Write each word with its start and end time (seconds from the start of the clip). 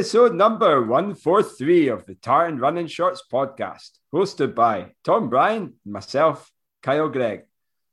Episode 0.00 0.34
number 0.34 0.80
143 0.80 1.88
of 1.88 2.06
the 2.06 2.14
Tartan 2.14 2.58
Running 2.58 2.86
Shorts 2.86 3.22
podcast, 3.30 3.98
hosted 4.10 4.54
by 4.54 4.92
Tom 5.04 5.28
Bryan 5.28 5.74
and 5.84 5.92
myself, 5.92 6.50
Kyle 6.82 7.10
Gregg. 7.10 7.42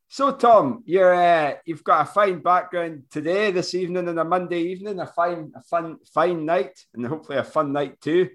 So, 0.07 0.31
Tom, 0.31 0.83
you're 0.85 1.13
uh, 1.13 1.55
you've 1.65 1.83
got 1.83 2.07
a 2.07 2.09
fine 2.09 2.39
background 2.39 3.03
today, 3.11 3.51
this 3.51 3.75
evening, 3.75 4.07
and 4.07 4.17
a 4.17 4.23
Monday 4.23 4.61
evening, 4.61 5.01
a 5.01 5.05
fine, 5.05 5.51
a 5.53 5.61
fun, 5.63 5.97
fine 6.13 6.45
night, 6.45 6.79
and 6.93 7.05
hopefully 7.05 7.39
a 7.39 7.43
fun 7.43 7.73
night 7.73 7.99
too. 7.99 8.29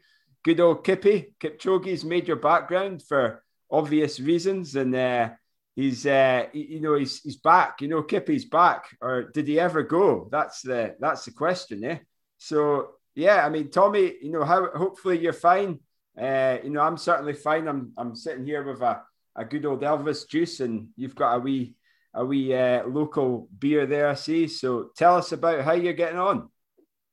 Good 0.44 0.60
old 0.60 0.84
Kippy, 0.84 1.32
Kipchoge's 1.40 2.04
made 2.04 2.28
your 2.28 2.36
background 2.36 3.02
for 3.02 3.42
obvious 3.70 4.20
reasons, 4.20 4.76
and 4.76 4.94
uh, 4.94 5.30
he's 5.74 6.04
uh, 6.04 6.44
you 6.52 6.80
know 6.82 6.96
he's 6.96 7.22
he's 7.22 7.36
back. 7.38 7.80
You 7.80 7.88
know, 7.88 8.02
Kippy's 8.02 8.44
back, 8.44 8.94
or 9.00 9.30
did 9.32 9.48
he 9.48 9.58
ever 9.58 9.82
go? 9.82 10.28
That's 10.30 10.60
the 10.60 10.94
that's 11.00 11.24
the 11.24 11.32
question, 11.32 11.82
eh? 11.84 11.98
So 12.36 12.96
yeah, 13.14 13.44
I 13.44 13.48
mean, 13.48 13.70
Tommy, 13.70 14.14
you 14.22 14.30
know, 14.30 14.44
how 14.44 14.68
hopefully 14.74 15.18
you're 15.18 15.32
fine. 15.32 15.80
Uh, 16.20 16.58
you 16.62 16.70
know, 16.70 16.80
I'm 16.80 16.96
certainly 16.96 17.32
fine. 17.34 17.68
I'm 17.68 17.92
I'm 17.96 18.14
sitting 18.14 18.44
here 18.44 18.62
with 18.62 18.82
a, 18.82 19.02
a 19.36 19.44
good 19.44 19.66
old 19.66 19.82
Elvis 19.82 20.28
juice, 20.28 20.60
and 20.60 20.88
you've 20.96 21.14
got 21.14 21.36
a 21.36 21.38
wee 21.38 21.74
a 22.14 22.24
wee 22.24 22.54
uh, 22.54 22.86
local 22.86 23.48
beer 23.58 23.86
there, 23.86 24.08
I 24.08 24.14
see. 24.14 24.46
So 24.46 24.90
tell 24.96 25.16
us 25.16 25.32
about 25.32 25.64
how 25.64 25.72
you're 25.72 25.92
getting 25.94 26.18
on. 26.18 26.48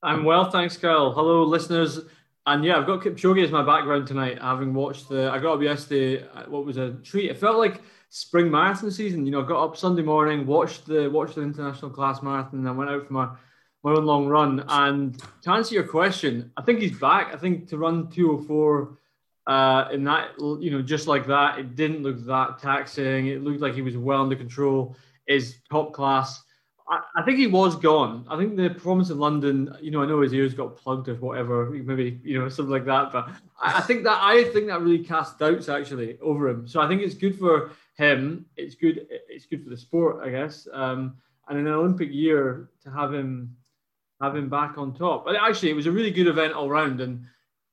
I'm 0.03 0.23
well, 0.23 0.49
thanks, 0.49 0.77
Kyle. 0.77 1.11
Hello, 1.11 1.43
listeners. 1.43 1.99
And 2.45 2.63
yeah, 2.63 2.77
I've 2.77 2.87
got 2.87 3.01
Kipchoge 3.01 3.43
as 3.43 3.51
my 3.51 3.63
background 3.63 4.07
tonight, 4.07 4.41
having 4.41 4.73
watched 4.73 5.09
the. 5.09 5.29
I 5.29 5.39
got 5.39 5.55
up 5.55 5.61
yesterday. 5.61 6.25
Uh, 6.33 6.45
what 6.47 6.65
was 6.65 6.77
a 6.77 6.93
treat? 7.03 7.29
It 7.29 7.37
felt 7.37 7.57
like 7.57 7.81
spring 8.09 8.49
marathon 8.49 8.91
season. 8.91 9.25
You 9.25 9.31
know, 9.31 9.43
I 9.43 9.47
got 9.47 9.63
up 9.63 9.77
Sunday 9.77 10.01
morning, 10.01 10.45
watched 10.45 10.85
the 10.85 11.09
watched 11.09 11.35
the 11.35 11.41
international 11.41 11.91
class 11.91 12.21
marathon, 12.21 12.59
and 12.59 12.67
I 12.67 12.71
went 12.71 12.89
out 12.89 13.05
for 13.05 13.13
my 13.13 13.29
my 13.83 13.91
own 13.91 14.05
long 14.05 14.27
run. 14.27 14.63
And 14.67 15.21
to 15.43 15.51
answer 15.51 15.75
your 15.75 15.87
question, 15.87 16.51
I 16.57 16.61
think 16.61 16.79
he's 16.79 16.97
back. 16.97 17.33
I 17.33 17.37
think 17.37 17.67
to 17.69 17.77
run 17.77 18.09
204 18.09 18.97
uh, 19.47 19.89
in 19.91 20.03
that, 20.03 20.31
you 20.37 20.71
know, 20.71 20.81
just 20.81 21.07
like 21.07 21.25
that, 21.27 21.59
it 21.59 21.75
didn't 21.75 22.03
look 22.03 22.23
that 22.25 22.59
taxing. 22.59 23.27
It 23.27 23.43
looked 23.43 23.61
like 23.61 23.73
he 23.73 23.81
was 23.81 23.97
well 23.97 24.21
under 24.21 24.35
control, 24.35 24.95
is 25.27 25.57
top 25.71 25.93
class. 25.93 26.43
I, 26.89 27.01
I 27.15 27.21
think 27.23 27.37
he 27.37 27.47
was 27.47 27.75
gone. 27.75 28.25
I 28.29 28.37
think 28.37 28.57
the 28.57 28.69
performance 28.69 29.09
in 29.09 29.19
London, 29.19 29.73
you 29.81 29.91
know, 29.91 30.03
I 30.03 30.05
know 30.05 30.21
his 30.21 30.33
ears 30.33 30.53
got 30.53 30.75
plugged 30.75 31.07
or 31.07 31.15
whatever, 31.15 31.69
maybe, 31.69 32.19
you 32.23 32.39
know, 32.39 32.49
something 32.49 32.71
like 32.71 32.85
that. 32.85 33.11
But 33.11 33.29
I, 33.61 33.77
I 33.77 33.81
think 33.81 34.03
that, 34.03 34.19
I 34.21 34.43
think 34.45 34.67
that 34.67 34.81
really 34.81 35.03
cast 35.03 35.39
doubts 35.39 35.69
actually 35.69 36.19
over 36.19 36.49
him. 36.49 36.67
So 36.67 36.81
I 36.81 36.87
think 36.87 37.01
it's 37.01 37.15
good 37.15 37.37
for 37.39 37.71
him. 37.95 38.45
It's 38.57 38.75
good. 38.75 39.07
It's 39.09 39.45
good 39.45 39.63
for 39.63 39.69
the 39.69 39.77
sport, 39.77 40.21
I 40.25 40.29
guess. 40.29 40.67
Um, 40.73 41.15
and 41.47 41.57
in 41.57 41.67
an 41.67 41.73
Olympic 41.73 42.09
year 42.11 42.69
to 42.83 42.91
have 42.91 43.13
him 43.13 43.55
have 44.21 44.35
him 44.35 44.49
back 44.49 44.77
on 44.77 44.93
top. 44.93 45.25
But 45.25 45.35
actually, 45.35 45.71
it 45.71 45.75
was 45.75 45.85
a 45.85 45.91
really 45.91 46.11
good 46.11 46.27
event 46.27 46.53
all 46.53 46.69
round, 46.69 47.01
and 47.01 47.25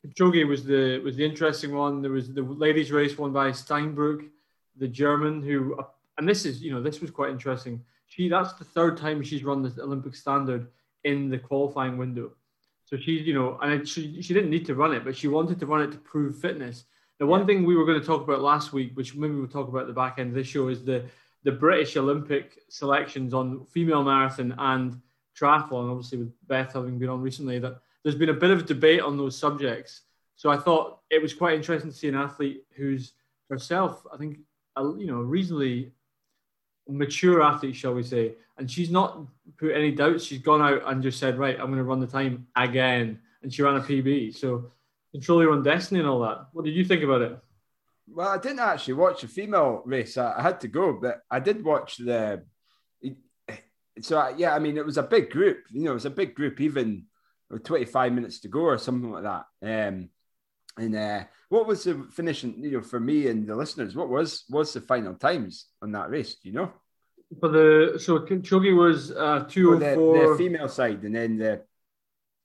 Kipchoge 0.07 0.47
was 0.47 0.65
the 0.65 0.99
was 0.99 1.17
the 1.17 1.25
interesting 1.25 1.75
one. 1.75 2.03
There 2.03 2.13
was 2.13 2.33
the 2.33 2.43
ladies' 2.43 2.93
race 2.93 3.19
won 3.19 3.33
by 3.33 3.51
Steinruck, 3.51 4.29
the 4.77 4.89
German, 4.89 5.43
who 5.43 5.79
and 6.19 6.29
this 6.29 6.45
is 6.45 6.63
you 6.63 6.73
know 6.73 6.83
this 6.83 7.01
was 7.01 7.11
quite 7.11 7.31
interesting. 7.31 7.83
She 8.07 8.29
that's 8.29 8.55
the 8.55 8.65
third 8.65 8.97
time 8.97 9.23
she's 9.23 9.45
run 9.45 9.63
the 9.63 9.83
Olympic 9.83 10.15
standard 10.15 10.69
in 11.05 11.29
the 11.29 11.39
qualifying 11.39 11.99
window. 11.99 12.33
So 12.85 12.97
she's 12.97 13.27
you 13.27 13.35
know 13.35 13.59
and 13.63 13.89
she 13.89 14.23
she 14.23 14.35
didn't 14.35 14.51
need 14.51 14.67
to 14.67 14.75
run 14.75 14.93
it, 14.93 15.05
but 15.05 15.17
she 15.17 15.29
wanted 15.29 15.59
to 15.61 15.67
run 15.67 15.83
it 15.83 15.93
to 15.93 15.99
prove 15.99 16.39
fitness. 16.39 16.85
The 17.19 17.27
one 17.27 17.41
yeah. 17.41 17.47
thing 17.47 17.65
we 17.65 17.77
were 17.77 17.87
going 17.87 18.01
to 18.01 18.07
talk 18.07 18.23
about 18.23 18.43
last 18.43 18.73
week, 18.73 18.93
which 18.95 19.15
maybe 19.15 19.35
we'll 19.35 19.49
talk 19.49 19.69
about 19.69 19.83
at 19.83 19.87
the 19.87 19.93
back 19.93 20.19
end 20.19 20.29
of 20.29 20.35
this 20.35 20.47
show, 20.47 20.69
is 20.69 20.85
the 20.85 21.05
the 21.43 21.53
British 21.53 21.97
Olympic 21.97 22.59
selections 22.69 23.35
on 23.35 23.67
female 23.67 24.05
marathon 24.05 24.55
and 24.59 25.01
triathlon, 25.39 25.91
obviously 25.91 26.19
with 26.19 26.33
Beth 26.47 26.73
having 26.73 26.99
been 26.99 27.09
on 27.09 27.21
recently, 27.21 27.59
that 27.59 27.81
there's 28.03 28.15
been 28.15 28.31
a 28.31 28.35
bit 28.35 28.51
of 28.51 28.67
debate 28.67 29.01
on 29.01 29.17
those 29.17 29.37
subjects. 29.37 30.03
So 30.37 30.51
I 30.51 30.57
thought 30.57 31.01
it 31.11 31.21
was 31.21 31.35
quite 31.35 31.55
interesting 31.55 31.91
to 31.91 31.97
see 31.97 32.09
an 32.09 32.15
athlete 32.15 32.65
who's 32.77 33.13
herself, 33.51 34.07
I 34.13 34.17
think, 34.17 34.39
a, 34.77 34.83
you 34.83 35.07
know, 35.07 35.21
reasonably 35.21 35.93
mature 36.89 37.43
athlete, 37.43 37.75
shall 37.77 37.95
we 37.95 38.03
say, 38.03 38.35
and 38.59 38.71
she's 38.71 38.91
not 38.91 39.27
put 39.59 39.73
any 39.73 39.91
doubts. 39.91 40.25
She's 40.25 40.41
gone 40.41 40.63
out 40.63 40.83
and 40.87 41.03
just 41.03 41.19
said, 41.19 41.39
right, 41.39 41.59
I'm 41.59 41.67
going 41.67 41.79
to 41.79 41.85
run 41.85 42.01
the 42.01 42.07
time 42.07 42.47
again, 42.57 43.19
and 43.43 43.53
she 43.53 43.63
ran 43.63 43.77
a 43.77 43.81
PB. 43.81 44.37
So 44.37 44.71
control 45.13 45.43
your 45.43 45.53
own 45.53 45.63
destiny 45.63 46.01
and 46.01 46.09
all 46.09 46.21
that. 46.21 46.49
What 46.53 46.65
did 46.65 46.75
you 46.75 46.85
think 46.85 47.03
about 47.03 47.23
it? 47.23 47.39
Well, 48.09 48.29
I 48.29 48.39
didn't 48.39 48.61
actually 48.61 48.95
watch 48.95 49.23
the 49.23 49.29
female 49.29 49.83
race. 49.85 50.17
I 50.17 50.41
had 50.41 50.61
to 50.61 50.69
go, 50.69 50.93
but 50.93 51.23
I 51.31 51.41
did 51.41 51.65
watch 51.65 51.97
the 51.97 52.45
so 54.01 54.35
yeah, 54.37 54.55
I 54.55 54.59
mean, 54.59 54.77
it 54.77 54.87
was 54.87 54.99
a 54.99 55.03
big 55.03 55.31
group. 55.31 55.65
You 55.71 55.85
know, 55.85 55.93
it 55.93 55.95
was 55.95 56.07
a 56.07 56.11
big 56.11 56.35
group, 56.35 56.61
even 56.61 57.07
with 57.51 57.65
25 57.65 58.13
minutes 58.13 58.41
to 58.41 58.49
go 58.49 58.61
or 58.61 58.79
something 58.79 59.11
like 59.11 59.25
that. 59.25 59.45
Um, 59.63 60.11
and 60.79 60.95
uh, 60.95 61.25
what 61.49 61.67
was 61.67 61.85
the 61.85 62.07
finishing? 62.13 62.63
You 62.63 62.73
know, 62.73 62.83
for 62.83 63.01
me 63.01 63.29
and 63.29 63.47
the 63.47 63.57
listeners, 63.57 63.97
what 63.97 64.09
was 64.09 64.45
was 64.51 64.73
the 64.73 64.81
final 64.81 65.15
times 65.15 65.67
on 65.81 65.93
that 65.93 66.11
race? 66.11 66.35
Do 66.35 66.49
you 66.49 66.55
know? 66.55 66.73
For 67.41 67.49
the 67.49 67.99
so 67.99 68.21
Kipchoge 68.21 68.77
was 68.77 69.11
uh, 69.11 69.47
two 69.49 69.75
oh 69.75 69.79
the, 69.79 70.31
the, 70.31 70.35
female 70.37 70.69
side, 70.69 71.03
and 71.03 71.15
then 71.15 71.39
the. 71.39 71.63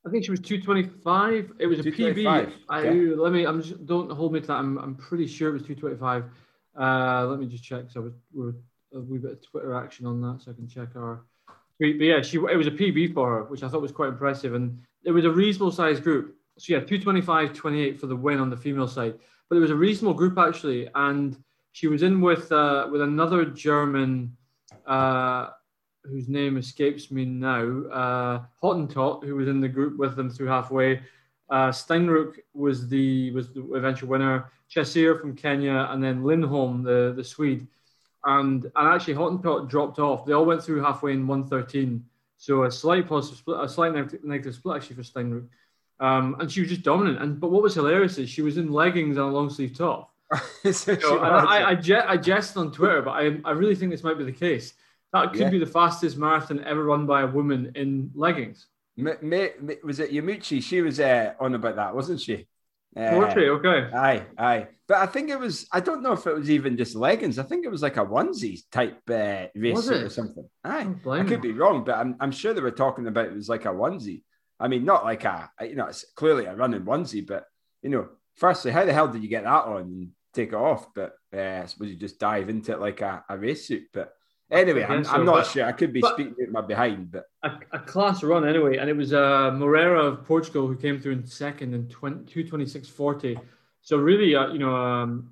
I 0.08 0.10
think 0.10 0.24
she 0.24 0.32
was 0.32 0.40
two 0.40 0.62
twenty 0.62 0.84
five. 0.84 1.52
It 1.60 1.68
was 1.68 1.80
a 1.80 1.84
PB. 1.84 2.52
I 2.70 2.84
yeah. 2.84 3.14
let 3.18 3.34
me. 3.34 3.46
I'm 3.46 3.62
just 3.62 3.86
don't 3.86 4.12
hold 4.12 4.34
me 4.34 4.40
to 4.40 4.48
that. 4.48 4.54
I'm 4.54 4.78
I'm 4.78 4.96
pretty 4.96 5.28
sure 5.28 5.50
it 5.50 5.54
was 5.54 5.64
two 5.64 5.76
twenty 5.76 5.98
five. 5.98 6.24
Uh, 6.80 7.28
let 7.28 7.38
me 7.38 7.48
just 7.48 7.64
check. 7.64 7.86
So 7.90 8.14
we 8.34 8.46
were 8.46 8.56
a 8.94 9.00
wee 9.00 9.20
bit 9.20 9.32
of 9.34 9.46
Twitter 9.46 9.76
action 9.76 10.06
on 10.06 10.22
that, 10.22 10.42
so 10.42 10.52
I 10.52 10.54
can 10.54 10.68
check 10.68 10.96
our 10.96 11.26
but 11.81 12.06
yeah, 12.06 12.22
she 12.22 12.38
it 12.38 12.56
was 12.56 12.68
a 12.68 12.72
PB 12.72 13.16
for 13.16 13.30
her, 13.31 13.44
which 13.46 13.64
I 13.64 13.68
thought 13.68 13.81
was 13.81 13.92
quite 13.92 14.09
impressive. 14.09 14.53
And 14.53 14.80
it 15.03 15.12
was 15.12 15.25
a 15.25 15.31
reasonable 15.31 15.72
sized 15.72 16.03
group. 16.03 16.36
So 16.59 16.74
yeah, 16.74 16.80
225, 16.80 17.53
28 17.53 18.00
for 18.00 18.06
the 18.06 18.16
win 18.16 18.40
on 18.40 18.52
the 18.52 18.58
female 18.58 18.88
side. 18.88 19.16
But 19.50 19.56
it 19.56 19.62
was 19.62 19.72
a 19.72 19.75
reasonable 19.75 20.14
group 20.14 20.38
actually. 20.38 20.88
And 20.94 21.36
she 21.72 21.88
was 21.88 22.03
in 22.03 22.22
with 22.22 22.52
uh, 22.52 22.88
with 22.91 23.02
another 23.02 23.46
German 23.46 24.38
uh, 24.86 25.50
whose 26.03 26.30
name 26.30 26.58
escapes 26.58 27.09
me 27.09 27.25
now, 27.25 27.64
uh, 27.91 28.44
Hottenrott, 28.62 29.24
who 29.24 29.36
was 29.36 29.47
in 29.47 29.59
the 29.59 29.68
group 29.68 29.97
with 29.97 30.16
them 30.16 30.30
through 30.30 30.47
halfway. 30.47 31.02
Uh, 31.50 31.70
Steinruck 31.70 32.36
was 32.53 32.88
the 32.88 33.31
was 33.31 33.53
the 33.53 33.62
eventual 33.74 34.09
winner. 34.09 34.52
Chesir 34.70 35.20
from 35.20 35.36
Kenya, 35.36 35.88
and 35.90 36.02
then 36.02 36.24
Lindholm, 36.24 36.84
the 36.84 37.14
the 37.16 37.24
Swede 37.24 37.68
and 38.26 38.64
and 38.64 38.88
actually 38.88 39.16
Hottenrott 39.16 39.70
dropped 39.70 40.00
off. 40.00 40.26
They 40.26 40.34
all 40.34 40.46
went 40.46 40.64
through 40.64 40.82
halfway 40.82 41.14
in 41.14 41.28
113. 41.28 42.04
So 42.38 42.64
a 42.64 42.72
slight 42.72 43.08
positive 43.08 43.38
split, 43.38 43.59
a 43.59 43.70
slight 43.70 43.94
negative 44.24 44.56
split 44.56 44.78
actually 44.78 44.96
for 44.96 45.04
Steinruck. 45.04 45.48
Um, 46.00 46.36
and 46.40 46.52
she 46.52 46.62
was 46.62 46.70
just 46.70 46.82
dominant. 46.82 47.22
And 47.22 47.40
but 47.40 47.52
what 47.52 47.62
was 47.62 47.76
hilarious 47.76 48.18
is 48.18 48.30
she 48.30 48.42
was 48.42 48.58
in 48.58 48.72
leggings 48.72 49.18
and 49.18 49.26
a 49.26 49.30
long 49.30 49.50
sleeve 49.50 49.78
top. 49.78 50.12
so 50.72 51.20
I, 51.20 51.28
I, 51.28 51.70
I, 51.70 51.76
je- 51.76 51.94
I 51.94 52.18
jest 52.18 52.58
on 52.58 52.72
Twitter, 52.72 53.02
but 53.02 53.12
I, 53.12 53.38
I 53.44 53.52
really 53.52 53.76
think 53.76 53.92
this 53.92 54.04
might 54.04 54.18
be 54.18 54.24
the 54.24 54.32
case. 54.32 54.74
That 55.14 55.32
could 55.32 55.42
yeah. 55.42 55.50
be 55.50 55.59
the 55.59 55.66
fastest 55.66 56.18
marathon 56.18 56.64
ever 56.64 56.86
run 56.86 57.06
by 57.06 57.22
a 57.22 57.28
woman 57.28 57.74
in 57.76 58.12
leggings. 58.16 58.68
M- 58.98 59.08
m- 59.08 59.70
was 59.84 60.00
it 60.00 60.12
Yamauchi? 60.12 60.64
She 60.64 60.82
was 60.82 61.00
uh, 61.00 61.34
on 61.40 61.53
about 61.53 61.76
that, 61.76 61.94
wasn't 61.94 62.22
she? 62.22 62.48
Uh, 62.96 63.16
okay. 63.47 63.90
Aye, 63.94 64.25
aye. 64.38 64.68
But 64.88 64.97
I 64.97 65.06
think 65.06 65.29
it 65.29 65.40
was, 65.40 65.66
I 65.72 65.79
don't 65.79 66.03
know 66.03 66.12
if 66.12 66.28
it 66.28 66.35
was 66.35 66.50
even 66.50 66.75
just 66.75 66.96
leggings. 66.96 67.40
I 67.40 67.44
think 67.44 67.66
it 67.66 67.72
was 67.72 67.81
like 67.81 67.96
a 67.96 68.06
onesie 68.06 68.59
type 68.72 69.00
uh, 69.09 69.46
race 69.56 69.90
or 69.90 70.09
something. 70.09 70.50
Aye. 70.66 70.88
I 71.07 71.24
could 71.24 71.41
be 71.41 71.53
wrong, 71.53 71.85
but 71.85 71.96
I'm, 71.96 72.18
I'm 72.19 72.31
sure 72.31 72.53
they 72.53 72.59
were 72.59 72.72
talking 72.72 73.07
about 73.07 73.28
it 73.28 73.34
was 73.34 73.47
like 73.47 73.66
a 73.66 73.69
onesie. 73.69 74.23
I 74.59 74.67
mean, 74.67 74.84
not 74.84 75.05
like 75.05 75.23
a, 75.23 75.49
you 75.61 75.76
know, 75.76 75.88
it's 75.88 76.05
clearly 76.16 76.46
a 76.46 76.55
running 76.55 76.82
onesie, 76.82 77.26
but, 77.26 77.46
you 77.82 77.90
know, 77.90 78.09
firstly, 78.35 78.72
how 78.72 78.84
the 78.84 78.94
hell 78.94 79.08
did 79.08 79.23
you 79.23 79.29
get 79.29 79.46
that 79.46 79.66
on 79.66 79.82
and 79.82 80.09
take 80.34 80.49
it 80.49 80.55
off? 80.55 80.94
But 80.94 81.14
uh, 81.34 81.61
I 81.64 81.66
suppose 81.67 81.90
you 81.90 81.96
just 81.96 82.20
dive 82.20 82.49
into 82.49 82.73
it 82.73 82.82
like 82.82 82.99
a, 83.02 83.23
a 83.29 83.37
race 83.37 83.67
suit. 83.67 83.84
But 83.94 84.14
Anyway, 84.52 84.84
I'm, 84.84 85.06
so, 85.06 85.12
I'm 85.12 85.26
not 85.26 85.48
sure. 85.48 85.66
I 85.66 85.72
could 85.72 85.94
be 85.94 86.02
speaking 86.02 86.36
out 86.42 86.52
my 86.52 86.62
behind, 86.62 87.09
but 87.09 87.30
a, 87.44 87.52
a, 87.72 87.80
class 87.80 88.22
run 88.22 88.46
anyway. 88.46 88.78
And 88.78 88.90
it 88.90 88.96
was 88.96 89.14
uh, 89.14 89.52
Moreira 89.53 90.03
of 90.03 90.26
Portugal 90.26 90.68
who 90.68 90.76
came 90.76 91.00
through 91.00 91.14
in 91.14 91.26
second 91.26 91.74
in 91.74 91.86
226.40. 91.86 93.40
So 93.82 93.96
really, 93.96 94.36
uh, 94.36 94.52
you 94.52 94.59
know, 94.59 94.76
um, 94.76 95.32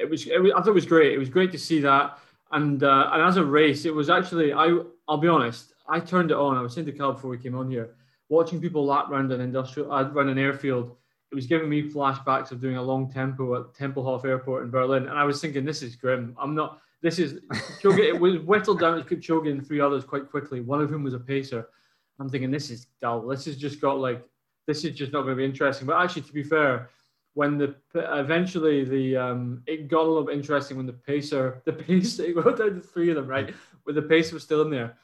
it, 0.00 0.08
was, 0.08 0.26
it 0.26 0.40
was. 0.40 0.52
I 0.52 0.60
thought 0.60 0.68
it 0.68 0.72
was 0.72 0.86
great. 0.86 1.12
It 1.12 1.18
was 1.18 1.28
great 1.28 1.52
to 1.52 1.58
see 1.58 1.80
that. 1.80 2.18
And 2.50 2.82
uh, 2.82 3.10
and 3.12 3.22
as 3.22 3.36
a 3.36 3.44
race, 3.44 3.84
it 3.84 3.94
was 3.94 4.08
actually. 4.08 4.54
I 4.54 4.78
I'll 5.06 5.18
be 5.18 5.28
honest. 5.28 5.74
I 5.86 6.00
turned 6.00 6.30
it 6.30 6.36
on. 6.36 6.56
I 6.56 6.62
was 6.62 6.72
saying 6.74 6.86
to 6.86 6.92
Cal 6.92 7.12
before 7.12 7.30
we 7.30 7.38
came 7.38 7.54
on 7.54 7.70
here, 7.70 7.96
watching 8.30 8.60
people 8.60 8.86
lap 8.86 9.10
around 9.10 9.30
an 9.32 9.42
industrial, 9.42 9.92
uh, 9.92 10.08
around 10.08 10.30
an 10.30 10.38
airfield. 10.38 10.96
It 11.30 11.34
was 11.34 11.46
giving 11.46 11.68
me 11.68 11.90
flashbacks 11.90 12.50
of 12.52 12.60
doing 12.60 12.78
a 12.78 12.82
long 12.82 13.12
tempo 13.12 13.54
at 13.60 13.74
Tempelhof 13.74 14.24
Airport 14.24 14.64
in 14.64 14.70
Berlin, 14.70 15.08
and 15.08 15.18
I 15.18 15.24
was 15.24 15.42
thinking, 15.42 15.66
this 15.66 15.82
is 15.82 15.94
grim. 15.94 16.34
I'm 16.40 16.54
not 16.54 16.80
this 17.02 17.18
is 17.18 17.40
Kipchoge. 17.52 17.98
it 17.98 18.18
was 18.18 18.38
whittled 18.38 18.80
down 18.80 18.96
to 18.96 19.16
Kipchoge 19.16 19.50
and 19.50 19.66
three 19.66 19.80
others 19.80 20.04
quite 20.04 20.30
quickly. 20.30 20.60
One 20.60 20.80
of 20.80 20.90
whom 20.90 21.04
was 21.04 21.14
a 21.14 21.20
pacer. 21.20 21.68
I'm 22.18 22.28
thinking 22.28 22.50
this 22.50 22.70
is 22.70 22.88
dull. 23.00 23.26
This 23.26 23.44
has 23.44 23.56
just 23.56 23.80
got 23.80 23.98
like 23.98 24.24
this 24.66 24.84
is 24.84 24.96
just 24.96 25.12
not 25.12 25.22
going 25.22 25.36
to 25.36 25.40
be 25.40 25.44
interesting. 25.44 25.86
But 25.86 26.02
actually, 26.02 26.22
to 26.22 26.32
be 26.32 26.42
fair, 26.42 26.90
when 27.34 27.56
the 27.56 27.74
eventually 27.94 28.84
the 28.84 29.16
um, 29.16 29.62
it 29.66 29.88
got 29.88 30.02
a 30.02 30.08
little 30.08 30.24
bit 30.24 30.36
interesting 30.36 30.76
when 30.76 30.86
the 30.86 30.92
pacer 30.92 31.62
the 31.66 31.72
pacer 31.72 32.24
it 32.24 32.34
got 32.34 32.58
down 32.58 32.74
to 32.74 32.80
three 32.80 33.10
of 33.10 33.16
them 33.16 33.28
right, 33.28 33.54
where 33.84 33.94
the 33.94 34.02
pacer 34.02 34.34
was 34.34 34.42
still 34.42 34.62
in 34.62 34.70
there, 34.70 34.96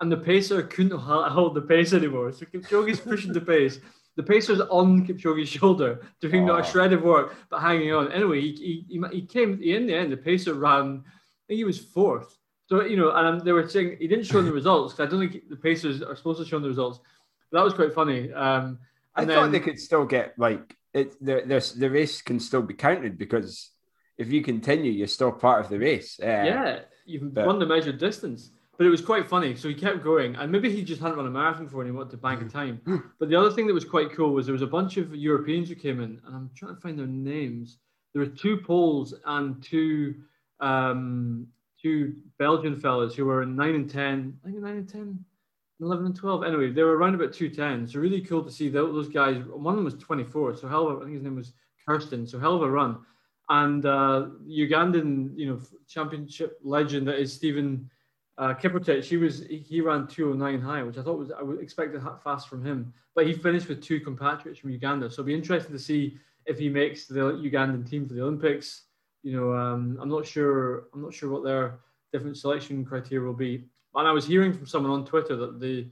and 0.00 0.12
the 0.12 0.16
pacer 0.16 0.62
couldn't 0.62 0.98
hold 0.98 1.54
the 1.54 1.62
pace 1.62 1.94
anymore. 1.94 2.30
So 2.32 2.44
Kipchoge's 2.44 3.00
pushing 3.00 3.32
the 3.32 3.40
pace. 3.40 3.80
the 4.16 4.22
pacer's 4.22 4.60
on 4.60 5.06
Kipchoge's 5.06 5.48
shoulder, 5.48 6.02
doing 6.20 6.44
not 6.44 6.60
a 6.60 6.70
shred 6.70 6.92
of 6.92 7.02
work, 7.02 7.34
but 7.48 7.60
hanging 7.60 7.94
on. 7.94 8.12
Anyway, 8.12 8.40
he, 8.42 8.52
he, 8.52 8.84
he, 8.88 9.16
he 9.16 9.22
came 9.22 9.60
in 9.62 9.86
the 9.86 9.94
end. 9.94 10.12
The 10.12 10.16
pacer 10.16 10.54
ran. 10.54 11.04
Think 11.48 11.58
he 11.58 11.64
was 11.64 11.78
fourth. 11.78 12.36
So 12.66 12.82
you 12.84 12.96
know, 12.96 13.10
and 13.12 13.40
they 13.40 13.52
were 13.52 13.66
saying 13.66 13.96
he 13.98 14.06
didn't 14.06 14.26
show 14.26 14.42
the 14.42 14.52
results 14.52 14.92
because 14.94 15.08
I 15.08 15.10
don't 15.10 15.20
think 15.28 15.48
the 15.48 15.56
pacers 15.56 16.02
are 16.02 16.14
supposed 16.14 16.38
to 16.40 16.44
show 16.46 16.58
the 16.58 16.68
results. 16.68 17.00
But 17.50 17.58
that 17.58 17.64
was 17.64 17.72
quite 17.74 17.94
funny. 17.94 18.30
Um, 18.32 18.78
I 19.14 19.22
and 19.22 19.30
thought 19.30 19.42
then- 19.44 19.52
they 19.52 19.60
could 19.60 19.78
still 19.80 20.04
get 20.04 20.34
like 20.38 20.76
it. 20.92 21.12
The, 21.24 21.42
the 21.46 21.74
the 21.78 21.90
race 21.90 22.20
can 22.20 22.38
still 22.38 22.62
be 22.62 22.74
counted 22.74 23.16
because 23.16 23.70
if 24.18 24.30
you 24.30 24.42
continue, 24.42 24.92
you're 24.92 25.06
still 25.06 25.32
part 25.32 25.64
of 25.64 25.70
the 25.70 25.78
race. 25.78 26.20
Uh, 26.22 26.26
Yeah, 26.26 26.80
you've 27.06 27.32
but- 27.32 27.46
won 27.46 27.58
the 27.58 27.66
measured 27.66 27.98
distance. 27.98 28.50
But 28.76 28.86
it 28.86 28.90
was 28.90 29.00
quite 29.00 29.26
funny. 29.26 29.56
So 29.56 29.66
he 29.68 29.74
kept 29.74 30.04
going, 30.04 30.36
and 30.36 30.52
maybe 30.52 30.70
he 30.70 30.84
just 30.84 31.00
hadn't 31.00 31.16
run 31.16 31.26
a 31.26 31.30
marathon 31.30 31.64
before 31.64 31.80
and 31.82 31.90
he 31.90 31.96
wanted 31.96 32.10
to 32.12 32.16
bank 32.16 32.42
a 32.42 32.48
time. 32.48 32.80
But 33.18 33.28
the 33.28 33.34
other 33.34 33.50
thing 33.50 33.66
that 33.66 33.74
was 33.74 33.84
quite 33.84 34.12
cool 34.12 34.32
was 34.32 34.46
there 34.46 34.52
was 34.52 34.62
a 34.62 34.68
bunch 34.68 34.98
of 34.98 35.12
Europeans 35.16 35.68
who 35.68 35.74
came 35.74 36.00
in, 36.00 36.20
and 36.24 36.36
I'm 36.36 36.48
trying 36.54 36.76
to 36.76 36.80
find 36.80 36.96
their 36.96 37.08
names. 37.08 37.78
There 38.12 38.20
were 38.22 38.28
two 38.30 38.58
Poles 38.58 39.14
and 39.26 39.60
two 39.60 40.14
um, 40.60 41.46
two 41.80 42.14
Belgian 42.38 42.78
fellas 42.78 43.14
who 43.14 43.24
were 43.24 43.42
in 43.42 43.56
nine 43.56 43.74
and 43.74 43.90
ten. 43.90 44.38
I 44.44 44.48
think 44.48 44.60
nine 44.60 44.76
and 44.76 44.88
10, 44.88 45.24
11 45.80 46.06
and 46.06 46.16
twelve. 46.16 46.44
Anyway, 46.44 46.70
they 46.70 46.82
were 46.82 46.96
around 46.96 47.14
about 47.14 47.32
two 47.32 47.48
ten. 47.48 47.86
So 47.86 47.98
really 47.98 48.20
cool 48.20 48.44
to 48.44 48.50
see 48.50 48.68
those 48.68 49.08
guys. 49.08 49.42
One 49.44 49.74
of 49.74 49.76
them 49.76 49.84
was 49.84 49.94
24. 49.94 50.56
So 50.56 50.68
hell, 50.68 50.88
of 50.88 50.98
a, 50.98 51.00
I 51.00 51.04
think 51.04 51.14
his 51.14 51.22
name 51.22 51.36
was 51.36 51.52
Kirsten. 51.86 52.26
So 52.26 52.38
hell 52.38 52.56
of 52.56 52.62
a 52.62 52.70
run. 52.70 52.98
And 53.50 53.86
uh, 53.86 54.26
Ugandan, 54.46 55.32
you 55.36 55.48
know, 55.48 55.60
championship 55.88 56.58
legend 56.62 57.08
that 57.08 57.18
is 57.18 57.32
Stephen 57.32 57.88
uh, 58.38 58.54
he 58.54 59.16
was 59.16 59.42
he 59.48 59.80
ran 59.80 60.06
209 60.06 60.60
high, 60.60 60.82
which 60.84 60.96
I 60.96 61.02
thought 61.02 61.18
was 61.18 61.32
I 61.32 61.42
would 61.42 61.60
expect 61.60 61.94
it 61.94 62.02
fast 62.22 62.48
from 62.48 62.64
him. 62.64 62.92
But 63.14 63.26
he 63.26 63.32
finished 63.32 63.68
with 63.68 63.82
two 63.82 63.98
compatriots 63.98 64.60
from 64.60 64.70
Uganda, 64.70 65.10
so 65.10 65.14
it'll 65.14 65.24
be 65.24 65.34
interesting 65.34 65.72
to 65.72 65.78
see 65.78 66.18
if 66.46 66.56
he 66.56 66.68
makes 66.68 67.06
the 67.06 67.32
Ugandan 67.32 67.88
team 67.88 68.06
for 68.06 68.14
the 68.14 68.22
Olympics. 68.22 68.84
You 69.22 69.36
know, 69.36 69.52
um, 69.54 69.98
I'm 70.00 70.08
not 70.08 70.26
sure. 70.26 70.84
I'm 70.94 71.02
not 71.02 71.14
sure 71.14 71.30
what 71.30 71.44
their 71.44 71.78
different 72.12 72.36
selection 72.36 72.84
criteria 72.84 73.26
will 73.26 73.34
be. 73.34 73.64
And 73.94 74.06
I 74.06 74.12
was 74.12 74.26
hearing 74.26 74.52
from 74.52 74.66
someone 74.66 74.92
on 74.92 75.04
Twitter 75.04 75.36
that 75.36 75.60
the 75.60 75.88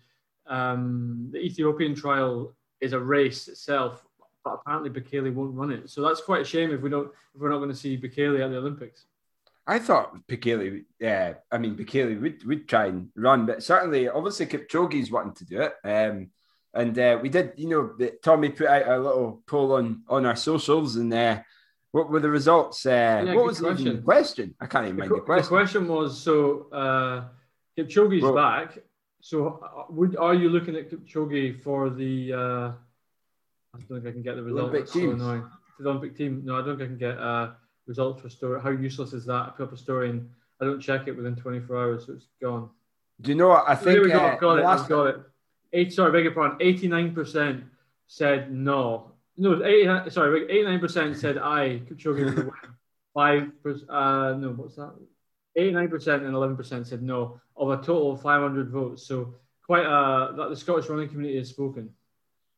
um, 0.46 1.28
the 1.32 1.38
Ethiopian 1.38 1.94
trial 1.94 2.54
is 2.80 2.92
a 2.92 3.00
race 3.00 3.48
itself, 3.48 4.04
but 4.44 4.54
apparently 4.54 4.90
Bekele 4.90 5.34
won't 5.34 5.54
run 5.54 5.72
it. 5.72 5.90
So 5.90 6.02
that's 6.02 6.20
quite 6.20 6.42
a 6.42 6.44
shame 6.44 6.70
if 6.70 6.80
we 6.80 6.90
don't 6.90 7.08
if 7.34 7.40
we're 7.40 7.50
not 7.50 7.58
going 7.58 7.70
to 7.70 7.76
see 7.76 7.98
Bekele 7.98 8.44
at 8.44 8.50
the 8.50 8.58
Olympics. 8.58 9.06
I 9.66 9.80
thought 9.80 10.26
Bekele, 10.28 10.84
yeah, 11.00 11.34
I 11.50 11.58
mean 11.58 11.74
Bekele 11.74 12.20
would 12.20 12.44
would 12.46 12.68
try 12.68 12.86
and 12.86 13.08
run, 13.16 13.46
but 13.46 13.62
certainly, 13.62 14.08
obviously, 14.08 14.46
Kipchoge's 14.46 15.10
wanting 15.10 15.34
to 15.34 15.44
do 15.44 15.62
it. 15.62 15.74
Um, 15.84 16.30
and 16.72 16.96
uh, 16.98 17.18
we 17.20 17.30
did, 17.30 17.54
you 17.56 17.68
know, 17.68 18.08
Tommy 18.22 18.50
put 18.50 18.66
out 18.66 18.86
a 18.86 18.98
little 19.02 19.42
poll 19.46 19.72
on 19.72 20.02
on 20.08 20.26
our 20.26 20.36
socials, 20.36 20.96
and 20.96 21.12
uh, 21.12 21.40
what 21.96 22.10
were 22.10 22.20
the 22.20 22.28
results? 22.40 22.84
Uh, 22.84 22.90
Yeah, 23.26 23.34
what 23.34 23.46
was 23.46 23.60
question. 23.60 23.96
the 23.96 24.02
question? 24.02 24.54
I 24.60 24.66
can't 24.66 24.84
even 24.86 24.96
make 24.96 25.08
The, 25.08 25.14
mind 25.16 25.26
que- 25.26 25.34
the 25.36 25.42
the 25.42 25.48
question. 25.48 25.56
question 25.58 25.88
was 25.88 26.08
so 26.28 26.36
uh, 26.82 27.16
Kipchoge's 27.76 28.22
Well- 28.22 28.34
back. 28.34 28.78
So 29.22 29.36
uh, 29.64 29.84
would 29.98 30.14
are 30.16 30.34
you 30.34 30.48
looking 30.50 30.76
at 30.76 30.84
Kipchoge 30.90 31.62
for 31.62 31.90
the? 31.90 32.14
Uh, 32.42 32.68
I 33.74 33.78
don't 33.88 34.02
think 34.02 34.06
I 34.06 34.12
can 34.12 34.22
get 34.22 34.36
the 34.36 34.42
results. 34.42 34.60
Olympic 34.70 34.80
That's 34.92 34.92
so 34.92 35.42
The 35.78 35.88
Olympic 35.88 36.16
team. 36.16 36.42
No, 36.44 36.52
I 36.58 36.62
don't 36.64 36.76
think 36.78 36.82
I 36.88 36.92
can 36.92 36.98
get 37.08 37.16
uh, 37.18 37.46
results 37.86 38.20
for 38.22 38.28
story. 38.28 38.60
How 38.60 38.70
useless 38.70 39.12
is 39.14 39.24
that? 39.26 39.42
I 39.48 39.50
put 39.56 39.64
up 39.68 39.72
a 39.72 39.76
story 39.76 40.10
and 40.10 40.28
I 40.60 40.64
don't 40.66 40.80
check 40.80 41.08
it 41.08 41.16
within 41.16 41.34
24 41.34 41.76
hours, 41.82 42.06
so 42.06 42.12
it's 42.12 42.28
gone. 42.40 42.68
Do 43.22 43.30
you 43.32 43.36
know 43.40 43.48
what 43.48 43.64
I 43.66 43.74
think? 43.74 44.00
we 44.02 44.10
go. 44.10 44.18
uh, 44.20 44.32
I've 44.32 44.40
got 44.40 44.58
it. 44.58 44.64
last- 44.64 44.82
I've 44.84 44.88
got 44.88 45.06
it. 45.08 45.16
Eight. 45.72 45.92
Sorry, 45.92 46.12
beg 46.12 46.24
your 46.24 46.32
pardon. 46.34 46.58
89 46.60 47.14
percent 47.14 47.64
said 48.06 48.52
no. 48.52 49.12
No, 49.38 49.62
80, 49.64 50.10
sorry, 50.10 50.44
89 50.50 50.80
percent 50.80 51.16
said 51.16 51.38
aye. 51.38 51.82
Kipchoge 51.88 52.24
will 52.36 52.44
win. 52.44 52.50
Five 53.14 53.62
percent. 53.62 53.90
Uh, 53.90 54.34
no, 54.34 54.50
what's 54.50 54.76
that? 54.76 54.92
89 55.56 55.88
percent 55.88 56.22
and 56.24 56.34
11 56.34 56.56
percent 56.56 56.86
said 56.86 57.02
no. 57.02 57.40
Of 57.56 57.70
a 57.70 57.76
total 57.76 58.12
of 58.12 58.20
500 58.22 58.70
votes, 58.70 59.06
so 59.06 59.34
quite 59.64 59.84
a 59.86 60.34
that 60.36 60.48
the 60.50 60.56
Scottish 60.56 60.88
running 60.88 61.08
community 61.08 61.38
has 61.38 61.48
spoken. 61.48 61.90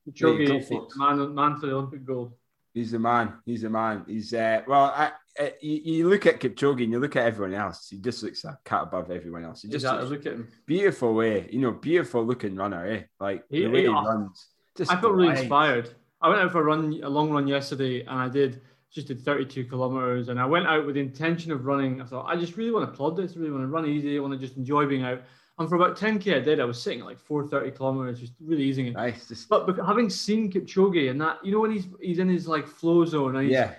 There 0.06 0.30
you 0.34 0.46
go, 0.46 0.54
Kipchoge, 0.54 0.68
folks. 0.68 0.96
man, 0.96 1.34
man 1.34 1.56
for 1.60 1.66
the 1.66 1.72
Olympic 1.74 2.04
gold. 2.04 2.32
He's 2.74 2.90
the 2.92 2.98
man. 2.98 3.34
He's 3.44 3.62
the 3.62 3.70
man. 3.70 4.04
He's 4.06 4.32
uh, 4.34 4.62
well. 4.66 4.84
I, 4.96 5.12
I, 5.38 5.52
you, 5.60 5.80
you 5.94 6.08
look 6.08 6.26
at 6.26 6.40
Kipchoge 6.40 6.82
and 6.82 6.92
you 6.92 6.98
look 6.98 7.14
at 7.16 7.26
everyone 7.26 7.54
else. 7.54 7.88
He 7.90 7.98
just 7.98 8.22
looks 8.24 8.44
a 8.44 8.58
cat 8.64 8.82
above 8.84 9.10
everyone 9.12 9.44
else. 9.44 9.62
He 9.62 9.68
just 9.68 9.84
Exactly. 9.84 10.08
looks 10.08 10.24
Look 10.24 10.32
at 10.34 10.38
him. 10.40 10.48
beautiful 10.66 11.14
way. 11.14 11.48
You 11.52 11.60
know, 11.60 11.70
beautiful 11.72 12.24
looking 12.24 12.56
runner. 12.56 12.84
Eh? 12.86 13.02
Like 13.20 13.44
He- 13.48 13.62
the 13.62 13.68
way 13.70 13.80
he 13.82 13.86
he- 13.86 13.92
runs. 13.92 14.48
Just 14.76 14.92
I 14.92 15.00
felt 15.00 15.14
really 15.14 15.38
inspired. 15.38 15.90
I 16.20 16.28
went 16.28 16.40
out 16.40 16.52
for 16.52 16.60
a 16.60 16.64
run, 16.64 17.00
a 17.02 17.08
long 17.08 17.30
run 17.30 17.46
yesterday, 17.46 18.00
and 18.00 18.18
I 18.18 18.28
did 18.28 18.60
just 18.90 19.08
did 19.08 19.20
32 19.20 19.66
kilometers. 19.66 20.28
And 20.28 20.40
I 20.40 20.46
went 20.46 20.66
out 20.66 20.86
with 20.86 20.94
the 20.94 21.00
intention 21.00 21.52
of 21.52 21.66
running. 21.66 22.00
I 22.00 22.04
thought 22.04 22.26
I 22.26 22.36
just 22.36 22.56
really 22.56 22.70
want 22.70 22.90
to 22.90 22.96
plod 22.96 23.16
this, 23.16 23.36
really 23.36 23.50
want 23.50 23.62
to 23.62 23.68
run 23.68 23.86
easy. 23.86 24.16
I 24.16 24.20
want 24.20 24.32
to 24.32 24.38
just 24.38 24.56
enjoy 24.56 24.86
being 24.86 25.04
out. 25.04 25.20
And 25.58 25.68
for 25.68 25.74
about 25.76 25.98
10k 25.98 26.36
I 26.36 26.40
did. 26.40 26.60
I 26.60 26.64
was 26.64 26.80
sitting 26.80 27.00
at 27.00 27.06
like 27.06 27.18
430 27.18 27.76
kilometers, 27.76 28.20
just 28.20 28.32
really 28.40 28.62
easing 28.62 28.86
it. 28.86 28.94
Nice. 28.94 29.28
Just, 29.28 29.48
But, 29.48 29.66
but 29.66 29.76
having 29.84 30.08
seen 30.08 30.50
Kipchoge 30.50 31.10
and 31.10 31.20
that, 31.20 31.44
you 31.44 31.52
know, 31.52 31.60
when 31.60 31.72
he's 31.72 31.86
he's 32.00 32.18
in 32.18 32.28
his 32.28 32.46
like 32.48 32.66
flow 32.66 33.04
zone, 33.04 33.36
and, 33.36 33.50
yeah. 33.50 33.74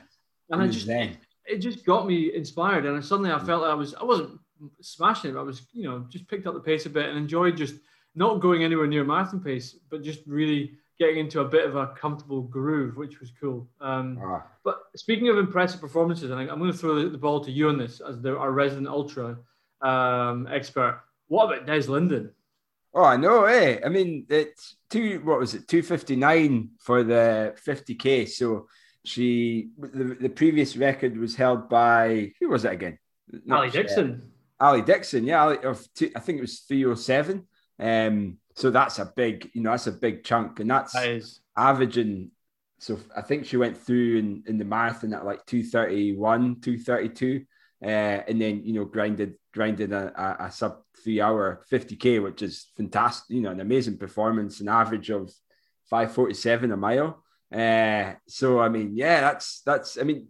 and 0.49 0.61
I 0.61 0.67
just 0.67 0.85
zen. 0.85 1.17
it 1.49 1.57
just 1.57 1.85
got 1.85 2.05
me 2.05 2.33
inspired 2.33 2.85
and 2.85 3.03
suddenly 3.03 3.31
i 3.31 3.39
felt 3.39 3.63
like 3.63 3.71
i 3.71 3.73
was 3.73 3.95
i 3.95 4.03
wasn't 4.03 4.39
smashing 4.81 5.31
it 5.31 5.33
but 5.33 5.39
i 5.39 5.43
was 5.43 5.63
you 5.73 5.83
know 5.83 6.05
just 6.09 6.27
picked 6.27 6.45
up 6.45 6.53
the 6.53 6.59
pace 6.59 6.85
a 6.85 6.89
bit 6.89 7.09
and 7.09 7.17
enjoyed 7.17 7.57
just 7.57 7.75
not 8.13 8.39
going 8.39 8.63
anywhere 8.63 8.87
near 8.87 9.03
marathon 9.03 9.39
pace 9.39 9.75
but 9.89 10.03
just 10.03 10.19
really 10.27 10.77
getting 10.99 11.17
into 11.17 11.39
a 11.41 11.45
bit 11.45 11.65
of 11.65 11.75
a 11.75 11.87
comfortable 11.87 12.41
groove 12.41 12.97
which 12.97 13.19
was 13.19 13.31
cool 13.39 13.67
um, 13.81 14.19
Ah, 14.21 14.45
but 14.63 14.79
speaking 14.95 15.29
of 15.29 15.37
impressive 15.37 15.79
performances 15.79 16.29
and 16.29 16.39
i'm 16.39 16.59
going 16.59 16.71
to 16.71 16.77
throw 16.77 16.95
the, 16.95 17.09
the 17.09 17.17
ball 17.17 17.43
to 17.43 17.51
you 17.51 17.69
on 17.69 17.77
this 17.77 18.01
as 18.01 18.21
the, 18.21 18.37
our 18.37 18.51
resident 18.51 18.87
ultra 18.87 19.37
um, 19.81 20.47
expert 20.51 21.01
what 21.27 21.45
about 21.45 21.65
des 21.65 21.89
linden 21.89 22.31
Oh, 22.91 23.03
I 23.03 23.17
know, 23.17 23.45
eh? 23.45 23.79
I 23.85 23.89
mean, 23.89 24.25
it's 24.29 24.75
two. 24.89 25.21
What 25.23 25.37
was 25.39 25.53
it? 25.53 25.67
Two 25.67 25.83
fifty 25.83 26.15
nine 26.15 26.71
for 26.79 27.03
the 27.03 27.53
fifty 27.55 27.93
k. 27.93 28.25
So 28.25 28.67
she, 29.05 29.69
the, 29.77 30.17
the 30.19 30.29
previous 30.29 30.75
record 30.75 31.15
was 31.15 31.35
held 31.35 31.69
by 31.69 32.33
who 32.39 32.49
was 32.49 32.65
it 32.65 32.73
again? 32.73 32.97
Not- 33.45 33.59
aly 33.59 33.69
dixon 33.69 34.31
Aly 34.61 34.81
Dixon, 34.81 35.23
yeah, 35.23 35.45
Aly, 35.45 35.57
of 35.59 35.87
two, 35.93 36.11
I 36.15 36.19
think 36.19 36.39
it 36.39 36.41
was 36.41 36.59
three 36.59 36.85
oh 36.85 36.95
seven. 36.95 37.47
Um, 37.79 38.37
so 38.59 38.69
that's 38.69 38.99
a 38.99 39.05
big, 39.15 39.49
you 39.53 39.61
know, 39.61 39.71
that's 39.71 39.87
a 39.87 39.91
big 39.93 40.25
chunk, 40.25 40.59
and 40.59 40.69
that's 40.69 40.91
that 40.91 41.23
averaging. 41.55 42.31
So 42.77 42.99
I 43.15 43.21
think 43.21 43.45
she 43.45 43.55
went 43.55 43.77
through 43.77 44.17
in, 44.17 44.43
in 44.47 44.57
the 44.57 44.65
marathon 44.65 45.13
at 45.13 45.25
like 45.25 45.45
231, 45.45 46.59
232, 46.59 47.45
uh, 47.81 47.87
and 47.87 48.41
then, 48.41 48.61
you 48.65 48.73
know, 48.73 48.83
grinded, 48.83 49.35
grinded 49.53 49.93
a, 49.93 50.11
a, 50.15 50.45
a 50.47 50.51
sub 50.51 50.81
three 51.01 51.21
hour 51.21 51.65
50K, 51.71 52.21
which 52.21 52.41
is 52.41 52.67
fantastic, 52.75 53.29
you 53.29 53.41
know, 53.41 53.51
an 53.51 53.61
amazing 53.61 53.97
performance, 53.97 54.59
an 54.59 54.67
average 54.67 55.09
of 55.09 55.31
547 55.89 56.71
a 56.71 56.77
mile. 56.77 57.23
Uh, 57.53 58.13
so, 58.27 58.59
I 58.59 58.67
mean, 58.67 58.91
yeah, 58.93 59.21
that's, 59.21 59.61
that's, 59.61 59.97
I 59.97 60.03
mean, 60.03 60.27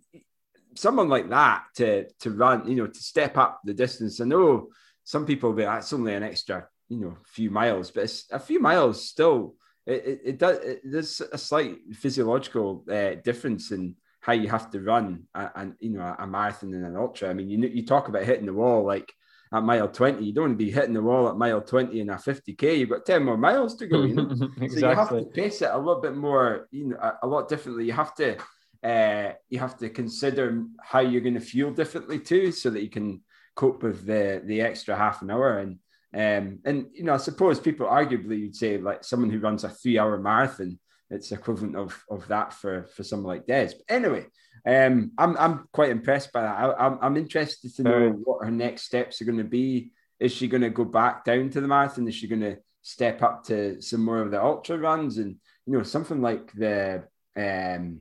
someone 0.76 1.10
like 1.10 1.30
that 1.30 1.64
to, 1.78 2.08
to 2.20 2.30
run, 2.30 2.68
you 2.68 2.76
know, 2.76 2.88
to 2.88 3.00
step 3.00 3.38
up 3.38 3.62
the 3.64 3.74
distance. 3.74 4.22
I 4.22 4.26
know 4.26 4.70
some 5.04 5.26
people, 5.26 5.50
will 5.50 5.58
be, 5.58 5.64
that's 5.64 5.94
only 5.94 6.14
an 6.14 6.24
extra, 6.24 6.68
you 6.89 6.98
know, 6.98 7.10
a 7.10 7.27
few 7.27 7.50
miles, 7.50 7.91
but 7.91 8.03
it's 8.03 8.25
a 8.31 8.39
few 8.39 8.60
miles 8.60 9.08
still 9.08 9.55
it, 9.86 10.05
it, 10.05 10.22
it 10.24 10.38
does 10.38 10.58
it, 10.60 10.81
there's 10.84 11.22
a 11.22 11.38
slight 11.38 11.77
physiological 11.93 12.86
uh, 12.91 13.15
difference 13.24 13.72
in 13.72 13.96
how 14.22 14.34
you 14.34 14.48
have 14.50 14.69
to 14.69 14.81
run 14.81 15.24
and 15.34 15.74
you 15.79 15.91
know 15.91 16.15
a 16.19 16.27
marathon 16.27 16.74
and 16.74 16.86
an 16.86 16.96
ultra. 16.96 17.29
I 17.29 17.34
mean, 17.34 17.50
you 17.50 17.67
you 17.67 17.86
talk 17.86 18.08
about 18.08 18.24
hitting 18.24 18.46
the 18.46 18.53
wall 18.53 18.86
like 18.86 19.12
at 19.51 19.63
mile 19.63 19.88
20, 19.88 20.24
you 20.24 20.31
don't 20.31 20.43
want 20.43 20.60
to 20.60 20.63
be 20.63 20.69
hitting 20.69 20.93
the 20.93 21.01
wall 21.01 21.27
at 21.27 21.36
mile 21.36 21.60
20 21.60 22.01
and 22.01 22.12
a 22.12 22.15
50k. 22.15 22.77
You've 22.77 22.89
got 22.89 23.03
10 23.03 23.24
more 23.24 23.38
miles 23.38 23.75
to 23.77 23.88
go, 23.88 24.03
you 24.03 24.13
know. 24.13 24.29
So 24.69 24.77
you 24.77 24.96
have 24.96 25.10
to 25.10 25.24
pace 25.24 25.63
it 25.63 25.72
a 25.72 25.77
little 25.77 26.01
bit 26.01 26.15
more, 26.15 26.67
you 26.69 26.89
know, 26.89 26.98
a, 26.98 27.19
a 27.24 27.27
lot 27.27 27.50
differently. 27.50 27.86
You 27.86 27.93
have 27.93 28.13
to 28.15 28.38
uh, 28.84 29.34
you 29.50 29.58
have 29.60 29.75
to 29.77 29.89
consider 29.89 30.65
how 30.81 31.00
you're 31.00 31.22
going 31.22 31.34
to 31.34 31.39
fuel 31.39 31.72
differently 31.72 32.19
too, 32.19 32.51
so 32.51 32.69
that 32.69 32.84
you 32.84 32.89
can 32.89 33.22
cope 33.55 33.81
with 33.81 34.05
the 34.05 34.43
the 34.46 34.62
extra 34.62 34.96
half 34.96 35.24
an 35.24 35.31
hour. 35.31 35.58
And 35.58 35.79
um, 36.13 36.60
and 36.66 36.88
you 36.94 37.04
know, 37.04 37.13
I 37.13 37.18
suppose 37.18 37.60
people 37.60 37.88
arguably 37.88 38.39
you'd 38.39 38.56
say 38.56 38.78
like 38.78 39.04
someone 39.04 39.30
who 39.30 39.39
runs 39.39 39.63
a 39.63 39.70
three 39.70 40.00
hour 40.00 40.18
marathon, 40.18 40.80
it's 41.10 41.32
equivalent 41.32 41.75
of 41.75 42.04
of 42.10 42.28
that 42.28 42.54
for 42.54 42.86
for 42.96 43.04
someone 43.04 43.36
like 43.36 43.46
Des. 43.48 43.74
But 43.78 43.96
anyway, 43.96 44.25
um, 44.66 45.12
I'm 45.18 45.38
I'm 45.38 45.68
quite 45.72 45.89
impressed 45.89 46.32
by 46.34 46.42
that. 46.42 46.58
I, 46.58 46.74
I'm 46.86 47.00
I'm 47.01 47.18
interested 47.18 47.75
to 47.75 47.84
know 47.84 48.10
what 48.24 48.46
her 48.46 48.51
next 48.51 48.84
steps 48.84 49.22
are 49.22 49.25
going 49.25 49.38
to 49.38 49.44
be. 49.44 49.92
Is 50.20 50.32
she 50.32 50.48
going 50.48 50.63
to 50.63 50.70
go 50.70 50.84
back 50.86 51.24
down 51.24 51.50
to 51.51 51.62
the 51.62 51.68
marathon? 51.68 52.08
Is 52.08 52.16
she 52.16 52.28
going 52.28 52.42
to 52.42 52.58
step 52.82 53.22
up 53.22 53.44
to 53.46 53.82
some 53.82 54.04
more 54.04 54.22
of 54.22 54.32
the 54.32 54.42
ultra 54.42 54.78
runs 54.78 55.18
and 55.18 55.36
you 55.66 55.74
know 55.78 55.84
something 55.84 56.22
like 56.22 56.51
the 56.54 57.04
um 57.36 58.00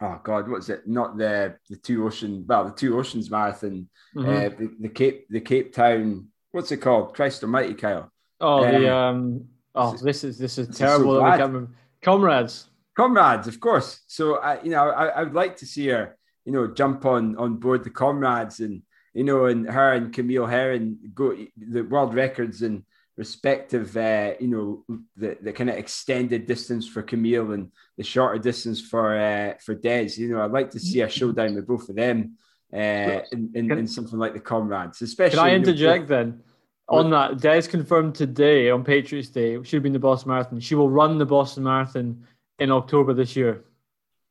oh 0.00 0.20
god 0.22 0.48
what's 0.48 0.68
it 0.68 0.86
not 0.86 1.16
the 1.16 1.54
the 1.70 1.76
two 1.76 2.04
ocean 2.04 2.44
well 2.46 2.64
the 2.64 2.72
two 2.72 2.98
oceans 2.98 3.30
marathon 3.30 3.88
Mhm. 4.16 4.26
uh, 4.26 4.48
the, 4.58 4.70
the 4.80 4.88
cape 4.88 5.26
the 5.30 5.40
cape 5.40 5.72
town 5.72 6.26
what's 6.52 6.70
it 6.72 6.78
called 6.78 7.14
christ 7.14 7.42
almighty 7.42 7.74
kyle 7.74 8.10
Oh, 8.40 8.64
Um, 8.64 8.70
the 8.82 8.94
um. 8.94 9.44
Oh, 9.74 9.92
this 9.92 9.98
is- 9.98 10.02
this 10.04 10.24
is 10.24 10.38
this 10.38 10.58
is 10.58 10.66
this 10.68 10.74
is 10.74 10.78
terrible. 10.78 11.14
so 11.14 11.18
that 11.18 11.24
we 11.24 11.30
bad. 11.30 11.38
can't 11.38 11.52
remember. 11.52 11.72
Comrades. 12.02 12.66
Comrades, 12.96 13.48
of 13.48 13.58
course. 13.60 14.00
So 14.06 14.36
I, 14.36 14.62
you 14.62 14.70
know, 14.70 14.88
I, 14.90 15.06
I 15.06 15.22
would 15.24 15.34
like 15.34 15.56
to 15.56 15.66
see 15.66 15.88
her, 15.88 16.16
you 16.44 16.52
know, 16.52 16.68
jump 16.68 17.04
on 17.04 17.36
on 17.36 17.56
board 17.56 17.82
the 17.84 17.90
comrades 17.90 18.60
and 18.60 18.82
you 19.14 19.24
know, 19.24 19.46
and 19.46 19.68
her 19.68 19.92
and 19.94 20.12
Camille 20.12 20.46
Herron 20.46 20.98
go 21.14 21.34
the 21.56 21.82
world 21.82 22.14
records 22.14 22.62
and 22.62 22.84
respective, 23.16 23.96
uh, 23.96 24.34
you 24.38 24.46
know, 24.48 24.84
the, 25.16 25.36
the 25.42 25.52
kind 25.52 25.70
of 25.70 25.76
extended 25.76 26.46
distance 26.46 26.86
for 26.86 27.02
Camille 27.02 27.50
and 27.52 27.72
the 27.96 28.04
shorter 28.04 28.38
distance 28.38 28.80
for 28.80 29.16
uh, 29.18 29.54
for 29.64 29.74
Des. 29.74 30.10
You 30.16 30.28
know, 30.30 30.42
I'd 30.42 30.52
like 30.52 30.70
to 30.70 30.80
see 30.80 31.00
a 31.00 31.08
showdown 31.08 31.56
with 31.56 31.66
both 31.66 31.88
of 31.88 31.96
them 31.96 32.36
uh, 32.72 33.20
in, 33.32 33.50
in, 33.54 33.70
in 33.70 33.86
something 33.86 34.18
like 34.18 34.34
the 34.34 34.40
Comrades, 34.40 35.02
especially. 35.02 35.38
Can 35.38 35.46
I 35.46 35.54
interject 35.54 36.08
then? 36.08 36.42
On 36.90 37.10
that, 37.10 37.38
Des 37.38 37.68
confirmed 37.68 38.14
today 38.14 38.70
on 38.70 38.82
Patriots 38.82 39.28
Day, 39.28 39.62
she 39.62 39.76
have 39.76 39.82
been 39.82 39.92
the 39.92 39.98
Boston 39.98 40.30
Marathon. 40.30 40.58
She 40.58 40.74
will 40.74 40.88
run 40.88 41.18
the 41.18 41.26
Boston 41.26 41.64
Marathon 41.64 42.24
in 42.58 42.70
October 42.70 43.12
this 43.12 43.36
year. 43.36 43.64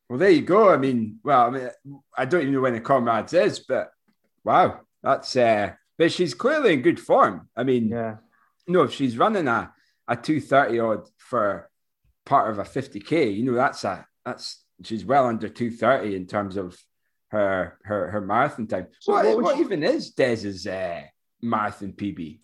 Well, 0.09 0.17
there 0.17 0.31
you 0.31 0.41
go. 0.41 0.73
I 0.73 0.77
mean, 0.77 1.19
well, 1.23 1.47
I 1.47 1.49
mean, 1.51 1.69
I 2.17 2.25
don't 2.25 2.41
even 2.41 2.53
know 2.53 2.61
when 2.61 2.73
the 2.73 2.79
Comrades 2.79 3.33
is, 3.33 3.59
but 3.59 3.91
wow, 4.43 4.79
that's 5.03 5.35
uh, 5.35 5.73
but 5.97 6.11
she's 6.11 6.33
clearly 6.33 6.73
in 6.73 6.81
good 6.81 6.99
form. 6.99 7.47
I 7.55 7.63
mean, 7.63 7.89
yeah, 7.89 8.15
you 8.65 8.73
know, 8.73 8.83
if 8.83 8.93
she's 8.93 9.17
running 9.17 9.47
a 9.47 9.71
a 10.07 10.15
two 10.15 10.41
thirty 10.41 10.79
odd 10.79 11.07
for 11.17 11.69
part 12.25 12.49
of 12.49 12.57
a 12.57 12.65
fifty 12.65 12.99
k, 12.99 13.29
you 13.29 13.43
know, 13.43 13.53
that's 13.53 13.83
a 13.83 14.07
that's 14.25 14.63
she's 14.83 15.05
well 15.05 15.27
under 15.27 15.49
two 15.49 15.69
thirty 15.69 16.15
in 16.15 16.25
terms 16.25 16.57
of 16.57 16.75
her 17.29 17.77
her 17.83 18.09
her 18.11 18.21
marathon 18.21 18.67
time. 18.67 18.87
So 18.99 19.13
what, 19.13 19.25
what, 19.25 19.43
what 19.43 19.59
even 19.59 19.83
is 19.83 20.11
Des's 20.11 20.65
uh, 20.67 21.01
marathon 21.41 21.93
PB? 21.93 22.39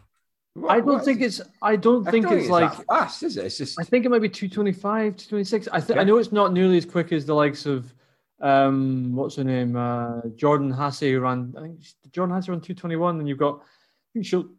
What, 0.54 0.72
I 0.72 0.82
don't 0.82 1.04
think 1.04 1.22
it's. 1.22 1.42
I 1.62 1.76
don't 1.76 2.06
think 2.06 2.26
it's, 2.26 2.44
it's 2.44 2.50
like 2.50 2.86
fast, 2.86 3.24
is 3.24 3.38
it? 3.38 3.46
It's 3.46 3.58
just. 3.58 3.80
I 3.80 3.84
think 3.84 4.06
it 4.06 4.10
might 4.10 4.22
be 4.22 4.30
two 4.30 4.50
twenty 4.50 4.72
five, 4.72 5.18
two 5.18 5.30
twenty 5.30 5.46
six. 5.46 5.68
I 5.72 5.80
think 5.80 5.96
yeah. 5.96 6.02
I 6.02 6.04
know 6.04 6.18
it's 6.18 6.32
not 6.32 6.54
nearly 6.54 6.78
as 6.78 6.86
quick 6.86 7.12
as 7.12 7.26
the 7.26 7.34
likes 7.34 7.66
of 7.66 7.92
um, 8.40 9.16
what's 9.16 9.38
her 9.38 9.44
name? 9.44 9.76
Uh, 9.76 10.22
Jordan 10.36 10.72
Hasay 10.72 11.12
who 11.12 11.22
ran. 11.22 11.56
I 11.58 11.62
think 11.62 11.80
Jordan 12.12 12.36
Hasay 12.36 12.50
ran 12.50 12.62
two 12.62 12.76
twenty 12.76 12.98
one, 12.98 13.20
and 13.20 13.28
you've 13.28 13.40
got. 13.40 13.62
I 13.62 14.10
think 14.14 14.26
she'll. 14.26 14.50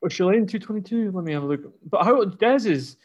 Or 0.00 0.10
she'll 0.10 0.30
in 0.30 0.46
two 0.46 0.58
twenty 0.58 0.82
two. 0.82 1.12
Let 1.12 1.24
me 1.24 1.32
have 1.32 1.44
a 1.44 1.46
look. 1.46 1.72
But 1.88 2.04
how 2.04 2.24
Des 2.24 2.68
is. 2.68 2.96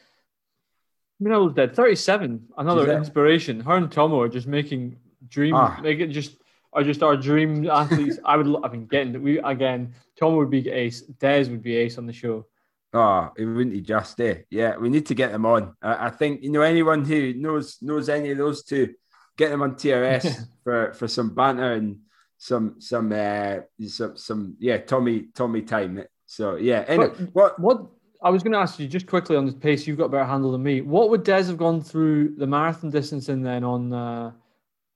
I 1.21 1.24
mean, 1.24 1.33
I 1.33 1.38
was 1.38 1.53
dead. 1.53 1.75
Thirty 1.75 1.95
seven. 1.95 2.48
Another 2.57 2.91
inspiration. 2.91 3.59
Her 3.59 3.75
and 3.75 3.91
Tomo 3.91 4.21
are 4.21 4.27
just 4.27 4.48
making 4.48 4.98
dream. 5.27 5.53
Ah. 5.53 5.79
Making 5.83 6.12
just 6.12 6.36
are 6.73 6.83
just 6.83 7.03
our 7.03 7.17
dream 7.17 7.69
athletes. 7.69 8.19
I 8.23 8.38
would. 8.38 8.63
I 8.63 8.69
mean, 8.69 8.85
getting 8.85 9.21
we 9.21 9.39
again. 9.39 9.93
Tom 10.19 10.35
would 10.35 10.49
be 10.49 10.69
ace. 10.69 11.01
Des 11.01 11.49
would 11.49 11.63
be 11.63 11.75
ace 11.75 11.97
on 11.97 12.05
the 12.05 12.13
show. 12.13 12.45
Oh, 12.93 13.31
it 13.38 13.45
wouldn't 13.45 13.75
he 13.75 13.81
just 13.81 14.19
eh? 14.19 14.39
Yeah, 14.49 14.77
we 14.77 14.89
need 14.89 15.05
to 15.07 15.15
get 15.15 15.31
them 15.31 15.45
on. 15.45 15.75
I, 15.81 16.07
I 16.07 16.09
think 16.09 16.43
you 16.43 16.51
know 16.51 16.61
anyone 16.61 17.05
who 17.05 17.33
knows 17.33 17.77
knows 17.81 18.09
any 18.09 18.31
of 18.31 18.38
those 18.38 18.63
two 18.63 18.93
get 19.38 19.49
them 19.49 19.61
on 19.61 19.75
TRS 19.75 20.47
for 20.63 20.93
for 20.93 21.07
some 21.07 21.33
banter 21.33 21.73
and 21.73 21.99
some 22.38 22.75
some 22.79 23.11
uh 23.11 23.57
some 23.88 24.17
some 24.17 24.55
yeah 24.59 24.77
Tommy 24.77 25.27
Tommy 25.33 25.61
time. 25.61 26.03
So 26.25 26.55
yeah. 26.55 26.83
Anyway, 26.88 27.09
what 27.33 27.59
what 27.59 27.85
I 28.21 28.29
was 28.29 28.43
going 28.43 28.51
to 28.51 28.59
ask 28.59 28.79
you 28.79 28.88
just 28.88 29.07
quickly 29.07 29.38
on 29.38 29.45
the 29.45 29.53
pace. 29.53 29.88
You've 29.88 29.97
got 29.97 30.05
a 30.05 30.09
better 30.09 30.25
handle 30.25 30.51
than 30.51 30.61
me. 30.61 30.81
What 30.81 31.09
would 31.09 31.23
Des 31.23 31.43
have 31.43 31.57
gone 31.57 31.81
through 31.81 32.35
the 32.35 32.45
marathon 32.45 32.89
distance 32.89 33.29
in 33.29 33.41
then 33.41 33.63
on 33.63 33.93
uh, 33.93 34.31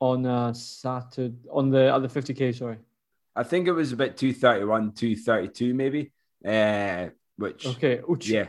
on 0.03 0.25
uh, 0.25 0.53
Saturday 0.53 1.33
on 1.49 1.69
the 1.69 1.93
other 1.93 2.09
fifty 2.09 2.33
k? 2.33 2.51
Sorry, 2.51 2.77
I 3.35 3.43
think 3.43 3.67
it 3.67 3.71
was 3.71 3.93
about 3.93 4.17
two 4.17 4.33
thirty 4.33 4.65
one, 4.65 4.91
two 4.91 5.15
thirty 5.15 5.47
two, 5.47 5.73
maybe. 5.73 6.11
Uh, 6.45 7.07
which 7.37 7.65
okay, 7.65 8.01
Ouch. 8.09 8.27
yeah, 8.27 8.47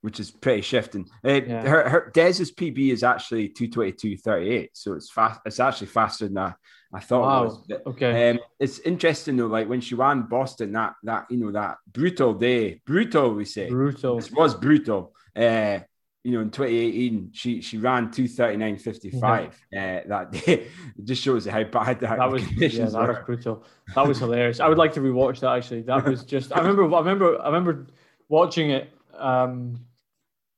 which 0.00 0.18
is 0.18 0.30
pretty 0.30 0.62
shifting. 0.62 1.06
Uh, 1.24 1.42
yeah. 1.42 1.62
Her, 1.62 1.88
her 1.88 2.10
Des's 2.14 2.50
PB 2.50 2.92
is 2.92 3.04
actually 3.04 3.50
222.38, 3.50 4.70
so 4.72 4.94
it's 4.94 5.10
fast. 5.10 5.40
It's 5.44 5.60
actually 5.60 5.88
faster 5.88 6.26
than 6.28 6.38
I, 6.38 6.54
I 6.92 7.00
thought 7.00 7.22
wow. 7.22 7.42
it 7.42 7.44
was. 7.44 7.58
But, 7.68 7.86
okay. 7.86 8.30
Um, 8.30 8.40
it's 8.58 8.78
interesting 8.80 9.36
though, 9.36 9.46
like 9.48 9.68
when 9.68 9.82
she 9.82 9.94
ran 9.94 10.22
Boston, 10.22 10.72
that 10.72 10.94
that 11.02 11.26
you 11.30 11.36
know 11.36 11.52
that 11.52 11.76
brutal 11.92 12.32
day, 12.32 12.80
brutal 12.86 13.34
we 13.34 13.44
say, 13.44 13.68
brutal. 13.68 14.18
It 14.18 14.32
was 14.32 14.54
brutal. 14.54 15.14
Uh, 15.36 15.80
you 16.22 16.32
know, 16.32 16.40
in 16.40 16.50
2018, 16.50 17.30
she 17.32 17.62
she 17.62 17.78
ran 17.78 18.08
239.55 18.08 19.52
yeah. 19.72 20.02
uh, 20.04 20.08
that 20.08 20.32
day. 20.32 20.66
It 20.98 21.04
just 21.04 21.22
shows 21.22 21.46
how 21.46 21.64
bad 21.64 22.00
that, 22.00 22.18
that 22.18 22.30
was. 22.30 22.42
Yeah, 22.52 22.86
that 22.86 22.92
were. 22.92 23.06
was 23.08 23.18
brutal. 23.24 23.64
That 23.94 24.06
was 24.06 24.18
hilarious. 24.18 24.60
I 24.60 24.68
would 24.68 24.78
like 24.78 24.92
to 24.94 25.00
rewatch 25.00 25.40
that 25.40 25.56
actually. 25.56 25.82
That 25.82 26.04
was 26.04 26.24
just. 26.24 26.54
I 26.54 26.58
remember. 26.60 26.94
I 26.94 26.98
remember. 26.98 27.40
I 27.40 27.46
remember 27.46 27.86
watching 28.28 28.70
it. 28.70 28.90
Um, 29.16 29.80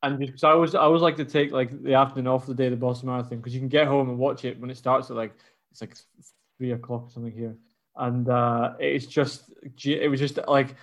and 0.02 0.18
because 0.18 0.42
I 0.42 0.50
always 0.50 0.74
I 0.74 0.80
always 0.80 1.02
like 1.02 1.16
to 1.16 1.24
take 1.24 1.52
like 1.52 1.82
the 1.82 1.94
afternoon 1.94 2.26
off 2.26 2.46
the 2.46 2.54
day 2.54 2.66
of 2.66 2.72
the 2.72 2.76
Boston 2.76 3.08
Marathon 3.08 3.38
because 3.38 3.54
you 3.54 3.60
can 3.60 3.68
get 3.68 3.86
home 3.86 4.08
and 4.08 4.18
watch 4.18 4.44
it 4.44 4.58
when 4.60 4.70
it 4.70 4.76
starts 4.76 5.10
at 5.10 5.16
like 5.16 5.32
it's 5.70 5.80
like 5.80 5.96
three 6.58 6.72
o'clock 6.72 7.04
or 7.04 7.10
something 7.10 7.32
here, 7.32 7.56
and 7.96 8.28
uh, 8.28 8.74
it's 8.80 9.06
just 9.06 9.52
it 9.84 10.10
was 10.10 10.18
just 10.18 10.38
like 10.48 10.74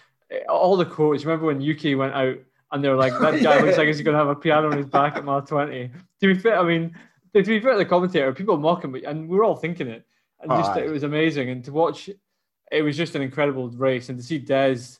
all 0.47 0.77
the 0.77 0.85
quotes. 0.85 1.25
Remember 1.25 1.47
when 1.47 1.59
Yuki 1.59 1.95
went 1.95 2.13
out 2.13 2.37
and 2.71 2.83
they 2.83 2.89
were 2.89 2.95
like, 2.95 3.13
"That 3.19 3.41
guy 3.41 3.59
looks 3.61 3.77
like 3.77 3.87
he's 3.87 4.01
going 4.01 4.13
to 4.13 4.19
have 4.19 4.29
a 4.29 4.35
piano 4.35 4.71
on 4.71 4.77
his 4.77 4.87
back 4.87 5.15
at 5.15 5.25
mile 5.25 5.41
20. 5.41 5.91
To 6.21 6.33
be 6.33 6.39
fair, 6.39 6.59
I 6.59 6.63
mean, 6.63 6.95
to 7.33 7.43
be 7.43 7.59
fair 7.59 7.73
to 7.73 7.77
the 7.77 7.85
commentator, 7.85 8.33
people 8.33 8.57
mock 8.57 8.83
him, 8.83 8.95
and 8.95 9.27
we 9.27 9.37
were 9.37 9.43
all 9.43 9.55
thinking 9.55 9.87
it, 9.87 10.05
and 10.41 10.51
just 10.51 10.77
it 10.77 10.89
was 10.89 11.03
amazing, 11.03 11.49
and 11.49 11.63
to 11.65 11.71
watch, 11.71 12.09
it 12.71 12.81
was 12.81 12.95
just 12.95 13.15
an 13.15 13.21
incredible 13.21 13.69
race, 13.69 14.09
and 14.09 14.17
to 14.17 14.23
see 14.23 14.37
Des 14.37 14.99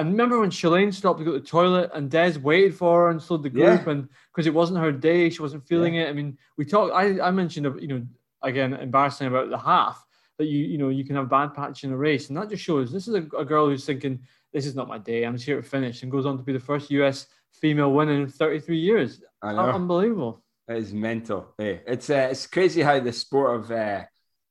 and 0.00 0.12
remember 0.12 0.40
when 0.40 0.50
Shalane 0.50 0.94
stopped 0.94 1.18
to 1.18 1.24
go 1.26 1.32
to 1.32 1.40
the 1.40 1.46
toilet 1.46 1.90
and 1.92 2.10
Des 2.10 2.38
waited 2.38 2.74
for 2.74 3.02
her 3.02 3.10
and 3.10 3.20
slowed 3.20 3.42
the 3.42 3.50
group 3.50 3.84
yeah. 3.84 3.92
and 3.92 4.08
because 4.32 4.46
it 4.46 4.54
wasn't 4.54 4.78
her 4.78 4.92
day, 4.92 5.28
she 5.28 5.42
wasn't 5.42 5.66
feeling 5.66 5.94
yeah. 5.94 6.04
it. 6.04 6.08
I 6.08 6.12
mean, 6.14 6.38
we 6.56 6.64
talked. 6.64 6.94
I, 6.94 7.20
I 7.20 7.30
mentioned 7.30 7.66
you 7.82 7.88
know 7.88 8.06
again 8.42 8.72
embarrassing 8.72 9.26
about 9.26 9.50
the 9.50 9.58
half 9.58 10.06
that 10.38 10.46
you 10.46 10.64
you 10.64 10.78
know 10.78 10.88
you 10.88 11.04
can 11.04 11.16
have 11.16 11.28
bad 11.28 11.52
patch 11.54 11.84
in 11.84 11.92
a 11.92 11.96
race 11.96 12.28
and 12.28 12.38
that 12.38 12.48
just 12.48 12.62
shows 12.62 12.90
this 12.90 13.08
is 13.08 13.14
a, 13.14 13.26
a 13.36 13.44
girl 13.44 13.68
who's 13.68 13.84
thinking 13.84 14.20
this 14.52 14.66
is 14.66 14.74
not 14.74 14.88
my 14.88 14.98
day. 14.98 15.24
I'm 15.24 15.34
just 15.34 15.46
here 15.46 15.60
to 15.60 15.66
finish 15.66 16.02
and 16.02 16.10
goes 16.10 16.26
on 16.26 16.36
to 16.36 16.42
be 16.42 16.52
the 16.52 16.60
first 16.60 16.90
U.S. 16.90 17.26
female 17.52 17.92
win 17.92 18.08
in 18.08 18.28
33 18.28 18.78
years. 18.78 19.22
I 19.42 19.52
know. 19.52 19.70
Unbelievable. 19.70 20.42
It 20.68 20.76
is 20.76 20.92
mental. 20.92 21.54
Hey, 21.58 21.80
it's 21.86 22.10
uh, 22.10 22.28
it's 22.30 22.46
crazy 22.46 22.82
how 22.82 23.00
the 23.00 23.12
sport 23.12 23.56
of 23.56 23.70
uh, 23.70 24.04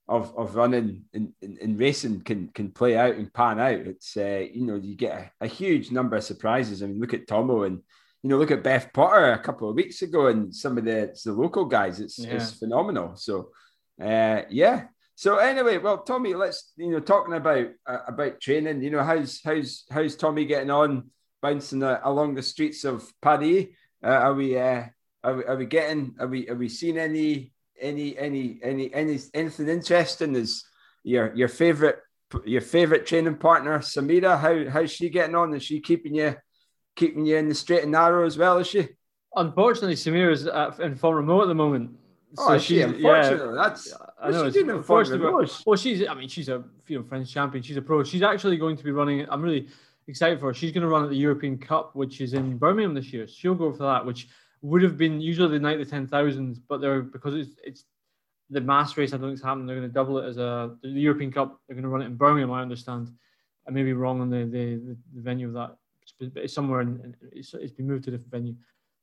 of, 0.08 0.36
of 0.38 0.56
running 0.56 1.06
and, 1.14 1.32
and, 1.42 1.80
racing 1.80 2.22
can 2.22 2.50
can 2.50 2.72
play 2.72 2.98
out 2.98 3.16
and 3.16 3.34
pan 3.34 3.60
out. 3.60 3.80
It's 3.80 4.18
uh, 4.18 4.46
you 4.52 4.66
know 4.66 4.76
you 4.76 4.96
get 4.96 5.32
a, 5.40 5.46
a, 5.46 5.48
huge 5.48 5.92
number 5.92 6.18
of 6.18 6.24
surprises. 6.24 6.84
I 6.84 6.88
mean, 6.88 7.00
look 7.00 7.14
at 7.14 7.28
Tomo 7.28 7.64
and 7.64 7.80
you 8.24 8.30
know 8.30 8.38
look 8.38 8.52
at 8.52 8.64
Beth 8.64 8.92
Potter 8.92 9.32
a 9.32 9.40
couple 9.40 9.70
of 9.70 9.76
weeks 9.76 10.02
ago 10.02 10.28
and 10.28 10.54
some 10.54 10.78
of 10.78 10.84
the 10.84 11.16
the 11.24 11.32
local 11.32 11.66
guys. 11.66 12.00
It's 12.00 12.20
yeah. 12.20 12.34
it's 12.34 12.52
phenomenal. 12.52 13.16
So 13.16 13.52
uh, 14.02 14.42
yeah. 14.50 14.88
So 15.20 15.36
anyway, 15.36 15.80
well, 15.80 15.98
Tommy, 15.98 16.34
let's 16.34 16.72
you 16.78 16.92
know 16.92 17.02
talking 17.02 17.34
about 17.34 17.68
uh, 17.86 17.98
about 18.08 18.40
training. 18.40 18.82
You 18.82 18.90
know 18.90 19.04
how's 19.04 19.42
how's 19.44 19.84
how's 19.92 20.16
Tommy 20.16 20.46
getting 20.46 20.72
on 20.72 21.12
bouncing 21.42 21.84
uh, 21.84 22.00
along 22.06 22.36
the 22.36 22.42
streets 22.42 22.86
of 22.86 23.12
Paris? 23.22 23.66
Uh, 24.02 24.08
are 24.08 24.34
we 24.34 24.58
uh, 24.58 24.86
are 25.22 25.36
we, 25.36 25.44
are 25.44 25.58
we 25.58 25.66
getting 25.66 26.16
are 26.22 26.28
we 26.28 26.48
are 26.48 26.56
we 26.56 26.70
seeing 26.70 26.98
any 26.98 27.52
any 27.82 28.18
any 28.18 28.62
any 28.64 28.94
any 28.94 29.20
anything 29.34 29.68
interesting? 29.68 30.38
Is 30.38 30.64
your 31.04 31.36
your 31.36 31.50
favorite 31.50 32.00
your 32.46 32.62
favorite 32.62 33.06
training 33.06 33.40
partner 33.40 33.80
Samira? 33.80 34.40
How 34.40 34.72
how's 34.72 34.90
she 34.90 35.10
getting 35.10 35.36
on? 35.36 35.54
Is 35.54 35.64
she 35.64 35.82
keeping 35.82 36.16
you 36.16 36.38
keeping 36.96 37.26
you 37.26 37.36
in 37.36 37.50
the 37.50 37.56
straight 37.56 37.84
and 37.84 37.92
narrow 37.92 38.26
as 38.26 38.38
well? 38.38 38.60
Is 38.60 38.68
she? 38.68 38.88
Unfortunately, 39.36 39.98
Samira's 39.98 40.80
in 40.80 40.96
full 40.96 41.14
remote 41.14 41.42
at 41.42 41.48
the 41.50 41.56
moment. 41.56 41.99
Oh, 42.38 42.48
so 42.48 42.54
oh, 42.54 42.58
she's 42.58 42.84
unfortunately. 42.84 43.56
Yeah, 43.56 43.62
that's 43.64 43.94
I 44.22 44.30
know. 44.30 44.46
She's 44.46 44.54
doing 44.54 44.70
unfortunately. 44.70 45.48
Well, 45.66 45.76
she's. 45.76 46.08
I 46.08 46.14
mean, 46.14 46.30
she's 46.30 46.50
a 46.50 46.64
you 46.88 47.00
know 47.00 47.04
French 47.04 47.32
champion. 47.32 47.64
She's 47.64 47.78
a 47.78 47.82
pro. 47.82 48.04
She's 48.04 48.22
actually 48.22 48.58
going 48.58 48.78
to 48.78 48.84
be 48.84 48.92
running. 48.92 49.26
I'm 49.30 49.42
really 49.42 49.68
excited 50.08 50.40
for 50.40 50.48
her. 50.48 50.54
She's 50.54 50.72
going 50.72 50.84
to 50.84 50.88
run 50.88 51.04
at 51.04 51.10
the 51.10 51.16
European 51.16 51.58
Cup, 51.58 51.96
which 51.96 52.22
is 52.22 52.34
in 52.34 52.58
Birmingham 52.58 52.94
this 52.94 53.12
year. 53.12 53.28
She'll 53.28 53.56
go 53.56 53.72
for 53.72 53.84
that, 53.84 54.06
which 54.06 54.28
would 54.62 54.84
have 54.84 54.98
been 54.98 55.22
usually 55.22 55.50
the 55.50 55.60
night 55.60 55.80
of 55.80 55.86
the 55.86 55.90
ten 55.90 56.06
thousands, 56.06 56.60
but 56.60 56.82
they're 56.82 57.02
because 57.02 57.34
it's 57.34 57.56
it's 57.64 57.86
the 58.52 58.62
mass 58.62 58.96
race. 58.96 59.12
I 59.12 59.18
don't 59.18 59.28
think 59.28 59.34
it's 59.34 59.44
happening. 59.44 59.66
They're 59.66 59.78
going 59.78 59.90
to 59.90 59.94
double 59.94 60.20
it 60.20 60.28
as 60.28 60.38
a 60.38 60.76
the 60.84 60.90
European 60.90 61.32
Cup. 61.32 61.60
They're 61.68 61.76
going 61.76 61.84
to 61.84 61.90
run 61.90 62.04
it 62.04 62.08
in 62.08 62.16
Birmingham. 62.16 62.52
I 62.52 62.62
understand. 62.62 63.12
I 63.68 63.72
may 63.72 63.84
be 63.84 63.94
wrong 63.94 64.22
on 64.22 64.30
the 64.30 64.46
the, 64.46 64.96
the 65.16 65.22
venue 65.22 65.48
of 65.48 65.54
that, 65.54 65.76
but 66.20 66.44
it's 66.44 66.54
somewhere 66.54 66.82
and 66.82 67.16
it's, 67.32 67.54
it's 67.56 67.72
been 67.72 67.88
moved 67.88 68.04
to 68.06 68.10
a 68.10 68.12
different 68.12 68.32
venue. 68.32 68.56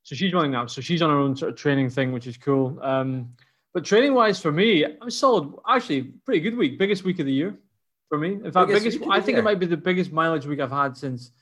So 0.07 0.15
she's 0.15 0.33
running 0.33 0.53
now. 0.53 0.67
So 0.67 0.81
she's 0.81 1.03
on 1.03 1.11
her 1.11 1.19
own 1.19 1.35
sort 1.35 1.51
of 1.51 1.59
training 1.59 1.91
thing, 1.91 2.13
which 2.13 2.29
is 2.29 2.37
cool. 2.37 2.79
Um, 2.81 3.31
but 3.75 3.85
training 3.85 4.15
wise 4.15 4.41
for 4.41 4.53
me, 4.53 4.85
I'm 4.85 5.11
solid. 5.11 5.53
Actually, 5.69 6.03
pretty 6.25 6.39
good 6.39 6.57
week. 6.57 6.79
Biggest 6.79 7.03
week 7.03 7.19
of 7.19 7.27
the 7.27 7.33
year 7.33 7.59
for 8.09 8.17
me. 8.17 8.35
In 8.35 8.53
fact, 8.53 8.69
biggest. 8.69 9.01
biggest 9.01 9.11
I 9.11 9.17
think 9.17 9.31
year. 9.31 9.41
it 9.41 9.43
might 9.43 9.59
be 9.59 9.67
the 9.67 9.77
biggest 9.77 10.13
mileage 10.13 10.47
week 10.47 10.61
I've 10.61 10.71
had 10.71 10.97
since 10.97 11.33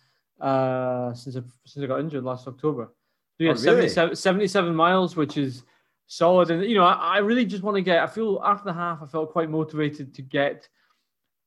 uh 0.41 1.13
since 1.13 1.37
I, 1.37 1.43
since 1.67 1.85
I 1.85 1.87
got 1.87 2.01
injured 2.01 2.25
last 2.25 2.49
October. 2.49 2.89
So 3.37 3.45
yeah, 3.45 3.51
oh, 3.51 3.75
really? 3.75 3.91
77, 3.91 4.17
77 4.17 4.75
miles, 4.75 5.15
which 5.15 5.37
is 5.37 5.63
solid. 6.07 6.51
And, 6.51 6.65
you 6.65 6.77
know, 6.77 6.85
I, 6.85 7.17
I 7.17 7.19
really 7.19 7.45
just 7.45 7.63
want 7.63 7.77
to 7.77 7.83
get, 7.83 7.99
I 7.99 8.07
feel 8.07 8.41
after 8.43 8.65
the 8.65 8.73
half, 8.73 9.03
I 9.03 9.07
felt 9.07 9.31
quite 9.31 9.51
motivated 9.51 10.15
to 10.15 10.23
get 10.23 10.67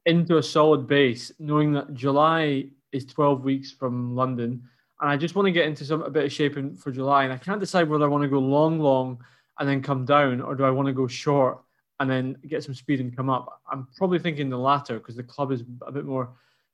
into 0.05 0.37
a 0.37 0.43
solid 0.43 0.85
base, 0.85 1.31
knowing 1.39 1.73
that 1.73 1.95
July 1.95 2.65
is 2.91 3.05
12 3.05 3.43
weeks 3.43 3.71
from 3.71 4.15
London. 4.15 4.69
And 4.99 5.09
I 5.09 5.17
just 5.17 5.35
want 5.35 5.45
to 5.45 5.51
get 5.51 5.67
into 5.67 5.85
some 5.85 6.01
a 6.01 6.09
bit 6.09 6.25
of 6.25 6.31
shaping 6.31 6.75
for 6.75 6.91
July. 6.91 7.23
And 7.23 7.33
I 7.33 7.37
can't 7.37 7.59
decide 7.59 7.89
whether 7.89 8.05
I 8.05 8.07
want 8.07 8.23
to 8.23 8.29
go 8.29 8.39
long, 8.39 8.79
long 8.79 9.23
and 9.59 9.67
then 9.67 9.81
come 9.81 10.05
down, 10.05 10.41
or 10.41 10.55
do 10.55 10.63
I 10.63 10.71
want 10.71 10.87
to 10.87 10.93
go 10.93 11.07
short 11.07 11.59
and 11.99 12.09
then 12.09 12.37
get 12.47 12.63
some 12.63 12.75
speed 12.75 12.99
and 12.99 13.15
come 13.15 13.29
up? 13.29 13.61
I'm 13.71 13.87
probably 13.97 14.19
thinking 14.19 14.49
the 14.49 14.57
latter 14.57 14.99
because 14.99 15.15
the 15.15 15.23
club 15.23 15.51
is 15.51 15.63
a 15.85 15.91
bit 15.91 16.05
more 16.05 16.29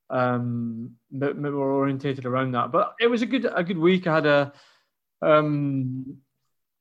um, 0.09 0.91
bit, 1.11 1.41
bit 1.41 1.51
more 1.51 1.71
orientated 1.71 2.25
around 2.25 2.51
that. 2.51 2.71
But 2.71 2.93
it 2.99 3.07
was 3.07 3.21
a 3.21 3.25
good 3.25 3.49
a 3.53 3.63
good 3.63 3.77
week. 3.77 4.07
I 4.07 4.15
had 4.15 4.25
a 4.25 4.53
um, 5.21 6.17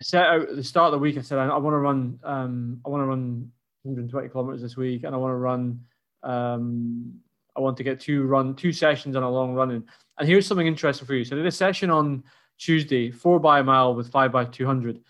set 0.03 0.27
out 0.27 0.51
at 0.51 0.57
the 0.57 0.65
start 0.65 0.87
of 0.87 0.93
the 0.93 0.99
week. 0.99 1.17
I 1.19 1.23
said 1.23 1.39
I, 1.39 1.47
I 1.47 1.59
want 1.59 1.75
to 1.75 1.79
run 1.79 2.21
um, 2.25 2.81
I 2.85 2.89
want 2.89 3.03
to 3.03 3.07
run 3.07 3.51
120 3.83 4.29
kilometers 4.29 4.63
this 4.63 4.77
week, 4.77 5.05
and 5.05 5.15
I 5.15 5.19
want 5.19 5.33
to 5.33 5.37
run. 5.37 5.81
Um, 6.23 7.21
I 7.57 7.61
want 7.61 7.77
to 7.77 7.85
get 7.85 8.01
two 8.01 8.25
run 8.25 8.55
two 8.55 8.73
sessions 8.73 9.17
on 9.17 9.23
a 9.23 9.31
long 9.31 9.55
running. 9.55 9.85
And 10.19 10.29
here's 10.29 10.47
something 10.47 10.67
interesting 10.67 11.07
for 11.07 11.15
you. 11.15 11.25
So 11.25 11.37
I 11.37 11.39
did 11.39 11.47
a 11.47 11.53
session 11.53 11.91
on 11.91 12.23
Tuesday, 12.59 13.11
four 13.11 13.41
by 13.41 13.61
a 13.61 13.65
mile 13.65 13.95
with 13.95 14.11
five 14.11 14.33
by 14.33 14.45
200. 14.45 15.01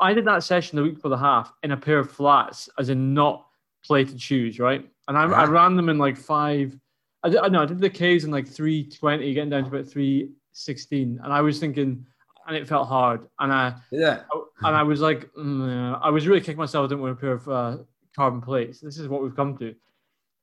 I 0.00 0.14
did 0.14 0.24
that 0.26 0.42
session 0.42 0.76
the 0.76 0.82
week 0.82 0.98
for 0.98 1.08
the 1.08 1.18
half 1.18 1.52
in 1.62 1.72
a 1.72 1.76
pair 1.76 1.98
of 1.98 2.10
flats, 2.10 2.68
as 2.78 2.88
in 2.88 3.12
not 3.12 3.46
plated 3.84 4.20
shoes, 4.20 4.58
right? 4.58 4.88
And 5.08 5.18
I, 5.18 5.24
I 5.24 5.44
ran 5.44 5.76
them 5.76 5.88
in 5.88 5.98
like 5.98 6.16
five. 6.16 6.78
I 7.22 7.28
did, 7.28 7.40
no, 7.52 7.62
I 7.62 7.66
did 7.66 7.80
the 7.80 7.90
K's 7.90 8.24
in 8.24 8.30
like 8.30 8.48
320, 8.48 9.34
getting 9.34 9.50
down 9.50 9.64
to 9.64 9.68
about 9.68 9.86
316. 9.86 11.20
And 11.22 11.32
I 11.32 11.40
was 11.40 11.58
thinking, 11.58 12.06
and 12.46 12.56
it 12.56 12.68
felt 12.68 12.88
hard. 12.88 13.26
And 13.38 13.52
I, 13.52 13.74
yeah, 13.90 14.20
and 14.62 14.76
I 14.76 14.82
was 14.82 15.00
like, 15.00 15.30
mm, 15.34 15.98
I 16.02 16.10
was 16.10 16.26
really 16.26 16.40
kicking 16.40 16.56
myself. 16.56 16.84
I 16.84 16.88
didn't 16.88 17.02
wear 17.02 17.12
a 17.12 17.16
pair 17.16 17.32
of 17.32 17.48
uh, 17.48 17.76
carbon 18.16 18.40
plates. 18.40 18.80
This 18.80 18.98
is 18.98 19.08
what 19.08 19.22
we've 19.22 19.36
come 19.36 19.56
to. 19.58 19.74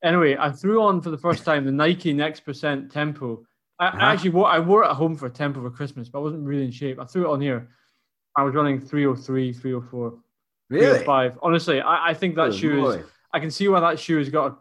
Anyway, 0.02 0.36
I 0.38 0.50
threw 0.50 0.82
on 0.82 1.00
for 1.00 1.10
the 1.10 1.18
first 1.18 1.44
time 1.44 1.64
the 1.64 1.72
Nike 1.72 2.12
Next 2.12 2.40
Percent 2.40 2.90
Tempo. 2.90 3.44
I, 3.78 3.88
uh-huh. 3.88 3.98
Actually 4.00 4.30
wore, 4.30 4.46
I 4.46 4.58
wore 4.58 4.84
it 4.84 4.88
at 4.88 4.96
home 4.96 5.16
for 5.16 5.26
a 5.26 5.30
tempo 5.30 5.60
for 5.60 5.70
Christmas, 5.70 6.08
but 6.08 6.18
I 6.18 6.22
wasn't 6.22 6.44
really 6.44 6.64
in 6.64 6.70
shape. 6.70 7.00
I 7.00 7.04
threw 7.04 7.24
it 7.24 7.32
on 7.32 7.40
here. 7.40 7.68
I 8.36 8.42
was 8.42 8.54
running 8.54 8.80
303, 8.80 9.52
304, 9.52 10.18
really? 10.70 10.84
305. 10.86 11.38
Honestly, 11.42 11.80
I, 11.80 12.10
I 12.10 12.14
think 12.14 12.34
that 12.36 12.48
oh, 12.48 12.52
shoe 12.52 12.80
boy. 12.80 12.90
is, 12.90 13.06
I 13.32 13.40
can 13.40 13.50
see 13.50 13.68
why 13.68 13.80
that 13.80 13.98
shoe 13.98 14.18
has 14.18 14.28
got, 14.28 14.58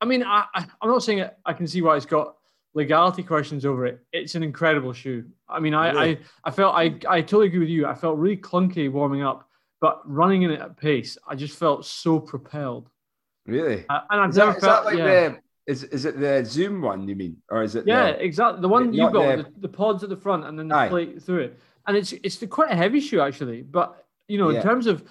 I 0.00 0.06
mean, 0.06 0.22
I, 0.22 0.44
I, 0.54 0.66
I'm 0.80 0.88
not 0.88 1.02
saying 1.02 1.18
it, 1.18 1.36
I 1.44 1.52
can 1.52 1.66
see 1.66 1.82
why 1.82 1.96
it's 1.96 2.06
got 2.06 2.36
legality 2.74 3.22
questions 3.22 3.66
over 3.66 3.86
it. 3.86 4.00
It's 4.12 4.34
an 4.34 4.42
incredible 4.42 4.92
shoe. 4.92 5.24
I 5.48 5.60
mean, 5.60 5.74
I, 5.74 5.90
really? 5.90 6.16
I, 6.16 6.48
I 6.48 6.50
felt, 6.50 6.74
I, 6.74 6.94
I 7.08 7.20
totally 7.20 7.48
agree 7.48 7.58
with 7.60 7.68
you. 7.68 7.86
I 7.86 7.94
felt 7.94 8.18
really 8.18 8.36
clunky 8.36 8.90
warming 8.90 9.22
up, 9.22 9.48
but 9.80 10.00
running 10.04 10.42
in 10.42 10.50
it 10.50 10.60
at 10.60 10.76
pace, 10.76 11.18
I 11.26 11.34
just 11.34 11.58
felt 11.58 11.84
so 11.84 12.18
propelled. 12.18 12.88
Really? 13.50 13.84
Uh, 13.88 14.00
and 14.10 14.20
I've 14.20 14.30
is 14.30 14.36
never 14.36 14.52
that, 14.52 14.60
felt, 14.60 14.84
like 14.86 14.98
yeah. 14.98 15.04
the, 15.04 15.38
is, 15.66 15.84
is 15.84 16.04
it 16.04 16.18
the 16.18 16.44
Zoom 16.44 16.82
one 16.82 17.06
you 17.06 17.14
mean, 17.14 17.36
or 17.50 17.62
is 17.62 17.74
it? 17.74 17.86
Yeah, 17.86 18.12
the, 18.12 18.24
exactly. 18.24 18.60
The 18.60 18.68
one 18.68 18.92
you 18.92 19.10
got, 19.10 19.36
the, 19.36 19.42
the, 19.42 19.60
the, 19.60 19.68
pods 19.68 20.02
at 20.02 20.08
the 20.08 20.16
front, 20.16 20.44
and 20.44 20.58
then 20.58 20.68
the 20.68 20.76
aye. 20.76 20.88
plate 20.88 21.22
through 21.22 21.40
it 21.40 21.58
and 21.86 21.96
it's 21.96 22.12
it's 22.12 22.42
quite 22.48 22.70
a 22.70 22.76
heavy 22.76 23.00
shoe 23.00 23.20
actually. 23.20 23.62
But 23.62 24.06
you 24.28 24.38
know, 24.38 24.50
Yeah. 24.50 24.58
in 24.58 24.62
terms 24.62 24.86
of 24.86 25.04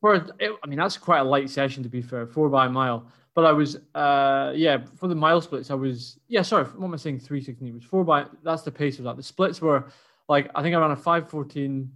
for 0.00 0.14
it, 0.14 0.30
I 0.40 0.66
mean, 0.66 0.78
that's 0.78 0.96
quite 0.96 1.20
a 1.20 1.24
light 1.24 1.50
session 1.50 1.82
to 1.82 1.88
be 1.88 2.02
fair, 2.02 2.26
four 2.26 2.48
by 2.48 2.66
a 2.66 2.68
mile. 2.68 3.06
But 3.34 3.44
I 3.46 3.52
was, 3.52 3.76
uh, 3.94 4.52
yeah, 4.54 4.84
for 4.96 5.08
the 5.08 5.14
mile 5.14 5.40
splits, 5.40 5.70
I 5.70 5.74
was, 5.74 6.18
yeah, 6.28 6.42
sorry, 6.42 6.64
what 6.64 6.86
am 6.86 6.92
I 6.92 6.96
saying? 6.98 7.20
Three 7.20 7.40
sixteen. 7.40 7.68
It 7.68 7.74
was 7.74 7.84
four 7.84 8.04
by. 8.04 8.26
That's 8.42 8.62
the 8.62 8.70
pace 8.70 8.98
of 8.98 9.04
that. 9.04 9.16
The 9.16 9.22
splits 9.22 9.60
were 9.60 9.86
like 10.28 10.50
I 10.54 10.62
think 10.62 10.74
I 10.76 10.80
ran 10.80 10.90
a 10.90 10.96
514, 10.96 11.90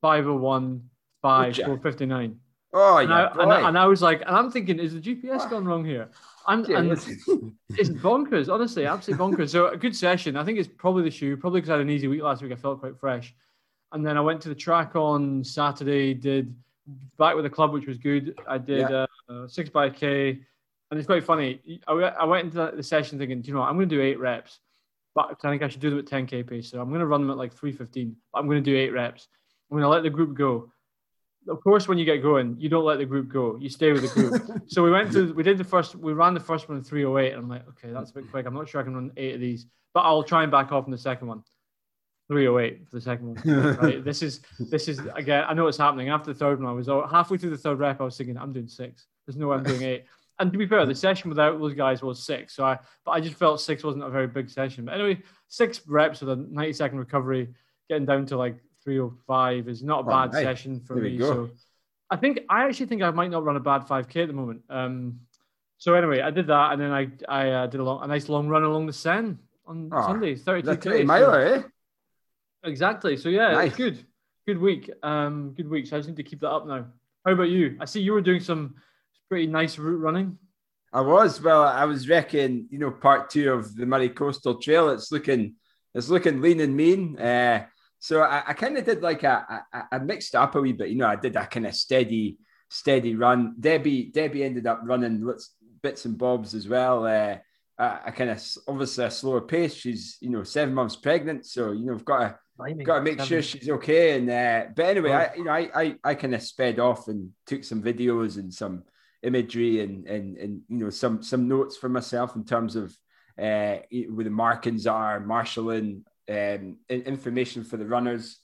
501, 0.00 0.90
5, 1.22 1.56
459. 1.56 2.40
Oh 2.72 2.96
And, 2.96 3.10
yeah, 3.10 3.16
I, 3.36 3.42
and, 3.42 3.52
I, 3.52 3.68
and 3.68 3.78
I 3.78 3.86
was 3.86 4.00
like, 4.00 4.20
and 4.22 4.30
I'm 4.34 4.50
thinking, 4.50 4.78
is 4.78 4.94
the 4.94 5.00
GPS 5.00 5.48
gone 5.50 5.64
wrong 5.64 5.84
here? 5.84 6.08
And, 6.48 6.66
Yeah, 6.66 6.78
and 6.78 6.90
it's 7.70 7.90
bonkers, 7.90 8.52
honestly, 8.52 8.86
absolutely 8.86 9.24
bonkers. 9.24 9.50
So 9.50 9.68
a 9.68 9.76
good 9.76 9.94
session. 9.94 10.36
I 10.36 10.44
think 10.44 10.58
it's 10.58 10.68
probably 10.68 11.02
the 11.04 11.10
shoe, 11.10 11.36
probably 11.36 11.60
because 11.60 11.70
I 11.70 11.74
had 11.74 11.82
an 11.82 11.90
easy 11.90 12.08
week 12.08 12.22
last 12.22 12.42
week. 12.42 12.52
I 12.52 12.56
felt 12.56 12.80
quite 12.80 12.98
fresh. 12.98 13.34
And 13.92 14.04
then 14.04 14.16
I 14.16 14.20
went 14.22 14.40
to 14.42 14.48
the 14.48 14.54
track 14.54 14.96
on 14.96 15.44
Saturday, 15.44 16.14
did 16.14 16.54
back 17.18 17.34
with 17.36 17.44
the 17.44 17.50
club, 17.50 17.72
which 17.72 17.86
was 17.86 17.98
good. 17.98 18.38
I 18.48 18.58
did 18.58 18.88
Yeah. 18.90 19.06
uh, 19.28 19.46
six 19.46 19.68
by 19.70 19.90
K. 19.90 20.30
And 20.90 20.98
it's 20.98 21.06
quite 21.06 21.24
funny. 21.24 21.60
I, 21.86 21.92
went- 21.92 22.16
I 22.16 22.24
went 22.24 22.44
into 22.46 22.72
the 22.76 22.82
session 22.82 23.18
thinking, 23.18 23.40
do 23.42 23.48
you 23.48 23.54
know 23.54 23.60
what, 23.60 23.68
I'm 23.68 23.76
going 23.76 23.88
to 23.88 23.94
do 23.94 24.02
eight 24.02 24.18
reps, 24.18 24.58
but 25.14 25.36
I 25.42 25.50
think 25.50 25.62
I 25.62 25.68
should 25.68 25.80
do 25.80 25.90
them 25.90 25.98
at 26.00 26.06
10K 26.06 26.46
pace. 26.46 26.70
So 26.70 26.80
I'm 26.80 26.88
going 26.88 27.00
to 27.00 27.06
run 27.06 27.20
them 27.22 27.30
at 27.30 27.36
like 27.38 27.52
315. 27.54 28.16
But 28.32 28.38
I'm 28.40 28.46
going 28.46 28.62
to 28.62 28.70
do 28.70 28.76
eight 28.76 28.90
reps. 28.92 29.28
I'm 29.70 29.76
going 29.76 29.82
to 29.84 29.88
let 29.88 30.02
the 30.02 30.10
group 30.10 30.34
go. 30.36 30.72
Of 31.48 31.62
course, 31.62 31.88
when 31.88 31.98
you 31.98 32.04
get 32.04 32.22
going, 32.22 32.56
you 32.58 32.68
don't 32.68 32.84
let 32.84 32.98
the 32.98 33.04
group 33.04 33.28
go. 33.28 33.58
You 33.60 33.68
stay 33.68 33.92
with 33.92 34.02
the 34.02 34.08
group. 34.08 34.62
so 34.68 34.82
we 34.82 34.90
went 34.90 35.12
to, 35.12 35.32
we 35.34 35.42
did 35.42 35.58
the 35.58 35.64
first, 35.64 35.96
we 35.96 36.12
ran 36.12 36.34
the 36.34 36.40
first 36.40 36.68
one 36.68 36.78
in 36.78 36.84
308. 36.84 37.32
And 37.32 37.42
I'm 37.42 37.48
like, 37.48 37.68
okay, 37.68 37.92
that's 37.92 38.10
a 38.10 38.14
bit 38.14 38.30
quick. 38.30 38.46
I'm 38.46 38.54
not 38.54 38.68
sure 38.68 38.80
I 38.80 38.84
can 38.84 38.94
run 38.94 39.12
eight 39.16 39.34
of 39.34 39.40
these, 39.40 39.66
but 39.92 40.00
I'll 40.00 40.22
try 40.22 40.42
and 40.42 40.52
back 40.52 40.70
off 40.70 40.86
in 40.86 40.92
the 40.92 40.98
second 40.98 41.26
one. 41.26 41.42
308 42.28 42.88
for 42.88 42.96
the 42.96 43.00
second 43.00 43.26
one. 43.26 43.76
Right. 43.76 44.04
this 44.04 44.22
is, 44.22 44.40
this 44.58 44.88
is, 44.88 45.00
again, 45.16 45.44
I 45.48 45.54
know 45.54 45.64
what's 45.64 45.76
happening. 45.76 46.08
After 46.08 46.32
the 46.32 46.38
third 46.38 46.62
one, 46.62 46.70
I 46.70 46.72
was 46.72 46.86
halfway 47.10 47.38
through 47.38 47.50
the 47.50 47.58
third 47.58 47.78
rep, 47.78 48.00
I 48.00 48.04
was 48.04 48.16
thinking, 48.16 48.38
I'm 48.38 48.52
doing 48.52 48.68
six. 48.68 49.06
There's 49.26 49.36
no 49.36 49.48
way 49.48 49.56
I'm 49.56 49.64
doing 49.64 49.82
eight. 49.82 50.04
And 50.38 50.50
to 50.50 50.58
be 50.58 50.66
fair, 50.66 50.84
the 50.86 50.94
session 50.94 51.28
without 51.28 51.58
those 51.58 51.74
guys 51.74 52.02
was 52.02 52.22
six. 52.22 52.54
So 52.56 52.64
I, 52.64 52.78
but 53.04 53.12
I 53.12 53.20
just 53.20 53.36
felt 53.36 53.60
six 53.60 53.84
wasn't 53.84 54.04
a 54.04 54.10
very 54.10 54.26
big 54.26 54.48
session. 54.48 54.84
But 54.84 54.94
anyway, 54.94 55.22
six 55.48 55.86
reps 55.86 56.20
with 56.20 56.30
a 56.30 56.36
90 56.36 56.72
second 56.72 56.98
recovery, 56.98 57.48
getting 57.88 58.06
down 58.06 58.26
to 58.26 58.36
like 58.36 58.56
305 58.84 59.68
is 59.68 59.82
not 59.82 60.04
a 60.04 60.06
Oh, 60.06 60.10
bad 60.10 60.32
session 60.32 60.80
for 60.80 60.94
me. 60.96 61.18
So 61.18 61.50
I 62.10 62.16
think 62.16 62.40
I 62.48 62.64
actually 62.66 62.86
think 62.86 63.02
I 63.02 63.10
might 63.10 63.30
not 63.30 63.44
run 63.44 63.56
a 63.56 63.60
bad 63.60 63.82
5k 63.82 64.22
at 64.22 64.28
the 64.28 64.34
moment. 64.34 64.62
Um, 64.68 65.20
so 65.78 65.94
anyway, 65.94 66.20
I 66.20 66.30
did 66.30 66.46
that, 66.48 66.72
and 66.72 66.80
then 66.80 66.92
I 66.92 67.08
I 67.28 67.50
uh, 67.50 67.66
did 67.66 67.80
a, 67.80 67.84
long, 67.84 68.02
a 68.04 68.06
nice 68.06 68.28
long 68.28 68.48
run 68.48 68.62
along 68.64 68.86
the 68.86 68.92
Seine 68.92 69.36
on 69.66 69.90
Oh, 69.92 70.02
Sunday, 70.02 70.34
32 70.36 70.66
That's 70.66 70.82
20 70.84 71.02
Ks. 71.02 71.06
miler, 71.06 71.40
eh? 71.40 71.62
Exactly. 72.64 73.16
So 73.16 73.28
yeah, 73.28 73.52
Nice. 73.52 73.68
it's 73.68 73.76
good. 73.76 74.06
Good 74.46 74.58
week. 74.58 74.90
Um, 75.02 75.54
good 75.56 75.68
week. 75.68 75.86
So 75.86 75.96
I 75.96 75.98
just 76.00 76.08
need 76.08 76.16
to 76.16 76.22
keep 76.22 76.40
that 76.40 76.50
up 76.50 76.66
now. 76.66 76.86
How 77.24 77.32
about 77.32 77.48
you? 77.48 77.76
I 77.80 77.84
see 77.84 78.00
you 78.00 78.12
were 78.12 78.20
doing 78.20 78.40
some 78.40 78.74
pretty 79.28 79.46
nice 79.46 79.78
route 79.78 80.00
running. 80.00 80.38
I 80.92 81.00
was. 81.00 81.40
Well, 81.40 81.62
I 81.62 81.84
was 81.84 82.08
reckon, 82.08 82.66
you 82.70 82.78
know, 82.78 82.90
part 82.90 83.30
two 83.30 83.52
of 83.52 83.74
the 83.76 83.86
Moray 83.86 84.08
Coastal 84.10 84.56
Trail. 84.60 84.90
It's 84.90 85.10
looking, 85.10 85.54
it's 85.94 86.08
looking 86.08 86.40
lean 86.42 86.60
and 86.60 86.76
mean. 86.76 87.18
Uh, 87.18 87.66
so 88.02 88.20
I, 88.20 88.42
I 88.48 88.52
kind 88.54 88.76
of 88.76 88.84
did 88.84 89.00
like 89.00 89.22
a, 89.22 89.64
I 89.92 89.98
mixed 90.00 90.34
up 90.34 90.56
a 90.56 90.60
wee 90.60 90.72
bit. 90.72 90.88
You 90.88 90.96
know, 90.96 91.06
I 91.06 91.14
did 91.14 91.36
a 91.36 91.46
kind 91.46 91.68
of 91.68 91.74
steady, 91.76 92.36
steady 92.68 93.14
run. 93.14 93.54
Debbie, 93.60 94.10
Debbie 94.12 94.42
ended 94.42 94.66
up 94.66 94.80
running 94.82 95.20
lots, 95.20 95.54
bits 95.84 96.04
and 96.04 96.18
bobs 96.18 96.52
as 96.52 96.66
well. 96.66 97.06
Uh, 97.06 97.36
a, 97.78 98.00
a 98.06 98.12
kind 98.12 98.30
of 98.30 98.44
obviously 98.66 99.04
a 99.04 99.10
slower 99.10 99.40
pace. 99.40 99.74
She's, 99.74 100.18
you 100.20 100.30
know, 100.30 100.42
seven 100.42 100.74
months 100.74 100.96
pregnant, 100.96 101.46
so 101.46 101.70
you 101.70 101.86
know, 101.86 101.92
we've 101.92 102.04
got 102.04 102.18
to 102.18 102.74
got 102.82 102.96
to 102.96 103.02
make 103.02 103.20
sure 103.20 103.40
she's 103.40 103.70
okay. 103.70 104.16
And 104.16 104.28
uh, 104.28 104.72
but 104.74 104.86
anyway, 104.86 105.12
I 105.12 105.34
you 105.36 105.44
know 105.44 105.52
I 105.52 105.70
I, 105.72 105.94
I 106.02 106.14
kind 106.16 106.34
of 106.34 106.42
sped 106.42 106.80
off 106.80 107.06
and 107.06 107.30
took 107.46 107.62
some 107.62 107.84
videos 107.84 108.36
and 108.36 108.52
some 108.52 108.82
imagery 109.22 109.80
and 109.80 110.08
and 110.08 110.36
and 110.38 110.60
you 110.68 110.78
know 110.78 110.90
some 110.90 111.22
some 111.22 111.46
notes 111.46 111.76
for 111.76 111.88
myself 111.88 112.34
in 112.34 112.44
terms 112.44 112.74
of 112.74 112.90
uh 113.38 113.78
where 114.10 114.24
the 114.24 114.30
markings 114.30 114.88
are, 114.88 115.20
marshalling 115.20 116.04
um, 116.30 116.76
information 116.88 117.64
for 117.64 117.76
the 117.76 117.86
runners 117.86 118.38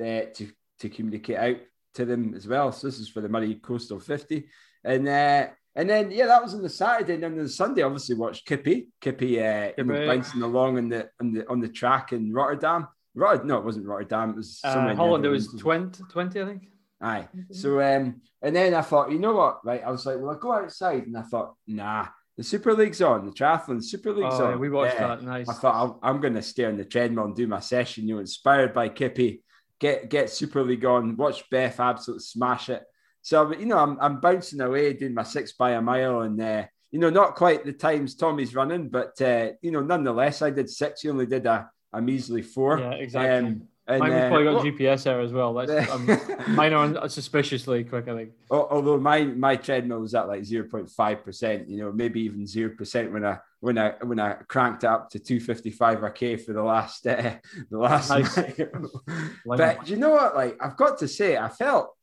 uh, 0.00 0.22
to 0.34 0.48
to 0.80 0.88
communicate 0.88 1.36
out 1.36 1.56
to 1.94 2.04
them 2.04 2.34
as 2.34 2.46
well. 2.48 2.72
So 2.72 2.86
this 2.88 2.98
is 2.98 3.08
for 3.08 3.20
the 3.20 3.28
Moray 3.28 3.54
Coastal 3.54 4.00
50, 4.00 4.48
and 4.84 5.08
uh, 5.08 5.46
and 5.76 5.90
then 5.90 6.10
yeah, 6.10 6.26
that 6.26 6.42
was 6.42 6.54
on 6.54 6.62
the 6.62 6.68
Saturday, 6.68 7.14
and 7.14 7.22
then 7.22 7.32
on 7.32 7.38
the 7.38 7.48
Sunday, 7.48 7.82
obviously 7.82 8.16
watched 8.16 8.46
Kippy, 8.46 8.88
Kippy, 9.00 9.40
uh, 9.40 9.72
you 9.76 9.84
know, 9.84 9.94
Kippy. 9.94 10.06
bouncing 10.06 10.42
along 10.42 10.78
on 10.78 10.88
the 10.88 11.08
on 11.20 11.32
the 11.32 11.48
on 11.48 11.60
the 11.60 11.68
track 11.68 12.12
in 12.12 12.32
Rotterdam. 12.32 12.88
Rotterdam, 13.14 13.46
no, 13.46 13.58
it 13.58 13.64
wasn't 13.64 13.86
Rotterdam. 13.86 14.30
It 14.30 14.36
was 14.36 14.58
somewhere 14.58 14.92
Uh, 14.92 14.96
Holland, 14.96 15.24
it 15.24 15.28
was 15.28 15.46
20, 15.48 16.02
20 16.10 16.40
I 16.42 16.44
think. 16.46 16.68
Aye. 17.00 17.28
So 17.52 17.80
um, 17.80 18.20
and 18.42 18.56
then 18.56 18.74
I 18.74 18.80
thought, 18.82 19.12
you 19.12 19.18
know 19.18 19.34
what, 19.34 19.64
right? 19.64 19.82
I 19.84 19.90
was 19.90 20.04
like, 20.06 20.16
well, 20.18 20.30
I'll 20.30 20.38
go 20.38 20.52
outside, 20.52 21.06
and 21.06 21.16
I 21.16 21.22
thought, 21.22 21.54
nah, 21.66 22.06
the 22.36 22.42
Super 22.44 22.74
League's 22.74 23.00
on, 23.00 23.26
the 23.26 23.32
triathlon 23.32 23.82
Super 23.82 24.12
League's 24.12 24.34
Oh, 24.40 24.46
on. 24.52 24.60
we 24.60 24.68
watched 24.70 24.94
Yeah. 24.94 25.08
that. 25.08 25.22
Nice. 25.22 25.48
I 25.48 25.52
thought 25.52 25.74
I'll, 25.74 26.00
I'm 26.02 26.20
going 26.20 26.34
to 26.34 26.42
stay 26.42 26.64
on 26.64 26.76
the 26.76 26.84
treadmill 26.84 27.26
and 27.26 27.36
do 27.36 27.46
my 27.46 27.60
session. 27.60 28.08
You 28.08 28.14
know, 28.14 28.20
inspired 28.20 28.74
by 28.74 28.88
Kippy, 28.88 29.42
get 29.78 30.08
get 30.10 30.30
Super 30.30 30.62
League 30.62 30.84
on, 30.84 31.16
watch 31.16 31.48
Beth 31.50 31.78
absolutely 31.78 32.22
smash 32.24 32.68
it. 32.70 32.82
So 33.22 33.54
you 33.54 33.66
know, 33.66 33.78
I'm 33.78 33.98
I'm 34.00 34.20
bouncing 34.20 34.60
away 34.60 34.92
doing 34.94 35.14
my 35.14 35.22
six 35.22 35.52
by 35.52 35.72
a 35.72 35.80
mile, 35.80 36.20
and 36.22 36.40
uh, 36.40 36.64
you 36.90 36.98
know, 36.98 37.10
not 37.10 37.36
quite 37.36 37.64
the 37.64 37.72
times 37.72 38.14
Tommy's 38.16 38.54
running, 38.54 38.88
but 38.88 39.20
uh, 39.22 39.50
you 39.62 39.70
know, 39.70 39.80
nonetheless, 39.80 40.42
I 40.42 40.50
did 40.50 40.68
six. 40.68 41.00
He 41.02 41.10
only 41.10 41.26
did 41.26 41.46
a, 41.46 41.68
a 41.92 42.02
measly 42.02 42.42
four. 42.42 42.78
Yeah, 42.80 42.92
exactly. 42.92 43.48
Um, 43.50 43.68
and, 43.86 44.00
Mine 44.00 44.12
uh, 44.12 44.28
probably 44.28 44.44
got 44.44 44.54
well, 44.54 44.64
GPS 44.64 45.06
error 45.06 45.20
as 45.20 45.32
well. 45.32 45.52
That's, 45.52 45.90
um, 45.90 46.06
mine 46.54 46.72
are 46.72 47.08
suspiciously 47.08 47.84
quick, 47.84 48.08
I 48.08 48.16
think. 48.16 48.30
Although 48.50 48.98
my 48.98 49.24
my 49.24 49.56
treadmill 49.56 50.00
was 50.00 50.14
at 50.14 50.26
like 50.26 50.42
0.5 50.42 51.22
percent 51.22 51.68
you 51.68 51.78
know 51.78 51.92
maybe 51.92 52.20
even 52.22 52.46
0 52.46 52.74
percent 52.76 53.12
when 53.12 53.24
i 53.24 53.38
when 53.60 53.78
i 53.78 53.94
when 54.02 54.20
i 54.20 54.34
cranked 54.48 54.84
it 54.84 54.88
up 54.88 55.10
to 55.10 55.18
255 55.18 56.02
or 56.02 56.10
k 56.10 56.36
for 56.36 56.52
the 56.52 56.62
last 56.62 57.06
uh, 57.06 57.34
the 57.70 57.78
last 57.78 58.10
Nice. 58.10 58.36
but 59.46 59.88
you 59.88 59.96
know 59.96 60.10
what 60.10 60.34
like 60.34 60.56
i've 60.60 60.76
got 60.76 60.98
to 60.98 61.08
say 61.08 61.36
i 61.36 61.48
felt 61.48 61.94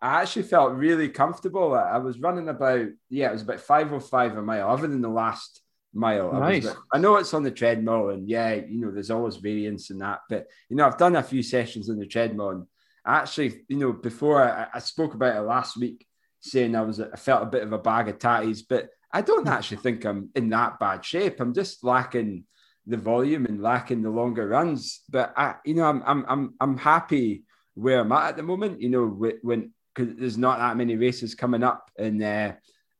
i 0.00 0.22
actually 0.22 0.42
felt 0.42 0.74
really 0.74 1.08
comfortable 1.08 1.74
i, 1.74 1.82
I 1.82 1.98
was 1.98 2.18
running 2.18 2.48
about 2.48 2.86
yeah 3.10 3.28
it 3.28 3.32
was 3.32 3.42
about 3.42 3.60
505 3.60 4.36
a 4.36 4.42
mile 4.42 4.70
other 4.70 4.86
than 4.86 5.00
the 5.00 5.08
last 5.08 5.60
mile 5.94 6.30
I, 6.32 6.38
was 6.38 6.64
Nice. 6.64 6.74
I 6.92 6.98
know 6.98 7.16
it's 7.16 7.34
on 7.34 7.42
the 7.42 7.50
treadmill 7.50 8.10
and 8.10 8.28
yeah 8.28 8.54
you 8.54 8.80
know 8.80 8.90
there's 8.90 9.10
always 9.10 9.36
variance 9.36 9.90
in 9.90 9.98
that 9.98 10.20
but 10.28 10.48
you 10.68 10.76
know 10.76 10.86
i've 10.86 10.98
done 10.98 11.16
a 11.16 11.22
few 11.22 11.42
sessions 11.42 11.88
on 11.88 11.98
the 11.98 12.06
treadmill 12.06 12.50
and 12.50 12.66
actually, 13.06 13.62
you 13.68 13.76
know, 13.76 13.92
before 13.92 14.42
I, 14.42 14.66
I 14.74 14.78
spoke 14.78 15.14
about 15.14 15.36
it 15.36 15.40
last 15.40 15.76
week, 15.76 16.06
saying 16.40 16.74
I 16.76 16.82
was 16.82 17.00
I 17.00 17.16
felt 17.16 17.42
a 17.42 17.46
bit 17.46 17.62
of 17.62 17.72
a 17.72 17.78
bag 17.78 18.08
of 18.08 18.18
tatties, 18.18 18.62
but 18.68 18.88
I 19.12 19.20
don't 19.20 19.48
actually 19.48 19.78
think 19.78 20.04
I'm 20.04 20.30
in 20.34 20.50
that 20.50 20.78
bad 20.78 21.04
shape. 21.04 21.40
I'm 21.40 21.54
just 21.54 21.84
lacking 21.84 22.44
the 22.86 22.96
volume 22.96 23.46
and 23.46 23.62
lacking 23.62 24.02
the 24.02 24.10
longer 24.10 24.46
runs. 24.46 25.02
But 25.08 25.32
I, 25.36 25.56
you 25.64 25.74
know, 25.74 25.84
I'm 25.84 26.02
I'm 26.04 26.24
I'm 26.28 26.54
I'm 26.60 26.76
happy 26.76 27.44
where 27.74 28.00
I'm 28.00 28.12
at 28.12 28.30
at 28.30 28.36
the 28.36 28.42
moment. 28.42 28.80
You 28.80 28.90
know, 28.90 29.06
when 29.42 29.72
because 29.94 30.16
there's 30.16 30.38
not 30.38 30.58
that 30.58 30.76
many 30.76 30.96
races 30.96 31.34
coming 31.34 31.62
up, 31.62 31.90
and 31.98 32.22
uh, 32.22 32.52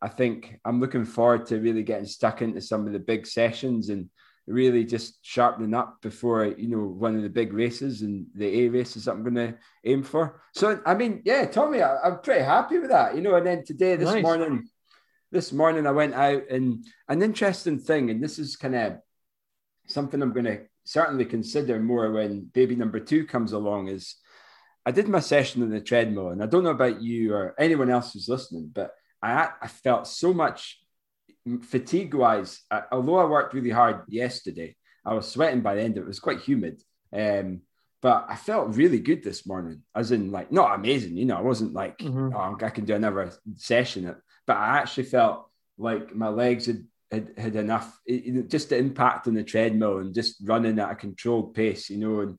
I 0.05 0.09
think 0.09 0.61
I'm 0.67 0.81
looking 0.81 1.07
forward 1.07 1.47
to 1.47 1.59
really 1.59 1.83
getting 1.83 2.05
stuck 2.05 2.43
into 2.43 2.61
some 2.61 2.87
of 2.87 2.93
the 2.93 2.99
big 2.99 3.27
sessions 3.27 3.89
and 3.89 4.11
really 4.47 4.85
just 4.85 5.19
sharpening 5.23 5.73
up 5.73 6.03
before 6.03 6.45
you 6.45 6.69
know 6.69 6.85
one 6.85 7.17
of 7.17 7.23
the 7.23 7.31
big 7.31 7.55
races 7.55 8.03
and 8.03 8.27
the 8.35 8.47
A 8.47 8.69
races 8.69 9.07
that 9.07 9.13
I'm 9.13 9.23
going 9.23 9.35
to 9.37 9.57
aim 9.83 10.03
for. 10.03 10.43
So 10.53 10.79
I 10.85 10.93
mean, 10.93 11.23
yeah, 11.25 11.47
Tommy, 11.47 11.81
I, 11.81 12.07
am 12.07 12.21
pretty 12.21 12.45
happy 12.45 12.79
with 12.79 12.91
that. 12.91 13.17
You 13.17 13.23
know, 13.23 13.35
and 13.37 13.47
then 13.47 13.65
today, 13.65 13.97
this 13.97 14.13
nice. 14.13 14.23
morning, 14.23 14.69
this 15.33 15.55
morning 15.55 15.87
I 15.87 15.93
went 15.93 16.13
out 16.13 16.51
and 16.51 16.85
an 17.09 17.23
interesting 17.23 17.79
thing, 17.79 18.11
and 18.11 18.23
this 18.23 18.39
is 18.39 18.57
kind 18.57 18.75
of 18.75 18.99
something 19.87 20.21
I'm 20.21 20.35
going 20.35 20.45
to 20.45 20.61
certainly 20.85 21.25
consider 21.25 21.81
more 21.81 22.13
when 22.13 22.51
baby 22.53 22.77
number 22.77 23.01
two 23.01 23.25
comes 23.25 23.53
along. 23.53 23.89
Is 23.89 24.17
I 24.85 24.91
did 24.91 25.09
my 25.09 25.21
session 25.21 25.63
on 25.63 25.71
the 25.71 25.81
treadmill, 25.81 26.29
and 26.29 26.43
I 26.43 26.47
don't 26.47 26.65
know 26.65 26.71
about 26.79 27.01
you 27.01 27.33
or 27.33 27.55
anyone 27.59 27.89
else 27.89 28.13
who's 28.13 28.29
listening, 28.29 28.71
but 28.71 28.91
I 29.25 29.49
I 29.63 29.69
felt 29.69 30.07
so 30.07 30.33
much 30.33 30.81
fatigue 31.63 32.15
wise, 32.15 32.61
although 32.91 33.19
I 33.19 33.25
worked 33.25 33.55
really 33.55 33.71
hard 33.71 34.03
yesterday, 34.09 34.77
I 35.05 35.15
was 35.15 35.31
sweating 35.31 35.61
by 35.61 35.75
the 35.75 35.83
end. 35.83 35.99
of 35.99 36.05
It 36.05 36.09
was 36.09 36.21
quite 36.21 36.41
humid. 36.41 36.83
Um, 37.13 37.63
but 38.01 38.27
I 38.29 38.37
felt 38.37 38.77
really 38.77 38.99
good 38.99 39.23
this 39.23 39.47
morning, 39.47 39.83
as 39.95 40.13
in 40.13 40.31
like 40.31 40.53
not 40.53 40.75
amazing, 40.75 41.17
you 41.17 41.25
know. 41.25 41.39
I 41.39 41.41
wasn't 41.41 41.73
like, 41.73 41.97
mm-hmm. 41.99 42.37
oh, 42.37 42.57
I 42.61 42.71
can 42.71 42.85
do 42.85 42.95
another 42.95 43.33
session, 43.57 44.15
but 44.47 44.57
I 44.57 44.79
actually 44.79 45.05
felt 45.05 45.49
like 45.79 46.15
my 46.15 46.29
legs 46.29 46.67
had 46.67 46.85
had, 47.11 47.33
had 47.39 47.57
enough, 47.57 47.99
it, 48.05 48.51
just 48.51 48.69
the 48.69 48.77
impact 48.77 49.27
on 49.27 49.35
the 49.35 49.43
treadmill 49.43 49.99
and 49.99 50.15
just 50.15 50.37
running 50.43 50.79
at 50.79 50.91
a 50.91 50.95
controlled 50.95 51.55
pace, 51.55 51.89
you 51.89 51.97
know. 51.97 52.21
And 52.21 52.39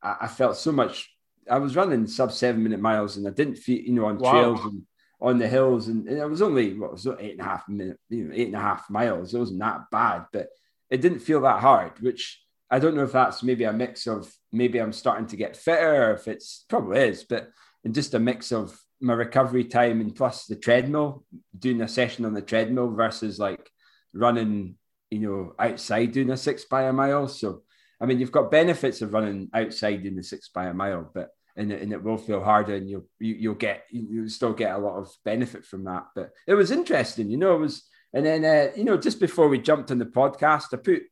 I, 0.00 0.16
I 0.22 0.26
felt 0.28 0.56
so 0.56 0.70
much. 0.70 1.10
I 1.50 1.58
was 1.58 1.74
running 1.74 2.06
sub 2.06 2.30
seven 2.30 2.62
minute 2.62 2.80
miles, 2.80 3.16
and 3.16 3.26
I 3.26 3.30
didn't 3.30 3.56
feel, 3.56 3.80
you 3.80 3.92
know, 3.92 4.06
on 4.06 4.18
wow. 4.18 4.30
trails 4.30 4.60
and 4.64 4.82
on 5.20 5.38
the 5.38 5.48
hills, 5.48 5.88
and, 5.88 6.08
and 6.08 6.18
it 6.18 6.28
was 6.28 6.42
only 6.42 6.78
what 6.78 6.92
was 6.92 7.06
eight 7.06 7.32
and 7.32 7.40
a 7.40 7.44
half 7.44 7.68
minute, 7.68 7.98
you 8.08 8.24
know, 8.24 8.34
eight 8.34 8.46
and 8.46 8.56
a 8.56 8.60
half 8.60 8.88
miles. 8.88 9.34
It 9.34 9.38
wasn't 9.38 9.60
that 9.60 9.90
bad, 9.90 10.26
but 10.32 10.48
it 10.88 11.00
didn't 11.00 11.20
feel 11.20 11.42
that 11.42 11.60
hard. 11.60 12.00
Which 12.00 12.42
I 12.70 12.78
don't 12.78 12.96
know 12.96 13.04
if 13.04 13.12
that's 13.12 13.42
maybe 13.42 13.64
a 13.64 13.72
mix 13.72 14.06
of 14.06 14.32
maybe 14.52 14.80
I'm 14.80 14.92
starting 14.92 15.26
to 15.26 15.36
get 15.36 15.56
fitter, 15.56 16.14
if 16.14 16.26
it's 16.28 16.64
probably 16.68 17.00
is, 17.00 17.24
but 17.24 17.50
and 17.84 17.94
just 17.94 18.14
a 18.14 18.18
mix 18.18 18.52
of 18.52 18.78
my 19.00 19.14
recovery 19.14 19.64
time 19.64 20.00
and 20.00 20.14
plus 20.14 20.46
the 20.46 20.56
treadmill, 20.56 21.24
doing 21.58 21.80
a 21.80 21.88
session 21.88 22.24
on 22.24 22.34
the 22.34 22.42
treadmill 22.42 22.90
versus 22.90 23.38
like 23.38 23.70
running, 24.12 24.76
you 25.10 25.18
know, 25.18 25.54
outside 25.58 26.12
doing 26.12 26.30
a 26.30 26.36
six 26.36 26.64
by 26.64 26.84
a 26.84 26.92
mile. 26.92 27.28
So 27.28 27.62
I 28.00 28.06
mean, 28.06 28.18
you've 28.18 28.32
got 28.32 28.50
benefits 28.50 29.02
of 29.02 29.12
running 29.12 29.50
outside 29.52 30.06
in 30.06 30.16
the 30.16 30.22
six 30.22 30.48
by 30.48 30.66
a 30.66 30.74
mile, 30.74 31.10
but 31.12 31.28
and 31.60 31.70
it, 31.70 31.82
and 31.82 31.92
it 31.92 32.02
will 32.02 32.16
feel 32.16 32.42
harder 32.42 32.74
and 32.74 32.88
you'll 32.88 33.06
you, 33.18 33.34
will 33.34 33.40
you 33.42 33.48
will 33.50 33.56
get 33.56 33.84
you'll 33.90 34.28
still 34.28 34.54
get 34.54 34.74
a 34.74 34.78
lot 34.78 34.96
of 34.96 35.10
benefit 35.24 35.64
from 35.64 35.84
that. 35.84 36.06
But 36.14 36.30
it 36.46 36.54
was 36.54 36.70
interesting 36.70 37.30
you 37.30 37.36
know 37.36 37.54
it 37.56 37.60
was 37.60 37.82
and 38.12 38.24
then 38.24 38.44
uh, 38.44 38.72
you 38.74 38.84
know 38.84 38.96
just 38.96 39.20
before 39.20 39.48
we 39.48 39.58
jumped 39.58 39.90
on 39.90 39.98
the 39.98 40.06
podcast 40.06 40.72
i 40.72 40.76
put 40.76 41.02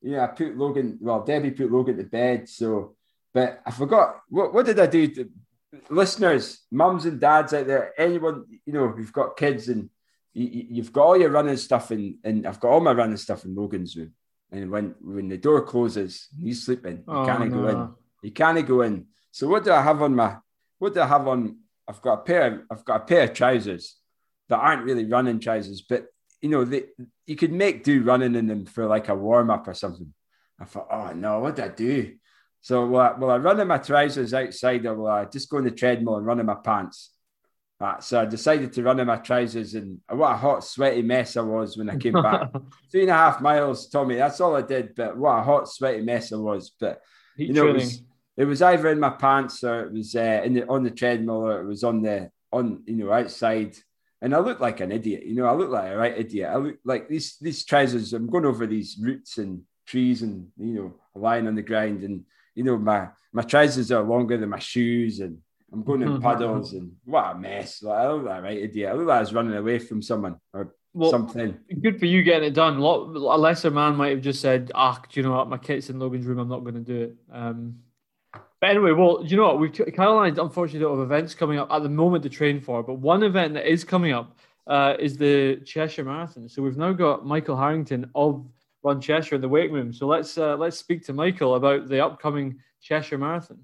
you 0.00 0.12
know 0.12 0.20
i 0.20 0.26
put 0.26 0.56
logan 0.56 0.98
well 1.00 1.24
debbie 1.24 1.50
put 1.50 1.70
logan 1.70 1.96
to 1.98 2.04
bed 2.04 2.48
so 2.48 2.96
but 3.34 3.60
i 3.66 3.70
forgot 3.70 4.20
what, 4.28 4.54
what 4.54 4.66
did 4.66 4.80
i 4.80 4.86
do 4.86 5.06
to, 5.08 5.30
listeners 5.90 6.64
mums 6.70 7.04
and 7.04 7.20
dads 7.20 7.52
out 7.52 7.66
there 7.66 7.92
anyone 7.98 8.44
you 8.64 8.72
know 8.72 8.88
who've 8.88 9.12
got 9.12 9.36
kids 9.36 9.68
and 9.68 9.90
you, 10.32 10.82
have 10.82 10.92
got 10.92 11.04
all 11.04 11.20
your 11.20 11.30
running 11.30 11.56
stuff 11.56 11.90
in 11.90 12.18
and 12.24 12.46
i've 12.46 12.60
got 12.60 12.70
all 12.70 12.80
my 12.80 12.92
running 12.92 13.16
stuff 13.16 13.44
in 13.44 13.54
logan's 13.54 13.96
room. 13.96 14.12
And 14.50 14.70
when 14.70 14.94
when 15.00 15.28
the 15.28 15.36
door 15.36 15.60
closes 15.62 16.28
he's 16.40 16.64
sleeping. 16.64 17.04
You 17.06 17.14
oh, 17.14 17.26
can't 17.26 17.50
no. 17.50 17.62
go 17.62 17.68
in. 17.68 17.94
you 18.22 18.30
can't 18.30 18.66
go 18.66 18.80
in 18.80 19.06
so 19.30 19.48
what 19.48 19.64
do 19.64 19.72
I 19.72 19.82
have 19.82 20.02
on 20.02 20.14
my? 20.14 20.36
What 20.78 20.94
do 20.94 21.00
I 21.00 21.06
have 21.06 21.26
on? 21.28 21.58
I've 21.88 22.02
got 22.02 22.20
a 22.20 22.22
pair. 22.22 22.46
Of, 22.46 22.60
I've 22.70 22.84
got 22.84 23.02
a 23.02 23.04
pair 23.04 23.22
of 23.24 23.34
trousers 23.34 23.96
that 24.48 24.58
aren't 24.58 24.84
really 24.84 25.04
running 25.04 25.40
trousers, 25.40 25.82
but 25.82 26.06
you 26.40 26.48
know, 26.48 26.64
they, 26.64 26.84
you 27.26 27.36
could 27.36 27.52
make 27.52 27.84
do 27.84 28.02
running 28.02 28.34
in 28.34 28.46
them 28.46 28.64
for 28.64 28.86
like 28.86 29.08
a 29.08 29.14
warm 29.14 29.50
up 29.50 29.66
or 29.68 29.74
something. 29.74 30.12
I 30.60 30.64
thought, 30.64 30.88
oh 30.90 31.12
no, 31.12 31.40
what 31.40 31.56
do 31.56 31.62
I 31.62 31.68
do? 31.68 32.14
So 32.60 32.86
will 32.86 33.00
I, 33.00 33.12
will 33.12 33.30
I 33.30 33.36
run 33.36 33.60
in 33.60 33.68
my 33.68 33.78
trousers 33.78 34.34
outside, 34.34 34.84
or 34.86 34.94
will 34.94 35.06
I 35.06 35.24
just 35.24 35.48
go 35.48 35.58
on 35.58 35.64
the 35.64 35.70
treadmill 35.70 36.16
and 36.16 36.26
run 36.26 36.40
in 36.40 36.46
my 36.46 36.56
pants? 36.56 37.10
Right, 37.80 38.02
so 38.02 38.20
I 38.20 38.24
decided 38.24 38.72
to 38.72 38.82
run 38.82 38.98
in 38.98 39.06
my 39.06 39.18
trousers, 39.18 39.74
and 39.74 40.00
what 40.10 40.32
a 40.32 40.36
hot, 40.36 40.64
sweaty 40.64 41.02
mess 41.02 41.36
I 41.36 41.42
was 41.42 41.76
when 41.76 41.88
I 41.88 41.96
came 41.96 42.12
back. 42.22 42.50
Three 42.90 43.02
and 43.02 43.10
a 43.10 43.14
half 43.14 43.40
miles, 43.40 43.88
Tommy. 43.88 44.16
That's 44.16 44.40
all 44.40 44.56
I 44.56 44.62
did, 44.62 44.96
but 44.96 45.16
what 45.16 45.38
a 45.38 45.42
hot, 45.42 45.68
sweaty 45.68 46.02
mess 46.02 46.32
I 46.32 46.36
was. 46.36 46.72
But 46.78 47.00
you 47.36 47.52
know, 47.52 47.68
it 47.68 47.74
was, 47.74 48.02
it 48.38 48.44
was 48.44 48.62
either 48.62 48.88
in 48.88 49.00
my 49.00 49.10
pants 49.10 49.64
or 49.64 49.86
it 49.86 49.92
was 49.92 50.14
uh, 50.14 50.40
in 50.44 50.54
the, 50.54 50.66
on 50.68 50.84
the 50.84 50.90
treadmill 50.90 51.48
or 51.48 51.60
it 51.60 51.66
was 51.66 51.82
on 51.82 52.00
the 52.00 52.30
on 52.52 52.82
you 52.86 52.94
know 52.94 53.12
outside 53.12 53.76
and 54.22 54.34
I 54.34 54.38
looked 54.38 54.60
like 54.60 54.80
an 54.80 54.92
idiot 54.92 55.24
you 55.26 55.34
know 55.34 55.44
I 55.44 55.52
looked 55.52 55.72
like 55.72 55.92
a 55.92 55.96
right 55.96 56.16
idiot 56.16 56.48
I 56.50 56.56
look 56.56 56.76
like 56.84 57.08
these 57.08 57.36
these 57.40 57.64
trousers 57.64 58.14
I'm 58.14 58.30
going 58.30 58.46
over 58.46 58.66
these 58.66 58.96
roots 58.98 59.36
and 59.36 59.62
trees 59.86 60.22
and 60.22 60.46
you 60.56 60.74
know 60.74 60.94
lying 61.14 61.46
on 61.46 61.56
the 61.56 61.62
ground 61.62 62.04
and 62.04 62.24
you 62.54 62.62
know 62.62 62.78
my 62.78 63.08
my 63.32 63.42
trousers 63.42 63.90
are 63.92 64.02
longer 64.02 64.38
than 64.38 64.48
my 64.48 64.58
shoes 64.58 65.20
and 65.20 65.38
I'm 65.70 65.82
going 65.82 66.02
in 66.02 66.20
puddles 66.22 66.72
and 66.72 66.92
what 67.04 67.32
a 67.32 67.38
mess 67.38 67.82
like, 67.82 67.98
I 67.98 68.12
look 68.12 68.24
like 68.24 68.38
a 68.38 68.42
right 68.42 68.58
idiot 68.58 68.90
I 68.90 68.94
look 68.94 69.08
like 69.08 69.18
I 69.18 69.20
was 69.20 69.34
running 69.34 69.56
away 69.56 69.78
from 69.80 70.00
someone 70.00 70.36
or 70.54 70.74
well, 70.94 71.10
something. 71.10 71.56
Good 71.80 72.00
for 72.00 72.06
you 72.06 72.22
getting 72.22 72.48
it 72.48 72.54
done. 72.54 72.78
A, 72.78 72.80
lot, 72.80 73.14
a 73.14 73.38
lesser 73.38 73.70
man 73.70 73.94
might 73.94 74.08
have 74.08 74.22
just 74.22 74.40
said, 74.40 74.72
"Ah, 74.74 75.00
do 75.08 75.20
you 75.20 75.24
know 75.24 75.36
what? 75.36 75.48
My 75.48 75.58
kit's 75.58 75.90
in 75.90 75.98
Logan's 76.00 76.26
room. 76.26 76.38
I'm 76.38 76.48
not 76.48 76.64
going 76.64 76.74
to 76.74 76.80
do 76.80 77.02
it." 77.02 77.16
Um, 77.30 77.76
but 78.60 78.70
anyway, 78.70 78.90
well, 78.90 79.22
you 79.24 79.36
know 79.36 79.44
what? 79.44 79.60
We've 79.60 79.98
I 79.98 80.28
unfortunately 80.28 80.80
don't 80.80 80.98
have 80.98 81.04
events 81.04 81.32
coming 81.34 81.60
up 81.60 81.70
at 81.70 81.84
the 81.84 81.88
moment 81.88 82.24
to 82.24 82.28
train 82.28 82.60
for, 82.60 82.82
but 82.82 82.94
one 82.94 83.22
event 83.22 83.54
that 83.54 83.70
is 83.70 83.84
coming 83.84 84.12
up 84.12 84.36
uh, 84.66 84.94
is 84.98 85.16
the 85.16 85.60
Cheshire 85.64 86.02
Marathon. 86.02 86.48
So 86.48 86.62
we've 86.62 86.76
now 86.76 86.92
got 86.92 87.24
Michael 87.24 87.56
Harrington 87.56 88.10
of 88.16 88.44
Run 88.82 89.00
Cheshire 89.00 89.36
in 89.36 89.40
the 89.40 89.48
waiting 89.48 89.72
room. 89.72 89.92
So 89.92 90.08
let's 90.08 90.36
uh, 90.36 90.56
let's 90.56 90.76
speak 90.76 91.06
to 91.06 91.12
Michael 91.12 91.54
about 91.54 91.88
the 91.88 92.04
upcoming 92.04 92.58
Cheshire 92.80 93.18
Marathon. 93.18 93.58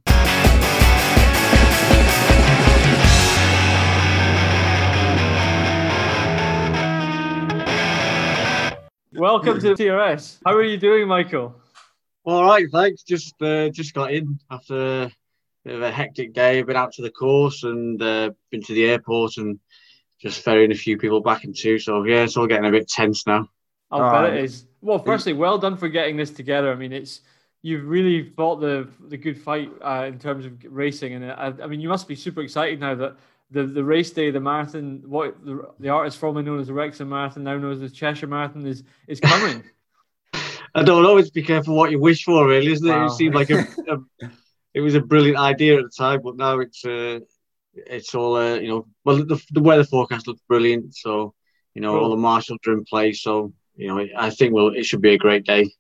Welcome 9.13 9.61
to 9.61 9.75
TRS. 9.75 10.39
How 10.47 10.55
are 10.55 10.63
you 10.63 10.77
doing, 10.77 11.09
Michael? 11.09 11.57
All 12.25 12.45
right, 12.45 12.67
thanks. 12.71 13.03
Just 13.03 13.35
uh, 13.43 13.69
just 13.69 13.93
got 13.93 14.13
in 14.13 14.39
after 14.51 15.03
a 15.03 15.13
bit 15.65 15.75
of 15.75 15.83
a 15.83 15.91
hectic 15.91 16.33
day. 16.33 16.63
Been 16.63 16.77
out 16.77 16.93
to 16.95 17.03
the 17.03 17.11
course 17.11 17.65
and 17.65 18.01
uh, 18.01 18.31
been 18.51 18.63
to 18.63 18.73
the 18.73 18.87
airport 18.87 19.37
and 19.37 19.59
just 20.21 20.41
ferrying 20.41 20.73
a 20.73 20.77
few 20.77 20.97
people 20.97 21.21
back 21.21 21.45
into. 21.45 21.79
So 21.79 22.05
yeah, 22.05 22.23
it's 22.23 22.37
all 22.37 22.47
getting 22.47 22.67
a 22.67 22.71
bit 22.71 22.89
tense 22.89 23.27
now. 23.27 23.51
I'll 23.91 24.03
oh, 24.03 24.11
bet 24.11 24.35
it 24.35 24.45
is. 24.45 24.65
Well, 24.81 24.99
firstly, 24.99 25.35
well 25.35 25.59
done 25.59 25.77
for 25.77 25.89
getting 25.89 26.17
this 26.17 26.31
together. 26.31 26.73
I 26.73 26.77
mean, 26.77 26.93
it's 26.93 27.21
you've 27.61 27.87
really 27.87 28.31
fought 28.31 28.57
the 28.57 28.89
the 29.09 29.19
good 29.19 29.39
fight 29.39 29.71
uh, 29.83 30.07
in 30.09 30.19
terms 30.19 30.47
of 30.47 30.53
racing, 30.65 31.13
and 31.13 31.31
I, 31.31 31.53
I, 31.63 31.67
mean, 31.67 31.81
you 31.81 31.91
must 31.91 32.09
be 32.09 32.15
super 32.15 32.41
excited 32.41 32.81
now 32.81 32.95
that 32.95 33.17
the 33.51 33.65
the 33.65 33.85
race 33.85 34.11
day, 34.11 34.31
the 34.31 34.41
marathon, 34.41 35.03
what 35.07 35.45
the, 35.45 35.69
the 35.79 35.91
artist 35.91 36.19
formerly 36.19 36.45
known 36.45 36.59
as 36.59 36.69
the 36.69 36.73
Wrexham 36.73 37.11
Marathon, 37.11 37.45
now 37.45 37.59
known 37.59 37.73
as 37.73 37.81
the 37.81 37.91
Cheshire 37.91 38.27
Marathon, 38.27 38.67
is 38.67 38.83
is 39.07 39.21
coming. 39.21 39.63
I 40.75 40.83
don't 40.83 41.03
know. 41.03 41.17
It's 41.17 41.31
be 41.31 41.43
careful 41.43 41.77
what 41.77 41.91
you 41.91 42.01
wish 42.01 42.25
for, 42.25 42.49
really, 42.49 42.73
isn't 42.73 42.87
it? 42.87 42.91
Wow. 42.91 43.07
It 43.07 43.11
seemed 43.11 43.35
like 43.35 43.51
a, 43.51 43.59
a, 43.89 44.29
it 44.75 44.81
was 44.81 44.95
a 44.95 45.01
brilliant 45.01 45.39
idea 45.39 45.79
at 45.79 45.85
the 45.85 45.91
time, 45.91 46.21
but 46.23 46.37
now 46.37 46.59
it's 46.59 46.85
uh, 46.85 47.21
it's 47.75 48.15
all 48.15 48.37
uh, 48.37 48.55
you 48.55 48.69
know. 48.69 48.87
Well, 49.05 49.25
the, 49.25 49.41
the 49.53 49.63
weather 49.63 49.85
forecast 49.85 50.27
looks 50.27 50.43
brilliant, 50.49 50.95
so 50.97 51.35
you 51.75 51.81
know 51.81 51.93
cool. 51.93 52.05
all 52.05 52.11
the 52.11 52.17
marshals 52.17 52.59
are 52.67 52.73
in 52.73 52.85
place. 52.85 53.23
So 53.23 53.53
you 53.77 53.89
know, 53.89 54.07
I 54.17 54.31
think 54.31 54.53
well, 54.53 54.69
it 54.69 54.85
should 54.85 55.01
be 55.01 55.15
a 55.15 55.19
great 55.19 55.45
day. 55.45 55.71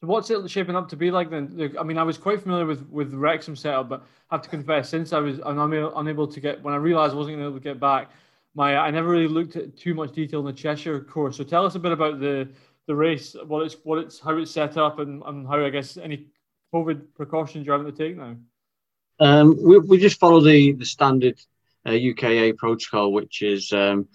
So 0.00 0.06
what's 0.06 0.30
it 0.30 0.50
shaping 0.50 0.76
up 0.76 0.88
to 0.88 0.96
be 0.96 1.10
like 1.10 1.28
then? 1.28 1.74
I 1.78 1.82
mean, 1.82 1.98
I 1.98 2.02
was 2.02 2.16
quite 2.16 2.40
familiar 2.40 2.64
with 2.64 2.88
with 2.88 3.12
Wrexham 3.12 3.54
setup, 3.54 3.90
but 3.90 4.06
I 4.30 4.36
have 4.36 4.42
to 4.42 4.48
confess, 4.48 4.88
since 4.88 5.12
I 5.12 5.18
was 5.18 5.40
unable, 5.44 5.96
unable 5.98 6.26
to 6.26 6.40
get 6.40 6.62
when 6.62 6.72
I 6.72 6.78
realised 6.78 7.12
I 7.12 7.16
wasn't 7.16 7.38
able 7.38 7.52
to 7.52 7.60
get 7.60 7.78
back, 7.78 8.10
my 8.54 8.78
I 8.78 8.90
never 8.90 9.08
really 9.08 9.28
looked 9.28 9.56
at 9.56 9.76
too 9.76 9.92
much 9.92 10.12
detail 10.12 10.40
in 10.40 10.46
the 10.46 10.54
Cheshire 10.54 11.00
course. 11.00 11.36
So 11.36 11.44
tell 11.44 11.66
us 11.66 11.74
a 11.74 11.78
bit 11.78 11.92
about 11.92 12.18
the 12.18 12.48
the 12.86 12.94
race, 12.94 13.36
what 13.46 13.64
it's 13.64 13.76
what 13.84 13.98
it's 13.98 14.20
how 14.20 14.36
it's 14.36 14.50
set 14.50 14.76
up, 14.76 14.98
and, 14.98 15.22
and 15.24 15.46
how 15.46 15.64
I 15.64 15.70
guess 15.70 15.96
any 15.96 16.26
COVID 16.74 17.14
precautions 17.14 17.66
you're 17.66 17.76
having 17.76 17.92
to 17.92 17.98
take 17.98 18.16
now. 18.16 18.36
Um, 19.18 19.58
we 19.62 19.78
we 19.78 19.98
just 19.98 20.18
follow 20.18 20.40
the 20.40 20.72
the 20.72 20.86
standard 20.86 21.38
uh, 21.86 21.92
UKA 21.92 22.52
protocol, 22.54 23.12
which 23.12 23.42
is 23.42 23.72
um, 23.72 24.08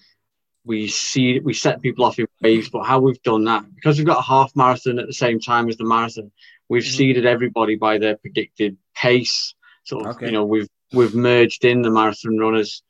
we 0.66 0.88
see 0.88 1.40
we 1.40 1.54
set 1.54 1.82
people 1.82 2.06
off 2.06 2.20
in 2.20 2.28
waves. 2.42 2.70
But 2.70 2.84
how 2.84 3.00
we've 3.00 3.22
done 3.22 3.46
that 3.46 3.66
because 3.76 3.98
we've 3.98 4.08
got 4.08 4.20
a 4.20 4.24
half 4.28 4.56
marathon 4.56 5.00
at 5.00 5.08
the 5.08 5.14
same 5.14 5.40
time 5.40 5.70
as 5.70 5.78
the 5.78 5.86
marathon, 5.86 6.32
we've 6.70 6.84
mm-hmm. 6.84 6.96
seeded 6.96 7.26
everybody 7.26 7.76
by 7.76 7.98
their 7.98 8.18
predicted 8.18 8.78
pace. 8.96 9.54
Sort 9.84 10.06
of, 10.06 10.16
okay. 10.16 10.28
you 10.28 10.32
know, 10.32 10.46
we've 10.46 10.70
we've 10.92 11.16
merged 11.16 11.66
in 11.66 11.82
the 11.82 11.92
marathon 11.92 12.38
runners 12.38 12.82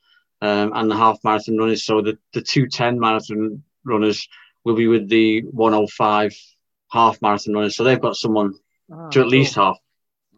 um, 0.41 0.71
and 0.73 0.89
the 0.89 0.95
half 0.95 1.19
marathon 1.23 1.57
runners. 1.57 1.83
So 1.83 2.01
the 2.01 2.17
the 2.33 2.41
two 2.41 2.67
ten 2.67 2.99
marathon 2.99 3.63
runners 3.83 4.27
will 4.65 4.75
be 4.75 4.87
with 4.87 5.07
the 5.07 5.41
one 5.41 5.73
oh 5.73 5.87
five 5.87 6.35
half 6.91 7.21
marathon 7.21 7.53
runners. 7.53 7.75
So 7.77 7.83
they've 7.83 8.01
got 8.01 8.17
someone 8.17 8.55
oh, 8.91 9.09
to 9.11 9.19
at 9.19 9.23
cool. 9.23 9.29
least 9.29 9.55
half. 9.55 9.77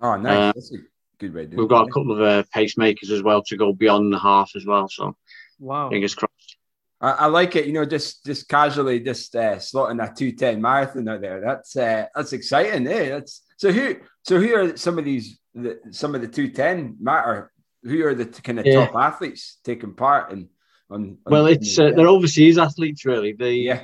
Oh, 0.01 0.17
nice. 0.17 0.33
Uh, 0.33 0.51
That's 0.53 0.73
a 0.73 0.77
good 1.17 1.33
way. 1.33 1.47
We've 1.47 1.67
got 1.67 1.87
a 1.87 1.91
couple 1.91 2.11
of 2.11 2.21
uh, 2.21 2.43
pacemakers 2.55 3.09
as 3.09 3.23
well 3.23 3.41
to 3.43 3.57
go 3.57 3.73
beyond 3.73 4.13
the 4.13 4.19
half 4.19 4.51
as 4.55 4.65
well. 4.65 4.87
So 4.89 5.15
wow, 5.59 5.89
fingers 5.89 6.13
crossed. 6.13 6.57
I, 6.99 7.11
I, 7.11 7.25
like 7.27 7.55
it. 7.55 7.65
You 7.65 7.73
know, 7.73 7.85
just 7.85 8.25
just 8.25 8.47
casually 8.47 8.99
just 8.99 9.35
uh, 9.35 9.55
slotting 9.55 10.03
a 10.03 10.13
two 10.13 10.33
ten 10.33 10.61
marathon 10.61 11.07
out 11.07 11.21
there. 11.21 11.41
That's 11.41 11.75
uh, 11.75 12.05
that's 12.13 12.33
exciting. 12.33 12.87
Eh? 12.87 13.09
That's 13.09 13.43
so 13.57 13.71
who 13.71 13.95
so 14.23 14.39
who 14.39 14.55
are 14.55 14.77
some 14.77 14.99
of 14.99 15.05
these 15.05 15.39
the, 15.55 15.79
some 15.91 16.15
of 16.15 16.21
the 16.21 16.27
two 16.27 16.49
ten 16.49 16.97
matter? 16.99 17.51
Who 17.83 18.05
are 18.05 18.15
the 18.15 18.25
kind 18.25 18.59
of 18.59 18.65
yeah. 18.65 18.85
top 18.85 18.95
athletes 18.95 19.59
taking 19.63 19.93
part 19.93 20.31
in? 20.31 20.49
On, 20.89 21.17
on 21.25 21.31
well, 21.31 21.47
it's 21.47 21.77
uh, 21.77 21.91
they're 21.95 22.07
overseas 22.07 22.57
athletes, 22.57 23.05
really. 23.05 23.33
They 23.33 23.55
yeah. 23.55 23.81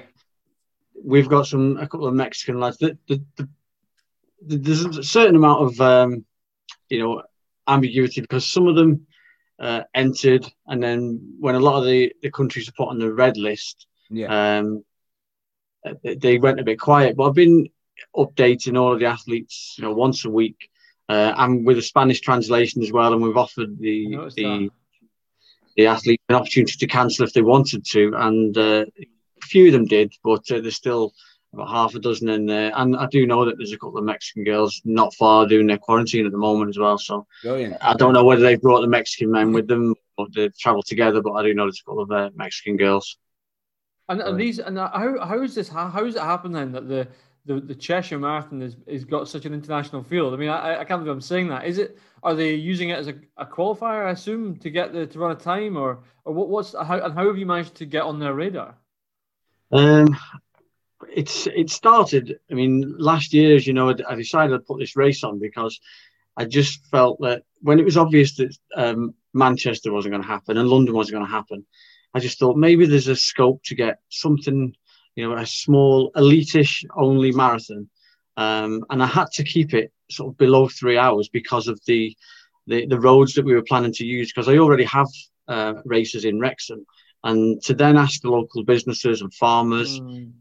We've 1.01 1.29
got 1.29 1.47
some 1.47 1.77
a 1.77 1.87
couple 1.87 2.07
of 2.07 2.13
Mexican 2.13 2.59
lads. 2.59 2.77
The, 2.77 2.97
the, 3.07 3.23
the, 3.37 3.47
there's 4.41 4.85
a 4.85 5.03
certain 5.03 5.35
amount 5.35 5.63
of 5.63 5.81
um, 5.81 6.25
you 6.89 6.99
know 6.99 7.23
ambiguity 7.67 8.21
because 8.21 8.47
some 8.47 8.67
of 8.67 8.75
them 8.75 9.07
uh, 9.59 9.83
entered, 9.93 10.45
and 10.67 10.81
then 10.81 11.35
when 11.39 11.55
a 11.55 11.59
lot 11.59 11.79
of 11.79 11.85
the, 11.85 12.13
the 12.21 12.31
countries 12.31 12.67
are 12.67 12.73
put 12.73 12.89
on 12.89 12.99
the 12.99 13.13
red 13.13 13.37
list, 13.37 13.87
yeah, 14.09 14.57
um, 14.57 14.83
they 16.03 16.37
went 16.37 16.59
a 16.59 16.63
bit 16.63 16.79
quiet. 16.79 17.15
But 17.15 17.27
I've 17.27 17.35
been 17.35 17.69
updating 18.15 18.79
all 18.79 18.93
of 18.93 18.99
the 18.99 19.05
athletes, 19.05 19.75
you 19.77 19.83
know, 19.83 19.93
once 19.93 20.25
a 20.25 20.29
week, 20.29 20.69
uh, 21.09 21.33
and 21.37 21.65
with 21.65 21.77
a 21.77 21.81
Spanish 21.81 22.21
translation 22.21 22.81
as 22.83 22.91
well. 22.91 23.13
And 23.13 23.21
we've 23.21 23.37
offered 23.37 23.77
the 23.79 24.29
the 24.35 24.43
that. 24.43 24.69
the 25.77 25.87
athletes 25.87 26.23
an 26.29 26.35
opportunity 26.35 26.77
to 26.77 26.87
cancel 26.87 27.25
if 27.25 27.33
they 27.33 27.41
wanted 27.41 27.85
to, 27.91 28.13
and 28.15 28.57
uh, 28.57 28.85
few 29.43 29.67
of 29.67 29.73
them 29.73 29.85
did, 29.85 30.13
but 30.23 30.49
uh, 30.51 30.61
there's 30.61 30.75
still 30.75 31.13
about 31.53 31.69
half 31.69 31.95
a 31.95 31.99
dozen 31.99 32.29
in 32.29 32.45
there. 32.45 32.71
And 32.75 32.95
I 32.95 33.05
do 33.07 33.27
know 33.27 33.45
that 33.45 33.57
there's 33.57 33.73
a 33.73 33.77
couple 33.77 33.97
of 33.97 34.05
Mexican 34.05 34.43
girls 34.43 34.81
not 34.85 35.13
far 35.13 35.47
doing 35.47 35.67
their 35.67 35.77
quarantine 35.77 36.25
at 36.25 36.31
the 36.31 36.37
moment 36.37 36.69
as 36.69 36.79
well. 36.79 36.97
So 36.97 37.27
Brilliant. 37.43 37.77
I 37.81 37.93
don't 37.93 38.13
know 38.13 38.23
whether 38.23 38.41
they've 38.41 38.61
brought 38.61 38.81
the 38.81 38.87
Mexican 38.87 39.31
men 39.31 39.53
with 39.53 39.67
them 39.67 39.95
or 40.17 40.27
they 40.33 40.49
travel 40.59 40.83
together, 40.83 41.21
but 41.21 41.33
I 41.33 41.43
do 41.43 41.53
know 41.53 41.65
there's 41.65 41.81
a 41.85 41.89
couple 41.89 42.03
of 42.03 42.11
uh, 42.11 42.29
Mexican 42.35 42.77
girls. 42.77 43.17
And, 44.09 44.19
and 44.19 44.37
these 44.37 44.59
and 44.59 44.77
how 44.77 45.17
how 45.25 45.41
is 45.41 45.55
this 45.55 45.69
how, 45.69 45.87
how 45.87 46.03
is 46.03 46.15
it 46.15 46.21
happening 46.21 46.53
then 46.53 46.71
that 46.73 46.89
the 46.89 47.07
the, 47.45 47.59
the 47.59 47.75
Cheshire 47.75 48.19
Marathon 48.19 48.61
has, 48.61 48.75
has 48.89 49.03
got 49.03 49.27
such 49.27 49.45
an 49.45 49.53
international 49.53 50.01
field. 50.01 50.33
I 50.33 50.37
mean, 50.37 50.49
I, 50.49 50.79
I 50.79 50.85
can't 50.85 51.01
believe 51.01 51.13
I'm 51.13 51.21
saying 51.21 51.49
that. 51.49 51.65
Is 51.65 51.77
it? 51.77 51.97
Are 52.21 52.33
they 52.33 52.53
using 52.53 52.89
it 52.89 52.99
as 52.99 53.07
a, 53.07 53.15
a 53.37 53.45
qualifier? 53.45 54.05
I 54.05 54.11
assume 54.11 54.57
to 54.57 54.69
get 54.69 54.93
the 54.93 55.05
to 55.07 55.19
run 55.19 55.31
a 55.31 55.35
time, 55.35 55.77
or 55.77 56.03
or 56.25 56.33
what, 56.33 56.49
what's 56.49 56.73
how 56.73 56.99
and 56.99 57.13
how 57.13 57.27
have 57.27 57.37
you 57.37 57.45
managed 57.45 57.75
to 57.75 57.85
get 57.85 58.03
on 58.03 58.19
their 58.19 58.33
radar? 58.33 58.75
Um, 59.73 60.15
it's 61.15 61.47
it 61.47 61.69
started. 61.71 62.39
I 62.49 62.53
mean, 62.53 62.95
last 62.97 63.33
year, 63.33 63.55
as 63.55 63.65
you 63.65 63.73
know, 63.73 63.89
I 64.07 64.15
decided 64.15 64.51
to 64.51 64.59
put 64.59 64.79
this 64.79 64.95
race 64.95 65.23
on 65.23 65.39
because 65.39 65.79
I 66.37 66.45
just 66.45 66.85
felt 66.85 67.19
that 67.21 67.43
when 67.61 67.79
it 67.79 67.85
was 67.85 67.97
obvious 67.97 68.35
that 68.37 68.55
um, 68.75 69.15
Manchester 69.33 69.91
wasn't 69.91 70.13
going 70.13 70.21
to 70.21 70.27
happen 70.27 70.57
and 70.57 70.69
London 70.69 70.93
wasn't 70.93 71.15
going 71.15 71.25
to 71.25 71.31
happen, 71.31 71.65
I 72.13 72.19
just 72.19 72.37
thought 72.37 72.55
maybe 72.55 72.85
there's 72.85 73.07
a 73.07 73.15
scope 73.15 73.61
to 73.65 73.75
get 73.75 73.99
something, 74.09 74.75
you 75.15 75.27
know, 75.27 75.35
a 75.35 75.45
small 75.45 76.11
elitish 76.15 76.85
only 76.95 77.31
marathon, 77.31 77.89
um, 78.37 78.85
and 78.91 79.01
I 79.01 79.07
had 79.07 79.31
to 79.33 79.43
keep 79.43 79.73
it 79.73 79.91
sort 80.11 80.33
of 80.33 80.37
below 80.37 80.67
three 80.67 80.97
hours 80.99 81.29
because 81.29 81.67
of 81.67 81.79
the 81.87 82.15
the, 82.67 82.85
the 82.85 82.99
roads 82.99 83.33
that 83.33 83.43
we 83.45 83.55
were 83.55 83.63
planning 83.63 83.91
to 83.93 84.05
use 84.05 84.31
because 84.31 84.47
I 84.47 84.57
already 84.57 84.85
have 84.85 85.07
uh, 85.47 85.73
races 85.83 86.25
in 86.25 86.39
Wrexham, 86.39 86.85
and 87.23 87.61
to 87.63 87.73
then 87.73 87.97
ask 87.97 88.21
the 88.21 88.29
local 88.29 88.63
businesses 88.63 89.21
and 89.21 89.33
farmers. 89.33 89.99
Mm 89.99 90.33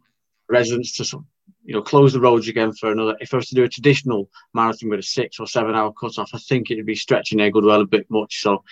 residents 0.53 0.93
to 0.93 1.25
you 1.65 1.75
know 1.75 1.83
close 1.83 2.13
the 2.13 2.21
roads 2.21 2.47
again 2.47 2.73
for 2.73 2.93
another. 2.93 3.17
If 3.21 3.33
I 3.33 3.39
was 3.39 3.49
to 3.49 3.55
do 3.55 3.65
a 3.65 3.69
traditional 3.69 4.31
marathon 4.55 4.91
with 4.91 5.01
a 5.01 5.03
six 5.03 5.41
or 5.41 5.47
seven 5.47 5.75
hour 5.75 5.93
cut 5.93 6.19
off, 6.19 6.31
I 6.33 6.39
think 6.39 6.71
it'd 6.71 6.87
be 6.87 6.95
stretching 6.95 7.39
their 7.39 7.51
goodwill 7.51 7.81
a 7.81 7.87
bit 7.87 8.07
much. 8.11 8.41
So 8.41 8.63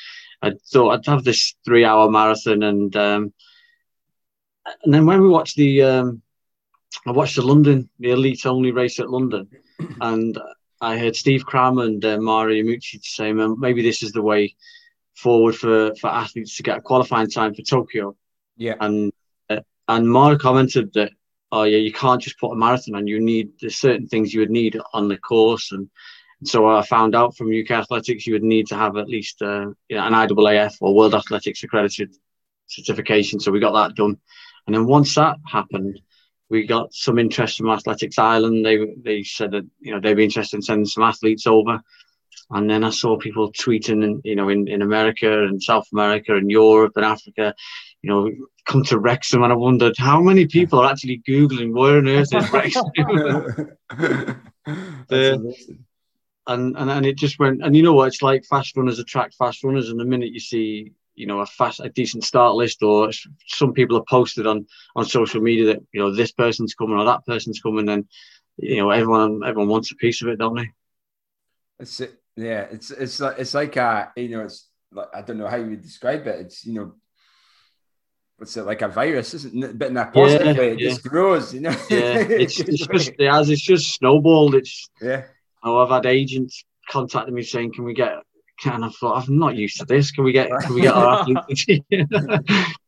I 0.43 0.53
thought 0.73 0.91
I'd 0.91 1.07
have 1.07 1.25
this 1.25 1.55
three 1.65 1.85
hour 1.85 2.11
marathon 2.11 2.63
and 2.63 2.95
um, 2.97 3.33
and 4.85 4.95
then 4.95 5.07
when 5.07 5.21
we 5.23 5.29
watched 5.29 5.57
the 5.57 5.83
um, 5.83 6.23
I 7.07 7.13
watched 7.13 7.37
the 7.37 7.43
London 7.43 7.89
the 7.99 8.11
elite 8.11 8.47
only 8.47 8.71
race 8.71 9.01
at 9.01 9.11
London 9.11 9.49
and 10.01 10.39
I 10.81 10.99
heard 10.99 11.17
Steve 11.17 11.45
Cram 11.45 11.79
and 11.79 12.05
uh, 12.05 12.19
Mara 12.19 12.53
Yamauchi 12.53 13.03
say 13.03 13.33
maybe 13.33 13.83
this 13.83 14.03
is 14.03 14.13
the 14.13 14.23
way 14.23 14.55
forward 15.15 15.55
for 15.57 15.95
for 15.97 16.09
athletes 16.09 16.57
to 16.57 16.63
get 16.63 16.79
a 16.79 16.81
qualifying 16.81 17.31
time 17.31 17.55
for 17.55 17.63
Tokyo. 17.63 18.17
Yeah. 18.57 18.75
And 18.81 19.13
uh, 19.49 19.61
and 19.89 20.09
Mark 20.09 20.41
commented 20.41 20.93
that 20.95 21.13
oh 21.53 21.65
yeah, 21.65 21.79
you 21.79 21.93
can't 21.93 22.23
just 22.23 22.39
put 22.39 22.53
a 22.53 22.57
marathon 22.57 22.95
on. 22.95 23.07
You 23.07 23.21
need 23.21 23.53
there's 23.61 23.77
certain 23.77 24.07
things 24.07 24.33
you 24.33 24.41
would 24.41 24.51
need 24.51 24.79
on 24.93 25.09
the 25.09 25.17
course, 25.19 25.73
and, 25.73 25.89
and 26.41 26.49
so 26.49 26.69
I 26.69 26.83
found 26.83 27.15
out 27.15 27.37
from 27.37 27.49
UK 27.49 27.71
Athletics 27.73 28.27
you 28.27 28.35
would 28.35 28.43
need 28.43 28.67
to 28.69 28.77
have 28.77 28.97
at 28.97 29.09
least 29.09 29.43
uh, 29.43 29.67
you 29.89 29.97
know, 29.97 30.07
an 30.07 30.13
IAAF 30.13 30.77
or 30.81 30.95
World 30.95 31.15
Athletics 31.15 31.63
accredited 31.63 32.15
certification. 32.67 33.41
So 33.41 33.51
we 33.51 33.61
got 33.61 33.73
that 33.73 33.97
done, 33.97 34.17
and 34.67 34.75
then 34.75 34.87
once 34.87 35.15
that 35.17 35.37
happened, 35.47 36.01
we 36.49 36.67
got 36.67 36.93
some 36.93 37.19
interest 37.19 37.59
from 37.59 37.71
Athletics 37.71 38.19
Ireland. 38.19 38.65
They 38.65 38.95
they 39.03 39.23
said 39.23 39.53
that 39.53 39.67
you 39.81 39.93
know 39.93 40.01
they'd 40.01 40.15
be 40.15 40.25
interested 40.25 40.57
in 40.57 40.63
sending 40.63 40.87
some 40.87 41.05
athletes 41.05 41.47
over. 41.47 41.81
And 42.53 42.69
then 42.69 42.83
I 42.83 42.91
saw 42.91 43.17
people 43.17 43.53
tweeting, 43.53 44.03
in, 44.03 44.21
you 44.25 44.35
know, 44.35 44.49
in, 44.49 44.67
in 44.67 44.83
America 44.83 45.45
and 45.45 45.63
South 45.63 45.87
America 45.93 46.37
and 46.37 46.51
Europe 46.51 46.93
and 46.97 47.05
Africa, 47.05 47.55
you 48.03 48.11
know, 48.11 48.31
come 48.67 48.83
to 48.85 48.99
Wrexham, 48.99 49.43
and 49.43 49.53
I 49.53 49.57
wondered 49.57 49.97
how 49.97 50.21
many 50.21 50.47
people 50.47 50.81
are 50.81 50.91
actually 50.91 51.23
googling 51.29 51.73
where 51.73 51.99
on 51.99 52.09
earth 52.09 52.35
is 52.35 52.51
Wrexham. 52.53 52.85
the, 55.09 55.35
uh, 55.35 55.39
and, 56.47 56.77
and 56.77 56.91
and 56.91 57.07
it 57.07 57.17
just 57.17 57.39
went, 57.39 57.63
and 57.63 57.77
you 57.77 57.83
know 57.83 57.93
what? 57.93 58.09
It's 58.09 58.23
like 58.23 58.45
fast 58.45 58.77
runners 58.77 58.99
attract 58.99 59.35
fast 59.35 59.63
runners, 59.63 59.91
and 59.91 60.01
the 60.01 60.05
minute 60.05 60.33
you 60.33 60.41
see, 60.41 60.93
you 61.15 61.27
know, 61.27 61.41
a 61.41 61.47
fast, 61.47 61.81
a 61.81 61.91
decent 61.91 62.25
start 62.25 62.55
list, 62.55 62.83
or 62.83 63.11
some 63.47 63.73
people 63.73 63.97
have 63.97 64.07
posted 64.07 64.47
on 64.47 64.67
on 64.97 65.05
social 65.05 65.41
media 65.41 65.67
that 65.67 65.83
you 65.93 66.01
know 66.01 66.15
this 66.15 66.33
person's 66.33 66.75
coming 66.75 66.99
or 66.99 67.05
that 67.05 67.25
person's 67.27 67.61
coming, 67.61 67.87
then 67.87 68.09
you 68.57 68.79
know 68.79 68.91
everyone 68.91 69.43
everyone 69.45 69.69
wants 69.69 69.93
a 69.93 69.97
piece 69.97 70.23
of 70.23 70.29
it, 70.29 70.39
don't 70.39 70.57
they? 70.57 70.71
It's 71.79 72.01
yeah, 72.43 72.67
it's 72.71 72.91
it's 72.91 73.21
like 73.21 73.39
it's 73.39 73.55
like 73.55 73.77
a 73.77 74.13
you 74.17 74.29
know 74.31 74.45
it's 74.45 74.69
like 74.93 75.09
I 75.15 75.23
don't 75.23 75.39
know 75.39 75.49
how 75.49 75.57
you 75.57 75.71
would 75.71 75.83
describe 75.83 76.27
it. 76.27 76.41
It's 76.41 76.65
you 76.65 76.75
know 76.75 76.95
what's 78.37 78.57
it 78.57 78.63
like 78.63 78.83
a 78.83 78.89
virus, 78.89 79.35
isn't 79.35 79.65
it? 79.65 79.79
But 79.79 79.89
in 79.89 79.97
a 79.97 80.07
positive 80.07 80.47
yeah, 80.47 80.61
way, 80.61 80.73
it 80.73 80.81
yeah. 80.81 80.89
just 80.89 81.03
grows, 81.05 81.53
you 81.55 81.61
know. 81.61 81.77
Yeah, 81.91 82.19
it's, 82.19 82.59
it's 82.61 82.87
just 82.87 83.13
it 83.19 83.31
has 83.31 83.51
it's 83.51 83.61
just 83.61 83.95
snowballed. 83.95 84.55
It's 84.55 84.89
yeah. 85.01 85.25
Oh, 85.63 85.79
I've 85.79 85.91
had 85.91 86.07
agents 86.07 86.65
contacting 86.89 87.35
me 87.35 87.43
saying, 87.43 87.73
"Can 87.75 87.85
we 87.85 87.95
get?" 87.95 88.15
Can 88.61 88.85
I 88.85 88.91
thought 88.91 89.27
I'm 89.27 89.39
not 89.39 89.57
used 89.57 89.79
to 89.79 89.87
this. 89.87 90.11
Can 90.11 90.25
we 90.25 90.33
get? 90.33 90.51
Can 90.63 90.75
we 90.75 90.83
get 90.83 90.95
our 90.95 91.21
athletes? 91.21 91.65
Into, 91.67 91.85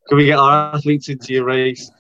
can 0.09 0.17
we 0.17 0.27
get 0.27 0.39
our 0.39 0.75
athletes 0.75 1.09
into 1.09 1.33
your 1.33 1.45
race? 1.45 1.91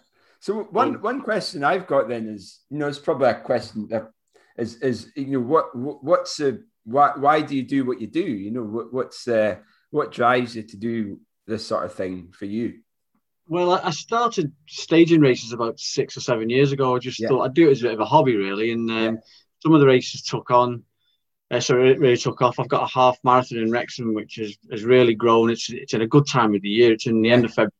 So 0.40 0.64
one 0.64 0.96
um, 0.96 1.02
one 1.02 1.20
question 1.22 1.64
I've 1.64 1.86
got 1.86 2.08
then 2.08 2.28
is, 2.28 2.60
you 2.68 2.78
know, 2.78 2.88
it's 2.88 2.98
probably 2.98 3.28
a 3.28 3.34
question 3.34 3.88
that 3.88 4.10
is 4.58 4.76
is 4.82 5.10
you 5.16 5.38
know 5.38 5.40
what 5.40 5.74
what's 5.74 6.36
the 6.36 6.64
why 6.84 7.12
why 7.16 7.40
do 7.42 7.56
you 7.56 7.62
do 7.62 7.84
what 7.84 8.00
you 8.00 8.06
do? 8.06 8.20
You 8.20 8.50
know 8.50 8.62
what 8.62 8.92
what's 8.92 9.28
uh, 9.28 9.56
what 9.90 10.12
drives 10.12 10.56
you 10.56 10.62
to 10.62 10.76
do 10.76 11.20
this 11.46 11.66
sort 11.66 11.84
of 11.84 11.94
thing 11.94 12.32
for 12.36 12.46
you? 12.46 12.80
Well, 13.48 13.72
I 13.72 13.90
started 13.90 14.52
staging 14.68 15.20
races 15.20 15.52
about 15.52 15.78
six 15.78 16.16
or 16.16 16.20
seven 16.20 16.48
years 16.48 16.72
ago. 16.72 16.94
I 16.94 16.98
just 16.98 17.20
yeah. 17.20 17.28
thought 17.28 17.42
I'd 17.42 17.54
do 17.54 17.68
it 17.68 17.72
as 17.72 17.80
a 17.80 17.84
bit 17.84 17.94
of 17.94 18.00
a 18.00 18.04
hobby, 18.04 18.36
really. 18.36 18.70
And 18.70 18.90
um, 18.90 18.96
yeah. 18.96 19.20
some 19.60 19.74
of 19.74 19.80
the 19.80 19.86
races 19.86 20.22
took 20.22 20.50
on. 20.50 20.84
Uh, 21.50 21.60
so 21.60 21.78
it 21.82 21.98
really 21.98 22.16
took 22.16 22.40
off. 22.40 22.58
I've 22.58 22.68
got 22.68 22.84
a 22.88 22.94
half 22.94 23.18
marathon 23.24 23.58
in 23.58 23.70
Wrexham, 23.70 24.14
which 24.14 24.36
has, 24.36 24.56
has 24.70 24.84
really 24.84 25.14
grown. 25.14 25.50
It's 25.50 25.68
it's 25.70 25.92
in 25.92 26.00
a 26.00 26.06
good 26.06 26.26
time 26.26 26.54
of 26.54 26.62
the 26.62 26.68
year. 26.68 26.92
It's 26.92 27.06
in 27.06 27.20
the 27.20 27.30
end 27.30 27.44
of 27.44 27.50
February, 27.50 27.72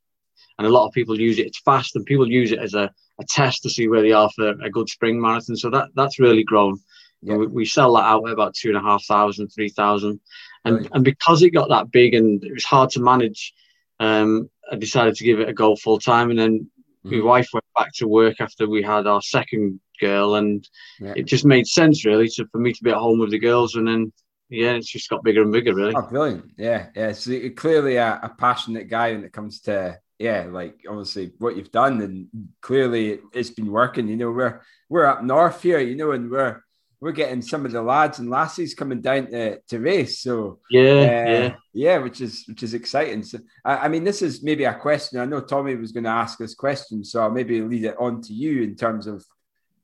and 0.59 0.67
a 0.67 0.71
lot 0.71 0.87
of 0.87 0.93
people 0.93 1.19
use 1.19 1.39
it. 1.39 1.47
It's 1.47 1.61
fast, 1.61 1.97
and 1.97 2.05
people 2.05 2.31
use 2.31 2.53
it 2.53 2.59
as 2.59 2.75
a, 2.75 2.91
a 3.19 3.25
test 3.31 3.63
to 3.63 3.71
see 3.71 3.89
where 3.89 4.03
they 4.03 4.13
are 4.13 4.29
for 4.37 4.51
a 4.51 4.69
good 4.69 4.91
spring 4.91 5.19
marathon. 5.19 5.57
So 5.57 5.71
that 5.71 5.89
that's 5.95 6.21
really 6.21 6.45
grown. 6.45 6.77
Yeah. 7.23 7.37
We, 7.37 7.47
we, 7.47 7.65
sell 7.65 7.95
that 7.95 8.05
out 8.05 8.27
at 8.27 8.33
about 8.33 8.55
two 8.55 8.69
and 8.69 8.77
a 8.77 8.83
half 8.83 9.05
thousand, 9.05 9.49
three 9.49 9.69
thousand, 9.69 10.21
and 10.65 10.79
right. 10.79 10.89
and 10.93 11.05
because 11.05 11.43
it 11.43 11.51
got 11.51 11.69
that 11.69 11.91
big 11.91 12.15
and 12.15 12.43
it 12.43 12.53
was 12.53 12.65
hard 12.65 12.91
to 12.91 13.01
manage, 13.01 13.53
um, 14.01 14.51
I 14.71 14.77
decided 14.77 15.15
to 15.17 15.25
give 15.25 15.39
it 15.41 15.49
a 15.49 15.53
go 15.53 15.77
full 15.77 15.99
time, 15.99 16.31
and 16.31 16.39
then 16.39 16.71
mm. 17.05 17.13
my 17.13 17.25
wife 17.25 17.49
went 17.53 17.65
back 17.77 17.93
to 17.97 18.09
work 18.09 18.41
after 18.41 18.69
we 18.69 18.83
had 18.83 19.07
our 19.07 19.23
second 19.23 19.81
girl, 20.01 20.35
and 20.35 20.69
yeah. 21.01 21.15
it 21.17 21.25
just 21.25 21.45
made 21.45 21.67
sense 21.67 22.05
really 22.05 22.29
to, 22.31 22.47
for 22.51 22.59
me 22.59 22.73
to 22.73 22.83
be 22.83 22.91
at 22.91 22.97
home 22.97 23.21
with 23.21 23.31
the 23.31 23.39
girls, 23.39 23.77
and 23.77 23.87
then 23.87 24.13
yeah, 24.49 24.73
it's 24.73 24.91
just 24.91 25.09
got 25.09 25.23
bigger 25.23 25.43
and 25.43 25.53
bigger 25.53 25.75
really. 25.75 25.95
Oh, 25.97 26.03
brilliant! 26.03 26.51
Yeah, 26.59 26.87
yeah. 26.97 27.13
So 27.13 27.31
you're 27.31 27.51
clearly 27.51 27.97
a, 27.97 28.19
a 28.23 28.29
passionate 28.37 28.89
guy 28.89 29.13
when 29.13 29.25
it 29.25 29.33
comes 29.33 29.61
to 29.63 29.99
yeah, 30.23 30.47
like 30.49 30.85
obviously 30.89 31.33
what 31.39 31.57
you've 31.57 31.73
done, 31.73 32.01
and 32.01 32.29
clearly 32.61 33.19
it's 33.33 33.51
been 33.51 33.71
working. 33.71 34.09
You 34.09 34.17
know, 34.17 34.31
we're 34.31 34.61
we're 34.89 35.07
up 35.07 35.25
north 35.25 35.63
here, 35.63 35.81
you 35.81 35.97
know, 35.97 36.13
and 36.13 36.31
we're 36.31 36.63
we're 37.03 37.11
getting 37.11 37.43
some 37.43 37.67
of 37.67 37.73
the 37.73 37.83
lads 37.83 38.21
and 38.21 38.31
lassies 38.31 38.75
coming 38.75 39.01
down 39.01 39.27
to, 39.27 39.59
to 39.59 39.81
race. 39.81 40.21
So 40.21 40.61
yeah, 40.71 40.83
uh, 40.83 40.95
yeah, 40.95 41.55
yeah, 41.73 41.99
which 41.99 42.21
is 42.21 42.45
which 42.47 42.63
is 42.63 42.75
exciting. 42.75 43.25
So 43.25 43.41
I, 43.65 43.77
I, 43.79 43.89
mean, 43.89 44.05
this 44.05 44.23
is 44.23 44.45
maybe 44.45 44.63
a 44.63 44.75
question. 44.75 45.19
I 45.19 45.25
know 45.25 45.41
Tommy 45.41 45.75
was 45.75 45.91
going 45.91 46.05
to 46.05 46.11
ask 46.11 46.39
this 46.39 46.55
question, 46.55 47.03
so 47.05 47.21
I'll 47.21 47.31
maybe 47.31 47.61
lead 47.61 47.87
it 47.87 47.97
on 47.99 48.23
to 48.23 48.33
you 48.33 48.63
in 48.63 48.77
terms 48.77 49.09
of 49.09 49.25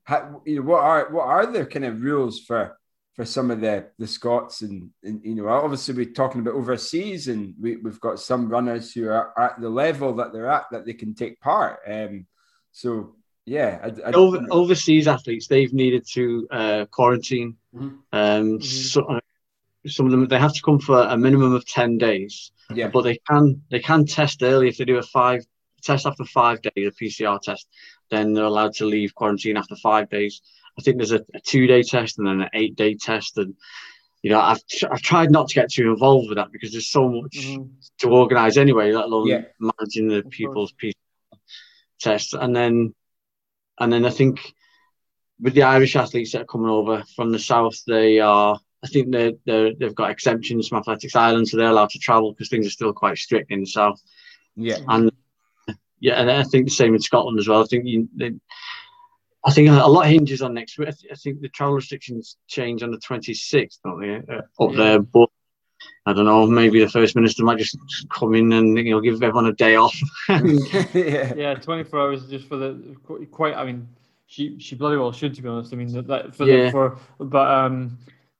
how, 0.05 0.41
you 0.45 0.55
know 0.55 0.61
what 0.61 0.81
are 0.81 1.11
what 1.11 1.27
are 1.27 1.45
the 1.45 1.65
kind 1.65 1.83
of 1.83 2.01
rules 2.01 2.39
for 2.39 2.77
for 3.17 3.25
some 3.25 3.51
of 3.51 3.59
the 3.59 3.87
the 3.99 4.07
Scots 4.07 4.61
and, 4.61 4.89
and 5.03 5.19
you 5.21 5.35
know 5.35 5.49
obviously 5.49 5.95
we're 5.95 6.13
talking 6.13 6.39
about 6.39 6.53
overseas 6.53 7.27
and 7.27 7.53
we, 7.59 7.75
we've 7.75 7.99
got 7.99 8.21
some 8.21 8.47
runners 8.47 8.93
who 8.93 9.09
are 9.09 9.37
at 9.37 9.59
the 9.59 9.69
level 9.69 10.15
that 10.15 10.31
they're 10.31 10.49
at 10.49 10.67
that 10.71 10.85
they 10.85 10.93
can 10.93 11.13
take 11.13 11.41
part. 11.41 11.79
Um, 11.85 12.27
so 12.71 13.17
yeah, 13.49 13.79
I, 13.83 14.09
I 14.09 14.11
Over, 14.11 14.45
overseas 14.51 15.07
athletes 15.07 15.47
they've 15.47 15.73
needed 15.73 16.05
to 16.13 16.47
uh, 16.51 16.85
quarantine. 16.85 17.57
Mm-hmm. 17.75 17.87
Um, 18.13 18.59
mm-hmm. 18.59 18.61
So, 18.61 19.03
uh, 19.05 19.19
some 19.87 20.05
of 20.05 20.11
them 20.11 20.27
they 20.27 20.37
have 20.37 20.53
to 20.53 20.61
come 20.61 20.79
for 20.79 21.01
a 21.01 21.17
minimum 21.17 21.53
of 21.53 21.65
ten 21.65 21.97
days. 21.97 22.51
Yeah, 22.71 22.89
but 22.89 23.01
they 23.01 23.17
can 23.27 23.63
they 23.71 23.79
can 23.79 24.05
test 24.05 24.43
early 24.43 24.67
if 24.69 24.77
they 24.77 24.85
do 24.85 24.97
a 24.97 25.01
five 25.01 25.45
test 25.81 26.05
after 26.05 26.25
five 26.25 26.61
days, 26.61 26.87
a 26.87 26.91
PCR 26.91 27.41
test. 27.41 27.67
Then 28.11 28.33
they're 28.33 28.43
allowed 28.43 28.73
to 28.75 28.85
leave 28.85 29.15
quarantine 29.15 29.57
after 29.57 29.75
five 29.75 30.09
days. 30.09 30.41
I 30.77 30.83
think 30.83 30.97
there's 30.97 31.11
a, 31.11 31.25
a 31.33 31.39
two 31.39 31.65
day 31.65 31.81
test 31.81 32.19
and 32.19 32.27
then 32.27 32.41
an 32.41 32.49
eight 32.53 32.75
day 32.75 32.93
test, 32.95 33.35
and 33.39 33.55
you 34.21 34.29
know 34.29 34.39
I've 34.39 34.61
I've 34.91 35.01
tried 35.01 35.31
not 35.31 35.47
to 35.47 35.55
get 35.55 35.71
too 35.71 35.89
involved 35.89 36.29
with 36.29 36.37
that 36.37 36.51
because 36.51 36.71
there's 36.71 36.91
so 36.91 37.09
much 37.09 37.35
mm-hmm. 37.35 37.63
to 37.99 38.09
organise 38.09 38.57
anyway, 38.57 38.91
let 38.91 39.05
alone 39.05 39.27
yeah. 39.27 39.41
managing 39.59 40.07
the 40.07 40.21
people's 40.29 40.71
PCR 40.73 40.93
tests, 41.99 42.33
and 42.33 42.55
then 42.55 42.93
and 43.79 43.91
then 43.91 44.05
I 44.05 44.09
think 44.09 44.53
with 45.39 45.53
the 45.53 45.63
Irish 45.63 45.95
athletes 45.95 46.33
that 46.33 46.41
are 46.41 46.45
coming 46.45 46.69
over 46.69 47.03
from 47.15 47.31
the 47.31 47.39
south, 47.39 47.75
they 47.87 48.19
are. 48.19 48.59
I 48.83 48.87
think 48.87 49.11
they 49.11 49.35
they 49.45 49.75
they've 49.77 49.95
got 49.95 50.11
exemptions 50.11 50.67
from 50.67 50.79
Athletics 50.79 51.15
Ireland, 51.15 51.47
so 51.47 51.57
they're 51.57 51.67
allowed 51.67 51.89
to 51.91 51.99
travel 51.99 52.31
because 52.31 52.49
things 52.49 52.67
are 52.67 52.71
still 52.71 52.93
quite 52.93 53.17
strict 53.17 53.51
in 53.51 53.61
the 53.61 53.65
south. 53.65 54.01
Yeah, 54.55 54.77
and 54.87 55.11
yeah, 55.99 56.21
and 56.21 56.31
I 56.31 56.43
think 56.43 56.65
the 56.65 56.71
same 56.71 56.93
in 56.95 57.01
Scotland 57.01 57.39
as 57.39 57.47
well. 57.47 57.61
I 57.61 57.65
think 57.65 57.85
you, 57.85 58.07
they, 58.15 58.31
I 59.43 59.51
think 59.51 59.69
a 59.69 59.87
lot 59.87 60.07
hinges 60.07 60.41
on 60.41 60.53
next 60.53 60.77
week. 60.77 60.89
I 60.89 61.15
think 61.15 61.41
the 61.41 61.49
travel 61.49 61.75
restrictions 61.75 62.37
change 62.47 62.83
on 62.83 62.91
the 62.91 62.97
26th, 62.97 63.79
don't 63.83 64.01
they? 64.01 64.15
Uh, 64.15 64.41
up 64.59 64.71
yeah. 64.71 64.77
there, 64.77 64.99
but 64.99 65.29
I 66.09 66.13
don't 66.13 66.25
know. 66.25 66.47
Maybe 66.47 66.79
the 66.79 66.89
first 66.89 67.15
minister 67.15 67.43
might 67.43 67.59
just 67.59 67.77
come 68.09 68.33
in 68.33 68.51
and 68.51 68.77
you 68.77 68.91
know 68.91 68.99
give 68.99 69.21
everyone 69.21 69.45
a 69.45 69.53
day 69.53 69.75
off. 69.75 69.95
yeah. 70.29 71.33
yeah, 71.35 71.53
twenty 71.55 71.83
four 71.83 72.01
hours 72.01 72.27
just 72.27 72.47
for 72.47 72.57
the 72.57 72.95
quite. 73.31 73.55
I 73.55 73.65
mean, 73.65 73.87
she 74.29 74.59
she 74.59 74.75
bloody 74.75 74.97
well 74.97 75.11
should 75.11 75.33
to 75.35 75.41
be 75.41 75.49
honest. 75.49 75.73
I 75.73 75.75
mean 75.75 75.91
that 76.07 76.35
for 76.35 76.45
yeah. 76.45 76.65
the, 76.65 76.71
for 76.71 76.97
but 77.19 77.47
um 77.47 77.97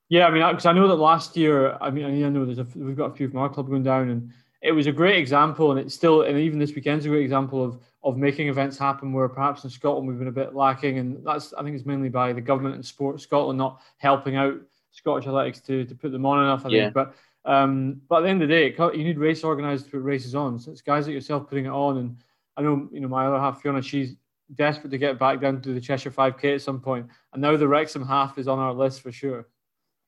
yeah. 0.07 0.27
I 0.27 0.31
mean 0.31 0.47
because 0.49 0.65
I 0.65 0.73
know 0.73 0.87
that 0.87 0.95
last 0.95 1.35
year. 1.35 1.77
I 1.81 1.89
mean 1.89 2.05
I 2.05 2.29
know 2.29 2.45
there's 2.45 2.59
a 2.59 2.67
we've 2.75 2.95
got 2.95 3.11
a 3.11 3.15
few 3.15 3.27
from 3.27 3.39
our 3.39 3.49
club 3.49 3.69
going 3.69 3.83
down 3.83 4.09
and 4.09 4.31
it 4.61 4.71
was 4.71 4.87
a 4.87 4.91
great 4.91 5.17
example 5.17 5.71
and 5.71 5.79
it's 5.79 5.95
still 5.95 6.23
and 6.23 6.37
even 6.37 6.59
this 6.59 6.75
weekend's 6.75 7.05
a 7.05 7.09
great 7.09 7.23
example 7.23 7.63
of 7.63 7.79
of 8.03 8.17
making 8.17 8.47
events 8.49 8.77
happen 8.77 9.13
where 9.13 9.27
perhaps 9.27 9.63
in 9.63 9.69
Scotland 9.69 10.07
we've 10.07 10.19
been 10.19 10.27
a 10.27 10.31
bit 10.31 10.53
lacking 10.53 10.99
and 10.99 11.25
that's 11.25 11.53
I 11.53 11.63
think 11.63 11.75
it's 11.75 11.85
mainly 11.85 12.09
by 12.09 12.33
the 12.33 12.41
government 12.41 12.75
and 12.75 12.85
sport 12.85 13.19
Scotland 13.19 13.57
not 13.57 13.81
helping 13.97 14.35
out 14.35 14.55
Scottish 14.91 15.25
athletics 15.25 15.59
to 15.61 15.85
to 15.85 15.95
put 15.95 16.11
them 16.11 16.25
on 16.25 16.43
enough. 16.43 16.65
I 16.65 16.69
yeah. 16.69 16.83
think 16.83 16.93
but 16.93 17.15
um, 17.49 17.99
but 18.07 18.17
at 18.17 18.21
the 18.21 18.29
end 18.29 18.43
of 18.43 18.47
the 18.47 18.53
day, 18.53 18.75
you 18.95 19.03
need 19.03 19.17
race 19.17 19.43
organisers 19.43 19.83
to 19.85 19.91
put 19.91 20.01
races 20.01 20.35
on. 20.35 20.59
So 20.59 20.71
it's 20.71 20.81
guys 20.81 21.07
like 21.07 21.15
yourself 21.15 21.49
putting 21.49 21.65
it 21.65 21.71
on. 21.71 21.97
And 21.97 22.17
I 22.55 22.61
know, 22.61 22.87
you 22.91 22.99
know, 22.99 23.07
my 23.07 23.25
other 23.25 23.39
half, 23.39 23.59
Fiona, 23.59 23.81
she's 23.81 24.15
desperate 24.53 24.91
to 24.91 24.99
get 24.99 25.17
back 25.17 25.41
down 25.41 25.59
to 25.63 25.73
the 25.73 25.81
Cheshire 25.81 26.11
5K 26.11 26.53
at 26.53 26.61
some 26.61 26.79
point. 26.79 27.07
And 27.33 27.41
now 27.41 27.57
the 27.57 27.67
Wrexham 27.67 28.05
half 28.05 28.37
is 28.37 28.47
on 28.47 28.59
our 28.59 28.71
list 28.71 29.01
for 29.01 29.11
sure. 29.11 29.47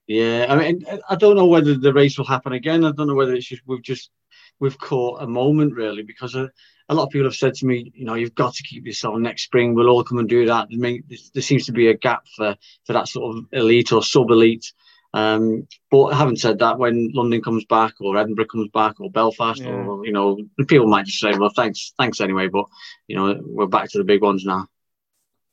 Yeah, 0.06 0.46
I 0.50 0.56
mean, 0.56 0.86
I 1.10 1.16
don't 1.16 1.36
know 1.36 1.48
whether 1.48 1.76
the 1.76 1.94
race 1.94 2.16
will 2.16 2.26
happen 2.26 2.54
again. 2.54 2.86
I 2.86 2.92
don't 2.92 3.08
know 3.08 3.16
whether 3.16 3.34
it's 3.34 3.48
just 3.48 3.64
we've 3.66 3.82
just 3.82 4.12
we've 4.60 4.78
caught 4.78 5.24
a 5.24 5.28
moment 5.28 5.74
really 5.74 6.04
because 6.04 6.36
a, 6.36 6.52
a 6.90 6.94
lot 6.94 7.06
of 7.06 7.10
people 7.10 7.26
have 7.26 7.36
said 7.36 7.56
to 7.56 7.66
me, 7.66 7.92
you 7.96 8.06
know, 8.06 8.14
you've 8.14 8.36
got 8.36 8.54
to 8.54 8.64
keep 8.64 8.86
this 8.86 9.04
on 9.04 9.24
next 9.24 9.44
spring. 9.46 9.74
We'll 9.74 9.90
all 9.90 10.04
come 10.04 10.20
and 10.20 10.30
do 10.30 10.46
that. 10.46 10.68
I 10.72 10.76
mean, 10.76 11.04
there 11.34 11.42
seems 11.42 11.66
to 11.68 11.72
be 11.72 11.88
a 11.88 11.98
gap 11.98 12.28
for 12.36 12.56
for 12.86 12.94
that 12.94 13.08
sort 13.08 13.36
of 13.36 13.46
elite 13.52 13.94
or 13.94 14.04
sub 14.04 14.30
elite 14.30 14.74
um, 15.14 15.68
but 15.90 16.12
having 16.12 16.38
said 16.38 16.60
that, 16.60 16.80
when 16.80 17.12
London 17.14 17.42
comes 17.42 17.66
back, 17.66 17.96
or 18.00 18.18
Edinburgh 18.18 18.46
comes 18.46 18.70
back, 18.70 19.00
or 19.00 19.12
Belfast, 19.12 19.62
yeah. 19.62 19.70
or 19.70 20.06
you 20.06 20.14
know, 20.14 20.38
people 20.68 20.88
might 20.88 21.06
just 21.06 21.20
say, 21.20 21.38
"Well, 21.38 21.52
thanks, 21.56 21.94
thanks 21.98 22.22
anyway." 22.22 22.48
But 22.48 22.66
you 23.08 23.16
know, 23.16 23.42
we're 23.44 23.68
back 23.68 23.90
to 23.90 23.98
the 23.98 24.04
big 24.06 24.22
ones 24.22 24.46
now. 24.46 24.68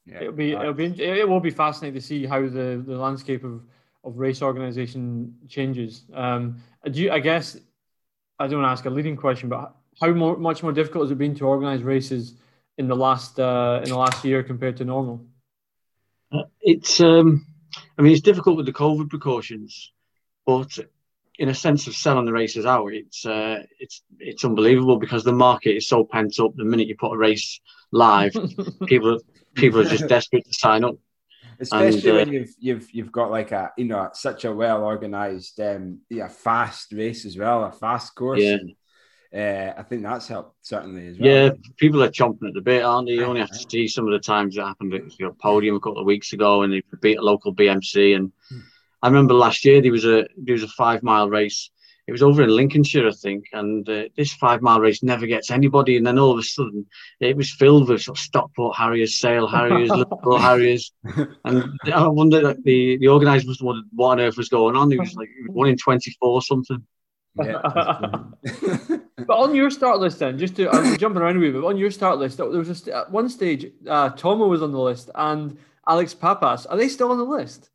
Yeah, 0.07 0.21
it'll 0.21 0.33
be 0.33 0.53
it'll 0.53 0.73
be 0.75 0.87
it 1.03 1.29
will 1.29 1.41
be 1.41 1.51
fascinating 1.51 2.01
to 2.01 2.07
see 2.07 2.25
how 2.25 2.41
the, 2.43 2.83
the 2.87 2.97
landscape 2.97 3.43
of, 3.43 3.63
of 4.05 4.17
race 4.17 4.43
organisation 4.43 5.35
changes. 5.49 6.05
Um, 6.15 6.63
do 6.91 7.03
you, 7.03 7.11
I 7.11 7.19
guess 7.19 7.57
I 8.39 8.47
don't 8.47 8.63
want 8.63 8.69
to 8.69 8.73
ask 8.73 8.85
a 8.87 8.91
leading 8.91 9.17
question, 9.17 9.49
but 9.49 9.75
how 10.01 10.13
more, 10.13 10.37
much 10.37 10.63
more 10.63 10.73
difficult 10.73 11.05
has 11.05 11.11
it 11.11 11.19
been 11.19 11.35
to 11.35 11.47
organise 11.47 11.81
races 11.81 12.35
in 12.79 12.87
the 12.87 12.95
last 12.95 13.41
uh, 13.41 13.81
in 13.83 13.89
the 13.91 13.99
last 13.99 14.25
year 14.25 14.45
compared 14.45 14.77
to 14.77 14.85
normal? 14.85 15.27
Uh, 16.31 16.45
it's 16.61 17.01
um, 17.01 17.45
I 17.99 18.03
mean, 18.03 18.13
it's 18.13 18.23
difficult 18.23 18.57
with 18.57 18.67
the 18.67 18.73
COVID 18.73 19.11
precautions, 19.11 19.93
but 20.47 20.79
in 21.39 21.49
a 21.49 21.55
sense 21.55 21.87
of 21.87 21.95
selling 21.95 22.27
the 22.27 22.33
races 22.33 22.67
out, 22.67 22.93
it's 22.93 23.25
uh, 23.25 23.63
it's 23.79 24.03
it's 24.19 24.45
unbelievable 24.45 24.99
because 24.99 25.25
the 25.25 25.33
market 25.33 25.77
is 25.77 25.89
so 25.89 26.05
pent 26.05 26.39
up. 26.41 26.55
The 26.57 26.65
minute 26.65 26.89
you 26.89 26.97
put 26.97 27.15
a 27.15 27.17
race 27.17 27.61
live, 27.93 28.35
people 28.87 29.21
people 29.55 29.81
are 29.81 29.85
just 29.85 30.09
desperate 30.09 30.45
to 30.45 30.53
sign 30.53 30.85
up. 30.85 30.97
Especially 31.61 32.11
and, 32.11 32.19
uh, 32.19 32.25
when 32.25 32.33
you've 32.33 32.55
you've 32.59 32.91
you've 32.93 33.13
got 33.13 33.31
like 33.31 33.53
a 33.53 33.73
you 33.77 33.85
know 33.85 34.11
such 34.13 34.45
a 34.45 34.53
well 34.53 34.85
organized 34.85 35.59
um 35.61 36.01
yeah 36.09 36.29
fast 36.29 36.93
race 36.93 37.25
as 37.25 37.37
well, 37.37 37.65
a 37.65 37.73
fast 37.73 38.15
course. 38.15 38.41
Yeah. 38.41 38.59
Uh, 39.35 39.75
I 39.77 39.83
think 39.83 40.03
that's 40.03 40.27
helped 40.27 40.57
certainly 40.63 41.09
as 41.09 41.19
well. 41.19 41.29
Yeah, 41.29 41.51
people 41.77 42.03
are 42.03 42.09
chomping 42.09 42.49
at 42.49 42.55
the 42.55 42.63
bit, 42.63 42.83
aren't 42.83 43.09
they? 43.09 43.15
You 43.15 43.25
only 43.25 43.41
have 43.41 43.51
to 43.51 43.67
see 43.71 43.87
some 43.87 44.07
of 44.07 44.13
the 44.13 44.19
times 44.19 44.55
that 44.55 44.67
happened 44.67 44.95
at 44.95 45.19
your 45.19 45.35
podium 45.35 45.77
a 45.77 45.81
couple 45.81 45.99
of 46.01 46.07
weeks 46.07 46.33
ago, 46.33 46.63
and 46.63 46.73
they 46.73 46.83
beat 47.03 47.19
a 47.19 47.23
local 47.23 47.55
BMC. 47.55 48.17
And 48.17 48.33
hmm. 48.49 48.61
I 49.03 49.09
remember 49.09 49.35
last 49.35 49.67
year 49.67 49.83
there 49.83 49.93
was 49.93 50.07
a 50.07 50.27
there 50.39 50.55
was 50.55 50.63
a 50.63 50.69
five 50.69 51.03
mile 51.03 51.29
race. 51.29 51.71
It 52.07 52.13
was 52.13 52.23
over 52.23 52.43
in 52.43 52.49
Lincolnshire, 52.49 53.07
I 53.07 53.13
think, 53.13 53.45
and 53.53 53.87
uh, 53.87 54.05
this 54.17 54.33
five 54.33 54.63
mile 54.63 54.81
race 54.81 55.03
never 55.03 55.27
gets 55.27 55.51
anybody. 55.51 55.99
And 55.99 56.07
then 56.07 56.19
all 56.19 56.33
of 56.33 56.39
a 56.39 56.43
sudden, 56.43 56.87
it 57.21 57.37
was 57.37 57.53
filled 57.53 57.91
with 57.91 58.01
sort 58.01 58.17
of 58.17 58.25
Stockport 58.25 58.77
Harriers, 58.77 59.19
Sale 59.19 59.47
Harriers, 59.47 59.91
Liverpool 59.95 60.39
Harriers, 60.39 60.91
and 61.45 61.79
I 61.85 62.09
wonder 62.09 62.41
that 62.41 62.65
the 62.65 62.97
the 62.97 63.09
organisers 63.09 63.47
must 63.47 63.61
have 63.61 63.67
wondered 63.67 63.85
what 63.95 64.13
on 64.13 64.21
earth 64.21 64.39
was 64.39 64.49
going 64.49 64.75
on. 64.75 64.91
It 64.91 64.99
was 64.99 65.15
like 65.17 65.29
one 65.49 65.69
in 65.69 65.77
twenty 65.77 66.17
four 66.19 66.41
something. 66.41 66.83
Yeah. 67.37 67.61
but 69.27 69.39
on 69.39 69.55
your 69.55 69.71
start 69.71 69.99
list, 69.99 70.19
then, 70.19 70.39
just 70.39 70.57
to 70.57 70.71
I'm 70.71 70.97
jumping 70.99 71.23
around 71.23 71.37
a 71.37 71.41
wee 71.41 71.51
bit, 71.51 71.63
but 71.63 71.69
on 71.69 71.77
your 71.77 71.91
start 71.91 72.19
list, 72.19 72.37
there 72.39 72.47
was 72.47 72.69
just 72.69 72.89
at 72.89 73.11
one 73.11 73.29
stage, 73.29 73.71
uh, 73.87 74.11
Tomo 74.11 74.47
was 74.47 74.63
on 74.63 74.73
the 74.73 74.79
list 74.79 75.11
and 75.15 75.59
Alexi 75.87 76.19
Pappas. 76.19 76.67
Are 76.67 76.77
they 76.77 76.89
still 76.89 77.11
on 77.11 77.19
the 77.19 77.25
list? 77.25 77.71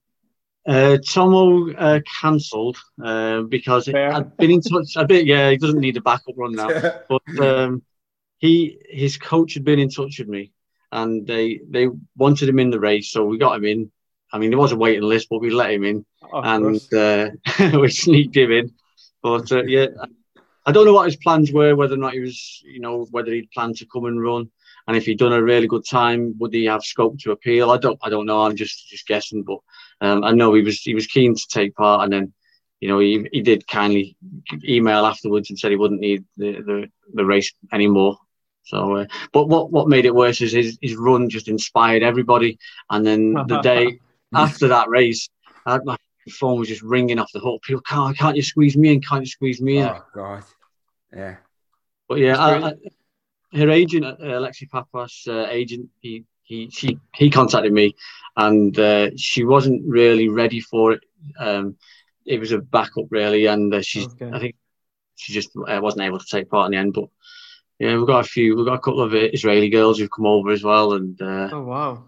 Uh, 0.66 0.98
Tomo 1.10 1.74
uh, 1.74 2.00
cancelled 2.22 2.78
uh, 3.04 3.42
because 3.42 3.90
I've 3.90 4.38
been 4.38 4.52
in 4.52 4.62
touch 4.62 4.96
a 4.96 5.06
bit. 5.06 5.26
Yeah, 5.26 5.50
he 5.50 5.58
doesn't 5.58 5.80
need 5.80 5.98
a 5.98 6.02
backup 6.02 6.36
run 6.38 6.54
now, 6.54 6.70
but 7.10 7.40
um, 7.46 7.84
he 8.38 8.78
his 8.90 9.18
coach 9.18 9.56
had 9.56 9.66
been 9.66 9.80
in 9.80 9.90
touch 9.90 10.20
with 10.20 10.30
me, 10.30 10.54
and 10.92 11.28
they 11.28 11.60
they 11.70 11.90
wanted 12.16 12.48
him 12.48 12.60
in 12.60 12.70
the 12.70 12.80
race, 12.80 13.12
so 13.12 13.26
we 13.26 13.38
got 13.38 13.58
him 13.58 13.66
in. 13.66 13.92
I 14.32 14.40
mean, 14.40 14.52
there 14.52 14.60
was 14.60 14.72
a 14.72 14.78
waiting 14.78 15.04
list, 15.04 15.28
but 15.30 15.42
we 15.42 15.50
let 15.50 15.72
him 15.72 15.84
in, 15.84 16.06
oh, 16.32 16.42
and 16.42 16.94
uh, 16.94 17.30
we 17.78 17.90
sneaked 17.90 18.38
him 18.38 18.52
in. 18.52 18.74
But 19.22 19.52
uh, 19.52 19.64
yeah, 19.64 19.88
I 20.66 20.72
don't 20.72 20.86
know 20.86 20.94
what 20.94 21.06
his 21.06 21.18
plans 21.18 21.52
were, 21.52 21.76
whether 21.76 21.96
or 21.96 21.98
not 21.98 22.14
he 22.14 22.22
was, 22.22 22.62
you 22.64 22.80
know, 22.80 23.06
whether 23.12 23.32
he'd 23.32 23.52
planned 23.52 23.78
to 23.78 23.86
come 23.86 24.06
and 24.06 24.22
run, 24.22 24.50
and 24.88 24.98
if 24.98 25.06
he'd 25.06 25.20
done 25.20 25.34
a 25.34 25.44
really 25.44 25.68
good 25.68 25.86
time, 25.86 26.36
would 26.40 26.54
he 26.54 26.66
have 26.66 26.84
scope 26.84 27.20
to 27.20 27.32
appeal? 27.32 27.72
I 27.72 27.78
don't, 27.78 28.00
I 28.02 28.10
don't 28.10 28.26
know. 28.26 28.44
I'm 28.44 28.56
just 28.56 28.88
just 28.88 29.08
guessing, 29.08 29.44
but 29.44 29.60
um, 30.02 30.24
I 30.24 30.32
know 30.32 30.54
he 30.54 30.62
was 30.62 30.82
he 30.82 30.96
was 30.96 31.08
keen 31.08 31.36
to 31.36 31.48
take 31.50 31.76
part, 31.76 32.04
and 32.04 32.14
then, 32.14 32.34
you 32.80 32.88
know, 32.88 33.00
he, 33.00 33.28
he 33.32 33.42
did 33.42 33.68
kindly 33.68 34.16
email 34.64 35.06
afterwards 35.06 35.50
and 35.50 35.60
said 35.60 35.72
he 35.72 35.78
wouldn't 35.78 36.02
need 36.02 36.24
the 36.38 36.52
the, 36.54 36.92
the 37.14 37.26
race 37.26 37.54
anymore. 37.72 38.18
So, 38.64 38.96
uh, 38.96 39.06
but 39.34 39.48
what 39.48 39.72
what 39.72 39.90
made 39.90 40.06
it 40.06 40.16
worse 40.16 40.40
is 40.42 40.54
his 40.54 40.78
his 40.82 40.96
run 40.96 41.30
just 41.30 41.50
inspired 41.50 42.04
everybody, 42.04 42.58
and 42.90 43.06
then 43.06 43.34
the 43.34 43.60
day 43.64 44.00
after 44.34 44.70
that 44.70 44.90
race, 44.90 45.30
I 45.66 45.80
had 46.26 46.32
my 46.32 46.34
phone 46.34 46.60
was 46.60 46.68
just 46.68 46.82
ringing 46.82 47.20
off 47.20 47.32
the 47.34 47.40
hook. 47.40 47.62
People, 47.64 47.82
can't, 47.82 48.18
can't 48.18 48.36
you 48.36 48.44
squeeze 48.44 48.78
me 48.78 48.94
in? 48.94 49.02
Can't 49.02 49.22
you 49.22 49.30
squeeze 49.30 49.62
me 49.62 49.78
in? 49.78 49.88
Oh 49.88 50.04
God, 50.14 50.44
yeah. 51.16 51.36
But 52.08 52.20
yeah, 52.20 52.38
I, 52.38 52.70
I, 52.70 52.74
her 53.58 53.70
agent, 53.70 54.06
uh, 54.06 54.16
Alexi 54.18 54.70
Pappas' 54.70 55.28
uh, 55.28 55.48
agent, 55.50 55.90
he 56.00 56.26
he 56.44 56.70
she 56.70 57.00
he 57.16 57.30
contacted 57.30 57.72
me, 57.72 57.96
and 58.36 58.78
uh, 58.78 59.10
she 59.16 59.44
wasn't 59.44 59.84
really 59.88 60.30
ready 60.30 60.60
for 60.60 60.94
it. 60.94 61.04
Um, 61.40 61.78
it 62.26 62.40
was 62.40 62.52
a 62.52 62.60
backup 62.60 63.06
really, 63.10 63.46
and 63.46 63.74
uh, 63.74 63.82
she 63.82 64.06
okay. 64.06 64.32
I 64.32 64.40
think 64.40 64.56
she 65.16 65.34
just 65.34 65.52
uh, 65.56 65.80
wasn't 65.82 66.04
able 66.04 66.20
to 66.20 66.26
take 66.30 66.50
part 66.50 66.68
in 66.68 66.72
the 66.72 66.78
end. 66.78 66.94
But 66.94 67.10
yeah, 67.80 67.96
we've 67.98 68.08
got 68.08 68.26
a 68.26 68.28
few, 68.28 68.56
we've 68.56 68.66
got 68.66 68.76
a 68.76 68.80
couple 68.80 69.02
of 69.02 69.14
Israeli 69.14 69.70
girls 69.70 70.00
who've 70.00 70.12
come 70.12 70.26
over 70.26 70.52
as 70.52 70.64
well, 70.64 70.94
and 70.94 71.22
uh, 71.22 71.50
oh 71.52 71.64
wow, 71.64 72.04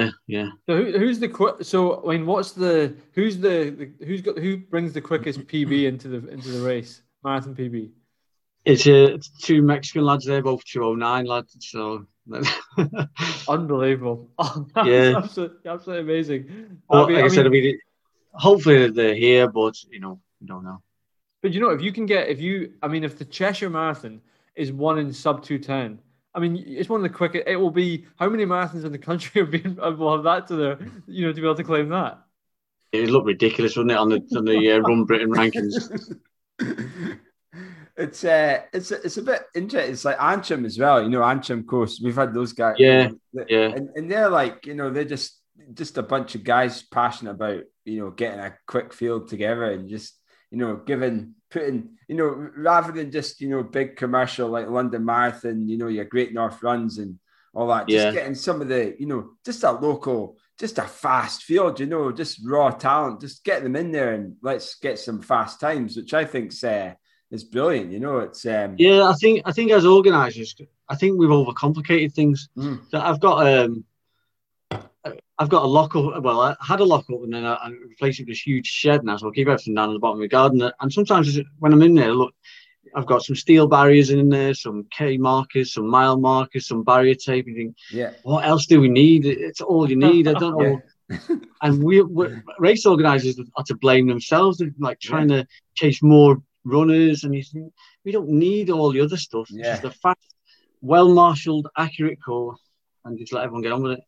Yeah, 0.00 0.10
yeah. 0.26 0.48
So 0.66 0.76
who, 0.76 0.98
who's 0.98 1.18
the 1.18 1.28
quick? 1.28 1.56
So 1.62 2.02
I 2.06 2.12
mean, 2.12 2.26
what's 2.26 2.52
the 2.52 2.94
who's 3.12 3.38
the, 3.38 3.92
the 3.98 4.06
who's 4.06 4.22
got 4.22 4.38
who 4.38 4.56
brings 4.56 4.94
the 4.94 5.00
quickest 5.00 5.40
PB 5.46 5.86
into 5.86 6.08
the 6.08 6.28
into 6.28 6.48
the 6.48 6.66
race 6.66 7.02
marathon 7.22 7.54
PB? 7.54 7.90
It's, 8.64 8.86
uh, 8.86 9.14
it's 9.14 9.28
two 9.28 9.62
Mexican 9.62 10.04
lads. 10.04 10.24
They're 10.24 10.42
both 10.42 10.64
two 10.64 10.84
oh 10.84 10.94
nine 10.94 11.26
lads. 11.26 11.56
So 11.60 12.06
unbelievable. 13.48 14.30
Oh, 14.38 14.66
yeah, 14.84 15.16
absolutely, 15.16 15.70
absolutely 15.70 16.02
amazing. 16.02 16.80
Well, 16.88 17.04
I 17.04 17.08
mean, 17.08 17.16
like 17.16 17.24
I, 17.24 17.28
said, 17.34 17.46
I 17.46 17.50
mean, 17.50 17.78
hopefully 18.32 18.90
they're 18.90 19.14
here, 19.14 19.48
but 19.48 19.74
you 19.90 20.00
know, 20.00 20.20
you 20.40 20.46
don't 20.46 20.64
know. 20.64 20.82
But 21.42 21.52
you 21.52 21.60
know, 21.60 21.70
if 21.70 21.82
you 21.82 21.92
can 21.92 22.06
get, 22.06 22.28
if 22.28 22.40
you, 22.40 22.72
I 22.82 22.88
mean, 22.88 23.04
if 23.04 23.18
the 23.18 23.24
Cheshire 23.24 23.70
Marathon 23.70 24.20
is 24.54 24.72
one 24.72 24.98
in 24.98 25.12
sub 25.12 25.42
two 25.42 25.58
ten, 25.58 26.00
I 26.34 26.40
mean, 26.40 26.62
it's 26.66 26.88
one 26.88 27.00
of 27.00 27.10
the 27.10 27.16
quickest. 27.16 27.44
It 27.46 27.56
will 27.56 27.70
be 27.70 28.06
how 28.16 28.28
many 28.28 28.46
marathons 28.46 28.84
in 28.84 28.92
the 28.92 28.98
country 28.98 29.40
have 29.40 29.50
been 29.50 29.76
will 29.76 30.14
have 30.14 30.24
that 30.24 30.46
to 30.48 30.56
their, 30.56 30.78
you 31.06 31.26
know, 31.26 31.32
to 31.32 31.40
be 31.40 31.46
able 31.46 31.56
to 31.56 31.64
claim 31.64 31.88
that. 31.88 32.20
It'd 32.92 33.10
look 33.10 33.26
ridiculous, 33.26 33.76
wouldn't 33.76 33.92
it, 33.92 33.98
on 33.98 34.08
the 34.08 34.22
on 34.36 34.44
the 34.44 34.72
uh, 34.72 34.78
Run 34.80 35.04
Britain 35.04 35.30
rankings? 35.30 36.16
it's 37.96 38.24
uh, 38.24 38.62
it's 38.72 38.90
it's 38.90 39.16
a 39.16 39.22
bit 39.22 39.42
interesting. 39.54 39.92
It's 39.92 40.04
like 40.04 40.20
Antrim 40.20 40.64
as 40.64 40.78
well. 40.78 41.02
You 41.02 41.08
know, 41.08 41.22
Antrim 41.22 41.64
Coast. 41.64 42.02
We've 42.02 42.16
had 42.16 42.34
those 42.34 42.52
guys. 42.52 42.76
Yeah, 42.78 43.10
you 43.32 43.44
yeah. 43.48 43.68
And, 43.68 43.90
and 43.94 44.10
they're 44.10 44.28
like, 44.28 44.66
you 44.66 44.74
know, 44.74 44.90
they're 44.90 45.04
just 45.04 45.40
just 45.74 45.98
a 45.98 46.02
bunch 46.02 46.34
of 46.34 46.42
guys 46.42 46.82
passionate 46.82 47.32
about 47.32 47.62
you 47.84 48.00
know 48.00 48.10
getting 48.10 48.40
a 48.40 48.56
quick 48.66 48.92
field 48.92 49.28
together 49.28 49.64
and 49.64 49.88
just 49.88 50.14
you 50.50 50.58
know 50.58 50.76
giving 50.76 51.34
putting 51.50 51.90
you 52.08 52.16
know 52.16 52.50
rather 52.56 52.92
than 52.92 53.10
just 53.10 53.40
you 53.40 53.48
know 53.48 53.62
big 53.62 53.96
commercial 53.96 54.48
like 54.48 54.68
London 54.68 55.04
Marathon, 55.04 55.68
you 55.68 55.78
know 55.78 55.88
your 55.88 56.04
Great 56.04 56.32
North 56.32 56.62
runs 56.62 56.98
and 56.98 57.18
all 57.54 57.68
that. 57.68 57.88
Just 57.88 58.06
yeah. 58.06 58.12
getting 58.12 58.34
some 58.34 58.60
of 58.60 58.68
the 58.68 58.94
you 58.98 59.06
know 59.06 59.30
just 59.44 59.64
a 59.64 59.72
local. 59.72 60.36
Just 60.58 60.76
a 60.76 60.82
fast 60.82 61.44
field, 61.44 61.80
you 61.80 61.86
know, 61.86 62.12
just 62.12 62.40
raw 62.44 62.68
talent. 62.68 63.22
Just 63.22 63.44
get 63.44 63.62
them 63.62 63.76
in 63.76 63.92
there 63.92 64.12
and 64.12 64.36
let's 64.42 64.74
get 64.74 64.98
some 64.98 65.22
fast 65.22 65.58
times, 65.58 65.96
which 65.96 66.12
I 66.12 66.26
think's 66.26 66.62
uh, 66.62 66.92
it's 67.30 67.44
brilliant. 67.44 67.92
You 67.92 68.00
know, 68.00 68.18
it's 68.18 68.44
um... 68.44 68.74
yeah. 68.76 69.04
I 69.04 69.14
think 69.14 69.40
I 69.46 69.52
think 69.52 69.70
as 69.70 69.86
organisers, 69.86 70.54
I 70.86 70.96
think 70.96 71.18
we've 71.18 71.30
overcomplicated 71.30 72.12
things. 72.12 72.50
Mm. 72.58 72.82
So 72.90 73.00
I've 73.00 73.20
got 73.20 73.46
um, 73.46 73.86
I've 75.38 75.48
got 75.48 75.64
a 75.64 75.66
lock 75.66 75.96
up. 75.96 76.22
Well, 76.22 76.40
I 76.40 76.56
had 76.60 76.80
a 76.80 76.84
lock 76.84 77.06
up 77.10 77.22
and 77.22 77.32
then 77.32 77.44
I, 77.44 77.54
I 77.54 77.70
replaced 77.70 78.20
it 78.20 78.24
with 78.24 78.28
this 78.28 78.46
huge 78.46 78.66
shed 78.66 79.04
now, 79.04 79.16
so 79.16 79.26
I'll 79.26 79.32
keep 79.32 79.48
everything 79.48 79.74
down 79.74 79.90
at 79.90 79.94
the 79.94 79.98
bottom 79.98 80.18
of 80.18 80.22
the 80.22 80.28
garden. 80.28 80.70
And 80.80 80.92
sometimes 80.92 81.38
when 81.58 81.72
I'm 81.72 81.82
in 81.82 81.94
there, 81.94 82.12
look, 82.12 82.34
I've 82.94 83.06
got 83.06 83.22
some 83.22 83.36
steel 83.36 83.66
barriers 83.66 84.10
in 84.10 84.28
there, 84.28 84.54
some 84.54 84.86
K 84.90 85.16
markers, 85.16 85.74
some 85.74 85.86
mile 85.86 86.18
markers, 86.18 86.66
some 86.66 86.82
barrier 86.82 87.14
tape. 87.14 87.46
You 87.46 87.54
think, 87.54 87.76
yeah, 87.90 88.12
what 88.22 88.44
else 88.44 88.66
do 88.66 88.80
we 88.80 88.88
need? 88.88 89.26
It's 89.26 89.60
all 89.60 89.88
you 89.88 89.96
need. 89.96 90.28
I 90.28 90.34
don't 90.34 90.58
know. 90.58 90.80
and 91.62 91.82
we 91.82 92.02
race 92.58 92.86
organisers 92.86 93.38
are 93.56 93.64
to 93.64 93.76
blame 93.76 94.06
themselves. 94.06 94.58
They're 94.58 94.70
like 94.78 95.00
trying 95.00 95.30
yeah. 95.30 95.42
to 95.42 95.48
chase 95.74 96.02
more 96.02 96.42
runners, 96.64 97.24
and 97.24 97.34
you 97.34 97.42
think 97.42 97.72
we 98.04 98.12
don't 98.12 98.28
need 98.28 98.70
all 98.70 98.92
the 98.92 99.00
other 99.00 99.16
stuff. 99.16 99.48
Yeah. 99.50 99.72
Just 99.72 99.84
a 99.84 99.90
fast, 99.90 100.34
well-marshalled, 100.80 101.68
accurate 101.76 102.22
course, 102.22 102.60
and 103.04 103.18
just 103.18 103.32
let 103.32 103.44
everyone 103.44 103.62
get 103.62 103.72
on 103.72 103.82
with 103.82 103.92
it. 103.92 104.04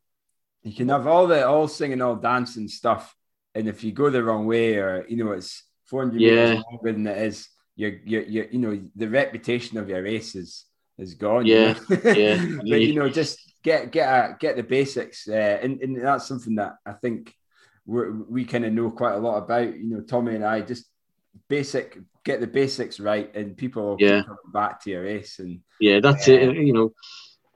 You 0.63 0.73
can 0.73 0.89
have 0.91 1.07
all 1.07 1.27
the 1.27 1.47
all 1.47 1.69
singing, 1.69 2.01
all 2.01 2.17
dancing 2.17 2.69
stuff, 2.69 3.15
and 3.55 3.69
if 3.69 3.83
you 3.83 3.93
go 3.93 4.11
the 4.11 4.23
wrong 4.23 4.47
way, 4.47 4.77
or 4.77 5.05
you 5.09 5.17
know, 5.17 5.33
it's 5.33 5.65
400 5.87 6.21
yeah. 6.21 6.31
meters 6.31 6.65
longer 6.71 6.93
than 6.93 7.07
it 7.07 7.19
is, 7.19 7.49
you're, 7.77 7.97
you're, 8.05 8.23
you're, 8.23 8.47
you 8.47 8.59
know, 8.59 8.83
the 8.97 9.09
reputation 9.09 9.79
of 9.79 9.89
your 9.89 10.03
race 10.03 10.35
is 10.35 10.65
is 10.99 11.15
gone. 11.15 11.47
Yeah, 11.47 11.75
you 11.89 11.97
know? 11.97 12.13
yeah. 12.13 12.47
but 12.69 12.81
you 12.81 12.95
know, 12.95 13.09
just 13.09 13.39
get 13.63 13.91
get 13.93 14.09
a, 14.09 14.37
get 14.39 14.57
the 14.57 14.63
basics, 14.63 15.29
uh, 15.29 15.59
and, 15.63 15.81
and 15.81 16.01
that's 16.01 16.27
something 16.27 16.57
that 16.57 16.77
I 16.87 16.93
think 16.93 17.35
we 17.85 18.11
we 18.11 18.45
kind 18.45 18.65
of 18.65 18.73
know 18.73 18.91
quite 18.91 19.15
a 19.15 19.19
lot 19.19 19.39
about. 19.39 19.77
You 19.77 19.85
know, 19.85 20.01
Tommy 20.01 20.35
and 20.35 20.45
I 20.45 20.61
just 20.61 20.87
basic 21.49 21.99
get 22.25 22.41
the 22.41 22.47
basics 22.47 23.01
right, 23.01 23.35
and 23.35 23.57
people 23.57 23.97
yeah. 23.99 24.23
come 24.23 24.37
back 24.53 24.83
to 24.83 24.91
your 24.91 25.03
race. 25.03 25.39
And 25.39 25.61
yeah, 25.81 26.01
that's 26.01 26.29
uh, 26.29 26.33
it. 26.33 26.57
You 26.57 26.73
know, 26.73 26.93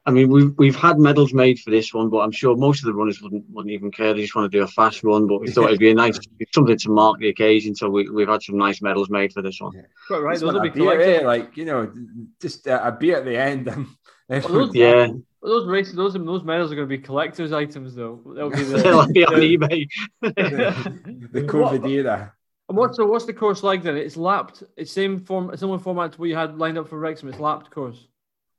I 0.06 0.12
mean, 0.12 0.28
we've 0.28 0.56
we've 0.56 0.76
had 0.76 1.00
medals 1.00 1.34
made 1.34 1.58
for 1.58 1.70
this 1.70 1.92
one, 1.92 2.10
but 2.10 2.18
I'm 2.18 2.30
sure 2.30 2.56
most 2.56 2.80
of 2.82 2.86
the 2.86 2.94
runners 2.94 3.20
wouldn't 3.20 3.44
wouldn't 3.50 3.72
even 3.72 3.90
care. 3.90 4.14
They 4.14 4.22
just 4.22 4.36
want 4.36 4.50
to 4.50 4.56
do 4.56 4.62
a 4.62 4.68
fast 4.68 5.02
run. 5.02 5.26
But 5.26 5.40
we 5.40 5.50
thought 5.50 5.66
it'd 5.66 5.80
be 5.80 5.90
a 5.90 5.94
nice 5.94 6.18
something 6.54 6.78
to 6.78 6.90
mark 6.90 7.18
the 7.18 7.28
occasion. 7.28 7.74
So 7.74 7.90
we 7.90 8.08
we've 8.08 8.28
had 8.28 8.40
some 8.40 8.56
nice 8.56 8.80
medals 8.80 9.10
made 9.10 9.32
for 9.32 9.42
this 9.42 9.60
one. 9.60 9.72
Yeah. 9.74 9.82
Quite 10.06 10.18
right. 10.22 10.38
Those 10.38 10.54
will 10.54 10.60
be 10.60 10.68
beer, 10.68 11.00
eh? 11.00 11.26
like 11.26 11.56
you 11.56 11.64
know, 11.64 11.92
just 12.40 12.68
a, 12.68 12.86
a 12.86 12.92
beer 12.92 13.16
at 13.16 13.24
the 13.24 13.36
end. 13.36 13.66
well, 14.28 14.40
those, 14.40 14.74
yeah. 14.74 15.08
Those 15.42 15.66
races, 15.66 15.96
those 15.96 16.14
those 16.14 16.44
medals 16.44 16.70
are 16.70 16.76
going 16.76 16.88
to 16.88 16.96
be 16.96 17.02
collectors' 17.02 17.52
items, 17.52 17.96
though. 17.96 18.20
That'll 18.26 18.50
be 18.50 18.56
the, 18.62 18.78
They'll 18.78 19.06
be 19.08 19.24
on 19.24 19.34
eBay. 19.34 19.88
the, 20.22 21.28
the 21.32 21.42
COVID 21.42 21.82
what, 21.82 21.90
era. 21.90 22.32
And 22.68 22.78
what's 22.78 22.96
so 22.96 23.06
what's 23.06 23.24
the 23.24 23.32
course 23.32 23.64
like 23.64 23.82
then? 23.82 23.96
It's 23.96 24.16
lapped. 24.16 24.62
It's 24.76 24.92
same 24.92 25.18
form, 25.18 25.56
similar 25.56 25.78
format 25.80 26.12
to 26.12 26.18
what 26.18 26.28
you 26.28 26.36
had 26.36 26.58
lined 26.58 26.78
up 26.78 26.88
for 26.88 26.98
Wrexham. 26.98 27.28
It's 27.28 27.38
lapped 27.38 27.70
course. 27.72 28.06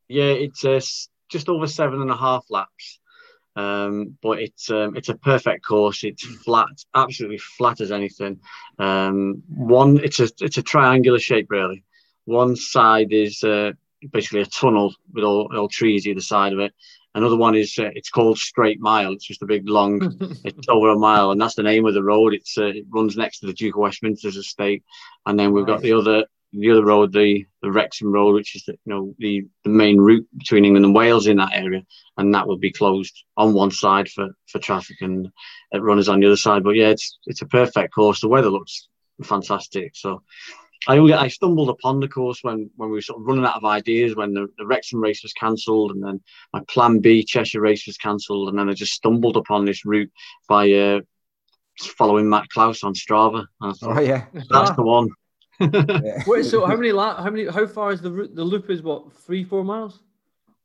Yeah, 0.08 0.26
it's 0.26 0.64
uh, 0.64 0.80
just 1.30 1.50
over 1.50 1.68
seven 1.68 2.02
and 2.02 2.12
a 2.12 2.18
half 2.18 2.46
laps. 2.50 3.00
Um, 3.56 4.18
but 4.22 4.40
it's 4.40 4.70
um, 4.70 4.96
it's 4.96 5.10
a 5.10 5.18
perfect 5.18 5.66
course. 5.66 6.04
It's 6.04 6.24
flat, 6.24 6.68
absolutely 6.94 7.40
flat 7.40 7.82
as 7.82 7.92
anything. 7.92 8.40
Um, 8.78 9.42
one, 9.50 9.98
it's 10.04 10.20
a 10.20 10.30
it's 10.40 10.58
a 10.58 10.64
triangular 10.64 11.20
shape 11.20 11.48
really. 11.50 11.84
One 12.26 12.56
side 12.56 13.12
is 13.12 13.44
uh, 13.44 13.72
basically 14.12 14.42
a 14.42 14.46
tunnel 14.46 14.94
with 15.14 15.24
all, 15.24 15.50
all 15.56 15.70
trees 15.70 16.08
either 16.08 16.22
side 16.22 16.54
of 16.54 16.60
it. 16.60 16.74
Another 17.16 17.38
one 17.38 17.56
is 17.56 17.76
uh, 17.80 17.90
it's 17.96 18.12
called 18.12 18.38
Straight 18.38 18.80
Mile. 18.80 19.14
It's 19.14 19.26
just 19.26 19.42
a 19.42 19.48
big 19.48 19.68
long, 19.68 20.18
it's 20.44 20.68
over 20.70 20.90
a 20.90 21.00
mile, 21.00 21.32
and 21.32 21.42
that's 21.42 21.56
the 21.56 21.64
name 21.64 21.88
of 21.88 21.96
the 21.96 22.04
road. 22.04 22.36
It's 22.36 22.60
uh, 22.60 22.66
it 22.66 22.86
runs 22.90 23.18
next 23.18 23.40
to 23.40 23.48
the 23.48 23.54
Duke 23.54 23.76
of 23.76 23.82
Westminster's 23.82 24.38
estate, 24.38 24.84
and 25.26 25.40
then 25.40 25.52
we've 25.52 25.66
got 25.66 25.82
the 25.82 25.94
other 25.94 26.26
the 26.60 26.72
other 26.72 26.86
road, 26.86 27.14
the 27.14 27.46
the 27.62 27.72
Wrexham 27.72 28.12
Road, 28.12 28.34
which 28.34 28.56
is 28.56 28.64
the, 28.66 28.74
you 28.74 28.94
know 28.94 29.16
the 29.20 29.46
the 29.64 29.70
main 29.70 29.98
route 29.98 30.28
between 30.38 30.66
England 30.66 30.86
and 30.86 30.96
Wales 30.96 31.28
in 31.28 31.38
that 31.38 31.54
area, 31.54 31.84
and 32.18 32.34
that 32.34 32.48
will 32.48 32.58
be 32.58 32.72
closed 32.72 33.24
on 33.36 33.54
one 33.54 33.72
side 33.72 34.10
for 34.10 34.30
for 34.48 34.60
traffic 34.60 34.98
and 35.02 35.30
uh, 35.74 35.82
runners 35.82 36.10
on 36.10 36.20
the 36.20 36.28
other 36.28 36.38
side. 36.38 36.64
But 36.64 36.76
yeah, 36.76 36.90
it's 36.90 37.20
it's 37.26 37.42
a 37.42 37.48
perfect 37.48 37.94
course. 37.94 38.22
The 38.22 38.28
weather 38.28 38.50
looks 38.50 38.88
fantastic, 39.24 39.96
so 39.96 40.24
I 40.88 40.98
I 40.98 41.28
stumbled 41.28 41.70
upon 41.70 42.00
the 42.00 42.08
course 42.08 42.40
when 42.42 42.70
when 42.76 42.90
we 42.90 42.96
were 42.96 43.02
sort 43.02 43.20
of 43.20 43.28
running 43.28 43.46
out 43.46 43.58
of 43.58 43.66
ideas 43.66 44.16
when 44.16 44.34
the, 44.34 44.48
the 44.58 44.66
Wrexham 44.66 45.02
race 45.02 45.24
was 45.24 45.34
cancelled 45.34 45.92
and 45.92 46.04
then 46.04 46.22
my 46.54 46.62
Plan 46.68 47.00
B 47.00 47.24
Cheshire 47.24 47.62
race 47.62 47.86
was 47.88 47.98
cancelled 47.98 48.50
and 48.50 48.58
then 48.58 48.70
I 48.70 48.74
just 48.74 48.94
stumbled 48.94 49.38
upon 49.38 49.66
this 49.66 49.86
route 49.86 50.12
by 50.48 50.72
uh, 50.72 51.02
following 51.80 52.30
Matt 52.30 52.50
Clowes 52.50 52.84
on 52.84 52.94
Strava. 52.94 53.46
Thought, 53.62 53.78
oh 53.84 54.00
yeah, 54.00 54.26
that's 54.50 54.72
the 54.72 54.84
one. 54.84 55.10
yeah. 56.04 56.24
Wait, 56.28 56.46
so 56.46 56.66
how 56.66 56.76
many 56.82 56.92
la- 56.92 57.22
how 57.22 57.30
many 57.30 57.48
how 57.48 57.66
far 57.66 57.92
is 57.92 58.02
the 58.02 58.12
route? 58.12 58.36
the 58.36 58.44
loop 58.44 58.70
is 58.70 58.82
what 58.82 59.12
three 59.14 59.44
four 59.44 59.64
miles? 59.64 60.00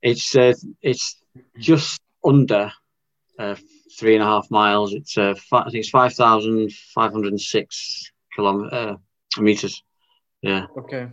It's 0.03 0.35
uh, 0.37 0.55
it's 0.83 1.23
just 1.59 2.01
under 2.25 2.73
uh, 3.39 3.57
three 3.99 4.15
and 4.15 4.23
a 4.23 4.27
half 4.27 4.51
miles. 4.51 4.93
It's 4.93 5.17
uh, 5.17 5.35
fi- 5.35 5.61
I 5.61 5.65
think 5.65 5.77
it's 5.77 5.91
five 5.91 6.15
thousand 6.15 6.73
five 6.95 7.13
hundred 7.13 7.33
and 7.33 7.41
six 7.41 8.11
kilometers 8.35 8.73
uh, 8.73 9.41
meters. 9.41 9.83
Yeah. 10.43 10.67
Okay. 10.77 11.09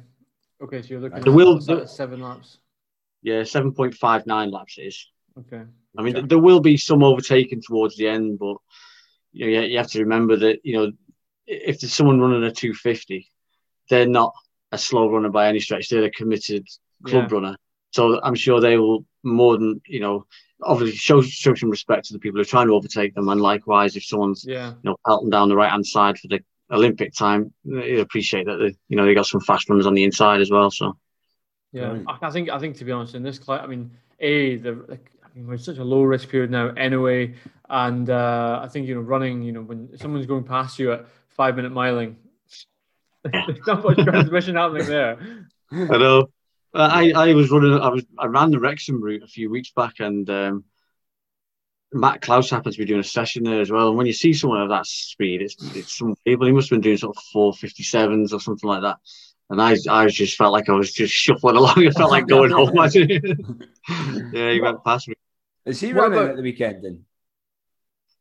Okay, 0.62 0.82
so 0.82 0.88
you're 0.90 1.00
looking 1.00 1.22
the 1.22 1.32
will, 1.32 1.60
the, 1.60 1.86
seven 1.86 2.22
laps. 2.22 2.58
Yeah, 3.22 3.44
seven 3.44 3.74
point 3.74 3.96
five 3.96 4.26
nine 4.26 4.52
laps 4.52 4.78
is. 4.78 5.08
Okay. 5.38 5.64
I 5.98 6.02
mean, 6.02 6.18
okay. 6.18 6.28
there 6.28 6.40
will 6.40 6.60
be 6.60 6.76
some 6.78 7.04
overtaking 7.04 7.62
towards 7.62 7.96
the 7.96 8.08
end, 8.08 8.40
but 8.40 8.58
you 9.32 9.52
know, 9.52 9.62
you 9.62 9.78
have 9.78 9.92
to 9.92 10.00
remember 10.00 10.36
that 10.38 10.60
you 10.64 10.74
know 10.74 10.92
if 11.48 11.80
there's 11.80 11.94
someone 11.94 12.20
running 12.20 12.44
a 12.44 12.52
two 12.52 12.74
fifty, 12.74 13.30
they're 13.90 14.08
not 14.08 14.34
a 14.72 14.78
slow 14.78 15.10
runner 15.10 15.30
by 15.30 15.48
any 15.48 15.60
stretch. 15.60 15.90
They're 15.90 16.06
a 16.06 16.12
committed 16.12 16.68
club 17.06 17.30
yeah. 17.30 17.36
runner, 17.36 17.58
so 17.92 18.22
I'm 18.24 18.36
sure 18.36 18.62
they 18.62 18.78
will 18.78 19.06
more 19.24 19.58
than 19.58 19.82
you 19.88 20.00
know. 20.00 20.26
Obviously, 20.62 20.98
show 20.98 21.22
show 21.22 21.56
some 21.56 21.70
respect 21.70 22.06
to 22.06 22.14
the 22.14 22.20
people 22.20 22.38
who 22.38 22.42
are 22.42 22.46
trying 22.46 22.68
to 22.68 22.74
overtake 22.74 23.16
them, 23.16 23.30
and 23.30 23.40
likewise, 23.40 23.96
if 23.96 24.04
someone's 24.04 24.44
yeah. 24.46 24.72
you 24.72 24.90
know 24.90 24.98
pelting 25.06 25.30
down 25.30 25.48
the 25.48 25.56
right 25.56 25.72
hand 25.72 25.86
side 25.86 26.20
for 26.20 26.28
the 26.28 26.40
Olympic 26.72 27.14
time, 27.14 27.54
you 27.64 28.02
appreciate 28.02 28.46
that 28.46 28.58
they, 28.58 28.76
you 28.90 28.98
know 28.98 29.06
they 29.06 29.14
got 29.14 29.26
some 29.26 29.42
fast 29.42 29.70
runners 29.70 29.86
on 29.86 29.94
the 29.94 30.04
inside 30.04 30.42
as 30.42 30.52
well. 30.52 30.70
So 30.70 30.98
yeah, 31.72 31.92
right. 31.92 32.18
I 32.22 32.30
think 32.32 32.50
I 32.50 32.60
think 32.60 32.78
to 32.78 32.86
be 32.86 32.92
honest, 32.92 33.16
in 33.16 33.24
this, 33.24 33.40
I 33.48 33.66
mean, 33.68 33.92
a 34.20 34.58
the 34.58 34.72
I 35.24 35.28
mean 35.36 35.48
we're 35.48 35.54
in 35.54 35.60
such 35.60 35.78
a 35.78 35.84
low 35.84 36.04
risk 36.04 36.30
period 36.30 36.52
now 36.52 36.70
anyway, 36.76 37.36
and 37.70 38.10
uh, 38.10 38.60
I 38.62 38.68
think 38.68 38.88
you 38.88 38.96
know 38.96 39.02
running, 39.02 39.42
you 39.44 39.52
know, 39.52 39.62
when 39.62 39.98
someone's 39.98 40.26
going 40.26 40.44
past 40.44 40.80
you 40.80 40.92
at 40.92 41.06
five 41.30 41.56
minute 41.56 41.72
miling, 41.72 42.16
there's 43.24 43.60
not 43.68 43.84
much 43.84 43.98
transmission 43.98 44.56
happening 44.56 44.88
there. 44.88 45.48
I 45.72 45.98
know. 45.98 46.30
I, 46.74 47.12
I 47.12 47.34
was 47.34 47.50
running. 47.52 47.74
I 47.74 47.90
was 47.90 48.06
I 48.18 48.28
ran 48.28 48.52
the 48.52 48.60
Wrexham 48.60 49.02
route 49.02 49.24
a 49.24 49.28
few 49.28 49.50
weeks 49.50 49.72
back, 49.72 50.00
and 50.00 50.30
um, 50.30 50.64
Matt 51.92 52.22
Clowes 52.22 52.50
happens 52.50 52.76
to 52.76 52.82
be 52.82 52.86
doing 52.86 53.00
a 53.00 53.04
session 53.04 53.44
there 53.44 53.62
as 53.62 53.72
well. 53.72 53.90
And 53.90 53.98
when 53.98 54.06
you 54.06 54.14
see 54.14 54.34
someone 54.34 54.62
of 54.62 54.70
that 54.70 54.86
speed, 54.86 55.42
it's 55.42 55.56
it's 55.76 55.98
some 55.98 56.16
people. 56.26 56.46
He 56.46 56.54
must 56.54 56.70
have 56.70 56.78
been 56.78 56.82
doing 56.82 56.98
sort 56.98 57.18
of 57.18 57.24
four 57.34 57.54
fifty 57.54 57.84
sevens 57.84 58.34
or 58.34 58.40
something 58.40 58.70
like 58.70 58.84
that. 58.84 58.98
And 59.50 59.60
I 59.60 59.76
I 59.90 60.08
just 60.08 60.38
felt 60.38 60.54
like 60.54 60.70
I 60.70 60.74
was 60.74 60.92
just 60.94 61.14
shuffling 61.14 61.56
along. 61.56 61.88
I 61.88 61.90
felt 61.90 62.12
like 62.12 62.28
going 62.28 62.52
home. 62.52 62.76
yeah, 64.34 64.52
he 64.52 64.62
went 64.62 64.84
past 64.84 65.08
me. 65.08 65.16
Is 65.66 65.80
he 65.80 65.92
running 65.92 66.20
at 66.20 66.36
the 66.36 66.44
weekend 66.44 66.84
then? 66.84 67.06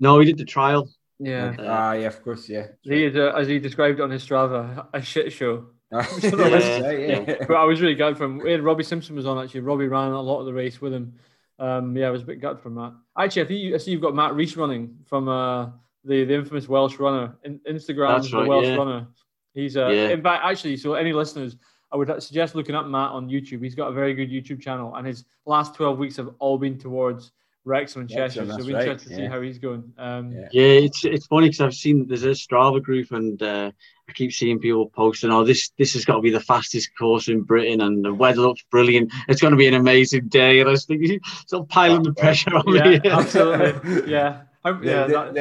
No, 0.01 0.18
he 0.20 0.26
did 0.26 0.38
the 0.38 0.44
trial. 0.44 0.88
Yeah. 1.18 1.54
Uh, 1.58 1.62
Ah, 1.66 1.92
yeah, 1.92 2.06
of 2.06 2.22
course, 2.22 2.48
yeah. 2.48 2.68
He 2.82 3.04
is, 3.04 3.16
uh, 3.16 3.32
as 3.36 3.48
he 3.48 3.58
described 3.58 3.98
it 3.98 4.02
on 4.02 4.10
his 4.10 4.24
Strava, 4.24 4.58
he 4.62 4.68
is, 4.68 4.76
uh, 4.76 4.78
as 4.78 4.78
he 4.78 4.78
described 4.78 4.80
it 4.80 4.82
on 4.82 4.82
his 4.82 4.84
Strava, 4.84 4.86
a 4.94 5.02
shit 5.02 5.32
show. 5.32 5.66
That's 5.90 6.22
Yeah. 6.22 7.20
yeah. 7.20 7.44
but 7.46 7.56
I 7.56 7.64
was 7.64 7.80
really 7.80 7.94
gutted 7.94 8.18
from 8.18 8.38
we 8.38 8.52
had 8.52 8.60
Robbie 8.62 8.84
Simpson 8.84 9.16
was 9.16 9.26
on 9.26 9.42
actually. 9.42 9.60
Robbie 9.60 9.88
ran 9.88 10.12
a 10.12 10.20
lot 10.20 10.40
of 10.40 10.46
the 10.46 10.52
race 10.52 10.80
with 10.80 10.92
him. 10.92 11.14
Um, 11.58 11.96
yeah, 11.96 12.08
I 12.08 12.10
was 12.10 12.22
a 12.22 12.26
bit 12.26 12.40
gutted 12.40 12.60
from 12.60 12.74
that. 12.76 12.92
Actually, 13.18 13.42
I 13.42 13.44
think 13.46 13.60
you, 13.60 13.74
I 13.74 13.78
see 13.78 13.90
you've 13.92 14.02
got 14.02 14.14
Matt 14.14 14.34
Reese 14.34 14.56
running 14.56 14.96
from 15.06 15.28
uh, 15.28 15.70
the 16.04 16.24
the 16.24 16.34
infamous 16.34 16.68
Welsh 16.68 16.98
runner. 16.98 17.36
In, 17.42 17.58
Instagram, 17.60 18.16
That's 18.16 18.30
the 18.30 18.36
right, 18.38 18.48
Welsh 18.48 18.66
yeah. 18.66 18.76
runner. 18.76 19.06
He's 19.54 19.76
uh, 19.76 19.88
Yeah. 19.88 20.10
in 20.10 20.22
fact 20.22 20.44
actually. 20.44 20.76
So 20.76 20.92
any 20.94 21.12
listeners, 21.14 21.56
I 21.90 21.96
would 21.96 22.22
suggest 22.22 22.54
looking 22.54 22.74
up 22.74 22.86
Matt 22.86 23.10
on 23.12 23.28
YouTube. 23.28 23.62
He's 23.62 23.74
got 23.74 23.88
a 23.88 23.92
very 23.92 24.12
good 24.14 24.30
YouTube 24.30 24.60
channel, 24.60 24.94
and 24.94 25.06
his 25.06 25.24
last 25.46 25.74
twelve 25.74 25.98
weeks 25.98 26.16
have 26.18 26.28
all 26.38 26.58
been 26.58 26.78
towards 26.78 27.32
Wrexham 27.68 28.00
and 28.02 28.10
Cheshire. 28.10 28.40
Wrexham, 28.44 28.60
so 28.60 28.66
we're 28.66 28.74
right, 28.74 28.82
interested 28.88 29.10
to 29.10 29.14
see 29.16 29.26
how 29.26 29.40
he's 29.40 29.58
going. 29.58 29.92
Um, 29.98 30.32
Yeah. 30.32 30.48
Yeah, 30.52 30.86
it's 30.86 31.04
it's 31.04 31.26
funny 31.26 31.48
because 31.48 31.60
I've 31.60 31.74
seen 31.74 32.06
there's 32.08 32.24
a 32.24 32.28
Strava 32.30 32.82
group 32.82 33.12
and 33.12 33.40
uh, 33.42 33.70
I 34.08 34.12
keep 34.12 34.32
seeing 34.32 34.58
people 34.58 34.88
posting, 34.88 35.30
"Oh, 35.30 35.44
this 35.44 35.70
this 35.78 35.92
has 35.92 36.04
got 36.04 36.16
to 36.16 36.22
be 36.22 36.30
the 36.30 36.40
fastest 36.40 36.90
course 36.98 37.28
in 37.28 37.42
Britain, 37.42 37.80
and 37.82 38.04
the 38.04 38.14
weather 38.14 38.40
looks 38.40 38.64
brilliant. 38.70 39.12
It's 39.28 39.40
going 39.40 39.52
to 39.52 39.56
be 39.56 39.68
an 39.68 39.74
amazing 39.74 40.28
day." 40.28 40.60
And 40.60 40.68
I 40.68 40.72
was 40.72 40.86
thinking, 40.86 41.20
sort 41.46 41.62
of 41.64 41.68
piling 41.68 42.02
the 42.02 42.14
pressure 42.14 42.56
on 42.56 42.74
yeah, 42.74 42.88
me. 42.88 43.00
absolutely. 43.10 44.10
Yeah, 44.10 44.42
How- 44.64 44.72
The, 44.72 44.86
yeah, 44.86 45.06
the, 45.06 45.12
that- 45.12 45.34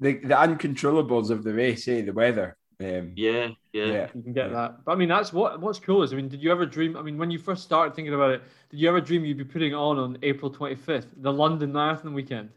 the, 0.00 0.12
the, 0.12 0.28
the 0.28 0.34
uncontrollables 0.34 1.30
of 1.30 1.44
the 1.44 1.52
race, 1.54 1.86
eh? 1.88 2.02
The 2.02 2.12
weather. 2.12 2.56
Um, 2.80 3.12
yeah, 3.14 3.48
yeah, 3.72 3.84
yeah. 3.84 4.06
you 4.14 4.22
can 4.22 4.32
get 4.32 4.48
Yeah. 4.48 4.54
that. 4.54 4.84
But 4.84 4.92
I 4.92 4.94
mean, 4.96 5.08
that's 5.08 5.32
what 5.32 5.60
what's 5.60 5.78
cool 5.78 6.02
is. 6.02 6.12
I 6.12 6.16
mean, 6.16 6.28
did 6.28 6.42
you 6.42 6.50
ever 6.50 6.66
dream? 6.66 6.96
I 6.96 7.02
mean, 7.02 7.18
when 7.18 7.30
you 7.30 7.38
first 7.38 7.62
started 7.62 7.94
thinking 7.94 8.14
about 8.14 8.30
it, 8.30 8.42
did 8.70 8.80
you 8.80 8.88
ever 8.88 9.00
dream 9.00 9.24
you'd 9.24 9.38
be 9.38 9.44
putting 9.44 9.72
it 9.72 9.76
on 9.76 9.98
on 9.98 10.18
April 10.22 10.50
twenty 10.50 10.74
fifth, 10.74 11.06
the 11.18 11.32
London 11.32 11.72
Marathon 11.72 12.14
weekend? 12.14 12.50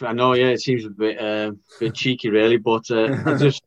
I 0.00 0.12
know. 0.12 0.34
Yeah, 0.34 0.48
it 0.48 0.60
seems 0.60 0.84
a 0.84 0.90
bit 0.90 1.20
uh, 1.20 1.52
bit 1.80 1.94
cheeky, 1.94 2.30
really, 2.30 2.56
but 2.58 2.90
uh, 2.90 3.16
I 3.26 3.34
just. 3.34 3.62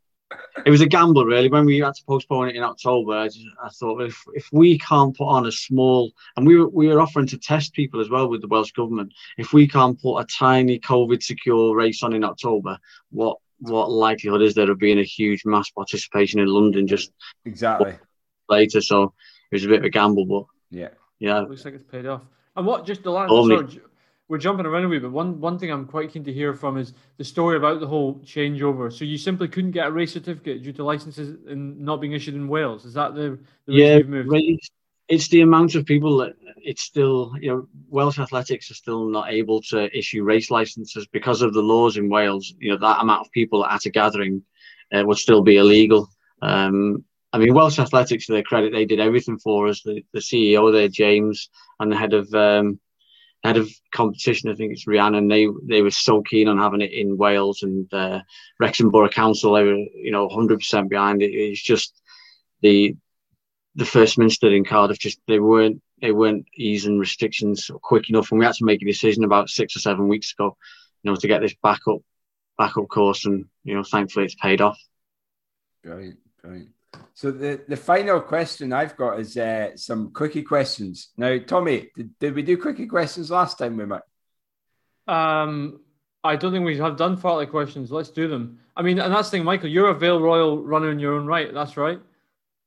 It 0.64 0.70
was 0.70 0.80
a 0.80 0.86
gamble, 0.86 1.24
really. 1.24 1.48
When 1.48 1.66
we 1.66 1.78
had 1.78 1.94
to 1.94 2.04
postpone 2.04 2.48
it 2.48 2.56
in 2.56 2.62
October, 2.62 3.12
I, 3.12 3.26
just, 3.26 3.46
I 3.62 3.68
thought 3.68 4.02
if 4.02 4.24
if 4.34 4.48
we 4.52 4.76
can't 4.78 5.16
put 5.16 5.28
on 5.28 5.46
a 5.46 5.52
small, 5.52 6.12
and 6.36 6.46
we 6.46 6.58
were 6.58 6.68
we 6.68 6.88
were 6.88 7.00
offering 7.00 7.28
to 7.28 7.38
test 7.38 7.74
people 7.74 8.00
as 8.00 8.10
well 8.10 8.28
with 8.28 8.40
the 8.40 8.48
Welsh 8.48 8.72
government. 8.72 9.12
If 9.38 9.52
we 9.52 9.68
can't 9.68 10.00
put 10.00 10.18
a 10.18 10.24
tiny 10.24 10.80
COVID 10.80 11.22
secure 11.22 11.76
race 11.76 12.02
on 12.02 12.12
in 12.12 12.24
October, 12.24 12.78
what 13.10 13.38
what 13.60 13.90
likelihood 13.90 14.42
is 14.42 14.54
there 14.54 14.70
of 14.70 14.78
being 14.78 14.98
a 14.98 15.02
huge 15.04 15.42
mass 15.44 15.70
participation 15.70 16.40
in 16.40 16.46
London 16.48 16.86
just 16.86 17.12
Exactly. 17.44 17.94
later? 18.48 18.80
So 18.80 19.14
it 19.50 19.56
was 19.56 19.64
a 19.64 19.68
bit 19.68 19.78
of 19.78 19.84
a 19.84 19.90
gamble, 19.90 20.26
but 20.26 20.44
Yeah. 20.70 20.88
yeah, 21.18 21.40
Looks 21.40 21.64
like 21.64 21.74
it's 21.74 21.90
paid 21.90 22.06
off. 22.06 22.22
And 22.56 22.66
what 22.66 22.84
just 22.86 23.02
the 23.02 23.10
last 23.10 23.30
Only- 23.30 23.56
sorry, 23.56 23.80
we're 24.28 24.38
jumping 24.38 24.66
around 24.66 24.84
a 24.84 24.88
wee 24.88 24.98
bit. 24.98 25.10
One 25.12 25.40
one 25.40 25.56
thing 25.58 25.70
I'm 25.70 25.86
quite 25.86 26.10
keen 26.10 26.24
to 26.24 26.32
hear 26.32 26.52
from 26.52 26.76
is 26.78 26.94
the 27.16 27.22
story 27.24 27.56
about 27.56 27.78
the 27.80 27.86
whole 27.86 28.16
changeover. 28.24 28.92
So 28.92 29.04
you 29.04 29.18
simply 29.18 29.46
couldn't 29.46 29.70
get 29.70 29.86
a 29.86 29.92
race 29.92 30.12
certificate 30.12 30.62
due 30.64 30.72
to 30.72 30.82
licenses 30.84 31.36
and 31.46 31.78
not 31.80 32.00
being 32.00 32.12
issued 32.12 32.34
in 32.34 32.48
Wales. 32.48 32.84
Is 32.84 32.94
that 32.94 33.14
the, 33.14 33.38
the 33.66 33.72
yeah, 33.72 33.96
you've 33.98 34.08
moved? 34.08 34.30
right. 34.30 34.58
It's 35.08 35.28
the 35.28 35.42
amount 35.42 35.74
of 35.74 35.86
people 35.86 36.18
that 36.18 36.34
it's 36.56 36.82
still, 36.82 37.32
you 37.40 37.48
know, 37.48 37.68
Welsh 37.88 38.18
athletics 38.18 38.70
are 38.70 38.74
still 38.74 39.08
not 39.08 39.30
able 39.30 39.62
to 39.62 39.96
issue 39.96 40.24
race 40.24 40.50
licenses 40.50 41.06
because 41.12 41.42
of 41.42 41.54
the 41.54 41.62
laws 41.62 41.96
in 41.96 42.08
Wales. 42.08 42.52
You 42.58 42.72
know, 42.72 42.78
that 42.78 43.00
amount 43.00 43.24
of 43.24 43.32
people 43.32 43.64
at 43.64 43.86
a 43.86 43.90
gathering 43.90 44.42
uh, 44.92 45.04
would 45.06 45.18
still 45.18 45.42
be 45.42 45.58
illegal. 45.58 46.08
Um, 46.42 47.04
I 47.32 47.38
mean, 47.38 47.54
Welsh 47.54 47.78
athletics, 47.78 48.26
to 48.26 48.32
their 48.32 48.42
credit, 48.42 48.72
they 48.72 48.84
did 48.84 48.98
everything 48.98 49.38
for 49.38 49.68
us. 49.68 49.82
The, 49.82 50.04
the 50.12 50.20
CEO 50.20 50.72
there, 50.72 50.88
James, 50.88 51.50
and 51.78 51.92
the 51.92 51.96
head 51.96 52.14
of 52.14 52.32
um, 52.34 52.80
head 53.44 53.56
of 53.56 53.70
competition, 53.92 54.50
I 54.50 54.54
think 54.54 54.72
it's 54.72 54.86
Rhiannon. 54.86 55.28
They 55.28 55.46
they 55.64 55.82
were 55.82 55.90
so 55.90 56.22
keen 56.22 56.48
on 56.48 56.58
having 56.58 56.80
it 56.80 56.92
in 56.92 57.16
Wales, 57.16 57.62
and 57.62 57.92
uh, 57.92 58.20
Wrexham 58.58 58.90
Borough 58.90 59.08
Council, 59.08 59.52
they 59.52 59.64
were, 59.64 59.76
you 59.76 60.10
know, 60.10 60.28
100% 60.28 60.88
behind 60.88 61.22
it. 61.22 61.30
It's 61.30 61.62
just 61.62 62.00
the 62.62 62.96
the 63.76 63.84
first 63.84 64.18
minister 64.18 64.48
in 64.52 64.64
Cardiff 64.64 64.98
just 64.98 65.20
they 65.28 65.38
weren't 65.38 65.80
they 66.00 66.12
weren't 66.12 66.46
easing 66.54 66.98
restrictions 66.98 67.70
quick 67.82 68.10
enough, 68.10 68.30
and 68.30 68.40
we 68.40 68.46
had 68.46 68.54
to 68.56 68.64
make 68.64 68.82
a 68.82 68.86
decision 68.86 69.24
about 69.24 69.48
six 69.48 69.76
or 69.76 69.80
seven 69.80 70.08
weeks 70.08 70.32
ago, 70.32 70.56
you 71.02 71.10
know, 71.10 71.16
to 71.16 71.28
get 71.28 71.40
this 71.40 71.54
backup 71.62 72.00
backup 72.58 72.88
course, 72.88 73.26
and 73.26 73.44
you 73.64 73.74
know, 73.74 73.82
thankfully 73.82 74.24
it's 74.24 74.34
paid 74.34 74.60
off. 74.60 74.80
Brilliant, 75.82 76.18
brilliant. 76.42 76.70
So 77.12 77.30
the, 77.30 77.62
the 77.68 77.76
final 77.76 78.20
question 78.20 78.72
I've 78.72 78.96
got 78.96 79.20
is 79.20 79.36
uh, 79.36 79.76
some 79.76 80.10
quickie 80.12 80.42
questions. 80.42 81.10
Now, 81.16 81.38
Tommy, 81.38 81.90
did, 81.94 82.18
did 82.18 82.34
we 82.34 82.42
do 82.42 82.56
quickie 82.56 82.86
questions 82.86 83.30
last 83.30 83.58
time 83.58 83.76
we 83.76 83.86
met? 83.86 84.02
Um, 85.06 85.80
I 86.24 86.36
don't 86.36 86.52
think 86.52 86.64
we 86.64 86.78
have 86.78 86.96
done 86.96 87.16
fartlek 87.16 87.50
questions. 87.50 87.92
Let's 87.92 88.10
do 88.10 88.28
them. 88.28 88.58
I 88.76 88.82
mean, 88.82 88.98
and 88.98 89.14
that's 89.14 89.28
the 89.28 89.36
thing, 89.36 89.44
Michael. 89.44 89.68
You're 89.68 89.90
a 89.90 89.94
Vale 89.94 90.20
Royal 90.20 90.62
runner 90.62 90.90
in 90.90 90.98
your 90.98 91.14
own 91.14 91.26
right. 91.26 91.52
That's 91.52 91.76
right. 91.76 92.00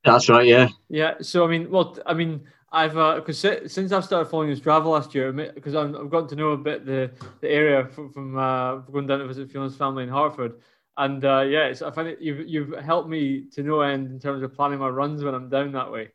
That's 0.03 0.29
right, 0.29 0.47
yeah. 0.47 0.69
Yeah. 0.89 1.15
So 1.21 1.45
I 1.45 1.49
mean, 1.49 1.69
well, 1.69 1.97
I 2.05 2.13
mean, 2.13 2.41
I've 2.71 2.93
because 2.93 3.39
since 3.39 3.91
I've 3.91 4.05
started 4.05 4.29
following 4.29 4.49
this 4.49 4.59
travel 4.59 4.91
last 4.91 5.13
year, 5.13 5.31
because 5.31 5.75
I've 5.75 6.09
gotten 6.09 6.27
to 6.29 6.35
know 6.35 6.51
a 6.51 6.57
bit 6.57 6.85
the 6.85 7.11
the 7.41 7.49
area 7.49 7.87
from, 7.87 8.11
from 8.11 8.37
uh, 8.37 8.77
going 8.77 9.07
down 9.07 9.19
to 9.19 9.27
visit 9.27 9.51
Fiona's 9.51 9.75
family 9.75 10.03
in 10.03 10.09
Hartford, 10.09 10.61
and 10.97 11.23
uh, 11.25 11.41
yeah, 11.41 11.65
it's, 11.65 11.81
I 11.81 11.91
find 11.91 12.07
it 12.07 12.21
you've 12.21 12.47
you've 12.47 12.77
helped 12.79 13.09
me 13.09 13.45
to 13.53 13.63
no 13.63 13.81
end 13.81 14.11
in 14.11 14.19
terms 14.19 14.43
of 14.43 14.53
planning 14.53 14.79
my 14.79 14.89
runs 14.89 15.23
when 15.23 15.33
I'm 15.35 15.49
down 15.49 15.71
that 15.73 15.91
way. 15.91 16.11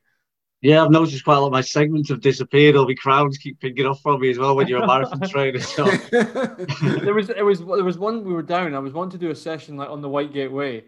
Yeah, 0.61 0.83
I've 0.83 0.91
noticed 0.91 1.25
quite 1.25 1.37
a 1.37 1.41
lot 1.41 1.49
of 1.49 1.53
my 1.53 1.61
segments 1.61 2.09
have 2.09 2.23
disappeared. 2.23 2.75
All 2.75 2.87
the 2.87 2.95
crowds 2.95 3.37
keep 3.37 3.61
picking 3.61 3.85
up 3.85 3.99
from 4.01 4.19
me 4.23 4.31
as 4.31 4.39
well 4.39 4.57
when 4.57 4.67
you're 4.67 4.83
a 4.83 4.87
marathon 4.87 5.21
trainer. 5.29 5.61
So 5.61 5.85
there 5.85 7.13
was 7.13 7.29
it 7.29 7.45
was 7.45 7.59
there 7.59 7.85
was 7.85 7.99
one 7.99 8.25
we 8.25 8.33
were 8.33 8.43
down. 8.43 8.75
I 8.75 8.79
was 8.79 8.95
wanting 8.95 9.19
to 9.19 9.27
do 9.27 9.31
a 9.31 9.35
session 9.35 9.77
like 9.77 9.91
on 9.91 10.01
the 10.01 10.09
Whitegate 10.09 10.51
Way, 10.51 10.85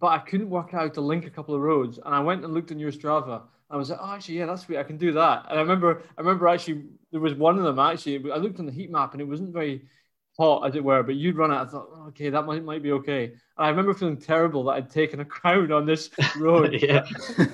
but 0.00 0.08
I 0.08 0.18
couldn't 0.18 0.50
work 0.50 0.72
out 0.72 0.94
to 0.94 1.00
link 1.00 1.26
a 1.26 1.30
couple 1.30 1.54
of 1.54 1.60
roads. 1.60 1.98
And 2.04 2.14
I 2.14 2.20
went 2.20 2.44
and 2.44 2.54
looked 2.54 2.70
in 2.70 2.78
your 2.78 2.90
Strava. 2.90 3.42
I 3.70 3.76
was 3.76 3.90
like, 3.90 4.00
oh, 4.02 4.12
actually, 4.12 4.38
yeah, 4.38 4.46
that's 4.46 4.62
sweet. 4.62 4.78
I 4.78 4.82
can 4.82 4.96
do 4.96 5.12
that. 5.12 5.46
And 5.48 5.58
I 5.58 5.62
remember, 5.62 6.02
I 6.16 6.20
remember 6.20 6.48
actually 6.48 6.84
there 7.12 7.20
was 7.20 7.34
one 7.34 7.58
of 7.58 7.64
them 7.64 7.78
actually. 7.78 8.32
I 8.32 8.36
looked 8.36 8.58
on 8.58 8.66
the 8.66 8.72
heat 8.72 8.90
map 8.90 9.12
and 9.12 9.20
it 9.20 9.28
wasn't 9.28 9.52
very 9.52 9.82
hot 10.36 10.66
as 10.66 10.74
it 10.74 10.82
were, 10.82 11.02
but 11.02 11.16
you'd 11.16 11.36
run 11.36 11.50
it. 11.52 11.56
I 11.56 11.66
thought, 11.66 11.88
oh, 11.94 12.06
okay, 12.08 12.30
that 12.30 12.46
might 12.46 12.64
might 12.64 12.82
be 12.82 12.92
okay. 12.92 13.24
And 13.24 13.36
I 13.58 13.68
remember 13.68 13.94
feeling 13.94 14.16
terrible 14.16 14.64
that 14.64 14.72
I'd 14.72 14.90
taken 14.90 15.20
a 15.20 15.24
crowd 15.36 15.70
on 15.70 15.86
this 15.86 16.10
road. 16.38 16.72
yeah, 16.82 17.04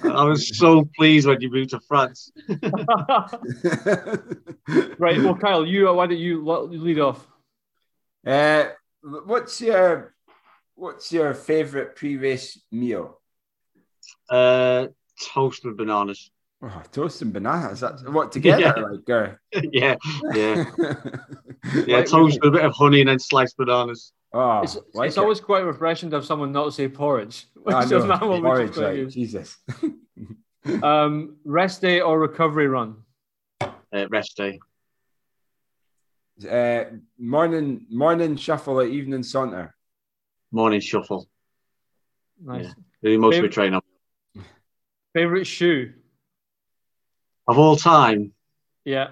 I 0.05 0.25
was 0.25 0.57
so 0.57 0.89
pleased 0.97 1.27
when 1.27 1.41
you 1.41 1.51
moved 1.51 1.71
to 1.71 1.81
France. 1.81 2.31
right. 4.99 5.19
Well, 5.19 5.37
Kyle, 5.37 5.67
you 5.67 5.93
why 5.93 6.07
don't 6.07 6.19
you 6.19 6.43
lead 6.45 7.01
off? 7.01 7.27
uh, 8.27 8.69
what's 9.03 9.61
your 9.61 10.16
what's 10.77 11.11
your 11.13 11.35
favorite 11.35 11.97
pre-race 11.97 12.61
meal? 12.71 13.21
Uh, 14.31 14.87
toast 15.35 15.65
with 15.65 15.77
bananas. 15.77 16.31
Oh, 16.63 16.83
toast 16.93 17.21
and 17.23 17.33
bananas. 17.33 17.81
That's 17.81 18.03
what 18.09 18.33
together 18.33 18.63
Yeah. 18.63 18.73
like. 18.75 19.11
Uh, 19.11 19.35
yeah, 19.73 19.97
yeah, 20.35 20.65
yeah. 21.87 21.97
Like- 21.99 22.07
Toast 22.07 22.39
with 22.41 22.49
a 22.49 22.57
bit 22.57 22.65
of 22.65 22.73
honey 22.73 23.01
and 23.01 23.09
then 23.11 23.19
sliced 23.19 23.57
bananas. 23.57 24.13
oh, 24.33 24.63
It's, 24.63 24.79
like 24.95 25.09
it's 25.09 25.17
it. 25.17 25.21
always 25.21 25.41
quite 25.41 25.65
refreshing 25.65 26.11
to 26.11 26.17
have 26.17 26.25
someone 26.25 26.53
not 26.53 26.73
say 26.75 26.89
porridge. 26.89 27.47
I 27.67 27.81
which 27.81 27.85
is 27.87 27.91
know, 28.05 28.39
one 28.41 28.61
is 28.63 28.71
porridge, 28.77 28.77
like. 29.05 29.09
Jesus. 29.11 29.57
Um, 30.83 31.37
rest 31.45 31.81
day 31.81 32.01
or 32.01 32.19
recovery 32.19 32.67
run? 32.69 32.97
Uh, 33.61 34.09
rest 34.11 34.37
day. 34.37 34.59
Uh, 36.51 36.85
morning, 37.19 37.87
morning 37.89 38.37
shuffle 38.37 38.81
at 38.81 38.89
evening 38.89 39.23
saunter. 39.23 39.75
Morning 40.53 40.81
shuffle. 40.81 41.29
Nice. 42.43 42.65
Yeah. 42.67 42.73
Do 43.03 43.19
most 43.19 43.37
of 43.37 43.41
Fav- 43.45 43.49
the 43.49 43.53
train 43.53 43.75
up. 43.75 43.85
Favorite 45.15 45.47
shoe? 45.47 45.93
Of 47.49 47.59
all 47.59 47.77
time, 47.77 48.33
Yeah. 48.85 49.11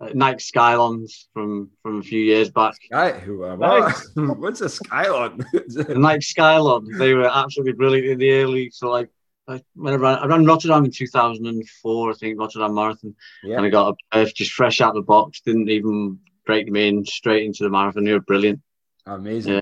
uh, 0.00 0.10
Nike 0.14 0.38
Skylons 0.40 1.26
from 1.34 1.70
from 1.82 1.98
a 2.00 2.02
few 2.02 2.20
years 2.20 2.50
back. 2.50 2.74
Sky, 2.82 3.12
who, 3.18 3.44
uh, 3.44 3.56
Nice. 3.56 4.10
what? 4.14 4.38
What's 4.38 4.60
a 4.62 4.66
skylon? 4.66 5.44
The 5.52 5.94
Nike 5.94 6.20
Skylon, 6.24 6.98
they 6.98 7.14
were 7.14 7.28
absolutely 7.28 7.74
brilliant 7.74 8.06
in 8.08 8.18
the 8.18 8.32
early. 8.32 8.70
So 8.70 8.88
like, 8.90 9.10
like 9.46 9.62
when 9.74 9.92
I 9.94 9.96
ran, 9.96 10.18
I 10.18 10.26
ran 10.26 10.44
Rotterdam 10.46 10.84
in 10.86 10.90
2004, 10.90 12.10
I 12.10 12.14
think 12.14 12.38
Rotterdam 12.38 12.74
Marathon, 12.74 13.14
and 13.42 13.66
I 13.66 13.68
got 13.68 13.90
a 13.90 13.96
berth 14.16 14.34
just 14.34 14.52
fresh 14.52 14.80
out 14.80 14.90
of 14.90 14.94
the 14.96 15.02
box. 15.02 15.40
Didn't 15.42 15.68
even 15.68 16.18
break 16.46 16.66
them 16.66 16.76
in, 16.76 17.04
straight 17.04 17.44
into 17.44 17.62
the 17.64 17.70
marathon. 17.70 18.04
They 18.04 18.12
were 18.12 18.20
brilliant. 18.20 18.60
amazing. 19.06 19.52
Yeah. 19.54 19.60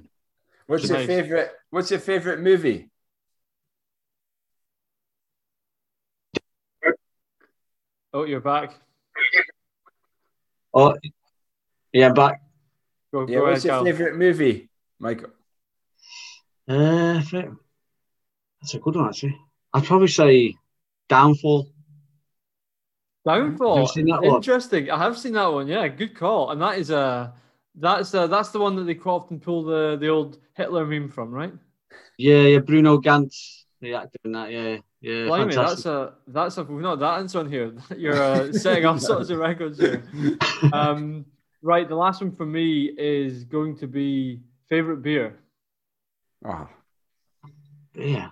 What's 0.66 0.88
your 0.88 0.98
Nice. 0.98 1.06
favorite? 1.06 1.50
What's 1.70 1.90
your 1.90 2.00
favorite 2.00 2.40
movie? 2.40 2.90
Oh, 8.12 8.24
you're 8.24 8.40
back. 8.40 8.74
Oh, 10.74 10.94
yeah, 11.92 12.10
back. 12.10 12.40
Go, 13.12 13.26
Yeah, 13.26 13.38
go 13.38 13.46
what's 13.46 13.64
ahead, 13.64 13.78
your 13.78 13.84
Kyle. 13.84 13.84
favorite 13.84 14.16
movie, 14.16 14.68
Michael? 14.98 15.30
Uh, 16.68 17.20
that's 18.60 18.74
a 18.74 18.78
good 18.78 18.96
one 18.96 19.08
actually. 19.08 19.38
I'd 19.72 19.84
probably 19.84 20.08
say 20.08 20.54
Downfall. 21.08 21.68
Downfall. 23.24 23.78
You've 23.80 23.90
seen 23.90 24.06
that 24.06 24.22
one? 24.22 24.36
Interesting. 24.36 24.90
I 24.90 24.98
have 24.98 25.18
seen 25.18 25.32
that 25.34 25.46
one. 25.46 25.68
Yeah, 25.68 25.88
good 25.88 26.14
call. 26.16 26.50
And 26.50 26.60
that 26.62 26.78
is 26.78 26.90
a 26.90 27.34
That's 27.76 28.14
uh, 28.14 28.26
that's 28.26 28.50
the 28.50 28.58
one 28.58 28.74
that 28.76 28.84
they 28.84 28.94
quite 28.94 29.12
often 29.12 29.38
pull 29.38 29.64
the 29.64 29.96
the 30.00 30.08
old 30.08 30.38
Hitler 30.54 30.86
meme 30.86 31.10
from, 31.10 31.30
right? 31.30 31.52
Yeah, 32.18 32.42
yeah. 32.42 32.58
Bruno 32.58 32.98
Ganz, 32.98 33.66
the 33.80 33.94
actor 33.94 34.18
in 34.24 34.32
that. 34.32 34.50
Yeah, 34.50 34.78
yeah. 35.00 35.26
Blimey, 35.26 35.54
that's 35.54 35.84
a 35.84 36.14
that's 36.26 36.56
a 36.56 36.64
we've 36.64 36.80
not 36.80 36.98
that 37.00 37.18
answer 37.18 37.38
on 37.38 37.50
here. 37.50 37.74
You're 37.96 38.22
uh, 38.22 38.52
setting 38.52 38.86
all 38.86 38.98
sorts 39.10 39.28
of 39.30 39.38
records 39.38 39.78
here. 39.78 40.02
Um, 40.72 41.26
right, 41.62 41.86
the 41.86 41.94
last 41.94 42.22
one 42.22 42.32
for 42.32 42.46
me 42.46 42.92
is 42.96 43.44
going 43.44 43.76
to 43.78 43.86
be 43.86 44.40
favorite 44.68 45.02
beer. 45.02 45.38
Oh, 46.44 46.68
yeah. 47.94 48.30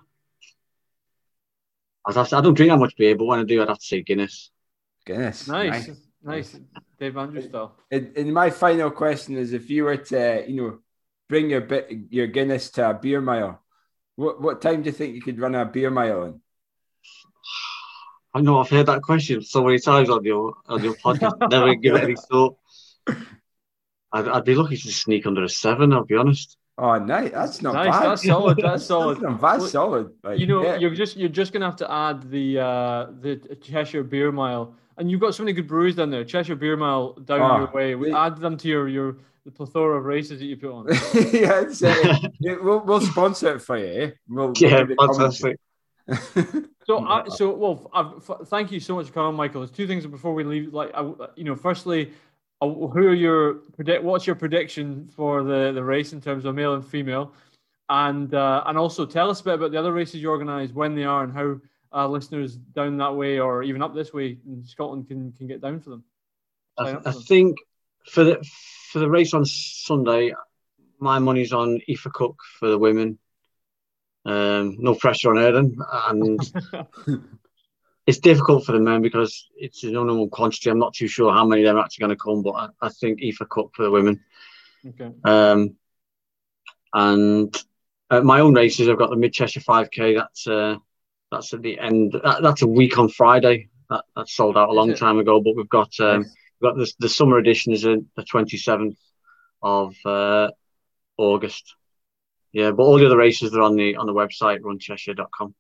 I'd 2.07 2.17
have 2.17 2.29
to, 2.29 2.37
I 2.37 2.41
don't 2.41 2.55
drink 2.55 2.71
that 2.71 2.79
much 2.79 2.97
beer, 2.97 3.17
but 3.17 3.25
when 3.25 3.41
I 3.41 3.45
do, 3.45 3.63
I'd 3.63 3.69
have 3.69 3.79
to 3.79 3.85
say 3.85 4.03
Guinness. 4.03 4.51
Guinness. 5.07 5.49
Nice, 5.49 5.89
nice. 5.89 5.97
nice. 6.23 6.61
Dave 6.99 7.17
Andrews 7.17 7.47
style. 7.47 7.77
And, 7.91 8.17
and 8.17 8.33
my 8.33 8.51
final 8.51 8.91
question 8.91 9.37
is: 9.37 9.53
If 9.53 9.71
you 9.71 9.85
were 9.85 9.97
to, 9.97 10.45
you 10.47 10.57
know, 10.57 10.79
bring 11.29 11.51
your 11.51 11.63
bit 11.63 11.91
your 12.11 12.27
Guinness 12.27 12.71
to 12.73 12.91
a 12.91 12.95
beer 12.95 13.21
mile, 13.21 13.63
what 14.17 14.41
what 14.41 14.63
time 14.63 14.83
do 14.83 14.87
you 14.87 14.93
think 14.93 15.15
you 15.15 15.23
could 15.23 15.39
run 15.39 15.55
a 15.55 15.65
beer 15.65 15.91
mile 15.91 16.25
in? 16.25 16.41
I 18.33 18.41
know 18.41 18.59
I've 18.59 18.71
heard 18.71 18.87
that 18.87 19.03
question 19.03 19.43
so 19.43 19.63
many 19.63 19.79
times 19.79 20.11
on 20.11 20.25
your 20.25 20.55
on 20.67 20.83
your 20.83 20.95
podcast. 20.95 21.35
Never 21.51 21.75
give 21.75 21.97
any 21.97 22.17
thought. 22.17 22.57
I'd, 24.13 24.29
I'd 24.29 24.45
be 24.45 24.55
lucky 24.55 24.77
to 24.77 24.93
sneak 24.93 25.27
under 25.27 25.45
a 25.45 25.49
seven. 25.49 25.93
I'll 25.93 26.05
be 26.05 26.17
honest. 26.17 26.57
Oh, 26.77 26.99
nice. 26.99 27.31
That's 27.31 27.63
not 27.63 27.75
nice. 27.75 27.91
bad. 27.91 28.11
That's 28.11 28.27
solid. 28.27 28.59
That's 28.61 28.85
solid. 28.93 29.21
that's, 29.21 29.41
that's 29.41 29.71
solid. 29.71 30.11
Like, 30.25 30.41
you 30.41 30.47
know, 30.47 30.65
yeah. 30.65 30.77
you're 30.77 30.95
just 30.95 31.17
you're 31.17 31.29
just 31.29 31.53
gonna 31.53 31.67
have 31.67 31.77
to 31.77 31.91
add 31.91 32.29
the 32.31 32.59
uh, 32.59 33.07
the 33.21 33.59
Cheshire 33.63 34.03
Beer 34.03 34.33
Mile, 34.33 34.75
and 34.97 35.11
you've 35.11 35.21
got 35.21 35.35
so 35.35 35.43
many 35.43 35.53
good 35.53 35.67
breweries 35.67 35.97
down 35.97 36.11
there. 36.11 36.25
Cheshire 36.25 36.57
Beer 36.57 36.77
Mile 36.77 37.15
down 37.15 37.41
oh, 37.41 37.59
your 37.59 37.71
way. 37.73 37.95
We 37.95 38.13
add 38.13 38.39
them 38.39 38.57
to 38.59 38.69
your 38.69 38.89
your 38.89 39.17
the 39.45 39.51
plethora 39.51 39.99
of 39.99 40.05
races 40.05 40.39
that 40.39 40.47
you 40.47 40.57
put 40.57 40.73
on. 40.73 40.87
yeah, 41.33 41.65
uh, 41.85 42.59
we'll 42.63 42.81
we'll 42.81 43.01
sponsor 43.01 43.57
it 43.57 43.61
for 43.61 43.77
you. 43.77 44.03
Eh? 44.03 44.11
We'll, 44.29 44.53
yeah, 44.57 44.85
we'll 44.85 45.13
fantastic. 45.13 45.59
so, 46.87 47.07
I, 47.07 47.29
so 47.29 47.55
well, 47.55 47.91
I've, 47.93 48.49
thank 48.49 48.71
you 48.71 48.81
so 48.81 48.95
much 48.95 49.07
for 49.07 49.13
coming, 49.13 49.37
Michael. 49.37 49.63
There's 49.63 49.71
two 49.71 49.87
things 49.87 50.07
before 50.07 50.35
we 50.35 50.45
leave. 50.45 50.73
Like, 50.73 50.91
I, 50.95 51.11
you 51.35 51.45
know, 51.45 51.57
firstly, 51.57 52.13
uh, 52.61 52.69
who 52.69 53.09
are 53.09 53.15
your 53.15 53.55
predict? 53.75 54.05
What's 54.05 54.27
your 54.27 54.37
prediction 54.37 55.09
for 55.15 55.43
the 55.43 55.73
the 55.73 55.83
race 55.83 56.13
in 56.13 56.21
terms 56.21 56.45
of 56.45 56.55
male 56.55 56.75
and 56.75 56.87
female? 56.87 57.33
And 57.91 58.35
uh, 58.35 58.65
and 58.67 58.79
also 58.79 59.05
tell 59.05 59.31
us 59.31 59.41
a 59.41 59.45
bit 59.45 59.55
about 59.55 59.73
the 59.73 59.79
other 59.79 59.93
races 59.93 60.23
you 60.23 60.31
organise, 60.31 60.73
when 60.73 60.95
they 60.95 61.05
are, 61.05 61.23
and 61.25 61.33
how 61.33 61.61
uh, 61.95 62.09
listeners 62.09 62.57
down 62.57 62.97
that 62.99 63.15
way 63.15 63.39
or 63.39 63.63
even 63.63 63.83
up 63.83 63.95
this 63.95 64.13
way 64.13 64.39
in 64.47 64.65
Scotland 64.65 65.09
can 65.09 65.33
can 65.33 65.47
get 65.47 65.61
down 65.61 65.81
for 65.81 65.91
them. 65.91 66.05
I, 66.77 66.99
I 67.05 67.13
think 67.13 67.59
for 68.07 68.25
the 68.25 68.45
for 68.91 68.99
the 68.99 69.09
race 69.09 69.35
on 69.35 69.45
Sunday, 69.45 70.35
my 70.99 71.19
money's 71.19 71.53
on 71.53 71.81
Aoife 71.89 72.13
Cook 72.13 72.37
for 72.59 72.69
the 72.69 72.79
women. 72.79 73.19
Um, 74.27 74.77
no 74.79 74.95
pressure 74.95 75.31
on 75.31 75.37
her, 75.37 75.57
and 76.09 76.41
it's 78.07 78.19
difficult 78.19 78.65
for 78.65 78.73
the 78.73 78.81
men 78.81 79.03
because 79.03 79.49
it's 79.57 79.85
an 79.85 79.97
unknown 79.97 80.31
quantity. 80.31 80.71
I'm 80.71 80.79
not 80.79 80.95
too 80.95 81.09
sure 81.09 81.33
how 81.33 81.47
many 81.47 81.63
of 81.63 81.67
them 81.67 81.77
are 81.77 81.85
actually 81.85 82.07
going 82.07 82.17
to 82.17 82.23
come, 82.23 82.43
but 82.43 82.53
I, 82.53 82.69
I 82.87 82.89
think 82.89 83.21
Aoife 83.23 83.49
Cook 83.49 83.73
for 83.75 83.83
the 83.85 83.91
women. 83.91 84.25
Okay. 84.87 85.11
Um, 85.25 85.77
and 86.93 87.55
at 88.11 88.25
my 88.25 88.41
own 88.41 88.55
races, 88.55 88.89
I've 88.89 88.99
got 88.99 89.11
the 89.11 89.17
Mid 89.17 89.33
Cheshire 89.33 89.61
5K. 89.61 90.17
That's 90.17 90.47
uh, 90.47 90.77
that's 91.35 91.53
at 91.53 91.63
the 91.63 91.79
end. 91.79 92.13
That, 92.13 92.43
that's 92.43 92.63
a 92.63 92.67
week 92.67 92.99
on 92.99 93.09
Friday. 93.09 93.69
That, 93.91 94.05
that 94.17 94.29
sold 94.29 94.57
out 94.57 94.71
a 94.71 94.73
long 94.73 94.95
time 94.95 95.19
ago, 95.19 95.41
but 95.41 95.57
we've 95.57 95.69
got 95.69 95.93
um, 96.01 96.21
we've 96.21 96.71
got 96.71 96.79
this, 96.79 96.95
the 96.99 97.09
summer 97.09 97.39
edition 97.39 97.73
is 97.73 97.83
the 97.83 98.05
27th 98.19 98.97
of 99.63 99.95
uh, 100.05 100.51
August. 101.19 101.75
Yeah, 102.53 102.71
but 102.71 102.85
all 102.85 102.99
the 102.99 103.07
other 103.07 103.17
races 103.17 103.55
are 103.55 103.63
on 103.63 103.77
the 103.77 103.97
on 103.97 104.07
the 104.07 104.15
website 104.15 104.61
runcheshire.com. 104.61 105.55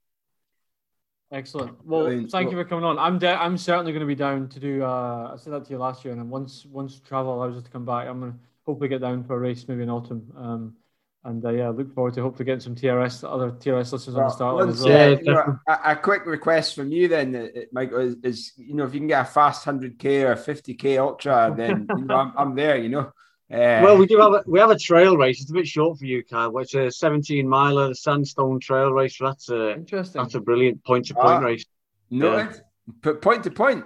Excellent. 1.33 1.85
Well, 1.85 2.25
thank 2.29 2.51
you 2.51 2.57
for 2.57 2.64
coming 2.64 2.85
on. 2.85 2.99
I'm 2.99 3.18
de- 3.18 3.43
I'm 3.43 3.59
certainly 3.59 3.91
going 3.93 4.01
to 4.01 4.07
be 4.07 4.14
down 4.14 4.49
to 4.51 4.61
do. 4.61 4.85
Uh, 4.85 5.33
I 5.35 5.37
said 5.37 5.53
that 5.53 5.64
to 5.64 5.70
you 5.70 5.79
last 5.79 6.05
year, 6.05 6.14
and 6.14 6.31
once 6.31 6.64
once 6.64 7.01
travel 7.01 7.35
allows 7.35 7.57
us 7.57 7.64
to 7.64 7.70
come 7.70 7.85
back, 7.85 8.07
I'm 8.07 8.20
going 8.20 8.33
to 8.33 8.39
hopefully 8.64 8.89
get 8.89 9.01
down 9.01 9.25
for 9.25 9.35
a 9.35 9.39
race 9.39 9.66
maybe 9.66 9.83
in 9.83 9.91
autumn. 9.91 10.33
Um, 10.37 10.77
and 11.25 11.45
uh, 11.45 11.51
yeah, 11.51 11.70
look 11.70 11.95
forward 11.95 12.14
to 12.14 12.22
hopefully 12.22 12.45
getting 12.45 12.61
some 12.61 12.75
TRS 12.75 13.25
other 13.29 13.51
TRS 13.51 13.93
listeners 13.93 14.14
well, 14.14 14.25
on 14.25 14.29
the 14.29 14.35
start. 14.35 14.55
Once, 14.55 14.81
well. 14.83 14.91
yeah, 14.91 15.09
you 15.09 15.33
know, 15.33 15.59
a, 15.68 15.93
a, 15.93 15.97
quick 15.97 16.27
request 16.27 16.75
from 16.75 16.93
you 16.93 17.09
then, 17.09 17.35
uh, 17.35 17.61
Michael, 17.72 18.01
is, 18.01 18.16
is, 18.22 18.53
you 18.57 18.75
know 18.75 18.85
if 18.85 18.93
you 18.93 19.01
can 19.01 19.09
get 19.09 19.22
a 19.22 19.25
fast 19.25 19.64
100k 19.64 20.25
or 20.25 20.37
50k 20.37 20.99
ultra, 20.99 21.53
then 21.57 21.87
you 21.97 22.05
know, 22.05 22.16
I'm, 22.16 22.33
I'm 22.37 22.55
there. 22.55 22.77
You 22.77 22.91
know. 22.91 23.12
Uh, 23.51 23.81
well, 23.83 23.97
we 23.97 24.07
do 24.07 24.18
have 24.18 24.33
a, 24.33 24.43
we 24.47 24.59
have 24.59 24.70
a 24.70 24.79
trail 24.79 25.16
race. 25.16 25.41
It's 25.41 25.51
a 25.51 25.55
bit 25.55 25.66
short 25.66 25.99
for 25.99 26.07
you, 26.07 26.25
Kyle. 26.25 26.57
It's 26.59 26.75
a 26.75 26.91
17 26.91 27.49
miler, 27.49 27.89
the 27.89 27.95
Sandstone 27.95 28.59
Trail 28.59 28.91
race. 28.91 29.16
That's 29.20 29.49
a 29.51 29.75
interesting. 29.75 30.22
That's 30.22 30.35
a 30.35 30.41
brilliant 30.41 30.85
point 30.85 31.07
to 31.07 31.14
point 31.14 31.43
race. 31.43 31.64
No, 32.11 32.37
yeah. 32.37 33.12
point 33.20 33.45
to 33.45 33.51
point. 33.51 33.85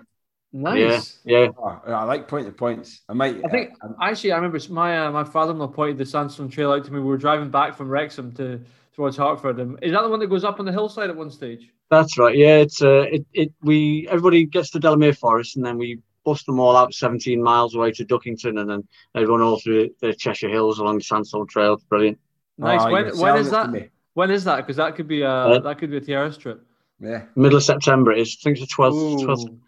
Nice. 0.53 1.19
Yeah, 1.25 1.41
yeah. 1.41 1.49
Oh, 1.59 1.81
I 1.87 2.05
like 2.05 2.27
point 2.27 2.47
to 2.47 2.53
points. 2.53 3.03
I 3.09 3.13
might. 3.13 3.45
I 3.45 3.49
think 3.49 3.73
uh, 3.83 3.89
actually, 4.01 4.33
I 4.33 4.37
remember 4.37 4.59
my 4.71 5.07
uh, 5.07 5.13
my 5.13 5.25
father-in-law 5.25 5.69
pointed 5.69 5.99
the 5.99 6.07
Sandstone 6.07 6.49
Trail 6.49 6.73
out 6.73 6.85
to 6.87 6.93
me. 6.93 7.01
We 7.01 7.07
were 7.07 7.19
driving 7.19 7.51
back 7.51 7.77
from 7.77 7.89
Wrexham 7.89 8.33
to 8.37 8.61
towards 8.99 9.17
Hartford. 9.17 9.61
And 9.61 9.79
is 9.83 9.93
that 9.93 10.03
the 10.03 10.09
one 10.09 10.21
that 10.21 10.27
goes 10.27 10.45
up 10.45 10.59
on 10.59 10.67
the 10.67 10.73
hillside 10.73 11.11
at 11.11 11.17
one 11.17 11.31
stage? 11.31 11.71
That's 11.91 12.19
right. 12.19 12.37
Yeah, 12.37 12.57
it's 12.57 12.83
uh, 12.83 13.05
it, 13.13 13.27
it 13.33 13.53
we 13.63 14.09
everybody 14.09 14.45
gets 14.45 14.71
to 14.71 14.81
Delamere 14.81 15.13
Forest, 15.13 15.57
and 15.57 15.65
then 15.65 15.79
we 15.79 16.01
bust 16.25 16.47
them 16.47 16.59
all 16.59 16.77
out 16.77 16.93
17 16.93 17.43
miles 17.43 17.75
away 17.75 17.93
to 17.93 18.05
Duckington, 18.05 18.61
and 18.61 18.69
then 18.69 18.89
they 19.15 19.25
run 19.25 19.41
all 19.41 19.61
through 19.61 19.91
the 20.01 20.13
Cheshire 20.15 20.49
Hills 20.49 20.79
along 20.79 20.99
the 20.99 21.05
Sandstone 21.05 21.47
Trail. 21.47 21.75
It's 21.75 21.85
brilliant. 21.85 22.19
Nice. 22.59 22.81
Oh, 22.83 22.91
when 22.91 23.19
when 23.19 23.37
is 23.37 23.51
that? 23.51 23.91
When 24.15 24.31
is 24.31 24.45
that? 24.45 24.57
Because 24.57 24.77
that 24.77 24.97
could 24.97 25.09
be 25.09 25.23
a 25.23 25.31
uh, 25.31 25.59
that 25.61 25.79
could 25.79 25.91
be 25.91 25.99
a 25.99 26.01
TRS 26.01 26.39
trip. 26.39 26.67
Yeah. 27.01 27.23
Middle 27.37 27.59
of 27.59 27.65
September 27.65 28.13
is. 28.13 28.37
I 28.41 28.43
think 28.43 28.59
it's 28.59 28.75
the 28.75 28.83
12th. 28.83 29.25
12th. 29.25 29.59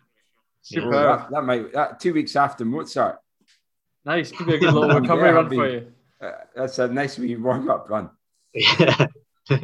Super. 0.62 0.92
Yeah, 0.92 1.02
that, 1.02 1.30
that, 1.30 1.42
might 1.42 1.72
that 1.72 2.00
two 2.00 2.14
weeks 2.14 2.36
after 2.36 2.64
Mozart. 2.64 3.18
Nice. 4.04 4.32
Could 4.32 4.46
be 4.46 4.54
a 4.54 4.58
good 4.58 4.74
little 4.74 4.88
recovery 5.00 5.28
yeah, 5.28 5.34
run 5.34 5.48
be, 5.48 5.56
for 5.56 5.68
you. 5.68 5.92
Uh, 6.20 6.32
that's 6.54 6.78
a 6.78 6.88
nice 6.88 7.18
wee 7.18 7.36
warm 7.36 7.70
up 7.70 7.88
run. 7.88 8.10
Yeah. 8.54 9.06
a 9.50 9.58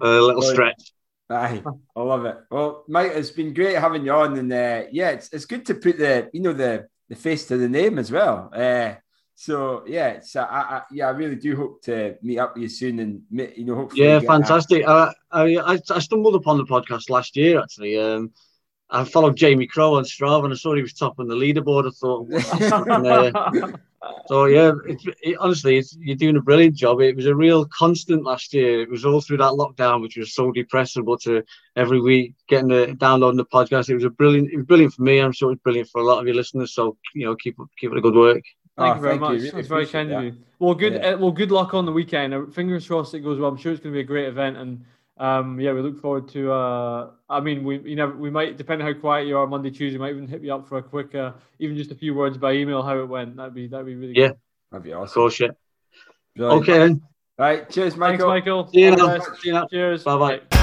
little 0.00 0.42
stretch. 0.42 0.92
Aye, 1.30 1.62
I 1.96 2.02
love 2.02 2.26
it. 2.26 2.36
Well, 2.50 2.84
Mike, 2.86 3.12
it's 3.14 3.30
been 3.30 3.54
great 3.54 3.78
having 3.78 4.04
you 4.04 4.12
on, 4.12 4.36
and 4.36 4.52
uh, 4.52 4.82
yeah, 4.92 5.10
it's, 5.10 5.32
it's 5.32 5.46
good 5.46 5.64
to 5.66 5.74
put 5.74 5.98
the 5.98 6.28
you 6.34 6.40
know 6.40 6.52
the 6.52 6.86
the 7.08 7.16
face 7.16 7.46
to 7.46 7.56
the 7.56 7.68
name 7.68 7.98
as 7.98 8.12
well. 8.12 8.50
Uh, 8.54 8.94
so 9.34 9.84
yeah, 9.86 10.08
it's 10.08 10.36
uh, 10.36 10.44
I, 10.44 10.58
I, 10.58 10.82
yeah, 10.92 11.08
I 11.08 11.10
really 11.10 11.36
do 11.36 11.56
hope 11.56 11.82
to 11.84 12.16
meet 12.22 12.38
up 12.38 12.54
with 12.54 12.62
you 12.64 12.68
soon, 12.68 12.98
and 13.00 13.22
you 13.30 13.64
know, 13.64 13.74
hopefully. 13.74 14.04
Yeah, 14.04 14.20
fantastic. 14.20 14.86
Uh, 14.86 15.12
I, 15.30 15.56
I 15.56 15.78
I 15.90 15.98
stumbled 15.98 16.34
upon 16.34 16.58
the 16.58 16.64
podcast 16.64 17.08
last 17.08 17.36
year 17.36 17.60
actually. 17.60 17.98
Um, 17.98 18.32
I 18.90 19.04
followed 19.04 19.36
Jamie 19.36 19.66
Crow 19.66 19.94
on 19.94 20.04
Strava, 20.04 20.44
and 20.44 20.52
I 20.52 20.56
saw 20.56 20.74
he 20.74 20.82
was 20.82 20.92
top 20.92 21.18
on 21.18 21.26
the 21.26 21.34
leaderboard. 21.34 21.86
I 21.86 21.90
thought, 21.90 22.86
and, 22.88 23.06
uh, 23.06 23.76
so 24.26 24.44
yeah, 24.44 24.72
it's, 24.86 25.04
it, 25.22 25.36
honestly, 25.40 25.78
it's, 25.78 25.96
you're 25.98 26.16
doing 26.16 26.36
a 26.36 26.42
brilliant 26.42 26.76
job. 26.76 27.00
It 27.00 27.16
was 27.16 27.26
a 27.26 27.34
real 27.34 27.64
constant 27.66 28.24
last 28.24 28.52
year. 28.52 28.82
It 28.82 28.90
was 28.90 29.04
all 29.04 29.20
through 29.20 29.38
that 29.38 29.52
lockdown, 29.52 30.02
which 30.02 30.16
was 30.16 30.34
so 30.34 30.52
depressing. 30.52 31.04
But 31.04 31.22
to 31.22 31.42
every 31.76 32.00
week 32.00 32.34
getting 32.48 32.68
the 32.68 32.94
downloading 32.94 33.38
the 33.38 33.46
podcast, 33.46 33.88
it 33.88 33.94
was 33.94 34.04
a 34.04 34.10
brilliant. 34.10 34.52
It 34.52 34.58
was 34.58 34.66
brilliant 34.66 34.92
for 34.92 35.02
me. 35.02 35.18
I'm 35.18 35.32
sure 35.32 35.50
it's 35.52 35.62
brilliant 35.62 35.88
for 35.88 36.00
a 36.00 36.04
lot 36.04 36.20
of 36.20 36.26
your 36.26 36.36
listeners. 36.36 36.74
So 36.74 36.96
you 37.14 37.26
know, 37.26 37.36
keep 37.36 37.56
keep 37.78 37.90
it 37.90 37.98
a 37.98 38.02
good 38.02 38.14
work. 38.14 38.44
Thank 38.76 38.92
oh, 38.92 38.94
you 38.96 39.00
very 39.00 39.12
thank 39.12 39.20
much. 39.20 39.40
You. 39.40 39.50
Really 39.52 39.62
very 39.62 39.86
kind 39.86 40.12
of 40.12 40.24
you. 40.24 40.36
Well, 40.58 40.74
good. 40.74 40.94
Yeah. 40.94 41.10
Uh, 41.10 41.18
well, 41.18 41.32
good 41.32 41.50
luck 41.50 41.74
on 41.74 41.86
the 41.86 41.92
weekend. 41.92 42.34
Uh, 42.34 42.46
fingers 42.46 42.86
crossed 42.86 43.14
it 43.14 43.20
goes 43.20 43.38
well. 43.38 43.50
I'm 43.50 43.56
sure 43.56 43.72
it's 43.72 43.80
going 43.80 43.92
to 43.92 43.96
be 43.96 44.00
a 44.00 44.04
great 44.04 44.26
event, 44.26 44.56
and 44.56 44.84
um, 45.16 45.60
yeah, 45.60 45.72
we 45.72 45.80
look 45.80 46.00
forward 46.00 46.28
to. 46.30 46.52
Uh, 46.52 47.10
I 47.28 47.40
mean, 47.40 47.64
we 47.64 47.78
you 47.80 47.96
know 47.96 48.08
we 48.08 48.30
might 48.30 48.56
depending 48.56 48.86
how 48.86 48.92
quiet 48.94 49.26
you 49.26 49.38
are 49.38 49.46
Monday, 49.46 49.70
Tuesday, 49.70 49.98
might 49.98 50.10
even 50.10 50.26
hit 50.26 50.42
you 50.42 50.54
up 50.54 50.68
for 50.68 50.78
a 50.78 50.82
quick, 50.82 51.14
uh, 51.14 51.32
even 51.58 51.76
just 51.76 51.92
a 51.92 51.94
few 51.94 52.14
words 52.14 52.36
by 52.36 52.52
email 52.52 52.82
how 52.82 52.98
it 52.98 53.08
went. 53.08 53.36
That'd 53.36 53.54
be 53.54 53.68
that'd 53.68 53.86
be 53.86 53.94
really 53.94 54.14
yeah. 54.16 54.28
Good. 54.28 54.38
That'd 54.72 54.84
be 54.84 54.92
awesome. 54.92 55.04
Of 55.04 55.14
course, 55.14 55.40
yeah. 55.40 55.48
Okay. 56.38 56.78
Then. 56.78 57.02
Right. 57.38 57.68
Cheers, 57.68 57.96
Michael. 57.96 58.30
Thanks, 58.30 58.46
Michael. 58.46 58.68
See 58.68 58.80
you. 59.50 59.66
Cheers. 59.70 60.04
Bye 60.04 60.18
bye. 60.50 60.60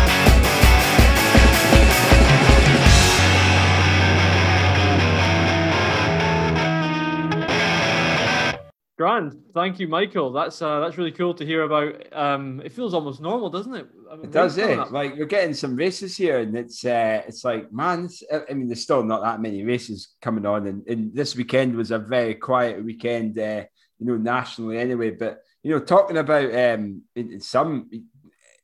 Grand, 9.01 9.35
thank 9.55 9.79
you, 9.79 9.87
Michael. 9.87 10.31
That's 10.31 10.61
uh, 10.61 10.79
that's 10.79 10.95
really 10.95 11.11
cool 11.11 11.33
to 11.33 11.43
hear 11.43 11.63
about. 11.63 11.95
Um, 12.13 12.61
it 12.63 12.71
feels 12.71 12.93
almost 12.93 13.19
normal, 13.19 13.49
doesn't 13.49 13.73
it? 13.73 13.87
I 14.11 14.15
mean, 14.15 14.25
it 14.25 14.31
does, 14.31 14.55
yeah. 14.55 14.83
Like 14.91 15.15
you're 15.15 15.25
getting 15.25 15.55
some 15.55 15.75
races 15.75 16.15
here, 16.15 16.37
and 16.37 16.55
it's 16.55 16.85
uh, 16.85 17.23
it's 17.27 17.43
like 17.43 17.73
man. 17.73 18.05
It's, 18.05 18.21
I 18.31 18.53
mean, 18.53 18.67
there's 18.67 18.83
still 18.83 19.03
not 19.03 19.23
that 19.23 19.41
many 19.41 19.63
races 19.63 20.09
coming 20.21 20.45
on, 20.45 20.67
and, 20.67 20.87
and 20.87 21.15
this 21.15 21.35
weekend 21.35 21.75
was 21.75 21.89
a 21.89 21.97
very 21.97 22.35
quiet 22.35 22.85
weekend. 22.85 23.39
Uh, 23.39 23.63
you 23.97 24.05
know, 24.05 24.17
nationally 24.17 24.77
anyway. 24.77 25.09
But 25.09 25.41
you 25.63 25.71
know, 25.71 25.79
talking 25.79 26.17
about 26.17 26.53
um, 26.53 27.01
in, 27.15 27.31
in 27.31 27.39
some 27.41 27.89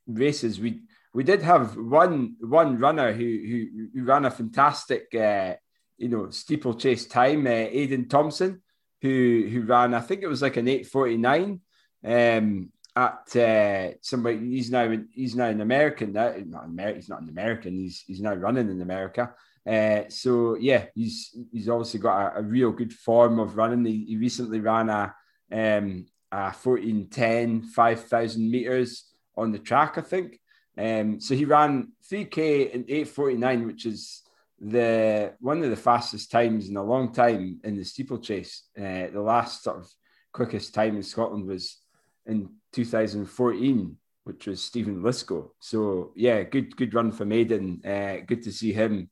races, 0.06 0.60
we 0.60 0.82
we 1.16 1.24
did 1.24 1.42
have 1.42 1.76
one 1.78 2.36
one 2.42 2.78
runner 2.78 3.12
who 3.12 3.24
who, 3.24 3.88
who 3.92 4.04
ran 4.04 4.26
a 4.26 4.30
fantastic 4.30 5.16
uh, 5.16 5.56
you 5.98 6.10
know 6.10 6.30
steeplechase 6.30 7.08
time, 7.08 7.48
uh, 7.48 7.50
Aidan 7.50 8.08
Thompson. 8.08 8.62
Who 9.02 9.48
who 9.52 9.62
ran, 9.62 9.94
I 9.94 10.02
think 10.02 10.24
it 10.24 10.28
was 10.28 10.42
like 10.42 10.58
an 10.58 10.68
849 10.68 11.62
um, 12.06 12.72
at 12.96 13.36
uh, 13.36 13.98
somebody. 14.02 14.40
He's 14.50 14.72
now 14.72 14.96
he's 15.12 15.36
now 15.36 15.48
an 15.48 15.62
American. 15.62 16.14
Now, 16.14 16.34
not 16.46 16.66
American. 16.66 16.96
He's 16.96 17.10
not 17.10 17.22
an 17.22 17.30
American. 17.30 17.74
He's 17.74 18.04
he's 18.06 18.22
now 18.22 18.34
running 18.34 18.70
in 18.70 18.82
America. 18.82 19.34
Uh, 19.68 20.04
so 20.10 20.56
yeah, 20.56 20.86
he's 20.96 21.38
he's 21.52 21.70
obviously 21.70 22.00
got 22.00 22.36
a, 22.36 22.40
a 22.40 22.42
real 22.42 22.72
good 22.72 22.94
form 22.94 23.40
of 23.40 23.58
running. 23.58 23.86
He, 23.86 24.06
he 24.06 24.18
recently 24.18 24.60
ran 24.60 24.90
a 24.90 25.14
um, 25.52 26.06
a 26.32 26.52
1410 26.52 27.64
5000 27.64 28.52
meters 28.52 29.06
on 29.36 29.52
the 29.52 29.60
track, 29.60 29.98
I 29.98 30.02
think. 30.02 30.40
Um, 30.78 31.20
so 31.20 31.36
he 31.36 31.46
ran 31.46 31.92
3k 32.12 32.72
in 32.72 32.82
849, 32.88 33.66
which 33.66 33.86
is 33.86 34.24
the 34.60 35.34
one 35.40 35.64
of 35.64 35.70
the 35.70 35.76
fastest 35.76 36.32
times 36.32 36.70
in 36.70 36.78
a 36.78 36.84
long 36.84 37.14
time 37.14 37.60
in 37.64 37.78
the 37.78 37.84
steeplechase. 37.84 38.64
Uh, 38.78 39.08
the 39.14 39.22
last 39.22 39.64
sort 39.64 39.78
of 39.78 39.88
quickest 40.32 40.74
time 40.74 40.96
in 40.96 41.04
Scotland 41.04 41.48
was 41.48 41.78
in 42.26 42.50
2014, 42.74 43.96
which 44.24 44.48
was 44.48 44.62
Stephen 44.62 45.02
Lisgo. 45.02 45.52
So 45.60 46.12
yeah, 46.16 46.44
good 46.44 46.76
good 46.76 46.94
run 46.94 47.12
for 47.12 47.26
Maiden. 47.26 47.82
Uh, 47.86 48.18
good 48.26 48.44
to 48.44 48.52
see 48.52 48.74
him 48.74 49.10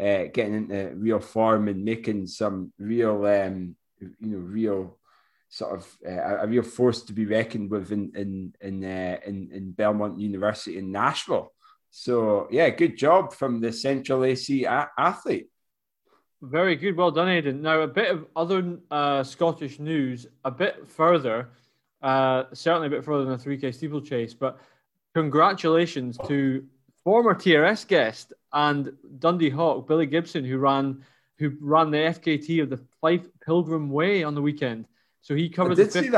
uh, 0.00 0.24
getting 0.32 0.54
into 0.54 0.94
real 0.94 1.20
form 1.20 1.68
and 1.68 1.84
making 1.84 2.26
some 2.26 2.72
real, 2.78 3.26
um, 3.26 3.76
you 4.00 4.14
know, 4.20 4.38
real 4.38 4.98
sort 5.48 5.78
of 5.78 5.96
uh, 6.06 6.38
a 6.42 6.46
real 6.46 6.62
force 6.62 7.02
to 7.02 7.12
be 7.12 7.24
reckoned 7.24 7.70
with 7.70 7.90
in 7.90 8.12
in 8.14 8.54
in, 8.60 8.84
uh, 8.84 9.18
in 9.26 9.50
in 9.52 9.72
Belmont 9.72 10.18
University 10.18 10.78
in 10.78 10.92
Nashville. 10.92 11.52
So 11.90 12.48
yeah, 12.50 12.70
good 12.70 12.96
job 12.96 13.32
from 13.32 13.60
the 13.60 13.72
Central 13.72 14.24
AC 14.24 14.64
a- 14.64 14.90
athlete. 14.98 15.48
Very 16.40 16.76
good, 16.76 16.96
well 16.96 17.10
done, 17.10 17.28
Aidan. 17.28 17.62
Now 17.62 17.80
a 17.80 17.88
bit 17.88 18.10
of 18.10 18.26
other 18.36 18.78
uh, 18.90 19.24
Scottish 19.24 19.80
news, 19.80 20.26
a 20.44 20.50
bit 20.50 20.88
further, 20.88 21.48
uh, 22.00 22.44
certainly 22.52 22.86
a 22.86 22.90
bit 22.90 23.04
further 23.04 23.24
than 23.24 23.34
a 23.34 23.38
3K 23.38 23.74
steeplechase, 23.74 24.34
but 24.34 24.60
congratulations 25.14 26.16
to 26.28 26.64
former 27.02 27.34
TRS 27.34 27.86
guest 27.88 28.32
and 28.52 28.92
Dundee 29.18 29.50
Hawk 29.50 29.88
Billy 29.88 30.06
Gibson, 30.06 30.44
who 30.44 30.58
ran 30.58 31.02
who 31.38 31.52
ran 31.60 31.90
the 31.90 31.98
FKT 31.98 32.62
of 32.62 32.70
the 32.70 32.80
Fife 33.00 33.26
Pilgrim 33.44 33.90
Way 33.90 34.24
on 34.24 34.34
the 34.34 34.42
weekend. 34.42 34.86
So 35.20 35.34
he 35.34 35.48
covered 35.48 35.76
the 35.76 35.86
50, 35.86 36.10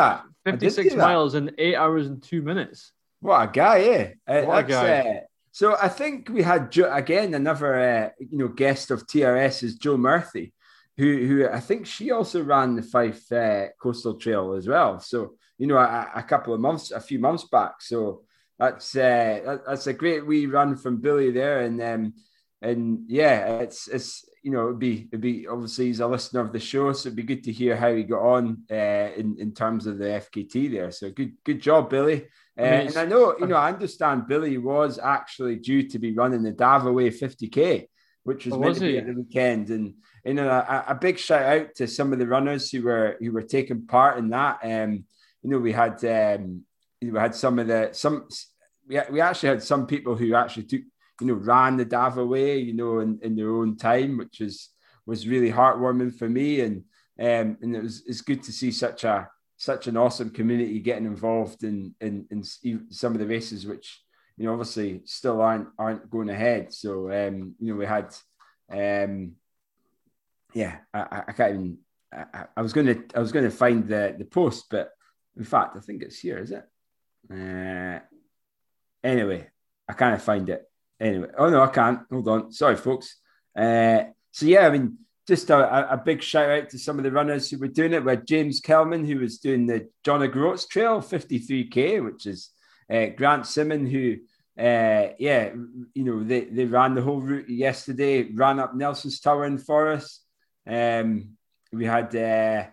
56 0.44 0.94
miles 0.94 1.34
in 1.34 1.50
eight 1.58 1.76
hours 1.76 2.06
and 2.06 2.22
two 2.22 2.42
minutes. 2.42 2.92
What 3.20 3.48
a 3.48 3.52
guy, 3.52 3.80
eh? 3.80 4.12
Uh, 4.26 4.42
what 4.46 4.64
a 4.64 4.68
guy. 4.68 4.98
Uh, 5.00 5.20
so 5.52 5.76
I 5.80 5.88
think 5.88 6.28
we 6.28 6.42
had 6.42 6.76
again 6.90 7.34
another 7.34 7.74
uh, 7.78 8.08
you 8.18 8.38
know 8.38 8.48
guest 8.48 8.90
of 8.90 9.06
TRS 9.06 9.62
is 9.62 9.76
Joe 9.76 9.96
Murphy, 9.96 10.52
who 10.96 11.26
who 11.26 11.48
I 11.48 11.60
think 11.60 11.86
she 11.86 12.10
also 12.12 12.42
ran 12.42 12.76
the 12.76 12.82
Fife 12.82 13.30
uh, 13.32 13.66
Coastal 13.80 14.14
Trail 14.14 14.52
as 14.52 14.68
well. 14.68 15.00
So 15.00 15.34
you 15.58 15.66
know 15.66 15.76
a, 15.76 16.10
a, 16.14 16.22
couple 16.22 16.54
of 16.54 16.60
months, 16.60 16.92
a 16.92 17.00
few 17.00 17.18
months 17.18 17.44
back. 17.44 17.80
So 17.80 18.22
that's 18.58 18.94
uh, 18.94 19.58
that's 19.66 19.88
a 19.88 19.92
great 19.92 20.24
wee 20.24 20.46
run 20.46 20.76
from 20.76 21.00
Billy 21.00 21.32
there, 21.32 21.60
and 21.60 21.82
um, 21.82 22.14
and 22.62 23.04
yeah, 23.08 23.58
it's 23.58 23.88
it's 23.88 24.24
you 24.42 24.50
know 24.50 24.66
it'd 24.66 24.78
be 24.78 25.08
it'd 25.10 25.20
be 25.20 25.46
obviously 25.46 25.86
he's 25.86 26.00
a 26.00 26.06
listener 26.06 26.40
of 26.40 26.52
the 26.52 26.60
show, 26.60 26.92
so 26.92 27.08
it'd 27.08 27.16
be 27.16 27.22
good 27.22 27.44
to 27.44 27.52
hear 27.52 27.76
how 27.76 27.94
he 27.94 28.02
got 28.02 28.20
on 28.22 28.64
uh, 28.70 28.74
in 29.16 29.36
in 29.38 29.52
terms 29.52 29.86
of 29.86 29.98
the 29.98 30.04
FKT 30.04 30.70
there. 30.70 30.90
So 30.90 31.10
good 31.10 31.32
good 31.44 31.60
job, 31.60 31.90
Billy. 31.90 32.26
Uh, 32.58 32.62
and 32.62 32.96
I 32.96 33.06
know, 33.06 33.36
you 33.38 33.46
know, 33.46 33.56
I 33.56 33.72
understand 33.72 34.26
Billy 34.26 34.58
was 34.58 34.98
actually 34.98 35.56
due 35.56 35.88
to 35.88 35.98
be 35.98 36.12
running 36.12 36.42
the 36.42 36.52
Dava 36.52 36.92
Way 36.92 37.08
50k, 37.08 37.86
which 38.24 38.44
was 38.44 38.54
oh, 38.54 38.58
meant 38.58 38.70
was 38.70 38.78
to 38.80 38.84
be 38.84 38.98
at 38.98 39.06
the 39.06 39.14
weekend. 39.14 39.70
And 39.70 39.94
you 40.24 40.34
know, 40.34 40.48
a, 40.48 40.84
a, 40.88 40.94
big 40.94 41.18
shout 41.18 41.42
out 41.42 41.74
to 41.76 41.86
some 41.86 42.12
of 42.12 42.18
the 42.18 42.26
runners 42.26 42.70
who 42.70 42.82
were 42.82 43.16
who 43.18 43.32
were 43.32 43.42
taking 43.42 43.86
part 43.86 44.18
in 44.18 44.28
that. 44.30 44.58
Um, 44.62 45.04
you 45.42 45.50
know, 45.50 45.58
we 45.58 45.72
had 45.72 46.04
um, 46.04 46.64
we 47.00 47.18
had 47.18 47.34
some 47.34 47.58
of 47.58 47.68
the 47.68 47.90
some 47.92 48.28
we, 48.86 49.00
we 49.10 49.20
actually 49.22 49.48
had 49.48 49.62
some 49.62 49.86
people 49.86 50.14
who 50.14 50.34
actually 50.34 50.64
took 50.64 50.82
you 51.20 51.26
know 51.26 51.34
ran 51.34 51.76
the 51.76 51.86
Dava 51.86 52.26
Way, 52.26 52.58
you 52.58 52.74
know, 52.74 53.00
in, 53.00 53.18
in 53.22 53.36
their 53.36 53.50
own 53.50 53.76
time, 53.76 54.18
which 54.18 54.40
was 54.40 54.70
was 55.06 55.28
really 55.28 55.50
heartwarming 55.50 56.16
for 56.16 56.28
me. 56.28 56.60
And 56.60 56.84
um, 57.18 57.58
and 57.60 57.76
it 57.76 57.82
was 57.82 58.02
it's 58.06 58.22
good 58.22 58.42
to 58.44 58.52
see 58.52 58.70
such 58.70 59.04
a 59.04 59.28
such 59.56 59.86
an 59.86 59.96
awesome 59.96 60.30
community 60.30 60.80
getting 60.80 61.04
involved 61.04 61.64
in, 61.64 61.94
in, 62.00 62.26
in 62.30 62.42
some 62.90 63.12
of 63.12 63.18
the 63.18 63.26
races, 63.26 63.66
which 63.66 64.02
you 64.38 64.46
know 64.46 64.52
obviously 64.52 65.02
still 65.04 65.42
aren't 65.42 65.68
aren't 65.78 66.10
going 66.10 66.30
ahead. 66.30 66.72
So 66.72 67.10
um, 67.10 67.54
you 67.60 67.72
know 67.72 67.78
we 67.78 67.84
had, 67.84 68.14
um, 68.72 69.32
yeah, 70.54 70.78
I, 70.94 71.24
I 71.28 71.32
can't 71.32 71.54
even. 71.54 71.78
I, 72.12 72.46
I 72.56 72.62
was 72.62 72.72
gonna 72.72 72.96
I 73.14 73.20
was 73.20 73.32
gonna 73.32 73.50
find 73.50 73.86
the 73.86 74.16
the 74.18 74.24
post, 74.24 74.66
but 74.70 74.90
in 75.36 75.44
fact 75.44 75.76
I 75.76 75.80
think 75.80 76.02
it's 76.02 76.18
here. 76.18 76.38
Is 76.38 76.52
it? 76.52 76.64
Uh, 77.30 78.00
anyway, 79.04 79.48
I 79.86 79.92
can't 79.92 80.22
find 80.22 80.48
it. 80.48 80.69
Anyway, 81.00 81.28
oh 81.38 81.48
no, 81.48 81.62
I 81.62 81.68
can't. 81.68 82.00
Hold 82.10 82.28
on. 82.28 82.52
Sorry, 82.52 82.76
folks. 82.76 83.16
Uh, 83.56 84.04
so 84.30 84.46
yeah, 84.46 84.66
I 84.66 84.70
mean 84.70 84.98
just 85.30 85.48
a, 85.50 85.92
a, 85.92 85.96
big 85.96 86.20
shout 86.22 86.50
out 86.50 86.68
to 86.68 86.76
some 86.78 86.98
of 86.98 87.04
the 87.04 87.12
runners 87.12 87.48
who 87.48 87.58
were 87.58 87.68
doing 87.68 87.92
it. 87.92 88.04
With 88.04 88.26
James 88.26 88.60
Kelman, 88.60 89.04
who 89.04 89.20
was 89.20 89.38
doing 89.38 89.64
the 89.64 89.88
John 90.04 90.22
O'Groats 90.22 90.66
Trail 90.66 91.00
53k, 91.00 92.04
which 92.04 92.26
is 92.26 92.50
uh, 92.92 93.06
Grant 93.16 93.46
Simon, 93.46 93.86
who, 93.86 94.16
uh, 94.58 95.14
yeah, 95.20 95.52
you 95.94 96.04
know, 96.04 96.24
they, 96.24 96.46
they 96.46 96.64
ran 96.64 96.96
the 96.96 97.02
whole 97.02 97.20
route 97.20 97.48
yesterday, 97.48 98.24
ran 98.32 98.58
up 98.58 98.74
Nelson's 98.74 99.20
Tower 99.20 99.44
in 99.46 99.58
Forres. 99.58 100.20
Um, 100.66 101.36
we 101.72 101.84
had, 101.84 102.14
uh, 102.16 102.66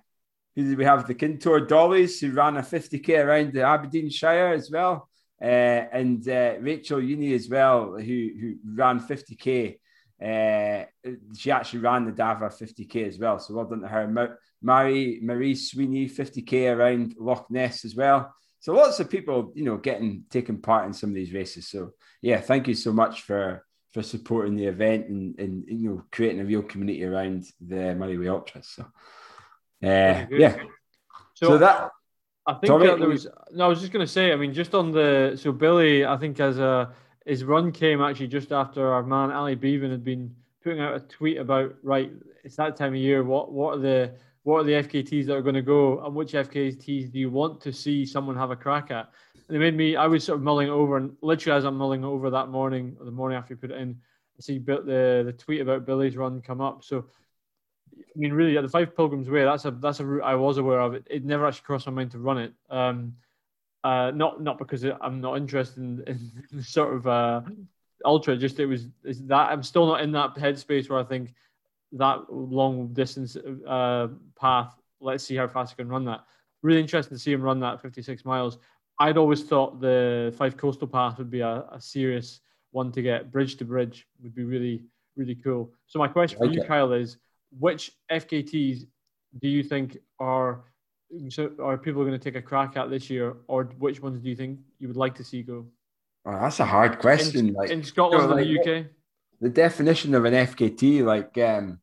who 0.56 0.64
did 0.68 0.80
we 0.80 0.86
have? 0.86 1.06
The 1.06 1.14
Kintor 1.14 1.68
Dollies, 1.68 2.20
who 2.20 2.32
ran 2.32 2.58
a 2.58 2.62
50k 2.62 3.24
around 3.24 3.54
the 3.54 3.62
Aberdeenshire 3.62 4.54
as 4.54 4.72
well. 4.72 5.08
Uh, 5.42 5.46
and 5.92 6.28
uh, 6.28 6.56
Rachel 6.60 7.02
Uni 7.02 7.34
as 7.34 7.48
well, 7.48 7.96
who, 7.96 8.30
who 8.40 8.56
ran 8.66 9.00
50k 9.00 9.78
uh, 10.24 10.86
she 11.36 11.52
actually 11.52 11.80
ran 11.80 12.06
the 12.06 12.12
Dava 12.12 12.50
50k 12.50 13.08
as 13.08 13.20
well. 13.20 13.38
So 13.40 13.54
well 13.54 13.66
done 13.66 13.82
to 13.82 13.88
her. 13.88 14.38
Marie 14.62 15.20
Marie 15.22 15.56
Sweeney 15.56 16.10
50k 16.10 16.76
around 16.76 17.16
Loch 17.20 17.50
Ness 17.52 17.86
as 17.86 17.96
well. 17.96 18.34
So 18.60 18.74
lots 18.74 19.00
of 19.00 19.10
people, 19.12 19.52
you 19.54 19.64
know, 19.64 19.78
getting 19.78 20.24
taking 20.32 20.60
part 20.60 20.88
in 20.88 20.94
some 20.94 21.10
of 21.10 21.16
these 21.16 21.34
races. 21.34 21.70
So 21.70 21.92
yeah, 22.22 22.42
thank 22.42 22.68
you 22.68 22.74
so 22.74 22.92
much 22.92 23.22
for 23.22 23.64
for 23.94 24.02
supporting 24.02 24.56
the 24.56 24.66
event 24.66 25.08
and, 25.08 25.40
and 25.40 25.64
you 25.68 25.90
know 25.90 26.04
creating 26.12 26.42
a 26.42 26.46
real 26.46 26.64
community 26.64 27.04
around 27.06 27.46
the 27.62 27.94
Moray 27.94 28.18
Way 28.18 28.28
Ultras. 28.28 28.70
So 28.70 28.84
uh, 29.84 30.26
yeah. 30.32 30.58
So, 31.36 31.50
so, 31.50 31.58
that 31.60 31.92
I 32.48 32.54
think 32.54 32.68
Tommy, 32.68 32.88
there 32.88 33.10
was. 33.10 33.28
No, 33.52 33.66
I 33.66 33.68
was 33.68 33.82
just 33.82 33.92
going 33.92 34.06
to 34.06 34.12
say. 34.12 34.32
I 34.32 34.38
mean, 34.38 34.54
just 34.54 34.74
on 34.74 34.92
the 34.92 35.38
so 35.40 35.52
Billy, 35.52 36.06
I 36.06 36.16
think 36.16 36.40
as 36.40 36.60
a 36.60 36.94
his 37.26 37.44
run 37.44 37.74
came 37.74 38.02
actually 38.02 38.28
just 38.28 38.54
after 38.54 38.92
our 38.92 39.04
man 39.04 39.32
Ali 39.32 39.56
Bevan 39.56 39.92
had 39.92 40.04
been 40.04 40.34
putting 40.64 40.80
out 40.80 40.96
a 40.96 41.02
tweet 41.02 41.38
about 41.38 41.76
right, 41.84 42.12
it's 42.46 42.56
that 42.56 42.78
time 42.78 42.94
of 42.94 43.00
year. 43.00 43.24
What 43.24 43.52
what 43.52 43.78
are 43.78 43.82
the 43.82 44.14
what 44.44 44.62
are 44.62 44.64
the 44.64 44.88
FKTs 44.88 45.26
that 45.26 45.36
are 45.36 45.42
going 45.42 45.56
to 45.56 45.62
go, 45.62 46.04
and 46.06 46.16
which 46.16 46.32
FKTs 46.32 47.12
do 47.12 47.20
you 47.20 47.30
want 47.30 47.60
to 47.62 47.74
see 47.74 48.06
someone 48.06 48.38
have 48.38 48.52
a 48.52 48.56
crack 48.56 48.92
at? 48.92 49.10
And 49.50 49.58
it 49.58 49.60
made 49.60 49.76
me. 49.76 49.98
I 49.98 50.08
was 50.08 50.24
sort 50.24 50.38
of 50.38 50.44
mulling 50.44 50.70
over, 50.70 50.96
and 50.96 51.18
literally 51.22 51.58
as 51.58 51.66
I'm 51.66 51.78
mulling 51.78 52.06
over 52.06 52.30
that 52.30 52.48
morning, 52.48 52.96
or 52.98 53.06
the 53.06 53.12
morning 53.12 53.38
after 53.38 53.54
you 53.54 53.58
put 53.58 53.72
it 53.72 53.82
in, 53.82 53.98
I 54.38 54.42
see 54.42 54.58
the 54.58 55.24
the 55.26 55.36
tweet 55.38 55.60
about 55.60 55.86
Billy's 55.86 56.16
run 56.16 56.42
come 56.42 56.62
up. 56.62 56.86
So 56.86 57.08
I 58.00 58.20
mean, 58.20 58.34
really, 58.34 58.58
at 58.58 58.64
the 58.64 58.70
Fife 58.70 58.96
Pilgrims 58.96 59.30
Way, 59.30 59.44
that's 59.44 59.66
a 59.66 59.72
that's 59.72 60.00
a 60.00 60.06
route 60.06 60.24
I 60.24 60.36
was 60.36 60.58
aware 60.58 60.80
of. 60.80 60.94
It, 60.94 61.08
it 61.10 61.26
never 61.26 61.48
actually 61.48 61.66
crossed 61.66 61.88
my 61.88 61.94
mind 61.94 62.12
to 62.12 62.20
run 62.20 62.38
it. 62.38 62.54
Um, 62.70 63.14
uh, 63.84 64.12
not 64.12 64.42
not 64.42 64.58
because 64.58 64.86
I'm 65.02 65.22
not 65.22 65.38
interested 65.38 65.78
in, 65.78 66.04
in 66.52 66.62
sort 66.64 66.96
of 66.96 67.08
uh, 67.08 67.42
ultra. 68.06 68.38
Just 68.38 68.60
it 68.60 68.66
was 68.66 68.88
that 69.04 69.50
I'm 69.52 69.64
still 69.64 69.88
not 69.88 70.02
in 70.02 70.12
that 70.14 70.36
headspace 70.36 70.90
where 70.90 71.00
I 71.00 71.04
think 71.04 71.34
that 71.94 72.32
long 72.32 72.94
distance 72.94 73.36
uh, 73.36 74.08
path. 74.40 74.76
Let's 75.00 75.24
see 75.24 75.36
how 75.36 75.48
fast 75.48 75.74
I 75.74 75.76
can 75.76 75.90
run 75.90 76.06
that. 76.06 76.22
Really 76.64 76.82
interesting 76.82 77.16
to 77.16 77.22
see 77.22 77.32
him 77.32 77.42
run 77.42 77.60
that 77.60 77.82
56 77.82 78.26
miles. 78.26 78.58
I'd 79.00 79.18
always 79.18 79.44
thought 79.44 79.80
the 79.80 80.34
Fife 80.38 80.58
Coastal 80.58 80.88
Path 80.88 81.20
would 81.20 81.30
be 81.30 81.42
a, 81.42 81.66
a 81.72 81.80
serious 81.80 82.42
one 82.72 82.92
to 82.94 83.02
get. 83.04 83.32
Bridge 83.32 83.58
to 83.58 83.66
bridge 83.66 84.08
would 84.24 84.34
be 84.34 84.44
really 84.44 84.84
really 85.16 85.36
cool. 85.36 85.72
So 85.88 86.00
my 86.00 86.08
question 86.08 86.38
for 86.38 86.46
you, 86.46 86.64
Kyle, 86.64 86.94
is 86.94 87.18
which 87.58 87.92
FKTs 88.12 88.88
do 89.40 89.48
you 89.48 89.64
think 89.64 89.98
are 90.20 90.64
so 91.30 91.52
are 91.60 91.78
people 91.78 92.04
going 92.04 92.18
to 92.18 92.24
take 92.24 92.36
a 92.36 92.42
crack 92.42 92.76
at 92.76 92.90
this 92.90 93.10
year, 93.10 93.38
or 93.48 93.66
which 93.78 94.02
ones 94.02 94.22
do 94.22 94.30
you 94.30 94.36
think 94.36 94.60
you 94.80 94.88
would 94.88 94.98
like 94.98 95.16
to 95.16 95.24
see 95.24 95.42
go? 95.42 95.66
Oh, 96.26 96.32
that's 96.32 96.60
a 96.60 96.66
hard 96.66 97.00
question. 97.00 97.50
In, 97.50 97.54
like 97.54 97.70
in 97.70 97.84
Scotland 97.84 98.24
you 98.24 98.30
know, 98.30 98.36
like, 98.36 98.66
the 98.66 98.80
UK, 98.80 98.86
the 99.40 99.50
definition 99.50 100.14
of 100.16 100.26
an 100.26 100.34
FKT, 100.34 101.04
like 101.06 101.38
um, 101.38 101.80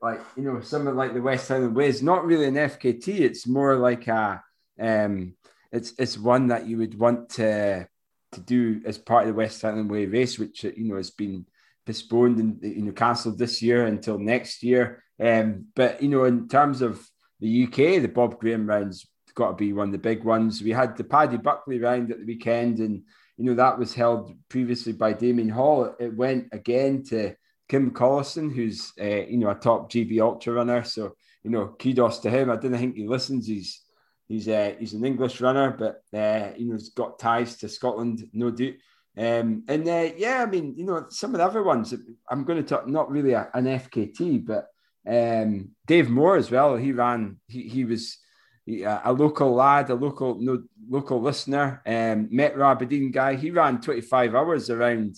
like 0.00 0.20
you 0.36 0.42
know, 0.42 0.60
something 0.60 0.94
like 0.94 1.12
the 1.12 1.22
West 1.22 1.48
Highland 1.48 1.74
Way 1.74 1.88
is 1.88 2.02
not 2.02 2.24
really 2.24 2.46
an 2.46 2.54
FKT. 2.54 3.20
It's 3.20 3.46
more 3.46 3.76
like 3.76 4.08
a 4.08 4.42
um, 4.80 5.34
it's 5.70 5.92
it's 5.98 6.16
one 6.16 6.48
that 6.48 6.66
you 6.66 6.78
would 6.78 6.98
want 6.98 7.30
to 7.30 7.86
to 8.32 8.40
do 8.40 8.80
as 8.86 8.98
part 8.98 9.22
of 9.22 9.28
the 9.28 9.34
West 9.34 9.60
Highland 9.60 9.90
Way 9.90 10.06
race, 10.06 10.38
which 10.38 10.64
you 10.64 10.84
know 10.84 10.96
has 10.96 11.10
been 11.10 11.46
postponed 11.86 12.38
and 12.38 12.58
you 12.62 12.82
know 12.82 12.92
cancelled 12.92 13.38
this 13.38 13.62
year 13.62 13.86
until 13.86 14.18
next 14.18 14.62
year. 14.62 15.02
Um, 15.22 15.66
but 15.74 16.02
you 16.02 16.08
know, 16.08 16.24
in 16.24 16.48
terms 16.48 16.82
of 16.82 17.06
the 17.40 17.64
UK, 17.64 18.02
the 18.02 18.06
Bob 18.06 18.38
Graham 18.40 18.66
rounds 18.66 19.06
got 19.34 19.50
to 19.50 19.56
be 19.56 19.72
one 19.72 19.88
of 19.88 19.92
the 19.92 19.98
big 19.98 20.24
ones. 20.24 20.62
We 20.62 20.70
had 20.70 20.96
the 20.96 21.04
Paddy 21.04 21.36
Buckley 21.36 21.78
round 21.78 22.10
at 22.10 22.18
the 22.18 22.24
weekend, 22.24 22.78
and 22.78 23.02
you 23.36 23.44
know 23.44 23.54
that 23.54 23.78
was 23.78 23.94
held 23.94 24.32
previously 24.48 24.92
by 24.92 25.12
Damian 25.12 25.48
Hall. 25.48 25.94
It 25.98 26.14
went 26.14 26.48
again 26.52 27.02
to 27.04 27.34
Kim 27.68 27.90
Collison, 27.90 28.54
who's 28.54 28.92
uh, 29.00 29.26
you 29.26 29.38
know 29.38 29.50
a 29.50 29.54
top 29.54 29.90
GB 29.90 30.20
ultra 30.20 30.54
runner. 30.54 30.84
So 30.84 31.16
you 31.42 31.50
know 31.50 31.74
kudos 31.78 32.20
to 32.20 32.30
him. 32.30 32.50
I 32.50 32.56
didn't 32.56 32.78
think 32.78 32.96
he 32.96 33.06
listens. 33.06 33.46
He's 33.46 33.82
he's 34.28 34.48
uh, 34.48 34.74
he's 34.78 34.94
an 34.94 35.04
English 35.04 35.40
runner, 35.40 35.76
but 35.76 36.02
uh, 36.16 36.52
you 36.56 36.66
know 36.66 36.74
he's 36.74 36.90
got 36.90 37.18
ties 37.18 37.56
to 37.58 37.68
Scotland, 37.68 38.28
no 38.32 38.50
doubt. 38.50 38.74
Um, 39.16 39.64
and 39.68 39.88
uh, 39.88 40.10
yeah, 40.16 40.42
I 40.42 40.46
mean, 40.46 40.74
you 40.76 40.84
know, 40.84 41.06
some 41.08 41.34
of 41.34 41.38
the 41.38 41.44
other 41.44 41.62
ones, 41.62 41.94
I'm 42.28 42.44
going 42.44 42.62
to 42.62 42.68
talk, 42.68 42.88
not 42.88 43.10
really 43.10 43.32
a, 43.32 43.48
an 43.54 43.64
FKT, 43.64 44.44
but 44.44 44.66
um, 45.06 45.70
Dave 45.86 46.10
Moore 46.10 46.36
as 46.36 46.50
well. 46.50 46.76
He 46.76 46.92
ran, 46.92 47.36
he, 47.46 47.62
he 47.68 47.84
was 47.84 48.18
a 48.66 49.12
local 49.12 49.54
lad, 49.54 49.90
a 49.90 49.94
local 49.94 50.40
no, 50.40 50.62
local 50.88 51.20
listener, 51.20 51.82
um, 51.86 52.28
Metro 52.30 52.66
Aberdeen 52.66 53.10
guy. 53.10 53.34
He 53.34 53.50
ran 53.50 53.80
25 53.80 54.34
hours 54.34 54.70
around 54.70 55.16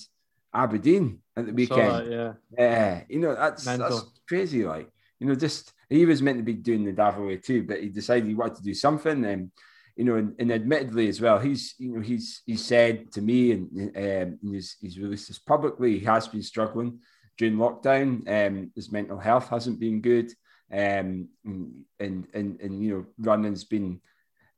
Aberdeen 0.53 1.21
at 1.37 1.47
the 1.47 1.53
weekend. 1.53 2.11
That, 2.11 2.37
yeah, 2.59 2.65
uh, 2.65 3.01
you 3.09 3.21
know 3.21 3.35
that's 3.35 3.65
that's 3.65 4.03
crazy. 4.29 4.65
Like 4.65 4.91
you 5.21 5.29
know, 5.29 5.35
just 5.35 5.73
he 5.89 6.05
was 6.07 6.23
meant 6.23 6.39
to 6.39 6.45
be 6.45 6.55
doing 6.55 6.85
the 6.85 6.93
Dava 6.93 7.27
Way 7.27 7.37
too, 7.37 7.63
but 7.63 7.81
he 7.81 7.89
decided 7.89 8.29
he 8.29 8.35
wanted 8.35 8.57
to 8.57 8.63
do 8.63 8.75
something. 8.75 9.25
And 9.25 9.51
you 9.97 10.05
know, 10.05 10.17
and, 10.17 10.35
and 10.39 10.53
admittedly 10.53 11.09
as 11.09 11.21
well, 11.21 11.39
he's 11.39 11.75
you 11.79 11.95
know 11.95 12.01
he's 12.01 12.43
he 12.47 12.57
said 12.57 13.11
to 13.13 13.23
me 13.23 13.53
and 13.53 13.97
um, 13.97 14.39
he's 14.43 14.77
he's 14.81 14.99
released 14.99 15.29
this 15.29 15.39
publicly. 15.39 15.99
He 15.99 16.05
has 16.05 16.29
been 16.29 16.43
struggling 16.43 17.01
during 17.39 17.57
lockdown. 17.57 18.29
Um, 18.29 18.71
his 18.75 18.93
mental 18.93 19.19
health 19.19 19.49
hasn't 19.49 19.81
been 19.81 20.01
good. 20.01 20.33
Um, 20.73 21.29
and, 21.45 21.85
and, 22.01 22.27
and, 22.35 22.61
and 22.61 22.83
you 22.83 22.91
know, 22.91 23.07
running's 23.19 23.65
been, 23.65 24.01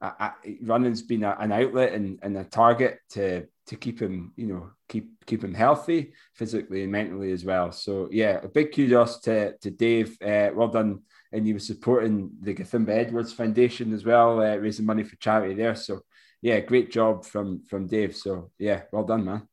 uh, 0.00 0.30
running's 0.62 1.02
been 1.02 1.24
a, 1.24 1.36
an 1.38 1.52
outlet 1.52 1.92
and, 1.92 2.18
and 2.22 2.36
a 2.36 2.44
target 2.44 2.98
to, 3.10 3.46
to 3.66 3.76
keep 3.76 4.00
him, 4.00 4.32
you 4.36 4.46
know, 4.46 4.70
keep, 4.88 5.10
keep 5.26 5.44
him 5.44 5.52
healthy 5.54 6.12
physically 6.34 6.82
and 6.82 6.92
mentally 6.92 7.32
as 7.32 7.44
well. 7.44 7.72
So 7.72 8.08
yeah, 8.10 8.40
a 8.42 8.48
big 8.48 8.74
kudos 8.74 9.20
to, 9.20 9.56
to 9.58 9.70
Dave. 9.70 10.16
Uh, 10.22 10.50
well 10.54 10.68
done. 10.68 11.02
And 11.32 11.46
he 11.46 11.52
was 11.52 11.66
supporting 11.66 12.30
the 12.40 12.54
Gathimba 12.54 12.90
Edwards 12.90 13.32
Foundation 13.32 13.92
as 13.92 14.04
well, 14.04 14.40
uh, 14.40 14.56
raising 14.56 14.86
money 14.86 15.02
for 15.02 15.16
charity 15.16 15.54
there. 15.54 15.74
So 15.74 16.00
yeah, 16.40 16.60
great 16.60 16.90
job 16.90 17.24
from, 17.24 17.62
from 17.64 17.86
Dave. 17.86 18.16
So 18.16 18.50
yeah, 18.58 18.82
well 18.92 19.04
done, 19.04 19.24
man. 19.24 19.48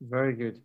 Very 0.00 0.34
good. 0.34 0.60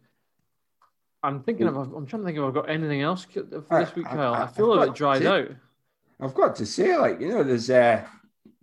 I'm 1.21 1.41
thinking 1.41 1.67
of. 1.67 1.75
I'm 1.75 2.05
trying 2.05 2.21
to 2.21 2.25
think 2.25 2.37
if 2.37 2.43
I've 2.43 2.53
got 2.53 2.69
anything 2.69 3.01
else 3.01 3.25
for 3.25 3.41
this 3.41 3.95
week, 3.95 4.05
Kyle. 4.05 4.33
I, 4.33 4.41
I, 4.41 4.43
I 4.43 4.47
feel 4.47 4.73
a 4.73 4.85
bit 4.85 4.95
dried 4.95 5.23
to, 5.23 5.33
out. 5.33 5.47
I've 6.21 6.35
got 6.35 6.55
to 6.57 6.65
say, 6.65 6.95
like 6.97 7.19
you 7.19 7.29
know, 7.29 7.43
there's. 7.43 7.69
uh 7.69 8.05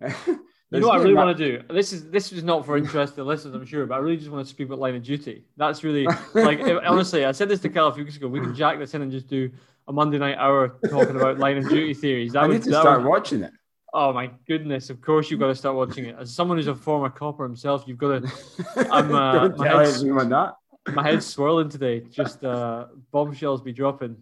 You 0.73 0.79
know 0.79 0.87
what 0.87 0.99
I 0.99 1.03
really 1.03 1.13
want 1.13 1.37
to 1.37 1.51
do? 1.51 1.63
This 1.71 1.93
is 1.93 2.09
this 2.09 2.31
is 2.31 2.43
not 2.43 2.65
for 2.65 2.77
interested 2.77 3.23
listeners, 3.23 3.53
I'm 3.53 3.65
sure, 3.65 3.85
but 3.85 3.95
I 3.95 3.97
really 3.99 4.17
just 4.17 4.31
want 4.31 4.45
to 4.45 4.49
speak 4.49 4.67
about 4.67 4.79
line 4.79 4.95
of 4.95 5.03
duty. 5.03 5.45
That's 5.55 5.83
really 5.83 6.07
like 6.33 6.59
honestly, 6.85 7.25
I 7.25 7.31
said 7.31 7.49
this 7.49 7.59
to 7.61 7.69
Kyle 7.69 7.87
a 7.87 7.93
few 7.93 8.03
weeks 8.03 8.17
ago. 8.17 8.27
We 8.27 8.39
can 8.39 8.55
jack 8.55 8.79
this 8.79 8.93
in 8.93 9.01
and 9.03 9.11
just 9.11 9.27
do 9.27 9.51
a 9.87 9.93
Monday 9.93 10.17
night 10.17 10.37
hour 10.37 10.79
talking 10.89 11.15
about 11.15 11.37
line 11.37 11.57
of 11.57 11.69
duty 11.69 11.93
theories. 11.93 12.33
That 12.33 12.43
I 12.43 12.47
would, 12.47 12.53
need 12.55 12.63
to 12.63 12.71
start 12.71 13.01
would, 13.01 13.09
watching 13.09 13.43
it. 13.43 13.51
Oh 13.93 14.11
my 14.13 14.31
goodness! 14.47 14.89
Of 14.89 14.99
course 14.99 15.29
you've 15.29 15.39
got 15.39 15.47
to 15.47 15.55
start 15.55 15.75
watching 15.75 16.05
it. 16.05 16.15
As 16.19 16.33
someone 16.33 16.57
who's 16.57 16.67
a 16.67 16.73
former 16.73 17.09
copper 17.09 17.43
himself, 17.43 17.83
you've 17.85 17.99
got 17.99 18.23
to. 18.23 18.87
I'm. 18.91 19.13
Uh, 19.15 19.47
Don't 19.47 19.57
tell 19.57 19.79
everyone 19.79 20.29
that 20.29 20.55
my 20.91 21.03
head's 21.03 21.25
swirling 21.25 21.69
today. 21.69 22.01
Just 22.09 22.43
uh, 22.43 22.87
bombshells 23.11 23.61
be 23.61 23.73
dropping. 23.73 24.17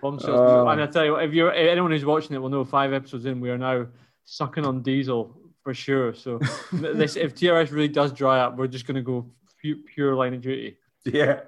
Bombshells. 0.00 0.66
Uh, 0.66 0.70
and 0.70 0.80
I 0.80 0.86
tell 0.86 1.04
you, 1.04 1.16
if 1.16 1.32
you're 1.32 1.52
anyone 1.52 1.90
who's 1.90 2.04
watching 2.04 2.34
it 2.34 2.38
will 2.38 2.48
know 2.48 2.64
five 2.64 2.92
episodes 2.92 3.26
in, 3.26 3.40
we 3.40 3.50
are 3.50 3.58
now 3.58 3.86
sucking 4.24 4.64
on 4.64 4.82
diesel 4.82 5.36
for 5.62 5.74
sure. 5.74 6.14
So 6.14 6.38
this, 6.72 7.16
if 7.16 7.34
TRS 7.34 7.70
really 7.70 7.88
does 7.88 8.12
dry 8.12 8.40
up, 8.40 8.56
we're 8.56 8.66
just 8.66 8.86
going 8.86 8.96
to 8.96 9.02
go 9.02 9.26
pure, 9.60 9.76
pure 9.76 10.14
line 10.14 10.34
of 10.34 10.42
duty. 10.42 10.78
Yeah, 11.04 11.40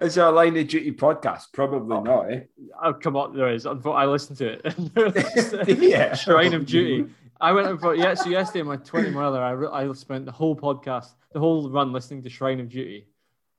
it's 0.00 0.16
a 0.16 0.30
line 0.30 0.56
of 0.56 0.66
duty 0.66 0.92
podcast. 0.92 1.52
Probably 1.52 1.94
oh, 1.94 2.02
not. 2.02 2.32
Eh? 2.32 2.40
Oh, 2.82 2.94
come 2.94 3.16
on, 3.16 3.36
there 3.36 3.52
is. 3.52 3.66
I 3.66 4.06
listened 4.06 4.38
to 4.38 4.58
it. 4.64 5.78
yeah, 5.78 6.14
Shrine 6.14 6.54
of 6.54 6.64
Duty. 6.64 7.10
I 7.38 7.52
went 7.52 7.68
and 7.68 7.98
yeah. 7.98 8.14
So 8.14 8.30
yesterday, 8.30 8.62
my 8.62 8.76
twenty 8.76 9.10
miler, 9.10 9.42
I 9.42 9.82
I 9.82 9.92
spent 9.92 10.24
the 10.24 10.32
whole 10.32 10.56
podcast, 10.56 11.08
the 11.32 11.38
whole 11.38 11.68
run, 11.68 11.92
listening 11.92 12.22
to 12.22 12.30
Shrine 12.30 12.60
of 12.60 12.70
Duty. 12.70 13.06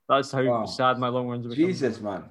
That's 0.08 0.32
how 0.32 0.42
wow. 0.42 0.66
sad 0.66 0.98
my 0.98 1.06
long 1.08 1.28
runs 1.28 1.46
are. 1.46 1.54
Jesus, 1.54 2.00
man. 2.00 2.24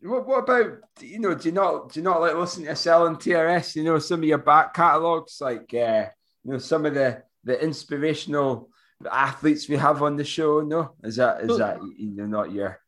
What, 0.00 0.26
what 0.26 0.38
about 0.38 0.80
you 1.00 1.20
know? 1.20 1.36
Do 1.36 1.48
you 1.48 1.54
not 1.54 1.92
do 1.92 2.00
you 2.00 2.04
not 2.04 2.20
like 2.20 2.34
listen 2.34 2.64
to 2.64 2.74
Sell 2.74 3.06
and 3.06 3.18
TRS? 3.18 3.76
You 3.76 3.84
know 3.84 4.00
some 4.00 4.20
of 4.20 4.24
your 4.24 4.38
back 4.38 4.74
catalogs, 4.74 5.40
like 5.40 5.72
uh, 5.74 6.06
you 6.44 6.52
know 6.52 6.58
some 6.58 6.86
of 6.86 6.94
the 6.94 7.22
the 7.44 7.62
inspirational 7.62 8.70
athletes 9.10 9.68
we 9.68 9.76
have 9.76 10.02
on 10.02 10.16
the 10.16 10.24
show. 10.24 10.60
No, 10.60 10.94
is 11.02 11.16
that 11.16 11.42
is 11.42 11.48
so, 11.48 11.58
that 11.58 11.78
you 11.96 12.10
know 12.10 12.26
not 12.26 12.52
your? 12.52 12.80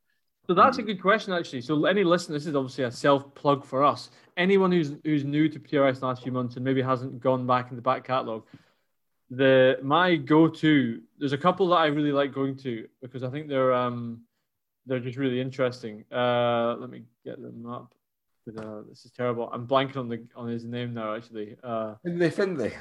So 0.47 0.55
that's 0.55 0.79
a 0.79 0.83
good 0.83 1.01
question 1.01 1.33
actually. 1.33 1.63
So 1.63 1.85
any 1.87 2.05
listener, 2.05 2.35
this 2.35 2.47
is 2.47 2.55
obviously 2.55 2.85
a 2.85 2.91
self 2.91 3.35
plug 3.35 3.65
for 3.65 3.83
us. 3.83 4.11
Anyone 4.37 4.73
who's 4.73 4.93
who's 5.05 5.25
new 5.25 5.49
to 5.49 5.59
TRS 5.59 6.03
last 6.03 6.23
few 6.23 6.33
months 6.33 6.57
and 6.57 6.65
maybe 6.65 6.83
hasn't 6.83 7.21
gone 7.21 7.47
back 7.47 7.71
in 7.71 7.77
the 7.77 7.83
back 7.83 8.05
catalog, 8.05 8.45
the 9.31 9.79
my 9.83 10.17
go-to 10.17 11.01
there's 11.19 11.33
a 11.33 11.39
couple 11.39 11.69
that 11.69 11.77
I 11.77 11.87
really 11.87 12.13
like 12.13 12.33
going 12.33 12.57
to 12.59 12.87
because 13.01 13.23
I 13.23 13.31
think 13.31 13.49
they're 13.49 13.73
um 13.73 14.23
they're 14.87 15.01
just 15.01 15.17
really 15.17 15.41
interesting. 15.41 16.05
Uh, 16.13 16.77
let 16.79 16.91
me 16.91 17.05
get 17.25 17.41
them 17.41 17.67
up. 17.67 17.95
But, 18.47 18.63
uh, 18.63 18.83
this 18.87 19.07
is 19.07 19.11
terrible. 19.13 19.49
I'm 19.51 19.67
blanking 19.67 19.97
on 19.97 20.09
the 20.09 20.27
on 20.37 20.49
his 20.49 20.65
name 20.65 20.93
now. 20.93 21.15
Actually, 21.17 21.57
uh, 21.65 21.95
Finley 22.05 22.31
Finlay. 22.31 22.75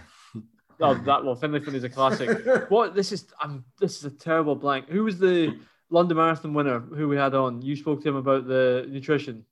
Oh, 0.81 0.93
that 0.95 1.23
well, 1.23 1.35
Finley 1.35 1.59
Finlay 1.59 1.77
is 1.77 1.83
a 1.83 1.89
classic. 1.89 2.45
what 2.69 2.95
this 2.95 3.11
is? 3.11 3.25
I'm 3.39 3.63
this 3.79 3.97
is 3.97 4.05
a 4.05 4.11
terrible 4.11 4.55
blank. 4.55 4.89
Who 4.89 5.03
was 5.03 5.19
the 5.19 5.57
London 5.89 6.17
Marathon 6.17 6.53
winner? 6.53 6.79
Who 6.79 7.07
we 7.07 7.15
had 7.15 7.33
on? 7.35 7.61
You 7.61 7.75
spoke 7.75 8.01
to 8.03 8.09
him 8.09 8.15
about 8.15 8.47
the 8.47 8.85
nutrition. 8.89 9.45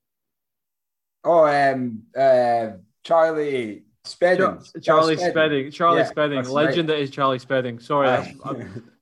Oh, 1.24 1.46
um, 1.46 2.02
uh, 2.16 2.72
Charlie 3.04 3.84
Spedding. 4.04 4.60
Charlie 4.82 5.16
Spedding. 5.16 5.70
Charlie 5.70 6.00
yeah, 6.00 6.06
Spedding. 6.06 6.44
Legend 6.44 6.88
right. 6.88 6.96
that 6.96 7.02
is 7.02 7.10
Charlie 7.10 7.38
Spedding. 7.38 7.78
Sorry, 7.78 8.08
that's, 8.08 8.30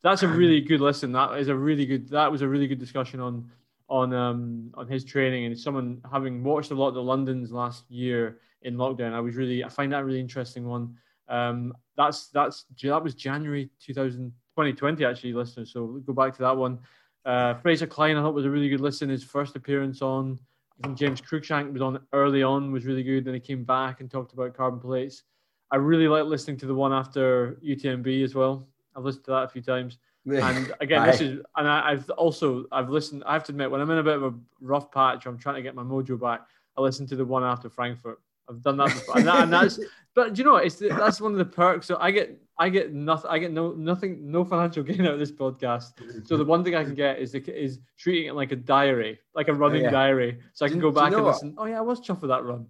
that's, 0.02 0.22
a 0.22 0.28
really 0.28 0.60
good 0.60 0.80
listen. 0.80 1.12
That 1.12 1.38
is 1.38 1.48
a 1.48 1.54
really 1.54 1.86
good. 1.86 2.08
That 2.10 2.30
was 2.30 2.42
a 2.42 2.48
really 2.48 2.66
good 2.66 2.78
discussion 2.78 3.20
on 3.20 3.50
on 3.88 4.14
um 4.14 4.70
on 4.74 4.86
his 4.86 5.04
training 5.04 5.46
and 5.46 5.58
someone 5.58 6.00
having 6.12 6.44
watched 6.44 6.70
a 6.70 6.74
lot 6.74 6.88
of 6.88 6.94
the 6.94 7.02
Londons 7.02 7.50
last 7.50 7.90
year 7.90 8.38
in 8.62 8.76
lockdown. 8.76 9.12
I 9.12 9.20
was 9.20 9.34
really 9.36 9.64
I 9.64 9.68
find 9.68 9.92
that 9.92 10.04
really 10.04 10.20
interesting 10.20 10.66
one. 10.66 10.96
Um, 11.30 11.74
that's 11.96 12.28
that's 12.28 12.66
that 12.82 13.02
was 13.02 13.14
January 13.14 13.70
2000, 13.84 14.30
2020 14.56 15.04
actually, 15.04 15.32
listeners. 15.32 15.72
So 15.72 15.84
we'll 15.84 16.00
go 16.00 16.12
back 16.12 16.34
to 16.36 16.42
that 16.42 16.56
one. 16.56 16.78
Uh, 17.24 17.54
Fraser 17.54 17.86
Clyne, 17.86 18.16
I 18.16 18.22
thought 18.22 18.34
was 18.34 18.46
a 18.46 18.50
really 18.50 18.68
good 18.68 18.80
listen. 18.80 19.08
His 19.08 19.24
first 19.24 19.56
appearance 19.56 20.02
on 20.02 20.38
I 20.80 20.86
think 20.86 20.98
James 20.98 21.20
Cruikshank 21.20 21.72
was 21.72 21.82
on 21.82 22.00
early 22.12 22.42
on, 22.42 22.72
was 22.72 22.86
really 22.86 23.02
good. 23.02 23.24
Then 23.24 23.34
he 23.34 23.40
came 23.40 23.64
back 23.64 24.00
and 24.00 24.10
talked 24.10 24.32
about 24.32 24.54
carbon 24.54 24.80
plates. 24.80 25.24
I 25.70 25.76
really 25.76 26.08
like 26.08 26.24
listening 26.24 26.56
to 26.58 26.66
the 26.66 26.74
one 26.74 26.92
after 26.92 27.58
UTMB 27.64 28.24
as 28.24 28.34
well. 28.34 28.66
I've 28.96 29.04
listened 29.04 29.24
to 29.26 29.30
that 29.32 29.44
a 29.44 29.48
few 29.48 29.62
times. 29.62 29.98
And 30.26 30.72
again, 30.82 31.06
this 31.06 31.22
is, 31.22 31.40
and 31.56 31.66
I, 31.66 31.92
have 31.92 32.10
also, 32.10 32.66
I've 32.70 32.90
listened, 32.90 33.24
I 33.24 33.32
have 33.32 33.42
to 33.44 33.52
admit, 33.52 33.70
when 33.70 33.80
I'm 33.80 33.90
in 33.90 33.98
a 33.98 34.02
bit 34.02 34.16
of 34.16 34.22
a 34.22 34.34
rough 34.60 34.92
patch, 34.92 35.24
I'm 35.24 35.38
trying 35.38 35.54
to 35.54 35.62
get 35.62 35.74
my 35.74 35.82
mojo 35.82 36.20
back, 36.20 36.42
I 36.76 36.82
listen 36.82 37.06
to 37.06 37.16
the 37.16 37.24
one 37.24 37.42
after 37.42 37.70
Frankfurt. 37.70 38.20
I've 38.50 38.62
done 38.62 38.76
that 38.78 38.88
before. 38.88 39.18
and, 39.18 39.26
that, 39.26 39.42
and 39.44 39.52
that's, 39.52 39.78
but 40.14 40.34
do 40.34 40.40
you 40.40 40.44
know 40.44 40.52
what? 40.52 40.66
It's 40.66 40.76
that's 40.76 41.20
one 41.20 41.32
of 41.32 41.38
the 41.38 41.44
perks. 41.44 41.86
So 41.86 41.96
I 42.00 42.10
get 42.10 42.38
I 42.58 42.68
get 42.68 42.92
nothing. 42.92 43.30
I 43.30 43.38
get 43.38 43.52
no 43.52 43.72
nothing, 43.72 44.30
no 44.30 44.44
financial 44.44 44.82
gain 44.84 45.02
out 45.02 45.14
of 45.14 45.18
this 45.18 45.32
podcast. 45.32 45.92
So 46.26 46.36
the 46.36 46.44
one 46.44 46.64
thing 46.64 46.74
I 46.74 46.84
can 46.84 46.94
get 46.94 47.18
is 47.18 47.32
the, 47.32 47.38
is 47.58 47.78
treating 47.98 48.28
it 48.28 48.34
like 48.34 48.52
a 48.52 48.56
diary, 48.56 49.20
like 49.34 49.48
a 49.48 49.54
running 49.54 49.84
yeah. 49.84 49.90
diary, 49.90 50.38
so 50.52 50.66
I 50.66 50.68
can 50.68 50.80
go 50.80 50.90
back 50.90 51.12
and 51.12 51.22
what? 51.22 51.34
listen. 51.34 51.54
Oh 51.56 51.66
yeah, 51.66 51.78
I 51.78 51.82
was 51.82 52.00
chuffed 52.00 52.20
with 52.20 52.30
that 52.30 52.44
run. 52.44 52.66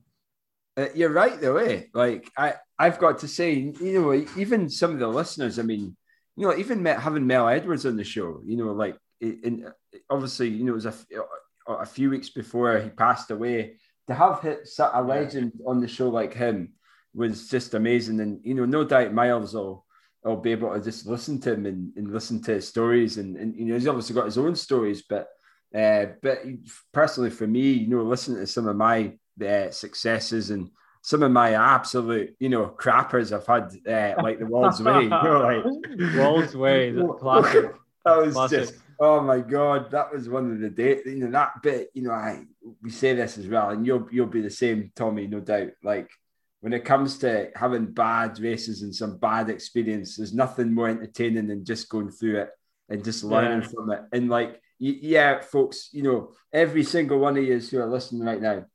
Uh, 0.76 0.86
you're 0.94 1.10
right 1.10 1.40
though, 1.40 1.56
eh? 1.56 1.84
Like 1.92 2.30
I, 2.36 2.54
I've 2.78 2.98
got 2.98 3.18
to 3.20 3.28
say, 3.28 3.52
you 3.54 4.00
know, 4.00 4.12
even 4.36 4.70
some 4.70 4.92
of 4.92 4.98
the 4.98 5.08
listeners. 5.08 5.58
I 5.58 5.62
mean, 5.62 5.96
you 6.36 6.46
know, 6.46 6.56
even 6.56 6.82
met, 6.82 7.00
having 7.00 7.26
Mel 7.26 7.48
Edwards 7.48 7.84
on 7.84 7.96
the 7.96 8.04
show, 8.04 8.40
you 8.46 8.56
know, 8.56 8.72
like, 8.72 8.96
in, 9.20 9.70
obviously, 10.08 10.48
you 10.48 10.64
know, 10.64 10.72
it 10.72 10.76
was 10.76 10.86
a, 10.86 10.94
a 11.68 11.84
few 11.84 12.08
weeks 12.08 12.30
before 12.30 12.78
he 12.78 12.88
passed 12.88 13.30
away. 13.30 13.76
To 14.10 14.16
have 14.16 14.42
hit 14.42 14.68
a 14.92 15.02
legend 15.02 15.52
on 15.64 15.80
the 15.80 15.88
show 15.88 16.08
like 16.08 16.34
him 16.34 16.72
was 17.14 17.48
just 17.48 17.74
amazing. 17.74 18.20
And 18.20 18.40
you 18.44 18.54
know, 18.54 18.64
no 18.64 18.84
doubt 18.84 19.14
Miles 19.14 19.54
will 19.54 19.86
will 20.24 20.36
be 20.36 20.52
able 20.52 20.74
to 20.74 20.80
just 20.80 21.06
listen 21.06 21.40
to 21.40 21.54
him 21.54 21.66
and, 21.66 21.92
and 21.96 22.12
listen 22.12 22.42
to 22.42 22.54
his 22.54 22.68
stories. 22.68 23.18
And, 23.18 23.36
and 23.36 23.56
you 23.56 23.66
know, 23.66 23.74
he's 23.74 23.86
obviously 23.86 24.14
got 24.14 24.26
his 24.26 24.36
own 24.38 24.54
stories, 24.56 25.02
but 25.08 25.28
uh, 25.74 26.06
but 26.22 26.40
personally 26.92 27.30
for 27.30 27.46
me, 27.46 27.70
you 27.70 27.86
know, 27.86 28.02
listening 28.02 28.38
to 28.38 28.46
some 28.46 28.66
of 28.66 28.76
my 28.76 29.16
uh, 29.46 29.70
successes 29.70 30.50
and 30.50 30.70
some 31.02 31.22
of 31.22 31.30
my 31.30 31.54
absolute, 31.54 32.34
you 32.40 32.48
know, 32.48 32.66
crappers 32.66 33.32
I've 33.32 33.46
had, 33.46 33.70
uh, 33.86 34.22
like 34.22 34.38
the 34.38 34.46
World's 34.46 34.82
Way, 34.82 35.04
you 35.04 35.08
know, 35.08 35.40
like 35.40 36.14
World's 36.16 36.56
Way, 36.56 36.90
the 36.90 37.06
classic. 37.20 37.72
that 38.04 38.16
was 38.18 38.34
classic. 38.34 38.58
just, 38.58 38.74
oh 39.00 39.22
my 39.22 39.40
god, 39.40 39.90
that 39.90 40.12
was 40.12 40.28
one 40.28 40.52
of 40.52 40.60
the 40.60 40.68
day, 40.68 41.00
you 41.06 41.16
know, 41.16 41.30
that 41.30 41.62
bit, 41.62 41.90
you 41.94 42.02
know, 42.02 42.12
I 42.12 42.44
we 42.82 42.90
say 42.90 43.14
this 43.14 43.38
as 43.38 43.48
well, 43.48 43.70
and 43.70 43.86
you'll 43.86 44.06
you'll 44.12 44.26
be 44.26 44.42
the 44.42 44.50
same, 44.50 44.92
Tommy, 44.94 45.26
no 45.26 45.40
doubt. 45.40 45.70
Like 45.82 46.10
when 46.60 46.74
it 46.74 46.84
comes 46.84 47.18
to 47.18 47.50
having 47.56 47.86
bad 47.86 48.38
races 48.38 48.82
and 48.82 48.94
some 48.94 49.16
bad 49.16 49.48
experience, 49.48 50.16
there's 50.16 50.34
nothing 50.34 50.74
more 50.74 50.88
entertaining 50.88 51.48
than 51.48 51.64
just 51.64 51.88
going 51.88 52.10
through 52.10 52.42
it 52.42 52.50
and 52.90 53.02
just 53.02 53.24
learning 53.24 53.62
yeah. 53.62 53.68
from 53.68 53.90
it. 53.90 54.00
And 54.12 54.28
like, 54.28 54.60
yeah, 54.78 55.40
folks, 55.40 55.88
you 55.92 56.02
know, 56.02 56.32
every 56.52 56.84
single 56.84 57.18
one 57.18 57.38
of 57.38 57.44
you 57.44 57.58
who 57.58 57.78
are 57.78 57.86
listening 57.86 58.22
right 58.22 58.42
now, 58.42 58.66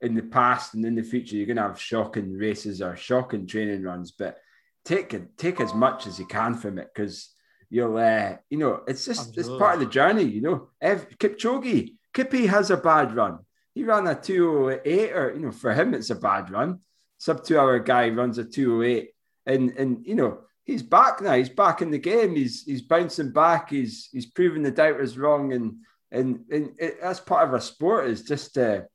in 0.00 0.14
the 0.14 0.22
past 0.22 0.74
and 0.74 0.84
in 0.84 0.96
the 0.96 1.02
future, 1.02 1.36
you're 1.36 1.46
going 1.46 1.56
to 1.56 1.62
have 1.62 1.80
shocking 1.80 2.32
races 2.32 2.82
or 2.82 2.96
shocking 2.96 3.46
training 3.46 3.82
runs, 3.82 4.10
but 4.12 4.38
take 4.84 5.14
take 5.36 5.60
as 5.60 5.74
much 5.74 6.06
as 6.06 6.18
you 6.18 6.26
can 6.26 6.54
from 6.54 6.78
it 6.78 6.88
because 6.94 7.30
you'll, 7.70 7.96
uh, 7.96 8.36
you 8.50 8.58
know, 8.58 8.82
it's 8.86 9.04
just 9.04 9.28
Absolutely. 9.28 9.40
it's 9.54 9.58
part 9.58 9.74
of 9.74 9.80
the 9.80 9.86
journey. 9.86 10.24
You 10.24 10.40
know, 10.40 10.68
Ev, 10.80 11.08
Kipchoge, 11.18 11.94
Kippy 12.12 12.46
has 12.46 12.70
a 12.70 12.76
bad 12.76 13.14
run. 13.14 13.38
He 13.74 13.84
ran 13.84 14.06
a 14.06 14.14
208, 14.14 15.12
or 15.12 15.34
you 15.34 15.40
know, 15.40 15.52
for 15.52 15.72
him 15.72 15.94
it's 15.94 16.10
a 16.10 16.16
bad 16.16 16.50
run. 16.50 16.80
Sub 17.18 17.44
two 17.44 17.58
hour 17.58 17.78
guy 17.78 18.08
runs 18.08 18.38
a 18.38 18.44
208, 18.44 19.10
and 19.46 19.70
and 19.72 20.06
you 20.06 20.14
know 20.14 20.40
he's 20.64 20.82
back 20.82 21.20
now. 21.20 21.34
He's 21.34 21.48
back 21.48 21.82
in 21.82 21.90
the 21.90 21.98
game. 21.98 22.34
He's 22.34 22.62
he's 22.64 22.82
bouncing 22.82 23.32
back. 23.32 23.70
He's 23.70 24.08
he's 24.12 24.26
proving 24.26 24.62
the 24.62 24.70
doubters 24.70 25.18
wrong, 25.18 25.52
and 25.52 25.76
and 26.10 26.44
and 26.50 26.74
it, 26.78 27.00
that's 27.02 27.20
part 27.20 27.46
of 27.46 27.54
our 27.54 27.60
sport 27.60 28.08
is 28.08 28.22
just 28.22 28.54
to 28.54 28.86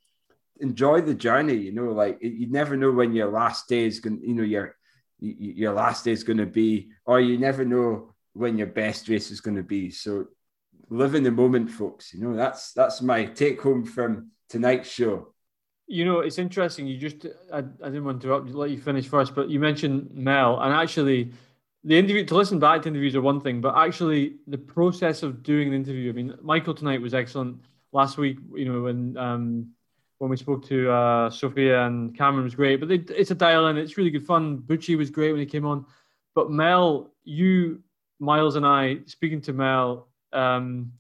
enjoy 0.60 1.02
the 1.02 1.14
journey. 1.14 1.56
You 1.56 1.74
know, 1.74 1.92
like 1.92 2.20
you 2.22 2.50
never 2.50 2.78
know 2.78 2.92
when 2.92 3.14
your 3.14 3.32
last 3.32 3.68
day 3.68 3.86
is 3.86 4.00
going. 4.00 4.22
You 4.24 4.36
know, 4.36 4.44
your 4.44 4.76
your 5.20 5.74
last 5.74 6.06
day 6.06 6.12
is 6.12 6.24
going 6.24 6.38
to 6.38 6.46
be, 6.46 6.90
or 7.06 7.20
you 7.20 7.38
never 7.38 7.64
know 7.64 8.13
when 8.34 8.58
your 8.58 8.68
best 8.68 9.08
race 9.10 9.32
is 9.32 9.42
going 9.42 9.58
to 9.58 9.64
be. 9.64 9.90
So 9.90 10.28
live 10.90 11.16
in 11.16 11.24
the 11.24 11.32
moment, 11.32 11.72
folks. 11.72 12.14
You 12.14 12.22
know, 12.22 12.36
that's 12.36 12.74
that's 12.74 13.02
my 13.02 13.26
take 13.26 13.62
home 13.62 13.86
from 13.86 14.32
tonight's 14.50 14.90
show. 14.90 15.34
You 15.88 16.06
know, 16.06 16.20
it's 16.20 16.40
interesting. 16.40 16.88
You 16.88 16.98
just, 16.98 17.26
I, 17.52 17.58
I 17.58 17.62
didn't 17.62 18.06
want 18.06 18.22
to 18.22 18.28
interrupt, 18.28 18.50
let 18.56 18.70
you 18.70 18.80
finish 18.80 19.08
first, 19.08 19.36
but 19.36 19.50
you 19.50 19.60
mentioned 19.60 20.10
Mel, 20.14 20.60
and 20.62 20.74
actually, 20.74 21.34
the 21.84 21.98
interview 22.00 22.26
to 22.26 22.36
listen 22.36 22.58
back 22.58 22.82
to 22.84 22.88
interviews 22.88 23.16
are 23.16 23.22
one 23.22 23.42
thing, 23.42 23.60
but 23.60 23.76
actually, 23.78 24.38
the 24.48 24.58
process 24.58 25.24
of 25.24 25.44
doing 25.44 25.68
an 25.68 25.74
interview. 25.74 26.10
I 26.10 26.14
mean, 26.14 26.36
Michael 26.42 26.74
tonight 26.74 27.02
was 27.02 27.14
excellent. 27.14 27.58
Last 27.92 28.18
week, 28.18 28.38
you 28.56 28.66
know, 28.66 28.82
when 28.84 29.18
um, 29.18 29.72
when 30.20 30.30
we 30.30 30.38
spoke 30.38 30.66
to 30.68 30.90
uh, 30.90 31.30
Sophia 31.30 31.86
and 31.86 32.18
Cameron 32.18 32.46
was 32.46 32.56
great, 32.56 32.80
but 32.80 32.88
they, 32.88 33.04
it's 33.14 33.32
a 33.32 33.36
dial 33.36 33.68
in. 33.68 33.78
It's 33.78 33.98
really 33.98 34.10
good 34.10 34.26
fun. 34.26 34.60
Bucci 34.60 34.98
was 34.98 35.10
great 35.10 35.32
when 35.34 35.42
he 35.42 35.46
came 35.46 35.66
on, 35.66 35.86
but 36.34 36.50
Mel, 36.50 37.12
you, 37.26 37.83
Miles, 38.20 38.56
and 38.56 38.66
I 38.66 39.00
speaking 39.06 39.42
to 39.42 39.54
Mel, 39.54 40.08
um, 40.32 40.94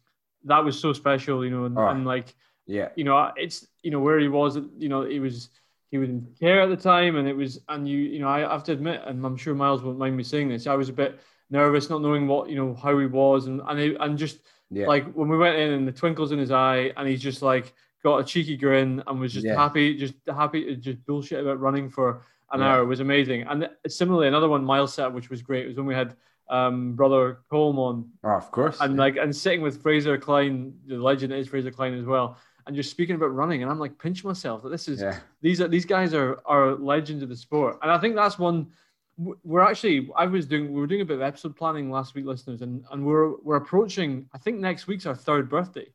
that 0.45 0.63
was 0.63 0.79
so 0.79 0.93
special, 0.93 1.43
you 1.43 1.51
know, 1.51 1.65
and, 1.65 1.77
oh, 1.77 1.87
and, 1.87 2.05
like, 2.05 2.35
yeah, 2.65 2.89
you 2.95 3.03
know, 3.03 3.31
it's 3.35 3.67
you 3.81 3.91
know 3.91 3.99
where 3.99 4.19
he 4.19 4.27
was, 4.27 4.57
you 4.77 4.89
know, 4.89 5.03
he 5.03 5.19
was 5.19 5.49
he 5.91 5.97
was 5.97 6.09
in 6.09 6.27
care 6.39 6.61
at 6.61 6.69
the 6.69 6.77
time, 6.77 7.15
and 7.17 7.27
it 7.27 7.35
was, 7.35 7.59
and 7.69 7.87
you, 7.87 7.99
you 7.99 8.19
know, 8.19 8.27
I 8.27 8.39
have 8.39 8.63
to 8.65 8.71
admit, 8.71 9.01
and 9.05 9.25
I'm 9.25 9.37
sure 9.37 9.53
Miles 9.53 9.83
won't 9.83 9.99
mind 9.99 10.17
me 10.17 10.23
saying 10.23 10.49
this, 10.49 10.67
I 10.67 10.75
was 10.75 10.89
a 10.89 10.93
bit 10.93 11.19
nervous, 11.49 11.89
not 11.89 12.01
knowing 12.01 12.27
what 12.27 12.49
you 12.49 12.55
know 12.55 12.73
how 12.73 12.97
he 12.97 13.05
was, 13.05 13.47
and 13.47 13.61
and 13.67 13.79
he, 13.79 13.95
and 13.99 14.17
just 14.17 14.39
yeah. 14.69 14.87
like 14.87 15.11
when 15.13 15.29
we 15.29 15.37
went 15.37 15.57
in 15.57 15.71
and 15.71 15.87
the 15.87 15.91
twinkles 15.91 16.31
in 16.31 16.39
his 16.39 16.51
eye, 16.51 16.91
and 16.97 17.07
he's 17.07 17.21
just 17.21 17.41
like 17.41 17.73
got 18.03 18.17
a 18.17 18.23
cheeky 18.23 18.57
grin 18.57 19.01
and 19.07 19.19
was 19.19 19.33
just 19.33 19.45
yeah. 19.45 19.55
happy, 19.55 19.95
just 19.95 20.13
happy 20.27 20.65
to 20.65 20.75
just 20.75 21.03
bullshit 21.05 21.39
about 21.39 21.59
running 21.59 21.89
for 21.89 22.21
an 22.51 22.59
yeah. 22.59 22.67
hour. 22.67 22.83
It 22.83 22.87
was 22.87 22.99
amazing. 22.99 23.43
And 23.43 23.69
similarly, 23.87 24.27
another 24.27 24.49
one, 24.49 24.63
Miles 24.63 24.93
set, 24.93 25.13
which 25.13 25.29
was 25.29 25.41
great, 25.41 25.67
was 25.67 25.77
when 25.77 25.85
we 25.85 25.95
had 25.95 26.15
um, 26.53 26.93
brother 26.93 27.39
Coleman. 27.49 28.11
Oh, 28.23 28.29
of 28.29 28.51
course. 28.51 28.77
And 28.79 28.95
like, 28.95 29.17
and 29.17 29.35
sitting 29.35 29.61
with 29.61 29.81
Fraser 29.81 30.17
Clyne, 30.17 30.73
the 30.85 30.97
legend 30.97 31.33
is 31.33 31.47
Fraser 31.47 31.71
Clyne 31.71 31.95
as 31.95 32.05
well, 32.05 32.37
and 32.67 32.75
just 32.75 32.91
speaking 32.91 33.15
about 33.15 33.33
running. 33.33 33.63
And 33.63 33.71
I'm 33.71 33.79
like, 33.79 33.97
pinch 33.97 34.23
myself 34.23 34.61
that 34.63 34.69
this 34.69 34.87
is 34.87 35.01
yeah. 35.01 35.17
these 35.41 35.59
are 35.59 35.67
these 35.67 35.85
guys 35.85 36.13
are 36.13 36.39
are 36.45 36.75
legends 36.75 37.23
of 37.23 37.29
the 37.29 37.35
sport. 37.35 37.79
And 37.81 37.91
I 37.91 37.97
think 37.97 38.15
that's 38.15 38.37
one. 38.37 38.67
We're 39.15 39.61
actually, 39.61 40.09
I 40.15 40.25
was 40.25 40.47
doing, 40.47 40.73
we 40.73 40.81
were 40.81 40.87
doing 40.87 41.01
a 41.01 41.05
bit 41.05 41.17
of 41.17 41.21
episode 41.21 41.55
planning 41.55 41.91
last 41.91 42.15
week, 42.15 42.25
listeners, 42.25 42.61
and 42.61 42.83
and 42.91 43.05
we're 43.05 43.35
we're 43.41 43.57
approaching. 43.57 44.27
I 44.33 44.37
think 44.37 44.59
next 44.59 44.87
week's 44.87 45.05
our 45.05 45.15
third 45.15 45.49
birthday. 45.49 45.87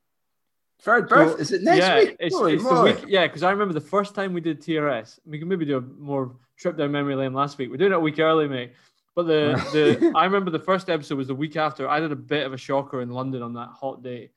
Third 0.80 1.08
birth? 1.08 1.32
So, 1.32 1.36
is 1.38 1.52
it 1.52 1.62
next 1.62 1.78
yeah, 1.78 1.98
week? 1.98 2.16
It's, 2.20 2.36
it's 2.36 2.62
the 2.62 2.82
week. 2.82 3.04
Yeah, 3.08 3.26
because 3.26 3.42
I 3.42 3.50
remember 3.50 3.74
the 3.74 3.80
first 3.80 4.14
time 4.14 4.32
we 4.32 4.40
did 4.40 4.60
TRS. 4.60 5.18
We 5.26 5.40
can 5.40 5.48
maybe 5.48 5.64
do 5.64 5.78
a 5.78 5.80
more 5.80 6.36
trip 6.56 6.76
down 6.76 6.92
memory 6.92 7.16
lane 7.16 7.32
last 7.32 7.58
week. 7.58 7.70
We're 7.70 7.78
doing 7.78 7.90
it 7.90 7.96
a 7.96 8.00
week 8.00 8.20
early, 8.20 8.46
mate. 8.46 8.72
But 9.18 9.26
the 9.26 9.98
the 9.98 10.12
I 10.16 10.26
remember 10.26 10.52
the 10.52 10.60
first 10.60 10.88
episode 10.88 11.18
was 11.18 11.26
the 11.26 11.34
week 11.34 11.56
after. 11.56 11.88
I 11.88 11.98
did 11.98 12.12
a 12.12 12.16
bit 12.16 12.46
of 12.46 12.52
a 12.52 12.56
shocker 12.56 13.02
in 13.02 13.10
London 13.10 13.42
on 13.42 13.52
that 13.54 13.70
hot 13.70 14.00
day, 14.00 14.30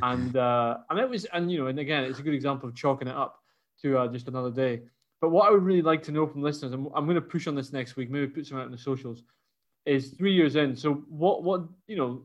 and 0.00 0.36
uh, 0.36 0.76
and 0.88 1.00
it 1.00 1.10
was 1.10 1.24
and 1.24 1.50
you 1.50 1.58
know 1.58 1.66
and 1.66 1.76
again 1.80 2.04
it's 2.04 2.20
a 2.20 2.22
good 2.22 2.34
example 2.34 2.68
of 2.68 2.76
chalking 2.76 3.08
it 3.08 3.16
up 3.16 3.42
to 3.82 3.98
uh, 3.98 4.06
just 4.06 4.28
another 4.28 4.52
day. 4.52 4.82
But 5.20 5.30
what 5.30 5.48
I 5.48 5.50
would 5.50 5.64
really 5.64 5.82
like 5.82 6.04
to 6.04 6.12
know 6.12 6.24
from 6.24 6.40
listeners, 6.40 6.72
and 6.72 6.86
I'm 6.94 7.04
going 7.04 7.16
to 7.16 7.20
push 7.20 7.48
on 7.48 7.56
this 7.56 7.72
next 7.72 7.96
week, 7.96 8.10
maybe 8.10 8.28
put 8.28 8.46
some 8.46 8.58
out 8.58 8.66
in 8.66 8.70
the 8.70 8.78
socials, 8.78 9.24
is 9.84 10.10
three 10.10 10.34
years 10.34 10.54
in. 10.54 10.76
So 10.76 11.02
what 11.08 11.42
what 11.42 11.64
you 11.88 11.96
know, 11.96 12.22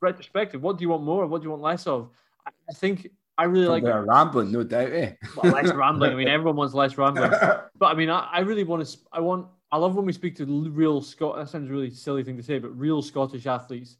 retrospective, 0.00 0.60
what 0.60 0.76
do 0.76 0.82
you 0.82 0.88
want 0.88 1.04
more? 1.04 1.24
What 1.28 1.42
do 1.42 1.44
you 1.44 1.50
want 1.50 1.62
less 1.62 1.86
of? 1.86 2.10
I 2.48 2.74
think 2.74 3.12
I 3.38 3.44
really 3.44 3.68
like 3.68 3.84
rambling, 3.84 4.50
no 4.50 4.64
doubt. 4.64 4.90
Eh? 4.90 5.12
Well, 5.36 5.52
less 5.52 5.72
rambling. 5.72 6.10
I 6.10 6.14
mean, 6.16 6.26
everyone 6.36 6.56
wants 6.56 6.74
less 6.74 6.98
rambling. 6.98 7.30
But 7.78 7.86
I 7.86 7.94
mean, 7.94 8.10
I, 8.10 8.28
I 8.32 8.40
really 8.40 8.64
want 8.64 8.84
to. 8.84 8.98
I 9.12 9.20
want. 9.20 9.46
I 9.70 9.76
love 9.76 9.94
when 9.96 10.06
we 10.06 10.12
speak 10.12 10.36
to 10.36 10.46
real 10.70 11.02
Scott. 11.02 11.36
That 11.36 11.48
sounds 11.48 11.68
a 11.68 11.72
really 11.72 11.90
silly 11.90 12.24
thing 12.24 12.36
to 12.36 12.42
say, 12.42 12.58
but 12.58 12.78
real 12.78 13.02
Scottish 13.02 13.46
athletes. 13.46 13.96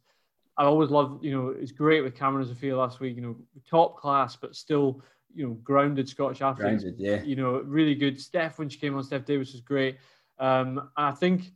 I 0.57 0.65
always 0.65 0.89
love. 0.89 1.19
You 1.21 1.31
know, 1.31 1.49
it's 1.49 1.71
great 1.71 2.01
with 2.01 2.15
Cameron 2.15 2.47
and 2.47 2.55
Sophia 2.55 2.75
last 2.75 2.99
week. 2.99 3.15
You 3.15 3.21
know, 3.21 3.35
top 3.69 3.97
class, 3.97 4.35
but 4.35 4.55
still, 4.55 5.01
you 5.33 5.47
know, 5.47 5.53
grounded 5.63 6.09
Scottish 6.09 6.41
athletes. 6.41 6.83
Grounded, 6.83 6.95
yeah. 6.97 7.21
You 7.23 7.35
know, 7.35 7.61
really 7.61 7.95
good. 7.95 8.19
Steph 8.19 8.59
when 8.59 8.69
she 8.69 8.79
came 8.79 8.95
on, 8.95 9.03
Steph 9.03 9.25
Davis 9.25 9.53
was 9.53 9.61
great. 9.61 9.97
Um, 10.39 10.79
and 10.97 11.05
I 11.07 11.11
think 11.11 11.51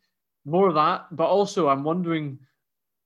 more 0.46 0.68
of 0.68 0.76
that, 0.76 1.08
but 1.12 1.26
also 1.28 1.68
I'm 1.68 1.84
wondering. 1.84 2.40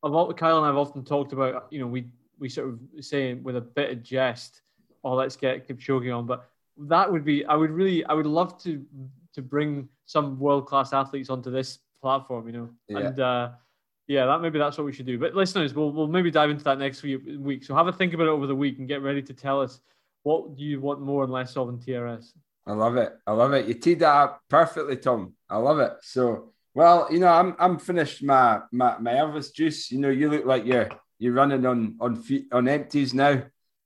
A 0.03 0.07
lot. 0.07 0.31
Kyle 0.37 0.57
and 0.57 0.67
I've 0.67 0.77
often 0.77 1.03
talked 1.03 1.33
about. 1.33 1.67
You 1.71 1.79
know, 1.79 1.87
we 1.87 2.09
we 2.37 2.49
sort 2.49 2.69
of 2.69 2.79
say 3.03 3.33
with 3.33 3.55
a 3.55 3.61
bit 3.61 3.89
of 3.91 4.03
jest, 4.03 4.61
"Oh, 5.03 5.13
let's 5.15 5.35
get 5.35 5.67
Kipchoge 5.67 6.15
on," 6.15 6.27
but 6.27 6.47
that 6.77 7.11
would 7.11 7.25
be 7.25 7.43
I 7.45 7.55
would 7.55 7.71
really 7.71 8.05
I 8.05 8.13
would 8.13 8.27
love 8.27 8.61
to 8.63 8.85
to 9.33 9.41
bring 9.41 9.89
some 10.07 10.39
world 10.39 10.65
class 10.65 10.91
athletes 10.93 11.29
onto 11.29 11.51
this 11.51 11.79
platform, 12.01 12.47
you 12.47 12.53
know, 12.53 12.69
yeah. 12.87 12.97
and 12.97 13.19
uh, 13.19 13.49
yeah, 14.07 14.25
that 14.25 14.41
maybe 14.41 14.57
that's 14.57 14.77
what 14.77 14.85
we 14.85 14.93
should 14.93 15.05
do. 15.05 15.19
But 15.19 15.35
listeners, 15.35 15.73
we'll 15.73 15.91
we'll 15.91 16.07
maybe 16.07 16.31
dive 16.31 16.49
into 16.49 16.63
that 16.63 16.79
next 16.79 17.03
week. 17.03 17.63
So 17.63 17.75
have 17.75 17.87
a 17.87 17.93
think 17.93 18.13
about 18.13 18.27
it 18.27 18.31
over 18.31 18.47
the 18.47 18.55
week 18.55 18.79
and 18.79 18.87
get 18.87 19.03
ready 19.03 19.21
to 19.21 19.33
tell 19.33 19.61
us 19.61 19.81
what 20.23 20.55
do 20.55 20.63
you 20.63 20.81
want 20.81 21.01
more 21.01 21.23
and 21.23 21.31
less 21.31 21.55
of 21.55 21.69
in 21.69 21.77
TRS. 21.77 22.31
I 22.65 22.73
love 22.73 22.97
it. 22.97 23.13
I 23.25 23.31
love 23.31 23.53
it. 23.53 23.67
You 23.67 23.75
teed 23.75 23.99
that 23.99 24.13
up 24.13 24.41
perfectly, 24.49 24.97
Tom. 24.97 25.33
I 25.49 25.57
love 25.57 25.79
it. 25.79 25.93
So 26.01 26.53
well, 26.73 27.07
you 27.11 27.19
know, 27.19 27.27
I'm 27.27 27.55
I'm 27.59 27.79
finished 27.79 28.23
my 28.23 28.61
my 28.71 28.97
my 28.97 29.13
Elvis 29.13 29.53
juice. 29.53 29.91
You 29.91 29.99
know, 29.99 30.09
you 30.09 30.29
look 30.29 30.45
like 30.45 30.65
you're 30.65 30.89
you're 31.19 31.33
running 31.33 31.65
on 31.65 31.97
on 31.99 32.15
feet 32.15 32.47
on 32.51 32.67
empties 32.67 33.13
now. 33.13 33.43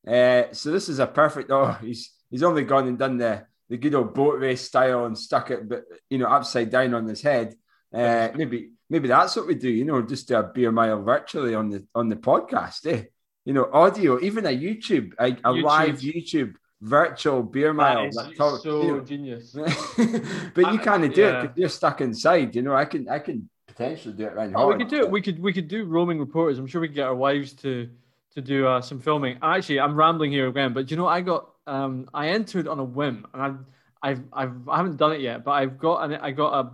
Uh, 0.08 0.44
so 0.52 0.72
this 0.72 0.90
is 0.90 1.00
a 1.00 1.08
perfect. 1.08 1.50
Oh, 1.52 1.72
he's 1.82 2.12
he's 2.30 2.44
only 2.44 2.64
gone 2.64 2.88
and 2.88 3.00
done 3.00 3.18
the 3.18 3.46
the 3.72 3.78
good 3.78 3.96
old 3.96 4.14
boat 4.14 4.38
race 4.38 4.62
style 4.62 5.06
and 5.06 5.18
stuck 5.18 5.50
it, 5.50 5.68
but 5.68 5.86
you 6.10 6.18
know, 6.18 6.28
upside 6.28 6.70
down 6.70 6.94
on 6.94 7.08
his 7.08 7.22
head. 7.22 7.56
Uh, 7.94 8.28
maybe 8.36 8.72
maybe 8.90 9.08
that's 9.08 9.34
what 9.38 9.48
we 9.48 9.56
do. 9.56 9.70
You 9.70 9.86
know, 9.86 10.02
just 10.02 10.28
do 10.28 10.36
a 10.36 10.44
beer 10.44 10.74
mile 10.74 11.02
virtually 11.02 11.56
on 11.56 11.70
the 11.70 11.88
on 11.96 12.10
the 12.10 12.18
podcast. 12.18 12.86
Eh? 12.86 13.04
You 13.46 13.54
know, 13.54 13.70
audio, 13.72 14.20
even 14.20 14.46
a 14.46 14.50
YouTube, 14.50 15.14
a, 15.18 15.28
a 15.28 15.32
YouTube. 15.32 15.64
live 15.64 16.00
YouTube 16.00 16.56
virtual 16.82 17.44
beer 17.44 17.72
mile. 17.72 18.10
That 18.12 18.32
is 18.32 18.38
talk, 18.38 18.62
so 18.62 18.82
you 18.84 18.88
know. 18.92 19.00
genius. 19.00 19.52
but 20.54 20.74
you 20.74 20.80
can't 20.80 21.14
do 21.14 21.22
yeah. 21.22 21.40
it 21.40 21.42
because 21.42 21.58
you're 21.58 21.70
stuck 21.70 22.02
inside. 22.02 22.54
You 22.54 22.64
know, 22.64 22.76
I 22.76 22.84
can 22.84 23.08
I 23.08 23.20
can 23.20 23.50
potentially 23.68 24.14
do 24.14 24.26
it 24.26 24.34
around. 24.34 24.54
Oh, 24.58 24.68
we 24.68 24.80
could 24.80 24.90
do 24.90 25.00
it. 25.00 25.10
We 25.10 25.22
could 25.22 25.40
we 25.40 25.54
could 25.54 25.70
do 25.70 25.86
roaming 25.86 26.20
reporters. 26.20 26.60
I'm 26.60 26.68
sure 26.68 26.82
we 26.82 26.90
could 26.90 26.96
get 26.96 27.08
our 27.08 27.16
wives 27.16 27.54
to 27.64 27.90
to 28.34 28.42
do 28.42 28.68
uh, 28.68 28.82
some 28.82 29.00
filming. 29.00 29.38
Actually, 29.42 29.80
I'm 29.80 29.96
rambling 29.96 30.32
here 30.32 30.50
again, 30.50 30.74
but 30.74 30.92
you 30.92 30.98
know, 30.98 31.08
I 31.08 31.22
got 31.22 31.51
um 31.68 32.10
I 32.14 32.30
entered 32.30 32.68
on 32.68 32.80
a 32.80 32.84
whim, 32.84 33.26
and 33.34 33.42
I've 33.42 33.58
I've, 34.02 34.24
I've 34.34 34.70
I 34.70 34.78
haven't 34.78 34.98
done 34.98 35.14
it 35.14 35.22
yet, 35.22 35.44
but 35.44 35.52
I've 35.52 35.78
got 35.78 36.04
an 36.04 36.16
I 36.16 36.32
got 36.32 36.66
a 36.66 36.72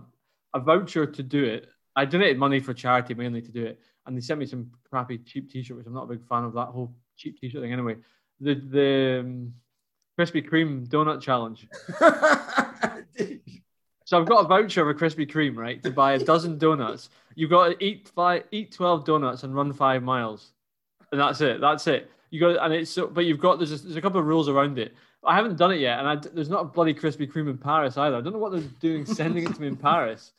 a 0.58 0.60
voucher 0.60 1.06
to 1.06 1.22
do 1.22 1.44
it. 1.44 1.68
I 1.94 2.04
donated 2.04 2.38
money 2.38 2.60
for 2.60 2.72
charity 2.74 3.14
mainly 3.14 3.42
to 3.42 3.50
do 3.50 3.64
it, 3.66 3.80
and 4.06 4.16
they 4.16 4.20
sent 4.20 4.40
me 4.40 4.46
some 4.46 4.70
crappy 4.90 5.18
cheap 5.18 5.50
T-shirt, 5.50 5.76
which 5.76 5.86
I'm 5.86 5.94
not 5.94 6.04
a 6.04 6.14
big 6.14 6.26
fan 6.26 6.44
of 6.44 6.54
that 6.54 6.68
whole 6.68 6.94
cheap 7.16 7.40
T-shirt 7.40 7.60
thing. 7.60 7.72
Anyway, 7.72 7.96
the 8.40 8.54
the 8.54 9.20
um, 9.20 9.54
Krispy 10.18 10.48
Kreme 10.48 10.86
donut 10.88 11.20
challenge. 11.20 11.66
So 14.08 14.18
I've 14.18 14.26
got 14.26 14.42
a 14.42 14.48
voucher 14.48 14.88
of 14.88 14.96
a 14.96 14.98
Krispy 14.98 15.30
Kreme, 15.30 15.54
right, 15.54 15.82
to 15.82 15.90
buy 15.90 16.14
a 16.14 16.18
dozen 16.18 16.56
donuts. 16.56 17.10
You've 17.34 17.50
got 17.50 17.68
to 17.68 17.84
eat 17.84 18.10
five, 18.14 18.44
eat 18.50 18.72
twelve 18.72 19.04
donuts 19.04 19.42
and 19.42 19.54
run 19.54 19.70
five 19.70 20.02
miles, 20.02 20.52
and 21.12 21.20
that's 21.20 21.42
it. 21.42 21.60
That's 21.60 21.86
it. 21.86 22.10
You 22.30 22.40
got, 22.40 22.64
and 22.64 22.74
it's 22.74 22.90
so, 22.90 23.06
but 23.06 23.24
you've 23.24 23.40
got 23.40 23.58
there's 23.58 23.72
a, 23.72 23.78
there's 23.78 23.96
a 23.96 24.02
couple 24.02 24.20
of 24.20 24.26
rules 24.26 24.48
around 24.48 24.78
it. 24.78 24.94
I 25.24 25.34
haven't 25.34 25.56
done 25.56 25.72
it 25.72 25.80
yet, 25.80 25.98
and 25.98 26.08
I, 26.08 26.16
there's 26.16 26.48
not 26.48 26.60
a 26.60 26.64
bloody 26.64 26.94
Krispy 26.94 27.30
Kreme 27.30 27.50
in 27.50 27.58
Paris 27.58 27.96
either. 27.96 28.16
I 28.16 28.20
don't 28.20 28.32
know 28.32 28.38
what 28.38 28.52
they're 28.52 28.60
doing 28.80 29.04
sending 29.06 29.44
it 29.44 29.54
to 29.54 29.60
me 29.60 29.68
in 29.68 29.76
Paris. 29.76 30.32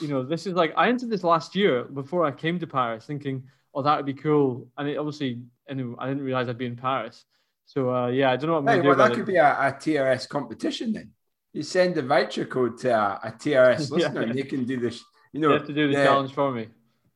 You 0.00 0.08
know, 0.08 0.22
this 0.22 0.46
is 0.46 0.54
like 0.54 0.74
I 0.76 0.88
entered 0.88 1.08
this 1.10 1.24
last 1.24 1.54
year 1.54 1.84
before 1.84 2.24
I 2.24 2.30
came 2.30 2.58
to 2.58 2.66
Paris, 2.66 3.06
thinking, 3.06 3.44
oh, 3.74 3.82
that 3.82 3.96
would 3.96 4.06
be 4.06 4.14
cool, 4.14 4.68
and 4.76 4.88
it 4.88 4.98
obviously, 4.98 5.40
anyway, 5.68 5.94
I 5.98 6.08
didn't 6.08 6.24
realize 6.24 6.48
I'd 6.48 6.58
be 6.58 6.66
in 6.66 6.76
Paris. 6.76 7.24
So 7.64 7.94
uh, 7.94 8.08
yeah, 8.08 8.32
I 8.32 8.36
don't 8.36 8.48
know 8.48 8.60
what 8.60 8.72
I'm 8.72 8.82
hey, 8.82 8.86
well, 8.86 8.96
that 8.96 9.12
could 9.12 9.20
it. 9.20 9.26
be 9.26 9.36
a, 9.36 9.52
a 9.52 9.72
TRS 9.72 10.28
competition 10.28 10.92
then. 10.92 11.12
you 11.52 11.62
send 11.62 11.94
the 11.94 12.02
voucher 12.02 12.44
code 12.44 12.78
to 12.78 12.90
a, 12.90 13.20
a 13.22 13.30
TRS 13.30 13.90
listener, 13.92 14.22
yeah. 14.22 14.28
and 14.28 14.38
they 14.38 14.42
can 14.42 14.64
do 14.64 14.78
this. 14.78 15.02
You 15.32 15.40
know, 15.40 15.50
they 15.50 15.54
have 15.54 15.66
to 15.68 15.72
do 15.72 15.88
the, 15.88 15.96
the 15.96 16.02
challenge 16.02 16.32
for 16.32 16.50
me. 16.50 16.66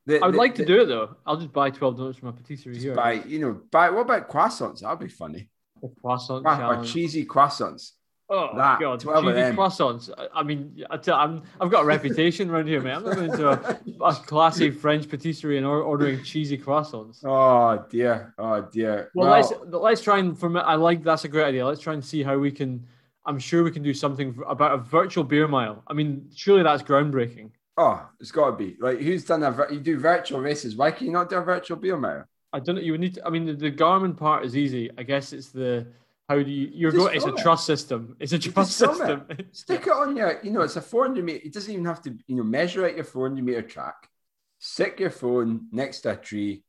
The, 0.05 0.21
I 0.21 0.27
would 0.27 0.35
the, 0.35 0.39
like 0.39 0.55
to 0.55 0.65
do 0.65 0.81
it 0.81 0.85
though. 0.85 1.15
I'll 1.25 1.37
just 1.37 1.51
buy 1.51 1.71
twelve 1.71 1.97
donuts 1.97 2.19
from 2.19 2.29
a 2.29 2.33
patisserie 2.33 2.77
here. 2.77 2.93
Buy, 2.93 3.13
you 3.13 3.39
know, 3.39 3.59
buy. 3.71 3.89
What 3.89 4.01
about 4.01 4.29
croissants? 4.29 4.81
That'd 4.81 4.99
be 4.99 5.07
funny. 5.07 5.49
A 5.83 5.87
croissant 6.01 6.45
challenge. 6.45 6.89
or 6.89 6.91
cheesy 6.91 7.25
croissants. 7.25 7.91
Oh 8.27 8.49
that, 8.57 8.79
god, 8.79 8.99
cheesy 8.99 9.55
croissants. 9.55 10.09
I 10.33 10.41
mean, 10.41 10.83
I 10.89 10.97
tell, 10.97 11.15
I'm, 11.15 11.43
I've 11.61 11.69
got 11.69 11.83
a 11.83 11.85
reputation 11.85 12.49
around 12.49 12.67
here, 12.67 12.81
man. 12.81 12.97
I'm 12.97 13.15
going 13.15 13.31
to 13.31 13.49
a, 13.49 13.79
a 14.03 14.13
classy 14.15 14.71
French 14.83 15.07
patisserie 15.07 15.57
and 15.57 15.65
ordering 15.65 16.23
cheesy 16.23 16.57
croissants. 16.57 17.23
Oh 17.23 17.85
dear, 17.89 18.33
oh 18.39 18.61
dear. 18.61 19.11
Well, 19.13 19.29
well, 19.29 19.39
let's 19.39 19.53
let's 19.71 20.01
try 20.01 20.19
and 20.19 20.37
from 20.37 20.57
I 20.57 20.75
like 20.75 21.03
that's 21.03 21.25
a 21.25 21.27
great 21.27 21.45
idea. 21.45 21.65
Let's 21.65 21.81
try 21.81 21.93
and 21.93 22.03
see 22.03 22.23
how 22.23 22.37
we 22.37 22.51
can. 22.51 22.87
I'm 23.27 23.39
sure 23.39 23.63
we 23.63 23.71
can 23.71 23.81
do 23.81 23.93
something 23.93 24.39
about 24.47 24.73
a 24.73 24.77
virtual 24.77 25.23
beer 25.23 25.47
mile. 25.47 25.83
I 25.87 25.93
mean, 25.93 26.29
surely 26.35 26.61
that's 26.61 26.83
groundbreaking. 26.83 27.49
Oh, 27.77 28.07
it's 28.19 28.31
got 28.31 28.51
to 28.51 28.55
be 28.55 28.77
like 28.79 28.99
who's 28.99 29.25
done 29.25 29.43
a 29.43 29.73
you 29.73 29.79
do 29.79 29.99
virtual 29.99 30.39
races? 30.39 30.75
Why 30.75 30.91
can 30.91 31.07
you 31.07 31.13
not 31.13 31.29
do 31.29 31.35
a 31.37 31.41
virtual 31.41 31.77
beer 31.77 31.97
mile? 31.97 32.25
I 32.53 32.59
don't 32.59 32.75
know. 32.75 32.81
You 32.81 32.93
would 32.93 33.01
need. 33.01 33.15
To, 33.15 33.27
I 33.27 33.29
mean, 33.29 33.45
the, 33.45 33.53
the 33.53 33.71
Garmin 33.71 34.15
part 34.15 34.45
is 34.45 34.55
easy. 34.55 34.89
I 34.97 35.03
guess 35.03 35.33
it's 35.33 35.49
the 35.49 35.87
how 36.29 36.41
do 36.41 36.49
you? 36.49 36.69
You're 36.73 36.91
going. 36.91 37.15
It's 37.15 37.25
a 37.25 37.33
trust 37.33 37.65
system. 37.65 38.15
It's 38.19 38.31
a 38.31 38.39
trust 38.39 38.77
system. 38.77 39.25
It. 39.29 39.47
Stick 39.51 39.87
it 39.87 39.93
on 39.93 40.15
your. 40.15 40.39
You 40.41 40.51
know, 40.51 40.61
it's 40.61 40.77
a 40.77 40.81
400 40.81 41.23
meter. 41.23 41.41
It 41.43 41.53
doesn't 41.53 41.71
even 41.71 41.85
have 41.85 42.01
to. 42.03 42.17
You 42.27 42.35
know, 42.37 42.43
measure 42.43 42.85
out 42.85 42.95
your 42.95 43.03
400 43.03 43.43
meter 43.43 43.61
track. 43.61 44.09
Stick 44.57 45.01
your 45.01 45.11
phone 45.11 45.67
next 45.71 46.01
to 46.01 46.11
a 46.11 46.15
tree. 46.15 46.63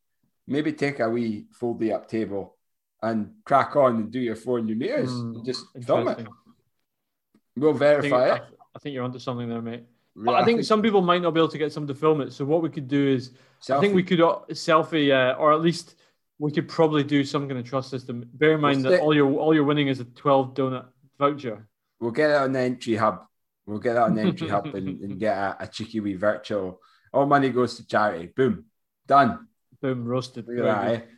Maybe 0.46 0.72
take 0.72 1.00
a 1.00 1.08
wee 1.08 1.46
foldy 1.58 1.94
up 1.94 2.08
table 2.08 2.56
and 3.02 3.34
crack 3.44 3.76
on 3.76 3.96
and 3.96 4.10
do 4.10 4.20
your 4.20 4.36
400 4.36 4.78
meters. 4.78 5.10
Mm, 5.10 5.44
just 5.44 5.66
film 5.84 6.08
it. 6.08 6.26
We'll 7.56 7.72
verify 7.72 8.24
I 8.24 8.38
think, 8.38 8.42
it. 8.52 8.58
I 8.74 8.78
think 8.80 8.94
you're 8.94 9.04
onto 9.04 9.18
something 9.18 9.48
there, 9.48 9.62
mate. 9.62 9.84
Yeah, 10.24 10.32
I, 10.32 10.44
think 10.44 10.64
some 10.64 10.82
people 10.82 11.02
might 11.02 11.20
not 11.20 11.32
be 11.32 11.40
able 11.40 11.48
to 11.48 11.58
get 11.58 11.72
some 11.72 11.86
to 11.86 11.94
film 11.94 12.20
it. 12.20 12.32
So 12.32 12.44
what 12.44 12.62
we 12.62 12.70
could 12.70 12.88
do 12.88 13.08
is, 13.08 13.32
selfie. 13.60 13.76
I 13.76 13.80
think 13.80 13.94
we 13.94 14.02
could 14.02 14.20
uh, 14.20 14.40
selfie, 14.50 15.10
uh, 15.10 15.36
or 15.36 15.52
at 15.52 15.60
least 15.60 15.96
we 16.38 16.50
could 16.50 16.68
probably 16.68 17.04
do 17.04 17.24
some 17.24 17.48
kind 17.48 17.58
of 17.58 17.66
trust 17.66 17.90
system. 17.90 18.28
Bear 18.34 18.54
in 18.54 18.60
mind 18.60 18.82
we'll 18.82 18.92
that 18.92 19.00
all 19.00 19.14
you're 19.14 19.32
all 19.38 19.54
you're 19.54 19.64
winning 19.64 19.88
is 19.88 20.00
a 20.00 20.04
12 20.04 20.54
donut 20.54 20.86
voucher. 21.18 21.68
We'll 22.00 22.12
get 22.12 22.30
it 22.30 22.36
on 22.36 22.52
the 22.52 22.60
entry 22.60 22.96
hub. 22.96 23.24
We'll 23.66 23.78
get 23.78 23.96
it 23.96 24.02
on 24.02 24.14
the 24.14 24.22
entry 24.22 24.48
hub 24.48 24.66
and, 24.66 25.00
and, 25.02 25.18
get 25.18 25.36
a, 25.36 25.56
a, 25.60 25.66
cheeky 25.66 26.00
wee 26.00 26.14
virtual. 26.14 26.80
All 27.12 27.26
money 27.26 27.50
goes 27.50 27.76
to 27.76 27.86
charity. 27.86 28.26
Boom, 28.34 28.66
done. 29.06 29.48
Boom, 29.80 30.04
roasted. 30.04 30.46
Look 30.46 30.58
at 30.58 30.64
that? 30.64 31.08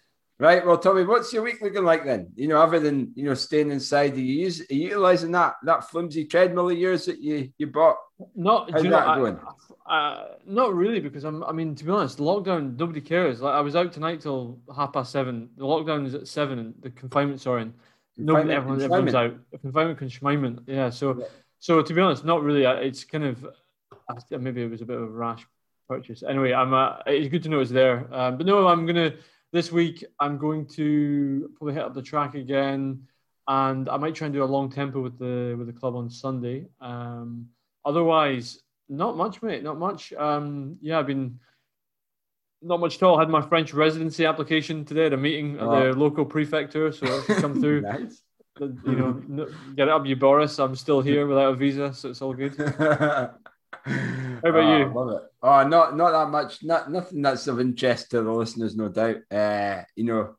Right. 0.40 0.64
Well, 0.64 0.78
Tommy, 0.78 1.04
what's 1.04 1.32
your 1.32 1.42
week 1.42 1.60
looking 1.60 1.84
like 1.84 2.04
then? 2.04 2.30
You 2.36 2.46
know, 2.46 2.62
other 2.62 2.78
than 2.78 3.10
you 3.16 3.24
know 3.24 3.34
staying 3.34 3.72
inside, 3.72 4.12
are 4.12 4.20
you 4.20 4.44
use 4.44 4.60
are 4.60 4.74
you 4.74 4.88
utilizing 4.90 5.32
that 5.32 5.54
that 5.64 5.90
flimsy 5.90 6.26
treadmill 6.26 6.70
of 6.70 6.78
yours 6.78 7.06
that 7.06 7.20
you 7.20 7.50
you 7.58 7.66
bought? 7.66 7.96
Not. 8.36 8.70
How's 8.70 8.84
that 8.84 8.90
know, 8.90 9.16
going? 9.16 9.40
Uh, 9.84 10.26
not 10.46 10.74
really, 10.74 11.00
because 11.00 11.24
I'm. 11.24 11.42
I 11.42 11.50
mean, 11.50 11.74
to 11.74 11.84
be 11.84 11.90
honest, 11.90 12.18
lockdown. 12.18 12.78
Nobody 12.78 13.00
cares. 13.00 13.40
Like 13.40 13.54
I 13.54 13.60
was 13.60 13.74
out 13.74 13.92
tonight 13.92 14.20
till 14.20 14.60
half 14.74 14.92
past 14.92 15.10
seven. 15.10 15.48
The 15.56 15.64
lockdown 15.64 16.06
is 16.06 16.14
at 16.14 16.28
seven, 16.28 16.60
and 16.60 16.74
the 16.82 16.90
confinement's 16.90 17.44
are 17.48 17.58
in. 17.58 17.74
Nobody, 18.16 18.52
everyone, 18.52 18.80
everyone's 18.80 19.14
out. 19.14 19.34
Confinement 19.60 19.98
confinement. 19.98 20.60
Yeah. 20.68 20.90
So, 20.90 21.18
yeah. 21.18 21.26
so 21.58 21.82
to 21.82 21.94
be 21.94 22.00
honest, 22.00 22.24
not 22.24 22.44
really. 22.44 22.62
It's 22.64 23.02
kind 23.02 23.24
of 23.24 23.44
maybe 24.30 24.62
it 24.62 24.70
was 24.70 24.82
a 24.82 24.86
bit 24.86 24.96
of 24.96 25.02
a 25.02 25.06
rash 25.06 25.44
purchase. 25.88 26.22
Anyway, 26.22 26.52
I'm. 26.52 26.72
Uh, 26.72 26.98
it's 27.06 27.28
good 27.28 27.42
to 27.42 27.48
know 27.48 27.58
it's 27.58 27.72
there. 27.72 28.06
Um, 28.14 28.36
but 28.36 28.46
no, 28.46 28.68
I'm 28.68 28.86
gonna 28.86 29.14
this 29.52 29.72
week 29.72 30.04
I'm 30.20 30.38
going 30.38 30.66
to 30.76 31.50
probably 31.56 31.74
hit 31.74 31.82
up 31.82 31.94
the 31.94 32.02
track 32.02 32.34
again, 32.34 33.06
and 33.46 33.88
I 33.88 33.96
might 33.96 34.14
try 34.14 34.26
and 34.26 34.34
do 34.34 34.42
a 34.42 34.46
long 34.46 34.70
tempo 34.70 35.00
with 35.00 35.18
the 35.18 35.54
with 35.58 35.66
the 35.66 35.72
club 35.72 35.96
on 35.96 36.10
Sunday. 36.10 36.66
Um, 36.80 37.48
otherwise, 37.84 38.60
not 38.88 39.16
much, 39.16 39.42
mate. 39.42 39.62
Not 39.62 39.78
much. 39.78 40.12
Um, 40.12 40.76
yeah, 40.80 40.98
I've 40.98 41.06
been 41.06 41.38
not 42.60 42.80
much 42.80 42.96
at 42.96 43.02
all. 43.02 43.16
I 43.16 43.20
had 43.20 43.30
my 43.30 43.42
French 43.42 43.72
residency 43.72 44.24
application 44.26 44.84
today 44.84 45.06
at 45.06 45.12
a 45.12 45.16
meeting 45.16 45.56
at 45.56 45.62
oh. 45.62 45.92
the 45.92 45.98
local 45.98 46.24
prefecture, 46.24 46.92
so 46.92 47.06
it 47.06 47.36
come 47.38 47.60
through. 47.60 47.80
nice. 47.82 48.22
You 48.60 48.76
know, 48.84 49.46
get 49.76 49.86
it 49.86 49.90
up, 49.90 50.04
you 50.04 50.16
Boris. 50.16 50.58
I'm 50.58 50.74
still 50.74 51.00
here 51.00 51.26
without 51.28 51.52
a 51.52 51.56
visa, 51.56 51.94
so 51.94 52.10
it's 52.10 52.20
all 52.20 52.34
good. 52.34 52.56
How 54.42 54.50
about 54.50 54.64
oh, 54.64 54.76
you? 54.76 54.92
Love 54.92 55.10
it. 55.10 55.22
Oh, 55.42 55.66
not 55.66 55.96
not 55.96 56.12
that 56.12 56.30
much. 56.30 56.62
Not 56.62 56.90
nothing 56.90 57.22
that's 57.22 57.46
of 57.46 57.60
interest 57.60 58.10
to 58.10 58.22
the 58.22 58.32
listeners, 58.32 58.76
no 58.76 58.88
doubt. 58.88 59.18
Uh, 59.30 59.82
you 59.96 60.04
know, 60.04 60.36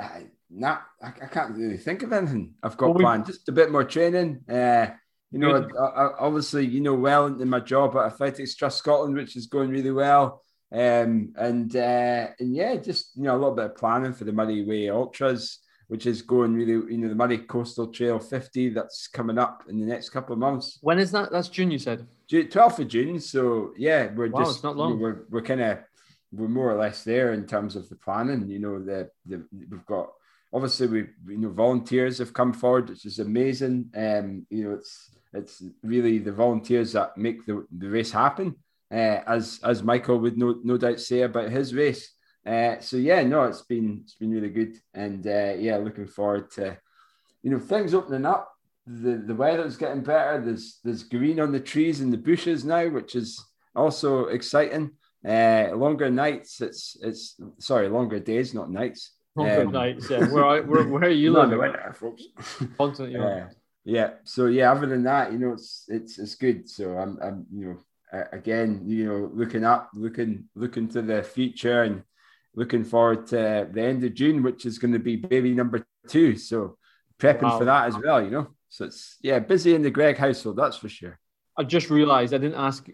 I, 0.00 0.26
not 0.50 0.82
I, 1.02 1.08
I 1.08 1.26
can't 1.26 1.56
really 1.56 1.76
think 1.76 2.02
of 2.02 2.12
anything. 2.12 2.54
I've 2.62 2.76
got 2.76 2.90
well, 2.90 2.98
planned 2.98 3.26
just 3.26 3.48
a 3.48 3.52
bit 3.52 3.70
more 3.70 3.84
training. 3.84 4.44
Uh, 4.48 4.88
you 5.30 5.38
know, 5.40 5.68
I, 5.78 5.84
I, 5.84 6.18
obviously, 6.18 6.66
you 6.66 6.80
know, 6.80 6.94
well 6.94 7.26
into 7.26 7.46
my 7.46 7.60
job 7.60 7.96
at 7.96 8.06
Athletics 8.06 8.54
Trust 8.54 8.78
Scotland, 8.78 9.16
which 9.16 9.36
is 9.36 9.46
going 9.46 9.70
really 9.70 9.90
well. 9.90 10.42
Um, 10.72 11.32
and 11.36 11.74
uh, 11.76 12.28
and 12.38 12.54
yeah, 12.54 12.76
just 12.76 13.16
you 13.16 13.24
know, 13.24 13.34
a 13.34 13.38
little 13.38 13.54
bit 13.54 13.66
of 13.66 13.76
planning 13.76 14.12
for 14.12 14.24
the 14.24 14.32
Moray 14.32 14.64
Way 14.64 14.88
Ultras, 14.88 15.58
which 15.88 16.06
is 16.06 16.22
going 16.22 16.54
really, 16.54 16.92
you 16.92 16.98
know, 16.98 17.08
the 17.08 17.14
Moray 17.14 17.38
Coastal 17.38 17.88
Trail 17.88 18.18
50 18.18 18.70
that's 18.70 19.08
coming 19.08 19.38
up 19.38 19.64
in 19.68 19.78
the 19.78 19.86
next 19.86 20.10
couple 20.10 20.32
of 20.32 20.38
months. 20.38 20.78
When 20.80 20.98
is 20.98 21.12
that? 21.12 21.30
That's 21.30 21.48
June, 21.48 21.70
you 21.70 21.78
said. 21.78 22.06
12th 22.30 22.78
of 22.80 22.88
June. 22.88 23.20
So 23.20 23.72
yeah, 23.76 24.12
we're 24.12 24.28
wow, 24.28 24.44
just 24.44 24.64
not 24.64 24.76
long. 24.76 24.98
we're 24.98 25.24
we're 25.30 25.42
kind 25.42 25.60
of 25.60 25.78
we're 26.32 26.48
more 26.48 26.70
or 26.70 26.78
less 26.78 27.04
there 27.04 27.32
in 27.32 27.46
terms 27.46 27.76
of 27.76 27.88
the 27.88 27.96
planning. 27.96 28.48
You 28.48 28.58
know, 28.58 28.82
the, 28.82 29.10
the 29.24 29.44
we've 29.52 29.86
got 29.86 30.10
obviously 30.52 30.86
we 30.86 30.98
you 31.32 31.38
know 31.38 31.50
volunteers 31.50 32.18
have 32.18 32.32
come 32.32 32.52
forward, 32.52 32.88
which 32.90 33.06
is 33.06 33.18
amazing. 33.18 33.90
Um, 33.96 34.46
you 34.50 34.64
know, 34.64 34.74
it's 34.74 35.16
it's 35.32 35.62
really 35.82 36.18
the 36.18 36.32
volunteers 36.32 36.92
that 36.92 37.16
make 37.16 37.44
the, 37.46 37.66
the 37.76 37.88
race 37.88 38.12
happen. 38.12 38.56
Uh, 38.90 39.20
as 39.26 39.60
as 39.64 39.82
Michael 39.82 40.18
would 40.18 40.38
no 40.38 40.56
no 40.62 40.76
doubt 40.76 41.00
say 41.00 41.22
about 41.22 41.50
his 41.50 41.74
race. 41.74 42.12
Uh, 42.46 42.78
so 42.78 42.96
yeah, 42.96 43.22
no, 43.22 43.44
it's 43.44 43.62
been 43.62 44.00
it's 44.04 44.14
been 44.14 44.30
really 44.30 44.50
good, 44.50 44.76
and 44.94 45.26
uh, 45.26 45.54
yeah, 45.58 45.76
looking 45.76 46.06
forward 46.06 46.50
to 46.52 46.76
you 47.42 47.50
know 47.50 47.58
things 47.58 47.94
opening 47.94 48.24
up 48.24 48.55
the 48.86 49.16
the 49.16 49.34
weather's 49.34 49.76
getting 49.76 50.02
better. 50.02 50.40
There's 50.40 50.78
there's 50.84 51.02
green 51.02 51.40
on 51.40 51.52
the 51.52 51.60
trees 51.60 52.00
and 52.00 52.12
the 52.12 52.18
bushes 52.18 52.64
now, 52.64 52.88
which 52.88 53.16
is 53.16 53.44
also 53.74 54.26
exciting. 54.26 54.92
Uh, 55.26 55.70
longer 55.74 56.08
nights. 56.08 56.60
It's 56.60 56.96
it's 57.02 57.40
sorry, 57.58 57.88
longer 57.88 58.20
days, 58.20 58.54
not 58.54 58.70
nights. 58.70 59.12
Longer 59.34 59.62
um, 59.62 59.72
nights. 59.72 60.08
Yeah. 60.08 60.26
Where, 60.28 60.62
where, 60.62 60.86
where 60.86 61.04
are 61.04 61.10
you 61.10 61.32
living? 61.32 61.58
winter, 61.58 61.94
folks. 61.98 62.22
Constantly. 62.78 63.18
Uh, 63.18 63.46
yeah. 63.84 64.10
So 64.22 64.46
yeah, 64.46 64.70
other 64.70 64.86
than 64.86 65.02
that, 65.02 65.32
you 65.32 65.38
know, 65.38 65.52
it's 65.52 65.84
it's 65.88 66.18
it's 66.18 66.36
good. 66.36 66.68
So 66.68 66.96
I'm 66.96 67.18
I'm 67.20 67.46
you 67.52 67.66
know 68.12 68.24
again 68.32 68.82
you 68.86 69.06
know 69.06 69.30
looking 69.34 69.64
up, 69.64 69.90
looking 69.94 70.44
looking 70.54 70.88
to 70.90 71.02
the 71.02 71.24
future 71.24 71.82
and 71.82 72.04
looking 72.54 72.84
forward 72.84 73.26
to 73.28 73.68
the 73.70 73.82
end 73.82 74.04
of 74.04 74.14
June, 74.14 74.44
which 74.44 74.64
is 74.64 74.78
going 74.78 74.92
to 74.92 75.00
be 75.00 75.16
baby 75.16 75.54
number 75.54 75.84
two. 76.06 76.36
So 76.36 76.78
prepping 77.18 77.42
wow. 77.42 77.58
for 77.58 77.64
that 77.64 77.88
as 77.88 77.98
well. 77.98 78.22
You 78.22 78.30
know. 78.30 78.46
So 78.68 78.84
it's 78.84 79.16
yeah, 79.22 79.38
busy 79.38 79.74
in 79.74 79.82
the 79.82 79.90
Greg 79.90 80.16
household, 80.16 80.56
that's 80.56 80.76
for 80.76 80.88
sure. 80.88 81.18
I 81.56 81.64
just 81.64 81.90
realised 81.90 82.34
I 82.34 82.38
didn't 82.38 82.58
ask 82.58 82.88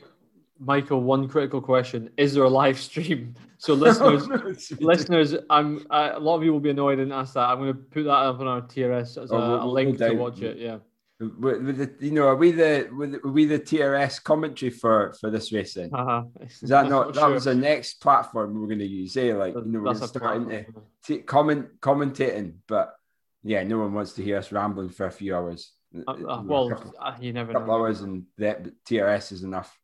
Michael 0.59 1.03
one 1.03 1.29
critical 1.29 1.61
question: 1.61 2.11
Is 2.17 2.35
there 2.35 2.45
a 2.45 2.49
live 2.49 2.79
stream? 2.79 3.35
So 3.59 3.75
listeners, 3.75 4.71
listeners, 4.81 5.35
I'm 5.51 5.87
a 5.91 6.19
lot 6.19 6.37
of 6.37 6.45
you 6.45 6.53
will 6.53 6.61
be 6.61 6.71
annoyed 6.71 6.99
and 6.99 7.13
ask 7.13 7.35
that. 7.35 7.49
I'm 7.49 7.59
going 7.59 7.73
to 7.73 7.79
put 7.79 8.05
that 8.05 8.11
up 8.11 8.41
on 8.41 8.47
our 8.47 8.63
TRS 8.63 9.23
as 9.23 9.33
oh, 9.33 9.37
a, 9.37 9.49
we'll, 9.49 9.63
a, 9.63 9.67
link 9.67 9.99
we'll 9.99 10.11
to 10.11 10.17
watch 10.17 10.41
it. 10.41 10.59
Yeah. 10.59 10.79
With, 11.21 11.63
with 11.63 11.79
the, 11.79 12.07
you 12.07 12.13
know, 12.13 12.27
are 12.27 12.35
we 12.35 12.51
the 12.51 12.89
with, 12.93 13.23
we 13.25 13.45
the 13.45 13.59
TRS 13.59 14.23
commentary 14.23 14.71
for 14.71 15.15
for 15.21 15.31
this 15.31 15.53
racing? 15.53 15.95
Uh-huh. 15.95 16.25
Is 16.41 16.61
that 16.63 16.89
not, 16.89 17.15
that 17.15 17.21
sure. 17.21 17.31
was 17.31 17.45
the 17.45 17.55
next 17.55 18.01
platform 18.01 18.55
we 18.55 18.61
we're 18.61 18.67
going 18.67 18.81
to 18.81 18.87
use? 18.87 19.17
Eh? 19.17 19.33
Like 19.35 19.55
you 19.55 19.65
know, 19.65 19.81
we're 19.81 19.95
starting 19.95 20.49
to 20.49 20.65
t- 21.05 21.19
comment 21.19 21.81
commentating, 21.81 22.55
but 22.67 22.97
yeah, 23.43 23.63
no 23.65 23.79
one 23.79 23.93
wants 23.95 24.13
to 24.15 24.23
hear 24.23 24.39
us 24.39 24.53
rambling 24.53 24.91
for 24.91 25.07
a 25.07 25.11
few 25.11 25.35
hours. 25.35 25.73
Uh, 25.95 26.11
uh, 26.11 26.43
well, 26.45 26.71
couple, 26.71 26.95
uh, 26.99 27.15
you 27.21 27.33
never 27.33 27.53
couple 27.53 27.69
know. 27.69 27.75
hours 27.75 28.01
and 28.01 28.25
the 28.39 28.73
TRS 28.89 29.33
is 29.33 29.43
enough. 29.43 29.79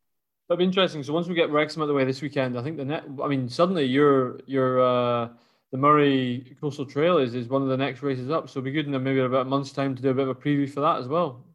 That'd 0.47 0.59
be 0.59 0.65
interesting. 0.65 1.03
So 1.03 1.13
once 1.13 1.27
we 1.27 1.35
get 1.35 1.51
Wrexham 1.51 1.81
out 1.81 1.83
of 1.83 1.89
the 1.89 1.93
way 1.93 2.05
this 2.05 2.21
weekend, 2.21 2.57
I 2.57 2.63
think 2.63 2.77
the 2.77 2.85
net. 2.85 3.03
I 3.23 3.27
mean, 3.27 3.47
suddenly 3.49 3.85
you're 3.85 4.39
you're 4.47 4.81
uh, 4.81 5.29
the 5.71 5.77
Moray 5.77 6.39
Coastal 6.59 6.85
Trail 6.85 7.19
is 7.19 7.35
is 7.35 7.47
one 7.47 7.61
of 7.61 7.67
the 7.67 7.77
next 7.77 8.01
races 8.01 8.31
up. 8.31 8.49
So 8.49 8.53
it'd 8.59 8.65
be 8.65 8.71
good 8.71 8.87
in 8.87 9.03
maybe 9.03 9.19
about 9.19 9.45
a 9.45 9.49
month's 9.49 9.71
time 9.71 9.95
to 9.95 10.01
do 10.01 10.09
a 10.09 10.13
bit 10.13 10.27
of 10.27 10.29
a 10.29 10.35
preview 10.35 10.67
for 10.69 10.81
that 10.81 10.97
as 10.97 11.07
well. 11.07 11.45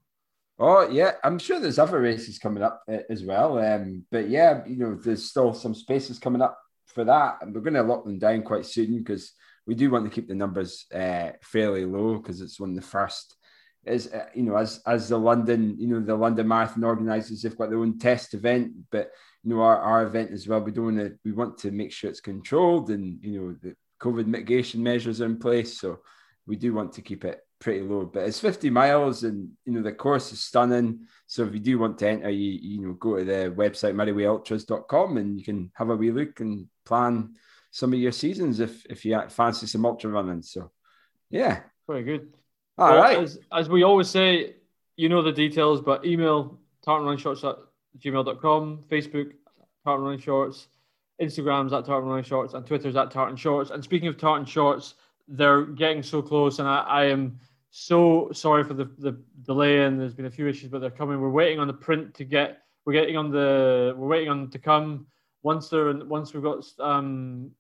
Oh 0.59 0.89
yeah, 0.89 1.13
I'm 1.25 1.41
sure 1.41 1.59
there's 1.59 1.81
other 1.81 2.01
races 2.01 2.39
coming 2.39 2.63
up 2.63 2.83
uh, 2.89 2.99
as 3.11 3.25
well. 3.25 3.59
Um, 3.59 4.05
but 4.13 4.29
yeah, 4.29 4.65
you 4.67 4.77
know, 4.77 4.95
there's 4.95 5.29
still 5.29 5.53
some 5.53 5.75
spaces 5.75 6.21
coming 6.21 6.43
up 6.43 6.57
for 6.87 7.05
that, 7.05 7.39
and 7.41 7.53
we're 7.53 7.61
going 7.61 7.75
to 7.75 7.83
lock 7.83 8.05
them 8.05 8.21
down 8.21 8.43
quite 8.43 8.65
soon 8.65 8.99
because 8.99 9.33
we 9.67 9.75
do 9.75 9.91
want 9.91 10.05
to 10.05 10.11
keep 10.11 10.29
the 10.29 10.35
numbers 10.35 10.87
uh, 10.95 11.31
fairly 11.43 11.85
low 11.85 12.17
because 12.17 12.41
it's 12.41 12.61
one 12.61 12.71
of 12.71 12.77
the 12.77 12.83
first. 12.83 13.37
Is 13.85 14.07
uh, 14.07 14.27
you 14.35 14.45
know 14.45 14.57
as 14.57 14.81
as 14.87 15.11
the 15.11 15.19
London 15.19 15.77
you 15.79 15.89
know 15.89 16.01
the 16.01 16.15
London 16.15 16.49
Marathon 16.49 16.85
organisers 16.85 17.43
they've 17.43 17.57
got 17.57 17.69
their 17.69 17.81
own 17.81 17.99
test 17.99 18.33
event, 18.33 18.73
but 18.91 19.11
you 19.43 19.51
know 19.51 19.61
our, 19.61 19.79
our 19.79 20.07
event 20.07 20.31
as 20.33 20.49
well. 20.49 20.61
We 20.61 20.73
don't 20.73 20.97
want 20.97 20.99
to 20.99 21.19
we 21.23 21.33
want 21.33 21.59
to 21.59 21.71
make 21.71 21.93
sure 21.93 22.09
it's 22.09 22.21
controlled 22.21 22.89
and 22.89 23.23
you 23.23 23.39
know 23.39 23.57
the 23.63 23.77
COVID 24.01 24.27
mitigation 24.27 24.83
measures 24.83 25.21
are 25.21 25.27
in 25.27 25.39
place. 25.39 25.79
So 25.79 25.99
we 26.47 26.57
do 26.57 26.73
want 26.73 26.95
to 26.95 27.03
keep 27.03 27.27
it 27.27 27.41
pretty 27.61 27.83
low. 27.83 28.05
But 28.07 28.25
it's 28.25 28.41
50 28.41 28.71
miles, 28.71 29.25
and 29.25 29.51
you 29.65 29.73
know 29.73 29.83
the 29.83 29.93
course 29.93 30.33
is 30.33 30.41
stunning. 30.43 31.01
So 31.27 31.45
if 31.45 31.55
you 31.55 31.61
do 31.61 31.79
want 31.79 31.99
to 31.99 32.09
enter, 32.09 32.31
you 32.31 32.53
you 32.53 32.87
know 32.87 32.95
go 32.95 33.19
to 33.19 33.25
the 33.25 33.55
website 33.55 33.95
moraywayultras.com 33.95 35.17
and 35.17 35.39
you 35.39 35.45
can 35.45 35.71
have 35.75 35.91
a 35.91 35.97
wee 35.97 36.11
look 36.11 36.41
and 36.41 36.69
plan 36.85 37.35
some 37.75 37.93
of 37.93 37.99
your 37.99 38.13
seasons 38.13 38.61
if 38.61 38.87
if 38.87 39.05
you 39.05 39.21
fancy 39.29 39.67
some 39.67 39.85
ultra 39.85 40.09
running. 40.09 40.43
So 40.43 40.71
yeah, 41.29 41.63
very 41.89 42.05
good. 42.05 42.33
All 42.79 42.93
well, 42.93 43.03
right. 43.03 43.19
As, 43.19 43.37
as 43.53 43.69
we 43.69 43.83
always 43.83 44.09
say, 44.09 44.55
you 44.97 45.09
know 45.09 45.23
the 45.23 45.33
details, 45.33 45.81
but 45.81 46.07
email 46.07 46.61
tartanrunshorts 46.87 47.43
at 47.43 47.57
gmail.com, 47.99 48.85
Facebook, 48.89 49.33
Tartan 49.85 50.05
Running 50.05 50.21
Shorts, 50.21 50.69
Instagram's 51.21 51.73
at 51.73 51.85
Tartan 51.85 52.09
Running 52.09 52.23
Shorts, 52.23 52.55
and 52.55 52.65
Twitter's 52.65 52.95
at 52.95 53.11
Tartan 53.11 53.37
Shorts. 53.37 53.71
And 53.71 53.83
speaking 53.83 54.07
of 54.07 54.19
Tartan 54.19 54.47
Shorts, 54.47 54.95
they're 55.27 55.65
getting 55.65 56.05
so 56.05 56.23
close, 56.23 56.61
and 56.61 56.69
I, 56.69 56.79
I 56.83 57.05
am 57.07 57.41
so 57.71 58.31
sorry 58.33 58.63
for 58.63 58.75
the, 58.75 58.85
the 58.99 59.21
delay. 59.43 59.85
And 59.85 60.01
there's 60.01 60.15
been 60.15 60.27
a 60.27 60.31
few 60.31 60.47
issues, 60.47 60.71
but 60.71 60.81
they're 60.81 60.91
coming. 60.91 61.21
We're 61.21 61.29
waiting 61.29 61.59
on 61.59 61.67
the 61.67 61.75
print 61.75 62.15
to 62.15 62.25
get. 62.25 62.63
We're 62.85 62.93
getting 62.93 63.17
on 63.17 63.33
the. 63.33 63.95
We're 63.97 64.07
waiting 64.07 64.29
on 64.29 64.49
to 64.51 64.61
come. 64.61 65.09
Once 65.43 65.69
they're 65.69 65.93
once 66.05 66.33
we've 66.33 66.43
got 66.43 66.65
um, 66.79 67.51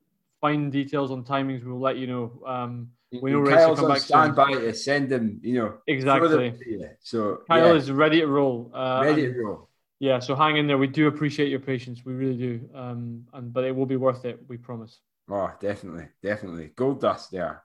fine 0.44 0.68
details 0.68 1.10
on 1.10 1.24
timings, 1.24 1.64
we'll 1.64 1.80
let 1.80 1.96
you 1.96 2.06
know. 2.06 2.24
Um, 2.46 2.88
we 3.22 3.30
know 3.32 3.44
Kyle's 3.44 3.80
on 3.82 3.98
standby 3.98 4.52
to 4.52 4.74
send 4.74 5.08
them. 5.08 5.40
You 5.42 5.54
know 5.58 5.74
exactly. 5.86 6.52
So 7.00 7.40
Kyle 7.48 7.68
yeah. 7.68 7.80
is 7.80 7.90
ready 7.90 8.20
to 8.20 8.26
roll. 8.26 8.70
Uh, 8.74 9.00
ready 9.04 9.32
to 9.32 9.42
roll. 9.42 9.68
Yeah, 10.00 10.18
so 10.18 10.34
hang 10.34 10.58
in 10.58 10.66
there. 10.66 10.76
We 10.76 10.88
do 10.88 11.06
appreciate 11.06 11.48
your 11.48 11.60
patience. 11.60 12.04
We 12.04 12.12
really 12.12 12.36
do. 12.36 12.68
Um, 12.74 13.26
and 13.32 13.52
but 13.54 13.64
it 13.64 13.74
will 13.74 13.86
be 13.86 13.96
worth 13.96 14.26
it. 14.26 14.38
We 14.48 14.58
promise. 14.58 15.00
Oh, 15.30 15.50
definitely, 15.60 16.08
definitely. 16.22 16.72
Gold 16.76 17.00
dust 17.00 17.30
there. 17.30 17.62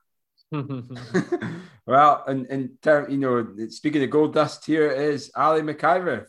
well, 1.85 2.23
and 2.27 2.45
and 2.49 2.69
you 3.11 3.17
know, 3.17 3.67
speaking 3.69 4.03
of 4.03 4.09
gold 4.09 4.33
dust, 4.33 4.65
here 4.65 4.89
is 4.89 5.31
Ali 5.35 5.61
McIver. 5.61 6.27